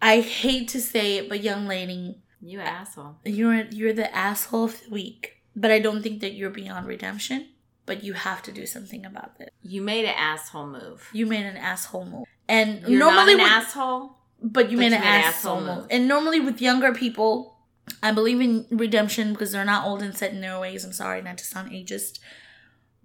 I 0.02 0.22
hate 0.22 0.68
to 0.70 0.82
say 0.82 1.18
it, 1.18 1.30
but 1.30 1.44
young 1.44 1.68
lady, 1.68 2.18
You 2.42 2.60
asshole. 2.62 3.18
you're 3.26 3.66
you're 3.66 3.94
the 3.94 4.14
asshole 4.16 4.66
of 4.66 4.82
the 4.84 4.90
week. 4.90 5.36
But 5.56 5.72
I 5.72 5.80
don't 5.80 6.02
think 6.02 6.22
that 6.22 6.34
you're 6.34 6.50
beyond 6.52 6.88
redemption. 6.88 7.50
But 7.86 8.04
you 8.04 8.14
have 8.14 8.42
to 8.44 8.52
do 8.52 8.66
something 8.68 9.04
about 9.06 9.38
this. 9.40 9.50
You 9.64 9.82
made 9.82 10.06
an 10.06 10.14
asshole 10.16 10.68
move. 10.68 11.10
You 11.12 11.26
made 11.26 11.46
an 11.46 11.58
asshole 11.58 12.06
move. 12.06 12.26
And 12.48 12.82
You're 12.88 13.00
normally 13.00 13.36
not 13.36 13.48
an 13.48 13.58
with- 13.58 13.66
asshole. 13.68 14.16
But 14.42 14.70
you 14.72 14.78
But 14.78 14.82
made 14.82 14.92
you 14.92 14.98
an 14.98 15.02
made 15.02 15.08
an 15.08 15.24
asshole 15.24 15.62
move. 15.62 15.88
And 15.90 16.08
normally 16.08 16.40
with 16.40 16.62
younger 16.62 16.94
people, 16.94 17.58
I 18.04 18.12
believe 18.12 18.40
in 18.42 18.66
redemption 18.72 19.34
because 19.34 19.52
they're 19.52 19.66
not 19.66 19.86
old 19.88 20.02
and 20.02 20.16
set 20.16 20.32
in 20.32 20.42
their 20.42 20.60
ways. 20.60 20.86
I'm 20.86 20.94
sorry 20.94 21.22
not 21.22 21.38
to 21.40 21.46
sound 21.46 21.72
ageist, 21.72 22.20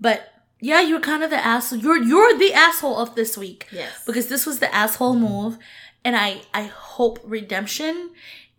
but 0.01 0.31
yeah, 0.61 0.81
you're 0.81 1.01
kind 1.01 1.23
of 1.23 1.31
the 1.31 1.44
asshole. 1.44 1.78
You're 1.78 2.02
you're 2.02 2.39
the 2.39 2.52
asshole 2.55 2.97
of 2.98 3.15
this 3.15 3.36
week 3.36 3.66
Yes. 3.73 4.05
because 4.06 4.28
this 4.28 4.47
was 4.47 4.59
the 4.61 4.73
asshole 4.74 5.15
move, 5.16 5.59
and 6.05 6.16
I 6.16 6.43
I 6.55 6.62
hope 6.65 7.19
redemption. 7.24 8.11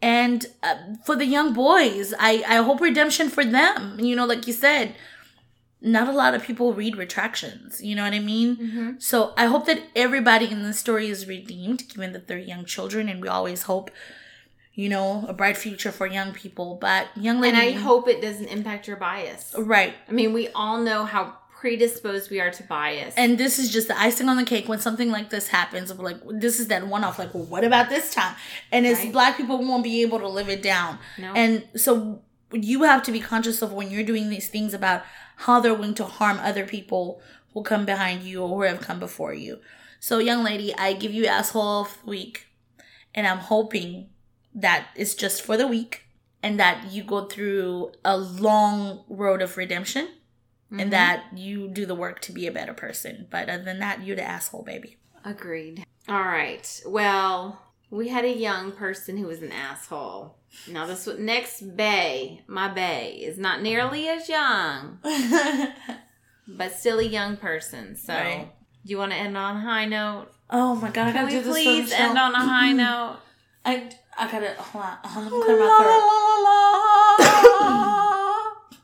And 0.02 0.45
uh, 0.61 0.76
for 1.06 1.15
the 1.15 1.26
young 1.26 1.53
boys, 1.53 2.14
I, 2.19 2.43
I 2.47 2.57
hope 2.57 2.80
redemption 2.81 3.30
for 3.30 3.43
them. 3.43 3.99
You 3.99 4.15
know, 4.15 4.26
like 4.26 4.45
you 4.45 4.53
said, 4.53 4.93
not 5.81 6.07
a 6.07 6.11
lot 6.11 6.34
of 6.34 6.43
people 6.43 6.73
read 6.73 6.95
retractions. 6.95 7.81
You 7.84 7.95
know 7.95 8.03
what 8.03 8.14
I 8.14 8.19
mean? 8.19 8.56
Mm-hmm. 8.57 8.91
So 8.99 9.34
I 9.38 9.45
hope 9.45 9.65
that 9.68 9.81
everybody 9.95 10.49
in 10.49 10.64
this 10.64 10.80
story 10.80 11.10
is 11.10 11.27
redeemed, 11.27 11.88
given 11.89 12.14
that 12.14 12.27
they're 12.27 12.38
young 12.39 12.65
children, 12.65 13.07
and 13.10 13.22
we 13.22 13.27
always 13.27 13.64
hope, 13.64 13.91
you 14.73 14.89
know, 14.89 15.26
a 15.27 15.34
bright 15.34 15.57
future 15.57 15.91
for 15.91 16.07
young 16.07 16.31
people. 16.34 16.77
But 16.81 17.07
young 17.15 17.39
lady, 17.39 17.57
And 17.57 17.68
I 17.68 17.72
hope 17.80 18.07
it 18.07 18.22
doesn't 18.22 18.47
impact 18.47 18.88
your 18.88 18.97
bias. 18.97 19.53
right. 19.57 19.93
I 20.10 20.11
mean, 20.11 20.34
we 20.34 20.47
all 20.49 20.80
know 20.80 21.06
how 21.06 21.35
predisposed 21.52 22.30
we 22.30 22.39
are 22.39 22.52
to 22.52 22.64
bias. 22.64 23.14
And 23.18 23.38
this 23.38 23.57
is 23.60 23.72
just 23.72 23.88
the 23.88 23.99
icing 23.99 24.27
on 24.30 24.38
the 24.38 24.43
cake 24.43 24.68
when 24.68 24.80
something 24.80 25.10
like 25.11 25.30
this 25.30 25.47
happens. 25.47 25.89
Of 25.91 25.99
like, 25.99 26.18
this 26.30 26.60
is 26.60 26.68
that 26.68 26.88
one 26.88 27.03
off. 27.03 27.18
Like, 27.19 27.34
well, 27.34 27.43
what 27.43 27.64
about 27.64 27.89
this 27.89 28.14
time? 28.14 28.35
And 28.72 28.85
it's 28.85 28.99
Right. 29.02 29.11
black 29.11 29.38
people 29.38 29.57
won't 29.60 29.84
be 29.84 30.02
able 30.02 30.19
to 30.19 30.27
live 30.27 30.49
it 30.49 30.61
down. 30.61 30.99
No. 31.18 31.34
And 31.34 31.64
so 31.76 32.22
you 32.52 32.84
have 32.84 33.02
to 33.03 33.11
be 33.11 33.19
conscious 33.19 33.61
of 33.61 33.73
when 33.73 33.89
you're 33.89 34.03
doing 34.03 34.30
these 34.30 34.47
things 34.47 34.73
about 34.73 35.03
how 35.38 35.60
they're 35.60 35.76
going 35.76 35.95
to 35.95 36.06
harm 36.06 36.40
other 36.40 36.66
people 36.66 37.22
who 37.53 37.64
come 37.64 37.86
behind 37.86 38.24
you 38.24 38.41
or 38.41 38.49
who 38.49 38.62
have 38.64 38.82
come 38.82 38.99
before 38.99 39.34
you. 39.34 39.60
So, 39.99 40.20
young 40.20 40.44
lady, 40.44 40.74
I 40.76 40.94
give 40.94 41.14
you 41.14 41.26
asshole 41.26 41.82
of 41.82 41.98
the 42.03 42.10
week, 42.10 42.48
and 43.14 43.26
I'm 43.26 43.40
hoping 43.40 44.10
that 44.53 44.88
it's 44.95 45.16
just 45.16 45.41
for 45.41 45.57
the 45.57 45.68
week 45.68 46.03
and 46.44 46.60
that 46.60 46.91
you 46.91 47.03
go 47.03 47.26
through 47.26 47.91
a 48.03 48.18
long 48.18 49.03
road 49.10 49.41
of 49.41 49.57
redemption 49.57 50.10
Mhm. 50.72 50.82
and 50.82 50.94
that 50.94 51.26
you 51.36 51.68
do 51.68 51.86
the 51.86 51.95
work 51.95 52.20
to 52.22 52.32
be 52.32 52.45
a 52.48 52.52
better 52.52 52.74
person. 52.74 53.28
But 53.30 53.49
other 53.49 53.64
than 53.64 53.80
that, 53.80 54.03
you're 54.03 54.16
the 54.16 54.24
asshole, 54.24 54.64
baby. 54.64 54.98
Agreed. 55.24 55.84
All 56.07 56.22
right. 56.22 56.82
Well, 56.86 57.62
we 57.90 58.10
had 58.10 58.26
a 58.26 58.36
young 58.38 58.72
person 58.74 59.18
who 59.18 59.26
was 59.28 59.41
an 59.41 59.52
asshole. 59.52 60.38
Now, 60.69 60.86
this 60.88 61.07
next 61.19 61.61
Bay, 61.76 62.41
my 62.48 62.68
Bay, 62.68 63.18
is 63.22 63.38
not 63.38 63.61
nearly 63.61 64.07
as 64.07 64.27
young, 64.30 64.99
but 66.48 66.73
still 66.73 66.99
a 66.99 67.03
young 67.03 67.38
person. 67.38 67.95
So, 67.95 68.14
Right. 68.14 68.48
do 68.86 68.90
you 68.91 68.98
want 68.98 69.11
to 69.11 69.18
end 69.18 69.38
on 69.38 69.57
a 69.57 69.61
high 69.61 69.86
note? 69.86 70.27
oh 70.52 70.76
my 70.76 70.90
god, 70.91 71.07
I 71.07 71.11
gotta 71.14 71.26
we 71.26 71.32
do 71.32 71.41
please 71.41 71.90
Michelle. 71.90 72.10
end 72.10 72.18
on 72.19 72.34
a 72.36 72.40
high 72.40 72.72
note? 72.84 73.18
I 73.65 73.90
I 74.18 74.32
gotta 74.32 74.53
hold 74.60 74.84
on. 74.86 74.98
Hold 75.03 75.26
on, 75.34 75.41
clear 75.44 75.57
my 75.60 75.68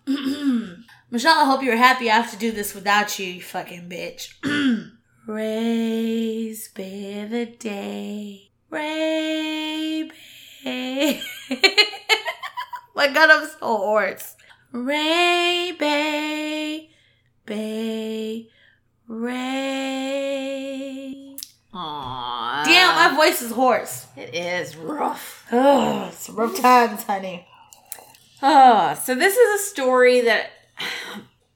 throat. 0.07 0.77
Michelle, 1.11 1.37
I 1.39 1.45
hope 1.45 1.61
you're 1.63 1.75
happy 1.75 2.09
I 2.09 2.15
have 2.15 2.31
to 2.31 2.37
do 2.37 2.51
this 2.51 2.73
without 2.73 3.19
you, 3.19 3.25
you 3.27 3.41
fucking 3.41 3.89
bitch. 3.89 4.33
Raise 5.27 6.67
bear 6.69 7.27
the 7.27 7.45
day. 7.45 8.51
Ray 8.69 10.09
Bay. 10.63 11.21
my 12.95 13.07
god, 13.07 13.29
I'm 13.29 13.47
so 13.47 13.77
hoarse. 13.77 14.35
Ray 14.71 15.75
Bay. 15.77 16.89
Bay. 17.45 18.47
Ray. 19.07 19.41
Aww. 21.73 22.65
Damn, 22.65 22.95
my 22.95 23.15
voice 23.15 23.41
is 23.41 23.51
hoarse. 23.51 24.05
It 24.15 24.35
is 24.35 24.75
rough. 24.77 25.47
Oh, 25.51 26.09
it's 26.09 26.29
rough 26.29 26.55
times, 26.59 27.03
honey. 27.03 27.47
Oh, 28.41 28.93
so 29.03 29.15
this 29.15 29.35
is 29.35 29.61
a 29.61 29.63
story 29.65 30.21
that 30.21 30.51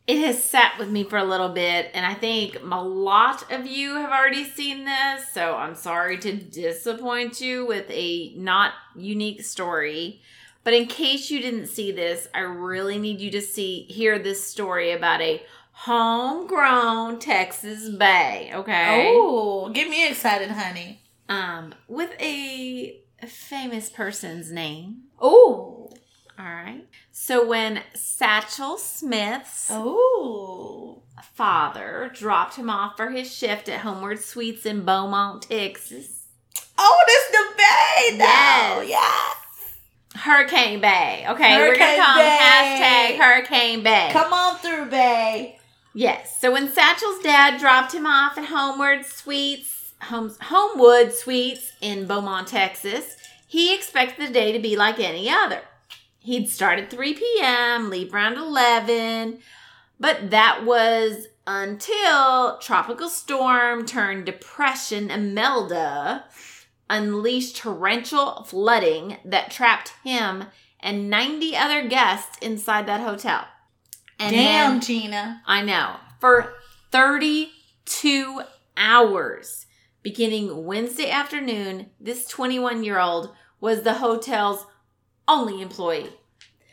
it 0.07 0.19
has 0.19 0.43
sat 0.43 0.77
with 0.77 0.89
me 0.89 1.03
for 1.03 1.17
a 1.17 1.23
little 1.23 1.49
bit, 1.49 1.89
and 1.93 2.05
I 2.05 2.13
think 2.13 2.59
a 2.61 2.83
lot 2.83 3.51
of 3.51 3.65
you 3.65 3.95
have 3.95 4.11
already 4.11 4.43
seen 4.43 4.85
this. 4.85 5.27
So 5.33 5.55
I'm 5.55 5.75
sorry 5.75 6.17
to 6.19 6.33
disappoint 6.33 7.41
you 7.41 7.65
with 7.65 7.85
a 7.89 8.33
not 8.35 8.73
unique 8.95 9.41
story. 9.41 10.21
But 10.63 10.73
in 10.73 10.87
case 10.87 11.29
you 11.29 11.41
didn't 11.41 11.67
see 11.67 11.91
this, 11.91 12.27
I 12.33 12.39
really 12.39 12.97
need 12.97 13.19
you 13.21 13.31
to 13.31 13.41
see 13.41 13.83
hear 13.83 14.17
this 14.17 14.43
story 14.43 14.91
about 14.91 15.21
a 15.21 15.43
homegrown 15.71 17.19
Texas 17.19 17.89
Bay. 17.89 18.51
Okay. 18.53 19.13
Oh, 19.15 19.69
get 19.69 19.89
me 19.89 20.07
excited, 20.07 20.49
honey. 20.49 21.01
Um, 21.29 21.73
with 21.87 22.11
a 22.19 22.99
famous 23.27 23.89
person's 23.89 24.51
name. 24.51 25.03
Oh. 25.19 25.89
All 26.37 26.45
right. 26.45 26.85
So 27.11 27.45
when 27.47 27.81
Satchel 27.93 28.77
Smith's 28.77 29.69
Oh. 29.71 31.01
father 31.33 32.11
dropped 32.13 32.55
him 32.55 32.69
off 32.69 32.97
for 32.97 33.09
his 33.09 33.33
shift 33.33 33.69
at 33.69 33.81
Homeward 33.81 34.21
Suites 34.23 34.65
in 34.65 34.83
Beaumont, 34.83 35.43
Texas, 35.43 36.23
Oh, 36.77 37.03
this 37.07 37.31
the 37.31 37.55
bay 37.57 38.17
now. 38.17 38.81
Yes. 38.81 38.89
Yes. 38.89 40.21
Hurricane 40.23 40.81
Bay. 40.81 41.25
Okay, 41.27 41.57
we're 41.57 41.73
gonna 41.77 41.85
Hurricane 41.85 42.03
call 42.03 42.15
Bay. 42.17 42.37
hashtag 42.41 43.17
Hurricane 43.17 43.83
Bay. 43.83 44.09
Come 44.11 44.33
on 44.33 44.57
through, 44.57 44.85
bay. 44.85 45.59
Yes. 45.93 46.39
So 46.41 46.51
when 46.51 46.69
Satchel's 46.71 47.19
dad 47.19 47.59
dropped 47.59 47.93
him 47.93 48.05
off 48.05 48.37
at 48.37 48.45
Homeward 48.45 49.05
Suites, 49.05 49.93
Homes, 50.03 50.37
Homewood 50.41 51.13
Suites 51.13 51.71
in 51.81 52.05
Beaumont, 52.07 52.47
Texas, 52.49 53.15
he 53.47 53.73
expected 53.73 54.27
the 54.27 54.33
day 54.33 54.51
to 54.51 54.59
be 54.59 54.75
like 54.75 54.99
any 54.99 55.29
other. 55.29 55.61
He'd 56.25 56.49
start 56.49 56.79
at 56.79 56.89
3 56.89 57.13
p.m., 57.13 57.91
leave 57.91 58.11
around 58.11 58.37
11, 58.37 59.37
but 59.99 60.31
that 60.31 60.65
was 60.65 61.27
until 61.45 62.57
Tropical 62.57 63.09
Storm 63.09 63.85
turned 63.85 64.25
Depression 64.25 65.11
Imelda 65.11 66.25
unleashed 66.89 67.57
torrential 67.57 68.43
flooding 68.43 69.17
that 69.23 69.51
trapped 69.51 69.93
him 70.03 70.45
and 70.79 71.11
90 71.11 71.55
other 71.55 71.87
guests 71.87 72.37
inside 72.41 72.87
that 72.87 73.01
hotel. 73.01 73.45
And 74.19 74.35
Damn, 74.35 74.71
then- 74.71 74.81
Gina. 74.81 75.43
I 75.45 75.61
know. 75.61 75.97
For 76.19 76.55
32 76.91 78.41
hours, 78.75 79.67
beginning 80.01 80.65
Wednesday 80.65 81.11
afternoon, 81.11 81.91
this 81.99 82.27
21 82.27 82.83
year 82.83 82.99
old 82.99 83.35
was 83.59 83.83
the 83.83 83.95
hotel's 83.95 84.65
only 85.27 85.61
employee. 85.61 86.09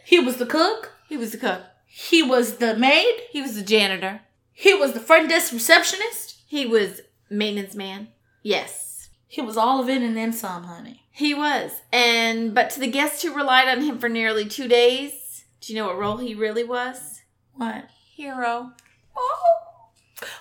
He 0.04 0.18
was 0.18 0.36
the 0.36 0.46
cook. 0.46 0.92
He 1.08 1.16
was 1.16 1.32
the 1.32 1.38
cook, 1.38 1.62
He 1.86 2.22
was 2.22 2.56
the 2.56 2.74
maid. 2.76 3.20
he 3.30 3.42
was 3.42 3.54
the 3.54 3.62
janitor, 3.62 4.22
He 4.52 4.72
was 4.74 4.92
the 4.92 5.00
front 5.00 5.28
desk 5.28 5.52
receptionist. 5.52 6.40
he 6.46 6.64
was 6.66 7.02
maintenance 7.30 7.74
man. 7.74 8.08
Yes. 8.42 9.08
He 9.28 9.40
was 9.40 9.56
all 9.56 9.80
of 9.80 9.88
it 9.88 10.02
and 10.02 10.16
then 10.16 10.32
some, 10.32 10.64
honey. 10.64 11.02
He 11.10 11.34
was. 11.34 11.70
And 11.92 12.54
but 12.54 12.70
to 12.70 12.80
the 12.80 12.86
guests 12.90 13.22
who 13.22 13.34
relied 13.34 13.68
on 13.68 13.82
him 13.82 13.98
for 13.98 14.08
nearly 14.08 14.46
2 14.46 14.68
days, 14.68 15.44
do 15.60 15.72
you 15.72 15.78
know 15.78 15.86
what 15.86 15.98
role 15.98 16.16
he 16.18 16.34
really 16.34 16.64
was? 16.64 17.20
What? 17.54 17.88
Hero. 18.14 18.72
Oh. 19.16 19.61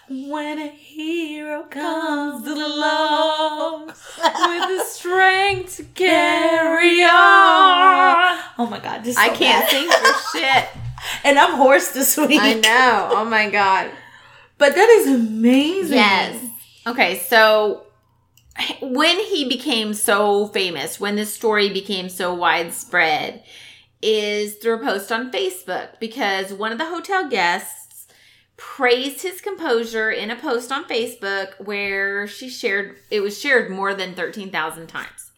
When 0.09 0.59
a 0.59 0.67
hero 0.67 1.63
comes 1.63 2.45
along 2.47 3.87
with 3.87 3.95
the 4.17 4.83
strength 4.85 5.77
to 5.77 5.83
carry 5.83 7.03
on. 7.03 8.39
Oh 8.57 8.67
my 8.69 8.79
god, 8.79 9.03
this 9.03 9.11
is 9.15 9.17
I 9.17 9.29
can't 9.29 9.69
bad. 9.69 9.69
sing 9.69 9.89
for 9.89 10.37
shit. 10.37 10.65
and 11.23 11.39
I'm 11.39 11.55
hoarse 11.55 11.89
this 11.91 12.17
week. 12.17 12.41
I 12.41 12.53
know. 12.55 13.09
Oh 13.11 13.25
my 13.25 13.49
god. 13.49 13.91
But 14.57 14.75
that 14.75 14.89
is 14.89 15.07
amazing. 15.07 15.97
Yes. 15.97 16.45
Okay, 16.85 17.17
so 17.19 17.85
when 18.81 19.17
he 19.19 19.47
became 19.47 19.93
so 19.93 20.47
famous, 20.47 20.99
when 20.99 21.15
this 21.15 21.33
story 21.33 21.69
became 21.69 22.09
so 22.09 22.33
widespread, 22.33 23.43
is 24.03 24.55
through 24.55 24.75
a 24.75 24.83
post 24.83 25.11
on 25.11 25.31
Facebook 25.31 25.99
because 25.99 26.51
one 26.53 26.71
of 26.71 26.77
the 26.79 26.85
hotel 26.85 27.29
guests 27.29 27.80
praised 28.63 29.23
his 29.23 29.41
composure 29.41 30.11
in 30.11 30.29
a 30.29 30.35
post 30.35 30.71
on 30.71 30.85
Facebook 30.85 31.59
where 31.59 32.27
she 32.27 32.47
shared 32.47 32.95
it 33.09 33.19
was 33.21 33.39
shared 33.39 33.71
more 33.71 33.95
than 33.95 34.13
13,000 34.13 34.85
times. 34.85 35.31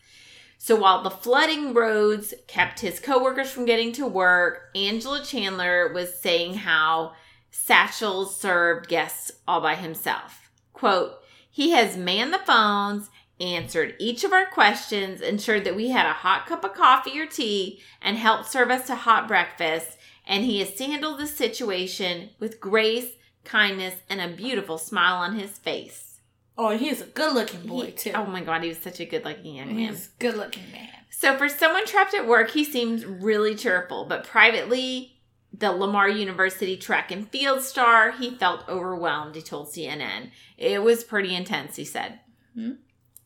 So 0.58 0.76
while 0.76 1.02
the 1.04 1.10
flooding 1.10 1.74
roads 1.74 2.34
kept 2.48 2.82
his 2.82 3.00
coworkers 3.00 3.50
from 3.50 3.64
getting 3.64 3.94
to 3.94 4.06
work, 4.06 4.70
Angela 4.76 5.24
Chandler 5.24 5.94
was 5.94 6.20
saying 6.20 6.56
how 6.56 7.14
Satchel 7.50 8.26
served 8.26 8.90
guests 8.90 9.32
all 9.48 9.62
by 9.62 9.76
himself. 9.76 10.52
Quote, 10.74 11.14
he 11.50 11.72
has 11.72 11.96
manned 11.96 12.34
the 12.34 12.40
phones, 12.40 13.10
answered 13.40 13.96
each 14.00 14.26
of 14.26 14.34
our 14.34 14.48
questions, 14.48 15.22
ensured 15.22 15.64
that 15.64 15.78
we 15.78 15.90
had 15.90 16.06
a 16.06 16.14
hot 16.14 16.46
cup 16.46 16.66
of 16.66 16.74
coffee 16.74 17.18
or 17.20 17.26
tea, 17.26 17.82
and 18.02 18.18
helped 18.18 18.52
serve 18.52 18.70
us 18.70 18.90
a 18.90 18.96
hot 18.96 19.30
breakfast. 19.30 19.98
And 20.26 20.46
he 20.46 20.60
has 20.60 20.78
handled 20.80 21.20
the 21.20 21.28
situation 21.28 22.30
with 22.40 22.60
grace, 22.60 23.12
kindness, 23.44 23.96
and 24.10 24.22
a 24.22 24.36
beautiful 24.36 24.78
smile 24.78 25.16
on 25.18 25.38
his 25.38 25.58
face. 25.58 26.20
Oh, 26.58 26.78
he's 26.78 27.02
a 27.02 27.06
good 27.06 27.34
looking 27.34 27.66
boy 27.68 27.88
He- 27.88 27.92
too. 27.92 28.12
Oh 28.16 28.26
my 28.26 28.42
god, 28.42 28.62
he 28.64 28.70
was 28.70 28.78
such 28.78 29.00
a 29.00 29.06
good 29.06 29.26
looking 29.26 29.56
young 29.56 29.76
man. 29.76 29.90
he's 29.90 30.08
a 30.08 30.20
good 30.20 30.36
looking 30.38 30.72
man. 30.72 30.90
So 31.10 31.38
for 31.38 31.50
someone 31.50 31.86
trapped 31.86 32.14
at 32.14 32.28
work, 32.28 32.52
he 32.52 32.64
seems 32.64 33.06
really 33.06 33.56
cheerful, 33.56 34.06
but 34.06 34.24
privately, 34.26 35.14
the 35.52 35.72
Lamar 35.72 36.10
University 36.10 36.76
track 36.78 37.12
and 37.12 37.30
field 37.30 37.62
star, 37.62 38.12
he 38.12 38.32
felt 38.36 38.68
overwhelmed, 38.68 39.36
he 39.36 39.42
told 39.42 39.68
CNN. 39.68 40.32
It 40.58 40.84
was 40.84 41.04
pretty 41.04 41.36
intense, 41.36 41.76
he 41.76 41.86
said. 41.86 42.20
Hmm. 42.56 42.72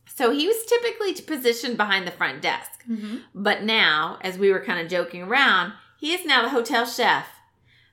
So 0.06 0.30
he 0.30 0.46
was 0.46 0.64
typically 0.66 1.14
positioned 1.14 1.76
behind 1.76 2.06
the 2.06 2.10
front 2.12 2.42
desk. 2.42 2.70
Mm-hmm. 2.88 3.16
But 3.34 3.62
now, 3.62 4.18
as 4.20 4.38
we 4.38 4.50
were 4.50 4.64
kind 4.64 4.80
of 4.80 4.90
joking 4.90 5.22
around, 5.22 5.72
he 5.98 6.12
is 6.12 6.24
now 6.24 6.42
the 6.42 6.50
hotel 6.50 6.86
chef, 6.86 7.26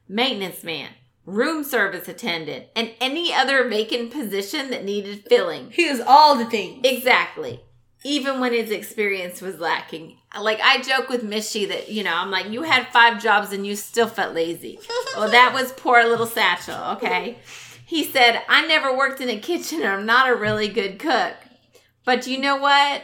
maintenance 0.08 0.64
man, 0.64 0.92
room 1.26 1.64
service 1.64 2.08
attendant, 2.08 2.66
and 2.76 2.92
any 3.02 3.34
other 3.34 3.68
vacant 3.68 4.12
position 4.12 4.70
that 4.70 4.86
needed 4.86 5.26
filling. 5.28 5.72
He 5.72 5.86
is 5.86 6.02
all 6.06 6.36
the 6.36 6.46
things. 6.46 6.82
Exactly. 6.84 7.62
Even 8.04 8.40
when 8.40 8.54
his 8.54 8.70
experience 8.70 9.42
was 9.42 9.60
lacking. 9.60 10.18
Like 10.40 10.60
I 10.64 10.84
joke 10.84 11.10
with 11.10 11.24
Mishy 11.24 11.68
that, 11.68 11.90
you 11.90 12.04
know, 12.04 12.14
I'm 12.14 12.30
like, 12.30 12.52
you 12.52 12.62
had 12.62 12.88
five 12.90 13.22
jobs 13.22 13.52
and 13.52 13.66
you 13.66 13.76
still 13.76 14.08
felt 14.08 14.36
lazy. 14.36 14.78
well, 15.18 15.32
that 15.32 15.54
was 15.56 15.72
poor 15.72 16.04
little 16.04 16.28
Satchel, 16.28 16.98
okay? 16.98 17.40
He 17.88 18.04
said, 18.04 18.44
I 18.48 18.68
never 18.68 18.96
worked 18.96 19.22
in 19.22 19.30
a 19.30 19.40
kitchen 19.40 19.80
and 19.82 19.90
I'm 19.90 20.06
not 20.06 20.30
a 20.30 20.36
really 20.36 20.68
good 20.68 21.00
cook. 21.00 21.34
But 22.04 22.28
you 22.28 22.38
know 22.38 22.58
what? 22.58 23.02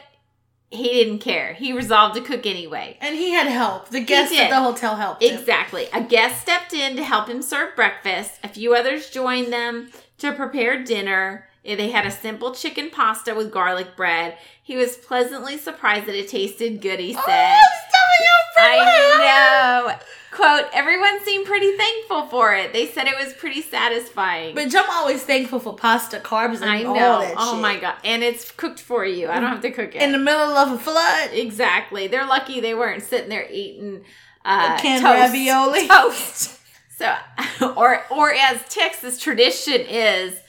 He 0.72 0.88
didn't 0.88 1.20
care. 1.20 1.54
He 1.54 1.74
resolved 1.74 2.16
to 2.16 2.22
cook 2.22 2.46
anyway. 2.46 2.98
and 3.02 3.16
he 3.16 3.32
had 3.32 3.48
help. 3.48 3.90
The 3.90 4.00
guests 4.00 4.38
at 4.40 4.50
the 4.50 4.62
hotel 4.62 4.96
helped 4.96 5.22
him. 5.22 5.38
Exactly. 5.38 5.88
A 5.94 6.02
guest 6.02 6.42
stepped 6.42 6.74
in 6.74 6.96
to 6.96 7.04
help 7.04 7.28
him 7.28 7.42
serve 7.42 7.76
breakfast. 7.76 8.40
A 8.44 8.48
few 8.48 8.74
others 8.74 9.10
joined 9.10 9.52
them 9.52 9.92
to 10.20 10.32
prepare 10.32 10.82
dinner. 10.84 11.50
They 11.64 11.92
had 11.92 12.06
a 12.06 12.12
simple 12.12 12.54
chicken 12.56 12.90
pasta 12.90 13.36
with 13.36 13.52
garlic 13.52 13.96
bread. 13.96 14.38
He 14.64 14.76
was 14.78 14.96
pleasantly 14.98 15.58
surprised 15.58 16.06
that 16.06 16.16
it 16.16 16.28
tasted 16.30 16.82
good, 16.82 17.00
he 17.00 17.14
said. 17.14 17.60
Oh, 17.60 18.54
I 18.58 19.84
know. 19.90 19.96
Quote, 20.32 20.66
everyone 20.74 21.24
seemed 21.26 21.46
pretty 21.46 21.76
thankful 21.76 22.28
for 22.28 22.54
it. 22.56 22.72
They 22.72 22.88
said 22.88 23.08
it 23.08 23.16
was 23.22 23.34
pretty 23.34 23.62
satisfying. 23.62 24.56
But 24.56 24.74
I'm 24.74 24.90
always 24.90 25.24
thankful 25.24 25.60
for 25.60 25.76
pasta, 25.76 26.20
carbs, 26.20 26.62
and 26.62 26.70
I 26.70 26.84
all 26.84 26.96
know. 26.96 27.20
that 27.22 27.36
Oh 27.38 27.54
shit. 27.54 27.62
my 27.62 27.78
god. 27.80 27.96
And 28.06 28.24
it's 28.24 28.50
cooked 28.52 28.80
for 28.80 29.04
you. 29.06 29.28
I 29.30 29.40
don't 29.40 29.50
have 29.50 29.62
to 29.62 29.72
cook 29.72 29.94
it. 29.96 30.02
In 30.02 30.12
the 30.14 30.18
middle 30.18 30.56
of 30.56 30.72
a 30.72 30.78
flood. 30.78 31.32
Exactly. 31.34 32.08
They're 32.08 32.26
lucky 32.28 32.62
they 32.62 32.74
weren't 32.74 33.04
sitting 33.04 33.30
there 33.30 33.48
eating 33.52 34.06
uh, 34.46 34.80
Canned 34.80 35.04
toast. 35.04 35.20
ravioli. 35.34 35.88
Toast. 35.90 36.60
So, 36.98 37.14
or 37.76 38.04
or 38.10 38.32
as 38.34 38.64
Texas 38.70 39.20
tradition 39.20 39.82
is, 39.82 40.40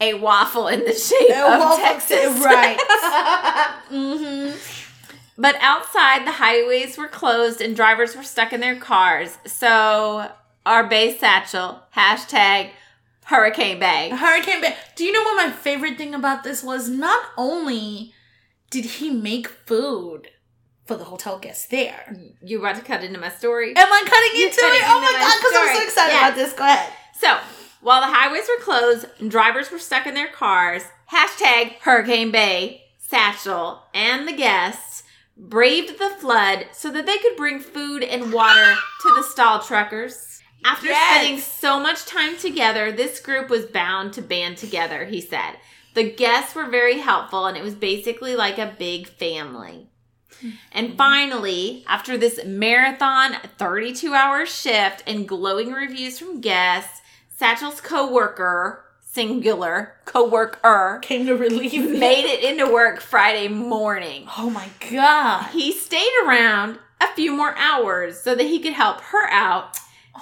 a 0.00 0.14
waffle 0.14 0.68
in 0.68 0.80
the 0.84 0.92
shape 0.94 1.30
Uh, 1.30 1.70
of 1.72 1.78
Texas. 1.78 2.44
Right. 2.44 2.78
mm-hmm. 3.90 4.56
But 5.38 5.56
outside, 5.60 6.26
the 6.26 6.32
highways 6.32 6.96
were 6.98 7.08
closed 7.08 7.60
and 7.60 7.74
drivers 7.74 8.14
were 8.16 8.22
stuck 8.22 8.52
in 8.52 8.60
their 8.60 8.76
cars. 8.76 9.38
So 9.46 10.30
our 10.66 10.86
Bay 10.86 11.16
Satchel 11.16 11.82
hashtag 11.96 12.70
Hurricane 13.24 13.78
Bay. 13.78 14.10
Hurricane 14.10 14.60
Bay. 14.60 14.76
Do 14.96 15.04
you 15.04 15.12
know 15.12 15.22
what 15.22 15.46
my 15.46 15.52
favorite 15.52 15.96
thing 15.96 16.14
about 16.14 16.44
this 16.44 16.62
was? 16.62 16.88
Not 16.88 17.24
only 17.36 18.12
did 18.70 18.84
he 18.84 19.10
make 19.10 19.46
food 19.48 20.28
for 20.84 20.96
the 20.96 21.04
hotel 21.04 21.38
guests 21.38 21.66
there. 21.66 22.16
You 22.42 22.58
about 22.58 22.76
to 22.76 22.82
cut 22.82 23.04
into 23.04 23.18
my 23.20 23.28
story? 23.30 23.70
Am 23.76 23.86
I 23.92 24.02
cutting 24.04 24.40
You're 24.40 24.48
into 24.48 24.60
cutting 24.60 24.80
it? 24.80 24.84
Oh 24.86 24.98
into 24.98 25.12
my 25.12 25.18
my 25.18 25.24
god, 25.24 25.38
because 25.38 25.52
I'm 25.56 25.76
so 25.76 25.84
excited 25.84 26.12
Yeah. 26.14 26.26
about 26.28 26.36
this. 26.36 26.52
Go 26.54 26.64
ahead. 26.64 26.92
So, 27.18 27.38
while 27.82 28.00
the 28.00 28.14
highways 28.14 28.48
were 28.48 28.64
closed 28.64 29.06
and 29.18 29.30
drivers 29.30 29.70
were 29.70 29.78
stuck 29.78 30.06
in 30.06 30.14
their 30.14 30.28
cars, 30.28 30.84
hashtag 31.12 31.74
Hurricane 31.80 32.30
Bay, 32.30 32.84
Satchel, 32.98 33.82
and 33.92 34.26
the 34.26 34.32
guests 34.32 35.02
braved 35.36 35.98
the 35.98 36.10
flood 36.10 36.66
so 36.72 36.90
that 36.92 37.06
they 37.06 37.18
could 37.18 37.36
bring 37.36 37.58
food 37.58 38.04
and 38.04 38.32
water 38.32 38.74
to 39.02 39.14
the 39.14 39.24
stall 39.24 39.60
truckers. 39.60 40.40
After 40.64 40.86
Yes. 40.86 41.10
spending 41.10 41.40
so 41.40 41.80
much 41.80 42.06
time 42.06 42.36
together, 42.38 42.92
this 42.92 43.18
group 43.18 43.50
was 43.50 43.66
bound 43.66 44.12
to 44.12 44.22
band 44.22 44.58
together, 44.58 45.04
he 45.06 45.20
said. 45.20 45.56
The 45.94 46.08
guests 46.08 46.54
were 46.54 46.66
very 46.66 47.00
helpful, 47.00 47.46
and 47.46 47.56
it 47.56 47.64
was 47.64 47.74
basically 47.74 48.36
like 48.36 48.58
a 48.58 48.74
big 48.78 49.08
family. 49.08 49.88
And 50.72 50.88
mm-hmm. 50.88 50.96
finally, 50.96 51.84
after 51.86 52.16
this 52.16 52.40
marathon 52.44 53.36
32 53.58 54.14
hour 54.14 54.46
shift 54.46 55.02
and 55.06 55.28
glowing 55.28 55.72
reviews 55.72 56.18
from 56.18 56.40
guests, 56.40 57.01
Satchel's 57.42 57.80
coworker, 57.80 58.84
singular 59.00 59.94
coworker, 60.04 61.00
Came 61.02 61.26
to 61.26 61.34
relieve 61.36 61.72
me. 61.90 61.98
made 61.98 62.24
it 62.24 62.44
into 62.44 62.72
work 62.72 63.00
Friday 63.00 63.48
morning. 63.48 64.28
Oh 64.38 64.48
my 64.48 64.68
god. 64.92 65.48
He 65.50 65.72
stayed 65.72 66.12
around 66.24 66.78
a 67.00 67.08
few 67.16 67.34
more 67.34 67.52
hours 67.56 68.20
so 68.20 68.36
that 68.36 68.44
he 68.46 68.60
could 68.60 68.74
help 68.74 69.00
her 69.00 69.28
out. 69.28 69.76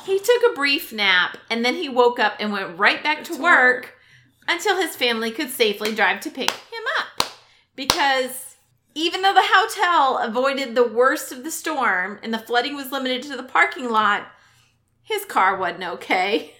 He 0.06 0.18
took 0.18 0.42
a 0.50 0.54
brief 0.54 0.94
nap 0.94 1.36
and 1.50 1.62
then 1.62 1.74
he 1.74 1.90
woke 1.90 2.18
up 2.18 2.36
and 2.40 2.52
went 2.52 2.78
right 2.78 3.02
back 3.04 3.22
to 3.24 3.34
To 3.34 3.42
work 3.42 3.98
until 4.48 4.80
his 4.80 4.96
family 4.96 5.30
could 5.30 5.50
safely 5.50 5.94
drive 5.94 6.20
to 6.20 6.30
pick 6.30 6.50
him 6.50 6.84
up. 7.00 7.26
Because 7.76 8.56
Even 8.94 9.20
though 9.20 9.34
the 9.34 9.42
hotel 9.44 10.16
avoided 10.26 10.74
the 10.74 10.88
worst 10.88 11.32
of 11.32 11.44
the 11.44 11.50
storm 11.50 12.18
and 12.22 12.32
the 12.32 12.38
flooding 12.38 12.76
was 12.76 12.90
limited 12.90 13.24
to 13.24 13.36
the 13.36 13.42
parking 13.42 13.90
lot, 13.90 14.26
his 15.02 15.26
car 15.26 15.58
wasn't 15.58 15.84
okay. 15.84 16.54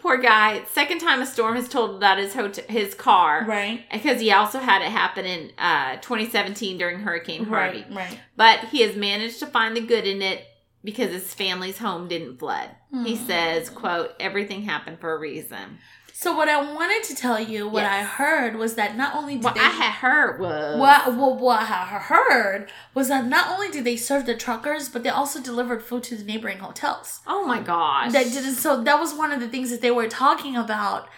Poor 0.00 0.16
guy. 0.16 0.64
Second 0.70 0.98
time 0.98 1.20
a 1.20 1.26
storm 1.26 1.56
has 1.56 1.68
told 1.68 1.94
about 1.96 2.16
his 2.18 2.32
hotel, 2.34 2.64
his 2.68 2.94
car, 2.94 3.44
Right. 3.46 3.84
Because 3.92 4.18
he 4.20 4.32
also 4.32 4.58
had 4.58 4.80
it 4.80 4.88
happen 4.90 5.26
in 5.26 5.52
uh, 5.58 5.96
2017 5.96 6.78
during 6.78 7.00
Hurricane 7.00 7.44
Harvey. 7.44 7.84
Right. 7.90 7.96
Right. 8.10 8.20
But 8.34 8.60
he 8.70 8.80
has 8.80 8.96
managed 8.96 9.40
to 9.40 9.46
find 9.46 9.76
the 9.76 9.82
good 9.82 10.06
in 10.06 10.22
it 10.22 10.42
because 10.82 11.10
his 11.12 11.34
family's 11.34 11.76
home 11.76 12.08
didn't 12.08 12.38
flood. 12.38 12.70
He 13.04 13.14
Hmm. 13.14 13.26
says, 13.26 13.68
"quote 13.68 14.14
Everything 14.18 14.62
happened 14.62 14.98
for 15.00 15.12
a 15.14 15.18
reason." 15.18 15.78
So 16.20 16.36
what 16.36 16.50
I 16.50 16.60
wanted 16.74 17.02
to 17.04 17.14
tell 17.14 17.40
you, 17.40 17.66
what 17.66 17.86
I 17.86 18.02
heard 18.02 18.56
was 18.56 18.74
that 18.74 18.94
not 18.94 19.14
only 19.14 19.36
did 19.36 19.44
What 19.44 19.54
they 19.54 19.62
I 19.62 19.70
had 19.70 19.92
heard 19.92 20.38
was 20.38 20.78
What, 20.78 21.16
what, 21.16 21.40
what 21.40 21.60
I 21.62 21.98
heard 21.98 22.70
was 22.92 23.08
that 23.08 23.24
not 23.24 23.50
only 23.50 23.70
did 23.70 23.84
they 23.84 23.96
serve 23.96 24.26
the 24.26 24.36
truckers, 24.36 24.90
but 24.90 25.02
they 25.02 25.08
also 25.08 25.40
delivered 25.40 25.82
food 25.82 26.02
to 26.04 26.16
the 26.16 26.24
neighboring 26.24 26.58
hotels. 26.58 27.20
Oh 27.26 27.46
my 27.46 27.60
gosh! 27.60 28.12
That 28.12 28.24
didn't. 28.24 28.56
So 28.56 28.82
that 28.82 29.00
was 29.00 29.14
one 29.14 29.32
of 29.32 29.40
the 29.40 29.48
things 29.48 29.70
that 29.70 29.80
they 29.80 29.90
were 29.90 30.08
talking 30.08 30.58
about. 30.58 31.08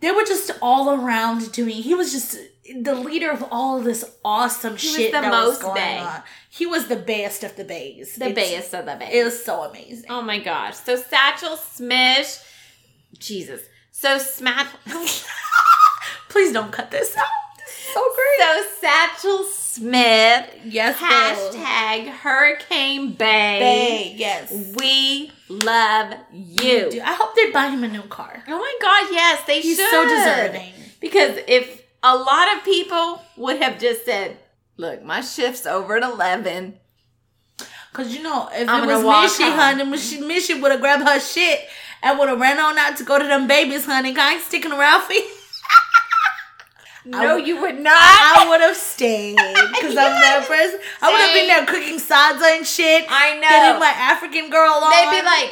They 0.00 0.10
were 0.10 0.24
just 0.24 0.50
all 0.62 0.94
around 0.94 1.52
doing. 1.52 1.74
He 1.82 1.94
was 1.94 2.10
just 2.10 2.38
the 2.80 2.94
leader 2.94 3.30
of 3.30 3.44
all 3.50 3.76
of 3.76 3.84
this 3.84 4.10
awesome 4.24 4.78
He 4.78 4.88
was 4.88 4.96
shit 4.96 5.12
the 5.12 5.20
that 5.20 5.30
was 5.30 5.48
most 5.48 5.62
going 5.62 5.74
bae. 5.74 5.98
on. 5.98 6.22
He 6.48 6.64
was 6.64 6.88
the 6.88 6.96
best 6.96 7.44
of 7.44 7.56
the 7.56 7.64
bays. 7.64 8.16
the 8.16 8.32
best 8.32 8.72
of 8.72 8.86
the 8.86 8.96
bay. 8.96 9.20
It 9.20 9.24
was 9.24 9.44
so 9.44 9.64
amazing. 9.64 10.06
oh 10.08 10.22
my 10.22 10.38
gosh! 10.38 10.76
So 10.76 10.96
Satchel 10.96 11.58
Smish, 11.58 12.42
Jesus. 13.18 13.60
So 13.96 14.18
Smash. 14.18 14.66
Please 16.28 16.52
don't 16.52 16.72
cut 16.72 16.90
this 16.90 17.16
out. 17.16 17.24
So 17.94 18.04
great. 18.16 18.40
so 18.40 18.64
Satchel 18.80 19.44
Smith. 19.44 20.50
yes. 20.64 20.96
Hashtag 20.98 22.08
Hurricane 22.08 23.12
Bay. 23.12 23.58
Bay. 23.60 24.14
Yes. 24.16 24.52
We 24.76 25.30
love 25.48 26.14
you. 26.32 26.90
Dude, 26.90 27.02
I 27.02 27.14
hope 27.14 27.36
they 27.36 27.52
buy 27.52 27.68
him 27.68 27.84
a 27.84 27.88
new 27.88 28.02
car. 28.02 28.42
Oh 28.48 28.58
my 28.58 28.74
God! 28.82 29.12
Yes, 29.12 29.46
they 29.46 29.60
He's 29.60 29.76
should. 29.76 29.88
so 29.90 30.08
deserving. 30.08 30.72
Because 31.00 31.38
if 31.46 31.84
a 32.02 32.16
lot 32.16 32.56
of 32.56 32.64
people 32.64 33.22
would 33.36 33.62
have 33.62 33.78
just 33.78 34.04
said, 34.04 34.36
"Look, 34.76 35.04
my 35.04 35.20
shift's 35.20 35.66
over 35.66 35.96
at 35.96 36.02
11. 36.02 36.80
Cause 37.92 38.12
you 38.12 38.24
know, 38.24 38.48
if 38.52 38.68
I'm 38.68 38.90
it 38.90 39.04
was 39.04 39.04
Mishi, 39.38 39.44
home. 39.44 39.52
honey, 39.78 39.84
Mishi 39.84 40.60
would 40.60 40.72
have 40.72 40.80
grabbed 40.80 41.04
her 41.08 41.20
shit 41.20 41.60
and 42.04 42.18
would 42.18 42.28
have 42.28 42.38
ran 42.40 42.58
on 42.60 42.76
out 42.78 42.96
to 42.98 43.04
go 43.04 43.18
to 43.18 43.24
them 43.24 43.46
babies, 43.48 43.86
honey. 43.86 44.14
I 44.16 44.34
ain't 44.34 44.42
sticking 44.42 44.72
around 44.72 45.02
for 45.02 45.12
you. 45.14 45.26
No, 47.06 47.34
would- 47.36 47.46
you 47.46 47.60
would 47.60 47.78
not. 47.80 47.92
I 48.00 48.46
would 48.48 48.60
have 48.62 48.76
stayed 48.76 49.36
because 49.36 49.90
I'm 49.96 50.14
that 50.24 50.44
person. 50.48 50.80
I 51.02 51.10
would 51.12 51.20
have 51.20 51.34
been 51.34 51.48
there 51.48 51.66
cooking 51.66 51.98
salsa 52.00 52.56
and 52.56 52.66
shit. 52.66 53.04
I 53.10 53.34
know. 53.36 53.48
Getting 53.48 53.78
my 53.80 53.92
African 53.94 54.48
girl 54.50 54.72
on. 54.82 54.90
They'd 54.90 55.20
be 55.20 55.24
like, 55.26 55.50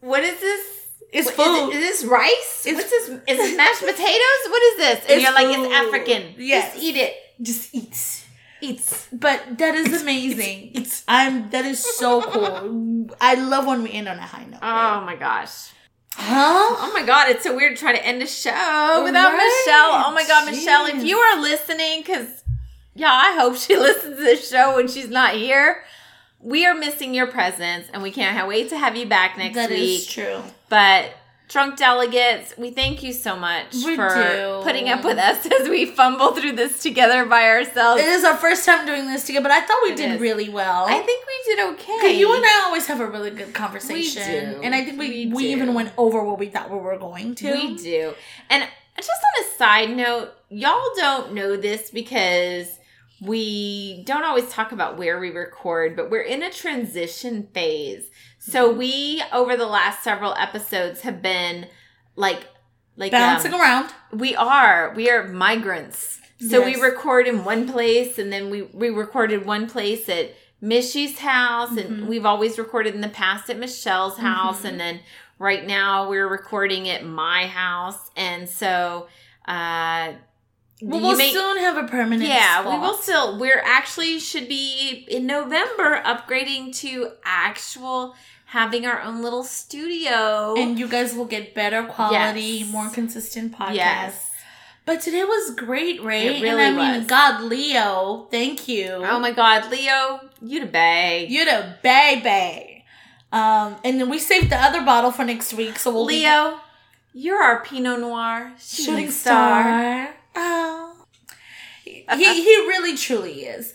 "What 0.00 0.24
is 0.24 0.40
this? 0.40 0.60
It's 1.12 1.30
What- 1.36 1.46
is 1.46 1.56
it- 1.56 1.64
food. 1.66 1.74
Is, 1.74 2.00
this 2.00 2.04
rice? 2.10 2.66
It's- 2.66 2.76
What's 2.82 2.90
this? 2.90 3.08
Is 3.28 3.52
it 3.52 3.56
mashed 3.56 3.80
potatoes? 3.92 4.42
What 4.48 4.62
is 4.62 4.76
this?" 4.78 4.98
And 5.04 5.10
It's 5.10 5.22
you're 5.22 5.32
like, 5.34 5.46
food. 5.54 5.66
"It's 5.66 5.74
African. 5.74 6.34
Yes. 6.38 6.72
Just 6.74 6.84
eat 6.84 6.96
it. 6.96 7.14
just 7.40 7.74
eat." 7.74 8.18
Eats." 8.60 9.08
But 9.12 9.58
that 9.58 9.74
is 9.76 10.02
amazing. 10.02 10.72
It's 10.74 11.04
I'm 11.06 11.48
that 11.50 11.64
is 11.64 11.78
so 11.84 12.22
cool. 12.22 13.08
I 13.20 13.34
love 13.34 13.66
when 13.66 13.84
we 13.84 13.92
end 13.92 14.08
on 14.08 14.18
a 14.18 14.22
high 14.26 14.46
note. 14.46 14.60
Oh 14.62 15.00
my 15.02 15.14
gosh. 15.14 15.70
Huh? 16.16 16.76
Oh 16.78 16.90
my 16.94 17.04
god, 17.04 17.28
it's 17.30 17.44
so 17.44 17.54
weird 17.56 17.76
trying 17.76 17.96
to 17.96 18.06
end 18.06 18.22
a 18.22 18.26
show 18.26 19.02
without 19.04 19.32
Right. 19.32 19.64
Michelle. 19.66 20.04
Oh 20.06 20.12
my 20.14 20.24
god, 20.26 20.50
Michelle, 20.50 20.86
if 20.86 21.02
you 21.04 21.16
are 21.18 21.40
listening, 21.40 22.00
because 22.00 22.44
yeah, 22.94 23.10
I 23.12 23.36
hope 23.38 23.56
she 23.56 23.76
listens 23.78 24.16
to 24.16 24.22
this 24.22 24.48
show 24.48 24.76
when 24.76 24.88
she's 24.88 25.08
not 25.08 25.34
here. 25.34 25.84
We 26.40 26.66
are 26.66 26.74
missing 26.74 27.14
your 27.14 27.28
presence, 27.28 27.86
and 27.92 28.02
we 28.02 28.10
can't 28.10 28.48
wait 28.48 28.68
to 28.70 28.78
have 28.78 28.96
you 28.96 29.06
back 29.06 29.38
next 29.38 29.54
That 29.54 29.70
week. 29.70 29.78
That 29.78 29.84
is 29.84 30.06
true. 30.06 30.42
But 30.68 31.14
drunk 31.48 31.76
delegates, 31.76 32.54
we 32.56 32.70
thank 32.70 33.02
you 33.02 33.12
so 33.12 33.36
much 33.36 33.74
We 33.84 33.94
for 33.96 34.08
do. 34.08 34.60
putting 34.62 34.88
up 34.88 35.04
with 35.04 35.18
us 35.18 35.44
as 35.60 35.68
we 35.68 35.86
fumble 35.86 36.32
through 36.32 36.52
this 36.52 36.80
together 36.82 37.26
by 37.26 37.44
ourselves. 37.44 38.00
It 38.00 38.08
is 38.08 38.24
our 38.24 38.36
first 38.36 38.64
time 38.64 38.86
doing 38.86 39.06
this 39.06 39.24
together, 39.26 39.42
but 39.42 39.52
I 39.52 39.60
thought 39.60 39.78
we 39.82 39.90
It 39.92 39.96
did 39.96 40.12
is. 40.12 40.20
really 40.20 40.48
well. 40.48 40.86
I 40.88 40.98
think 41.00 41.26
we 41.26 41.54
did 41.54 41.60
okay. 41.74 42.18
You 42.18 42.34
and 42.34 42.44
I 42.44 42.62
always 42.66 42.86
have 42.86 43.00
a 43.00 43.06
really 43.06 43.30
good 43.30 43.52
conversation, 43.52 44.54
do. 44.54 44.60
and 44.62 44.74
I 44.74 44.84
think 44.84 44.98
we 44.98 45.26
We 45.26 45.26
we, 45.26 45.44
even 45.52 45.74
went 45.74 45.92
over 45.98 46.22
what 46.24 46.38
we 46.38 46.46
thought 46.48 46.70
we 46.70 46.78
were 46.78 46.96
going 46.98 47.34
to. 47.36 47.52
We 47.52 47.76
do. 47.76 48.14
And 48.48 48.66
just 48.96 49.10
on 49.10 49.44
a 49.44 49.56
side 49.58 49.90
note, 49.96 50.32
y'all 50.48 50.80
don't 50.96 51.32
know 51.34 51.56
this 51.56 51.90
because 51.90 52.78
we 53.22 54.02
don't 54.04 54.24
always 54.24 54.48
talk 54.50 54.72
about 54.72 54.98
where 54.98 55.18
we 55.20 55.30
record, 55.30 55.94
but 55.96 56.10
we're 56.10 56.22
in 56.22 56.42
a 56.42 56.50
transition 56.50 57.48
phase. 57.54 58.10
So 58.38 58.68
Mm-hmm. 58.70 58.78
we 58.78 59.22
over 59.32 59.56
the 59.56 59.66
last 59.66 60.02
several 60.02 60.34
episodes 60.34 61.02
have 61.02 61.22
been 61.22 61.66
like 62.16 62.46
like 62.96 63.12
Bouncing 63.12 63.54
um, 63.54 63.60
around. 63.60 63.90
we 64.12 64.34
are 64.36 64.92
we 64.96 65.08
are 65.10 65.28
migrants. 65.28 66.18
So 66.50 66.64
we 66.64 66.74
record 66.74 67.28
in 67.28 67.44
one 67.44 67.68
place 67.68 68.18
and 68.18 68.32
then 68.32 68.50
we 68.50 68.62
we 68.62 68.90
recorded 68.90 69.46
one 69.46 69.68
place 69.68 70.08
at 70.08 70.34
Mishy's 70.60 71.18
house 71.20 71.76
and 71.76 72.02
Mhm. 72.02 72.06
we've 72.08 72.26
always 72.26 72.58
recorded 72.58 72.94
in 72.96 73.00
the 73.00 73.08
past 73.08 73.48
at 73.48 73.58
Michelle's 73.58 74.18
house 74.18 74.62
Mhm. 74.62 74.68
and 74.70 74.80
then 74.80 75.00
right 75.38 75.64
now 75.66 76.08
we're 76.10 76.26
recording 76.28 76.88
at 76.88 77.04
my 77.04 77.46
house 77.46 78.10
and 78.16 78.48
so 78.48 79.06
uh 79.46 80.12
We 80.82 80.96
you 80.98 81.02
will 81.02 81.16
may- 81.16 81.32
soon 81.32 81.58
have 81.58 81.76
a 81.76 81.84
permanent. 81.84 82.28
yeah, 82.28 82.68
we 82.68 82.76
will 82.78 82.94
still. 82.98 83.38
We're 83.38 83.62
actually 83.64 84.18
should 84.18 84.48
be 84.48 85.06
in 85.08 85.26
November 85.26 86.02
upgrading 86.04 86.74
to 86.78 87.12
actual 87.24 88.14
having 88.46 88.84
our 88.84 89.00
own 89.00 89.22
little 89.22 89.44
studio. 89.44 90.54
and 90.58 90.78
you 90.78 90.88
guys 90.88 91.14
will 91.14 91.24
get 91.24 91.54
better 91.54 91.84
quality, 91.84 92.40
Yes. 92.40 92.68
more 92.70 92.88
consistent 92.90 93.52
podcasts. 93.56 93.74
yes. 93.74 94.28
But 94.84 95.00
today 95.00 95.22
was 95.22 95.54
great, 95.54 96.02
Ray. 96.02 96.26
It 96.26 96.32
and 96.34 96.42
really 96.42 96.64
I 96.64 96.70
mean, 96.72 96.98
was. 97.02 97.06
God, 97.06 97.42
Leo, 97.42 98.26
thank 98.32 98.66
you. 98.66 98.88
Oh 99.08 99.20
my 99.20 99.30
God, 99.30 99.70
Leo, 99.70 100.20
you 100.42 100.58
the 100.60 100.66
bae. 100.66 101.24
You're 101.28 101.44
the 101.44 101.76
baby. 101.82 102.84
Um, 103.30 103.76
and 103.84 104.00
then 104.00 104.10
we 104.10 104.18
saved 104.18 104.50
the 104.50 104.56
other 104.56 104.82
bottle 104.82 105.12
for 105.12 105.24
next 105.24 105.54
week, 105.54 105.78
so 105.78 105.92
we'll 105.94 106.06
be- 106.08 106.18
Leo, 106.20 106.58
you're 107.14 107.40
our 107.40 107.62
Pinot 107.62 108.00
Noir 108.00 108.52
shooting, 108.58 108.84
shooting 108.84 109.10
star. 109.12 109.62
star. 109.62 110.14
Oh. 110.34 111.06
He, 111.84 112.04
he 112.16 112.56
really 112.68 112.96
truly 112.96 113.44
is. 113.44 113.74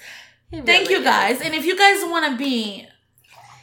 He 0.50 0.62
Thank 0.62 0.90
really 0.90 0.94
you 0.94 1.00
is. 1.00 1.06
guys. 1.06 1.42
And 1.42 1.54
if 1.54 1.66
you 1.66 1.78
guys 1.78 2.04
want 2.04 2.32
to 2.32 2.38
be 2.38 2.88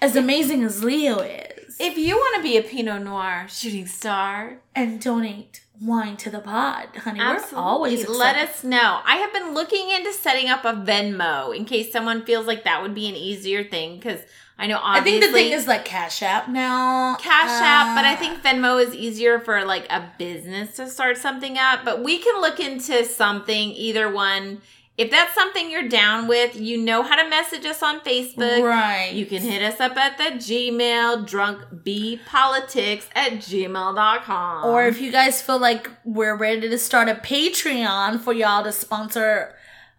as 0.02 0.16
amazing 0.16 0.62
as 0.62 0.84
Leo 0.84 1.18
is 1.20 1.76
If 1.80 1.96
you 1.96 2.16
want 2.16 2.36
to 2.36 2.42
be 2.42 2.56
a 2.56 2.62
Pinot 2.62 3.02
Noir 3.02 3.46
shooting 3.48 3.86
star, 3.86 4.58
and 4.74 5.00
donate 5.00 5.62
wine 5.80 6.16
to 6.18 6.30
the 6.30 6.40
pod, 6.40 6.88
honey, 6.96 7.20
absolutely 7.20 7.56
we're 7.56 7.62
always 7.62 8.08
let 8.08 8.36
us 8.36 8.62
know. 8.62 9.00
I 9.04 9.16
have 9.16 9.32
been 9.32 9.54
looking 9.54 9.90
into 9.90 10.12
setting 10.12 10.48
up 10.48 10.64
a 10.64 10.72
Venmo 10.72 11.56
in 11.56 11.64
case 11.64 11.90
someone 11.90 12.24
feels 12.24 12.46
like 12.46 12.64
that 12.64 12.82
would 12.82 12.94
be 12.94 13.08
an 13.08 13.16
easier 13.16 13.64
thing 13.64 13.96
because 13.96 14.20
I 14.56 14.66
know 14.68 14.78
I 14.82 15.00
think 15.00 15.22
the 15.24 15.32
thing 15.32 15.52
is 15.52 15.66
like 15.66 15.84
Cash 15.84 16.22
App 16.22 16.48
now. 16.48 17.16
Cash 17.16 17.50
App, 17.50 17.96
but 17.96 18.04
I 18.04 18.14
Uh, 18.14 18.16
think 18.16 18.42
Venmo 18.42 18.80
is 18.80 18.94
easier 18.94 19.40
for 19.40 19.64
like 19.64 19.86
a 19.90 20.10
business 20.16 20.76
to 20.76 20.88
start 20.88 21.18
something 21.18 21.58
up. 21.58 21.84
But 21.84 22.02
we 22.04 22.18
can 22.18 22.40
look 22.40 22.60
into 22.60 23.04
something, 23.04 23.70
either 23.72 24.08
one. 24.10 24.62
If 24.96 25.10
that's 25.10 25.34
something 25.34 25.72
you're 25.72 25.88
down 25.88 26.28
with, 26.28 26.54
you 26.54 26.78
know 26.78 27.02
how 27.02 27.16
to 27.20 27.28
message 27.28 27.66
us 27.66 27.82
on 27.82 27.98
Facebook. 28.00 28.62
right. 28.62 29.10
You 29.12 29.26
can 29.26 29.42
hit 29.42 29.60
us 29.60 29.80
up 29.80 29.96
at 29.96 30.18
the 30.18 30.36
Gmail, 30.38 31.28
drunkbpolitics 31.28 33.06
at 33.14 33.32
gmail.com. 33.32 34.64
Or 34.66 34.86
if 34.86 35.00
you 35.00 35.10
guys 35.10 35.42
feel 35.42 35.58
like 35.58 35.90
we're 36.04 36.36
ready 36.36 36.68
to 36.68 36.78
start 36.78 37.08
a 37.08 37.14
Patreon 37.14 38.20
for 38.20 38.32
y'all 38.32 38.62
to 38.64 38.70
sponsor 38.72 39.54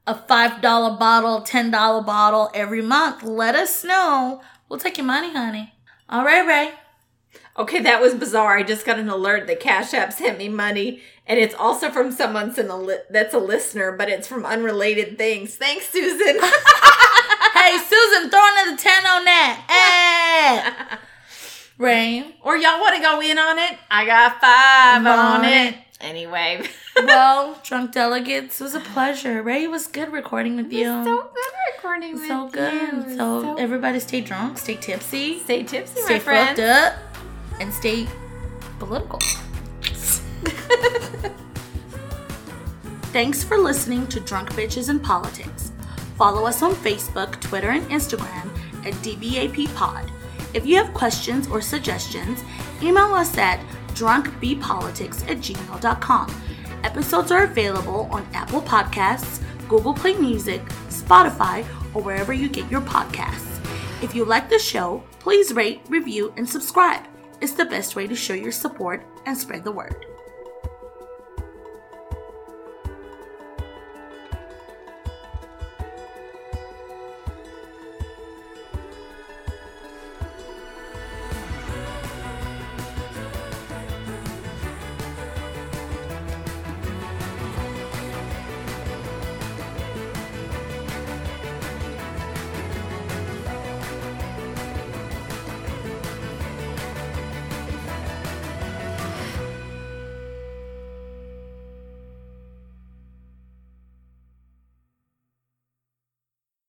a 0.07 0.13
$5 0.13 0.61
bottle, 0.99 1.41
$10 1.41 1.71
bottle 2.05 2.51
every 2.53 2.81
month, 2.81 3.23
let 3.23 3.55
us 3.55 3.83
know. 3.83 4.41
We'll 4.69 4.79
take 4.79 4.97
your 4.97 5.05
money, 5.07 5.31
honey. 5.33 5.73
All 6.09 6.23
right, 6.23 6.45
Ray. 6.45 6.71
Okay, 7.57 7.79
that 7.81 8.01
was 8.01 8.13
bizarre. 8.13 8.57
I 8.57 8.63
just 8.63 8.85
got 8.85 8.99
an 8.99 9.09
alert 9.09 9.47
that 9.47 9.59
Cash 9.59 9.93
App 9.93 10.11
sent 10.13 10.37
me 10.37 10.49
money, 10.49 11.01
and 11.25 11.39
it's 11.39 11.55
also 11.55 11.89
from 11.89 12.11
someone 12.11 12.47
that's 12.47 12.59
a, 12.59 12.75
li- 12.75 12.97
that's 13.09 13.33
a 13.33 13.39
listener, 13.39 13.93
but 13.93 14.09
it's 14.09 14.27
from 14.27 14.45
unrelated 14.45 15.17
things. 15.17 15.55
Thanks, 15.55 15.87
Susan. 15.89 16.35
hey, 17.53 17.77
Susan, 17.77 18.29
throw 18.29 18.41
another 18.43 18.77
10 18.77 19.05
on 19.07 19.25
that. 19.25 19.65
Hey. 19.69 20.95
Eh. 20.95 20.97
Ray. 21.77 22.35
or 22.41 22.55
y'all 22.55 22.79
want 22.79 22.95
to 22.95 23.01
go 23.01 23.19
in 23.21 23.37
on 23.37 23.59
it? 23.59 23.77
I 23.91 24.05
got 24.05 24.39
five 24.39 25.05
on, 25.05 25.41
On 25.41 25.45
it. 25.45 25.73
it. 25.73 25.75
Anyway, 26.05 26.61
Well, 27.03 27.59
drunk 27.63 27.91
delegates, 27.91 28.61
it 28.61 28.63
was 28.63 28.75
a 28.75 28.79
pleasure. 28.79 29.41
Ray 29.41 29.63
it 29.63 29.71
was 29.71 29.87
good 29.87 30.11
recording 30.13 30.55
with 30.55 30.71
you. 30.71 30.85
so 30.85 31.03
good 31.33 31.53
recording 31.75 32.13
with 32.13 32.27
So 32.27 32.47
good. 32.49 33.07
you. 33.07 33.17
So, 33.17 33.55
everybody 33.55 33.99
stay 33.99 34.21
drunk, 34.21 34.57
stay 34.59 34.75
tipsy, 34.75 35.39
stay 35.39 35.63
tipsy, 35.63 35.99
stay 36.01 36.13
my 36.13 36.19
friend. 36.19 36.47
fucked 36.57 36.59
up, 36.61 36.93
and 37.59 37.73
stay 37.73 38.07
political. 38.79 39.19
Thanks 43.11 43.43
for 43.43 43.57
listening 43.57 44.07
to 44.07 44.19
Drunk 44.19 44.51
Bitches 44.53 44.89
in 44.89 44.99
Politics. 44.99 45.71
Follow 46.17 46.45
us 46.45 46.61
on 46.61 46.73
Facebook, 46.75 47.39
Twitter, 47.41 47.69
and 47.71 47.83
Instagram 47.89 48.49
at 48.85 48.93
DBAP 48.95 49.73
Pod. 49.75 50.11
If 50.53 50.65
you 50.65 50.75
have 50.77 50.93
questions 50.93 51.47
or 51.47 51.61
suggestions, 51.61 52.43
email 52.81 53.13
us 53.13 53.37
at 53.37 53.59
drunkbpolitics 53.95 55.27
at 55.29 55.37
gmail.com. 55.37 56.41
Episodes 56.83 57.31
are 57.31 57.45
available 57.45 58.07
on 58.11 58.27
Apple 58.33 58.61
Podcasts, 58.61 59.41
Google 59.67 59.93
Play 59.93 60.13
Music, 60.13 60.63
Spotify, 60.89 61.65
or 61.95 62.03
wherever 62.03 62.33
you 62.33 62.49
get 62.49 62.69
your 62.69 62.81
podcasts. 62.81 63.59
If 64.03 64.13
you 64.13 64.25
like 64.25 64.49
the 64.49 64.59
show, 64.59 65.03
please 65.19 65.53
rate, 65.53 65.81
review, 65.89 66.33
and 66.37 66.47
subscribe. 66.47 67.03
It's 67.41 67.53
the 67.53 67.65
best 67.65 67.95
way 67.95 68.05
to 68.07 68.15
show 68.15 68.33
your 68.33 68.51
support 68.51 69.05
and 69.25 69.37
spread 69.37 69.63
the 69.63 69.71
word. 69.71 70.05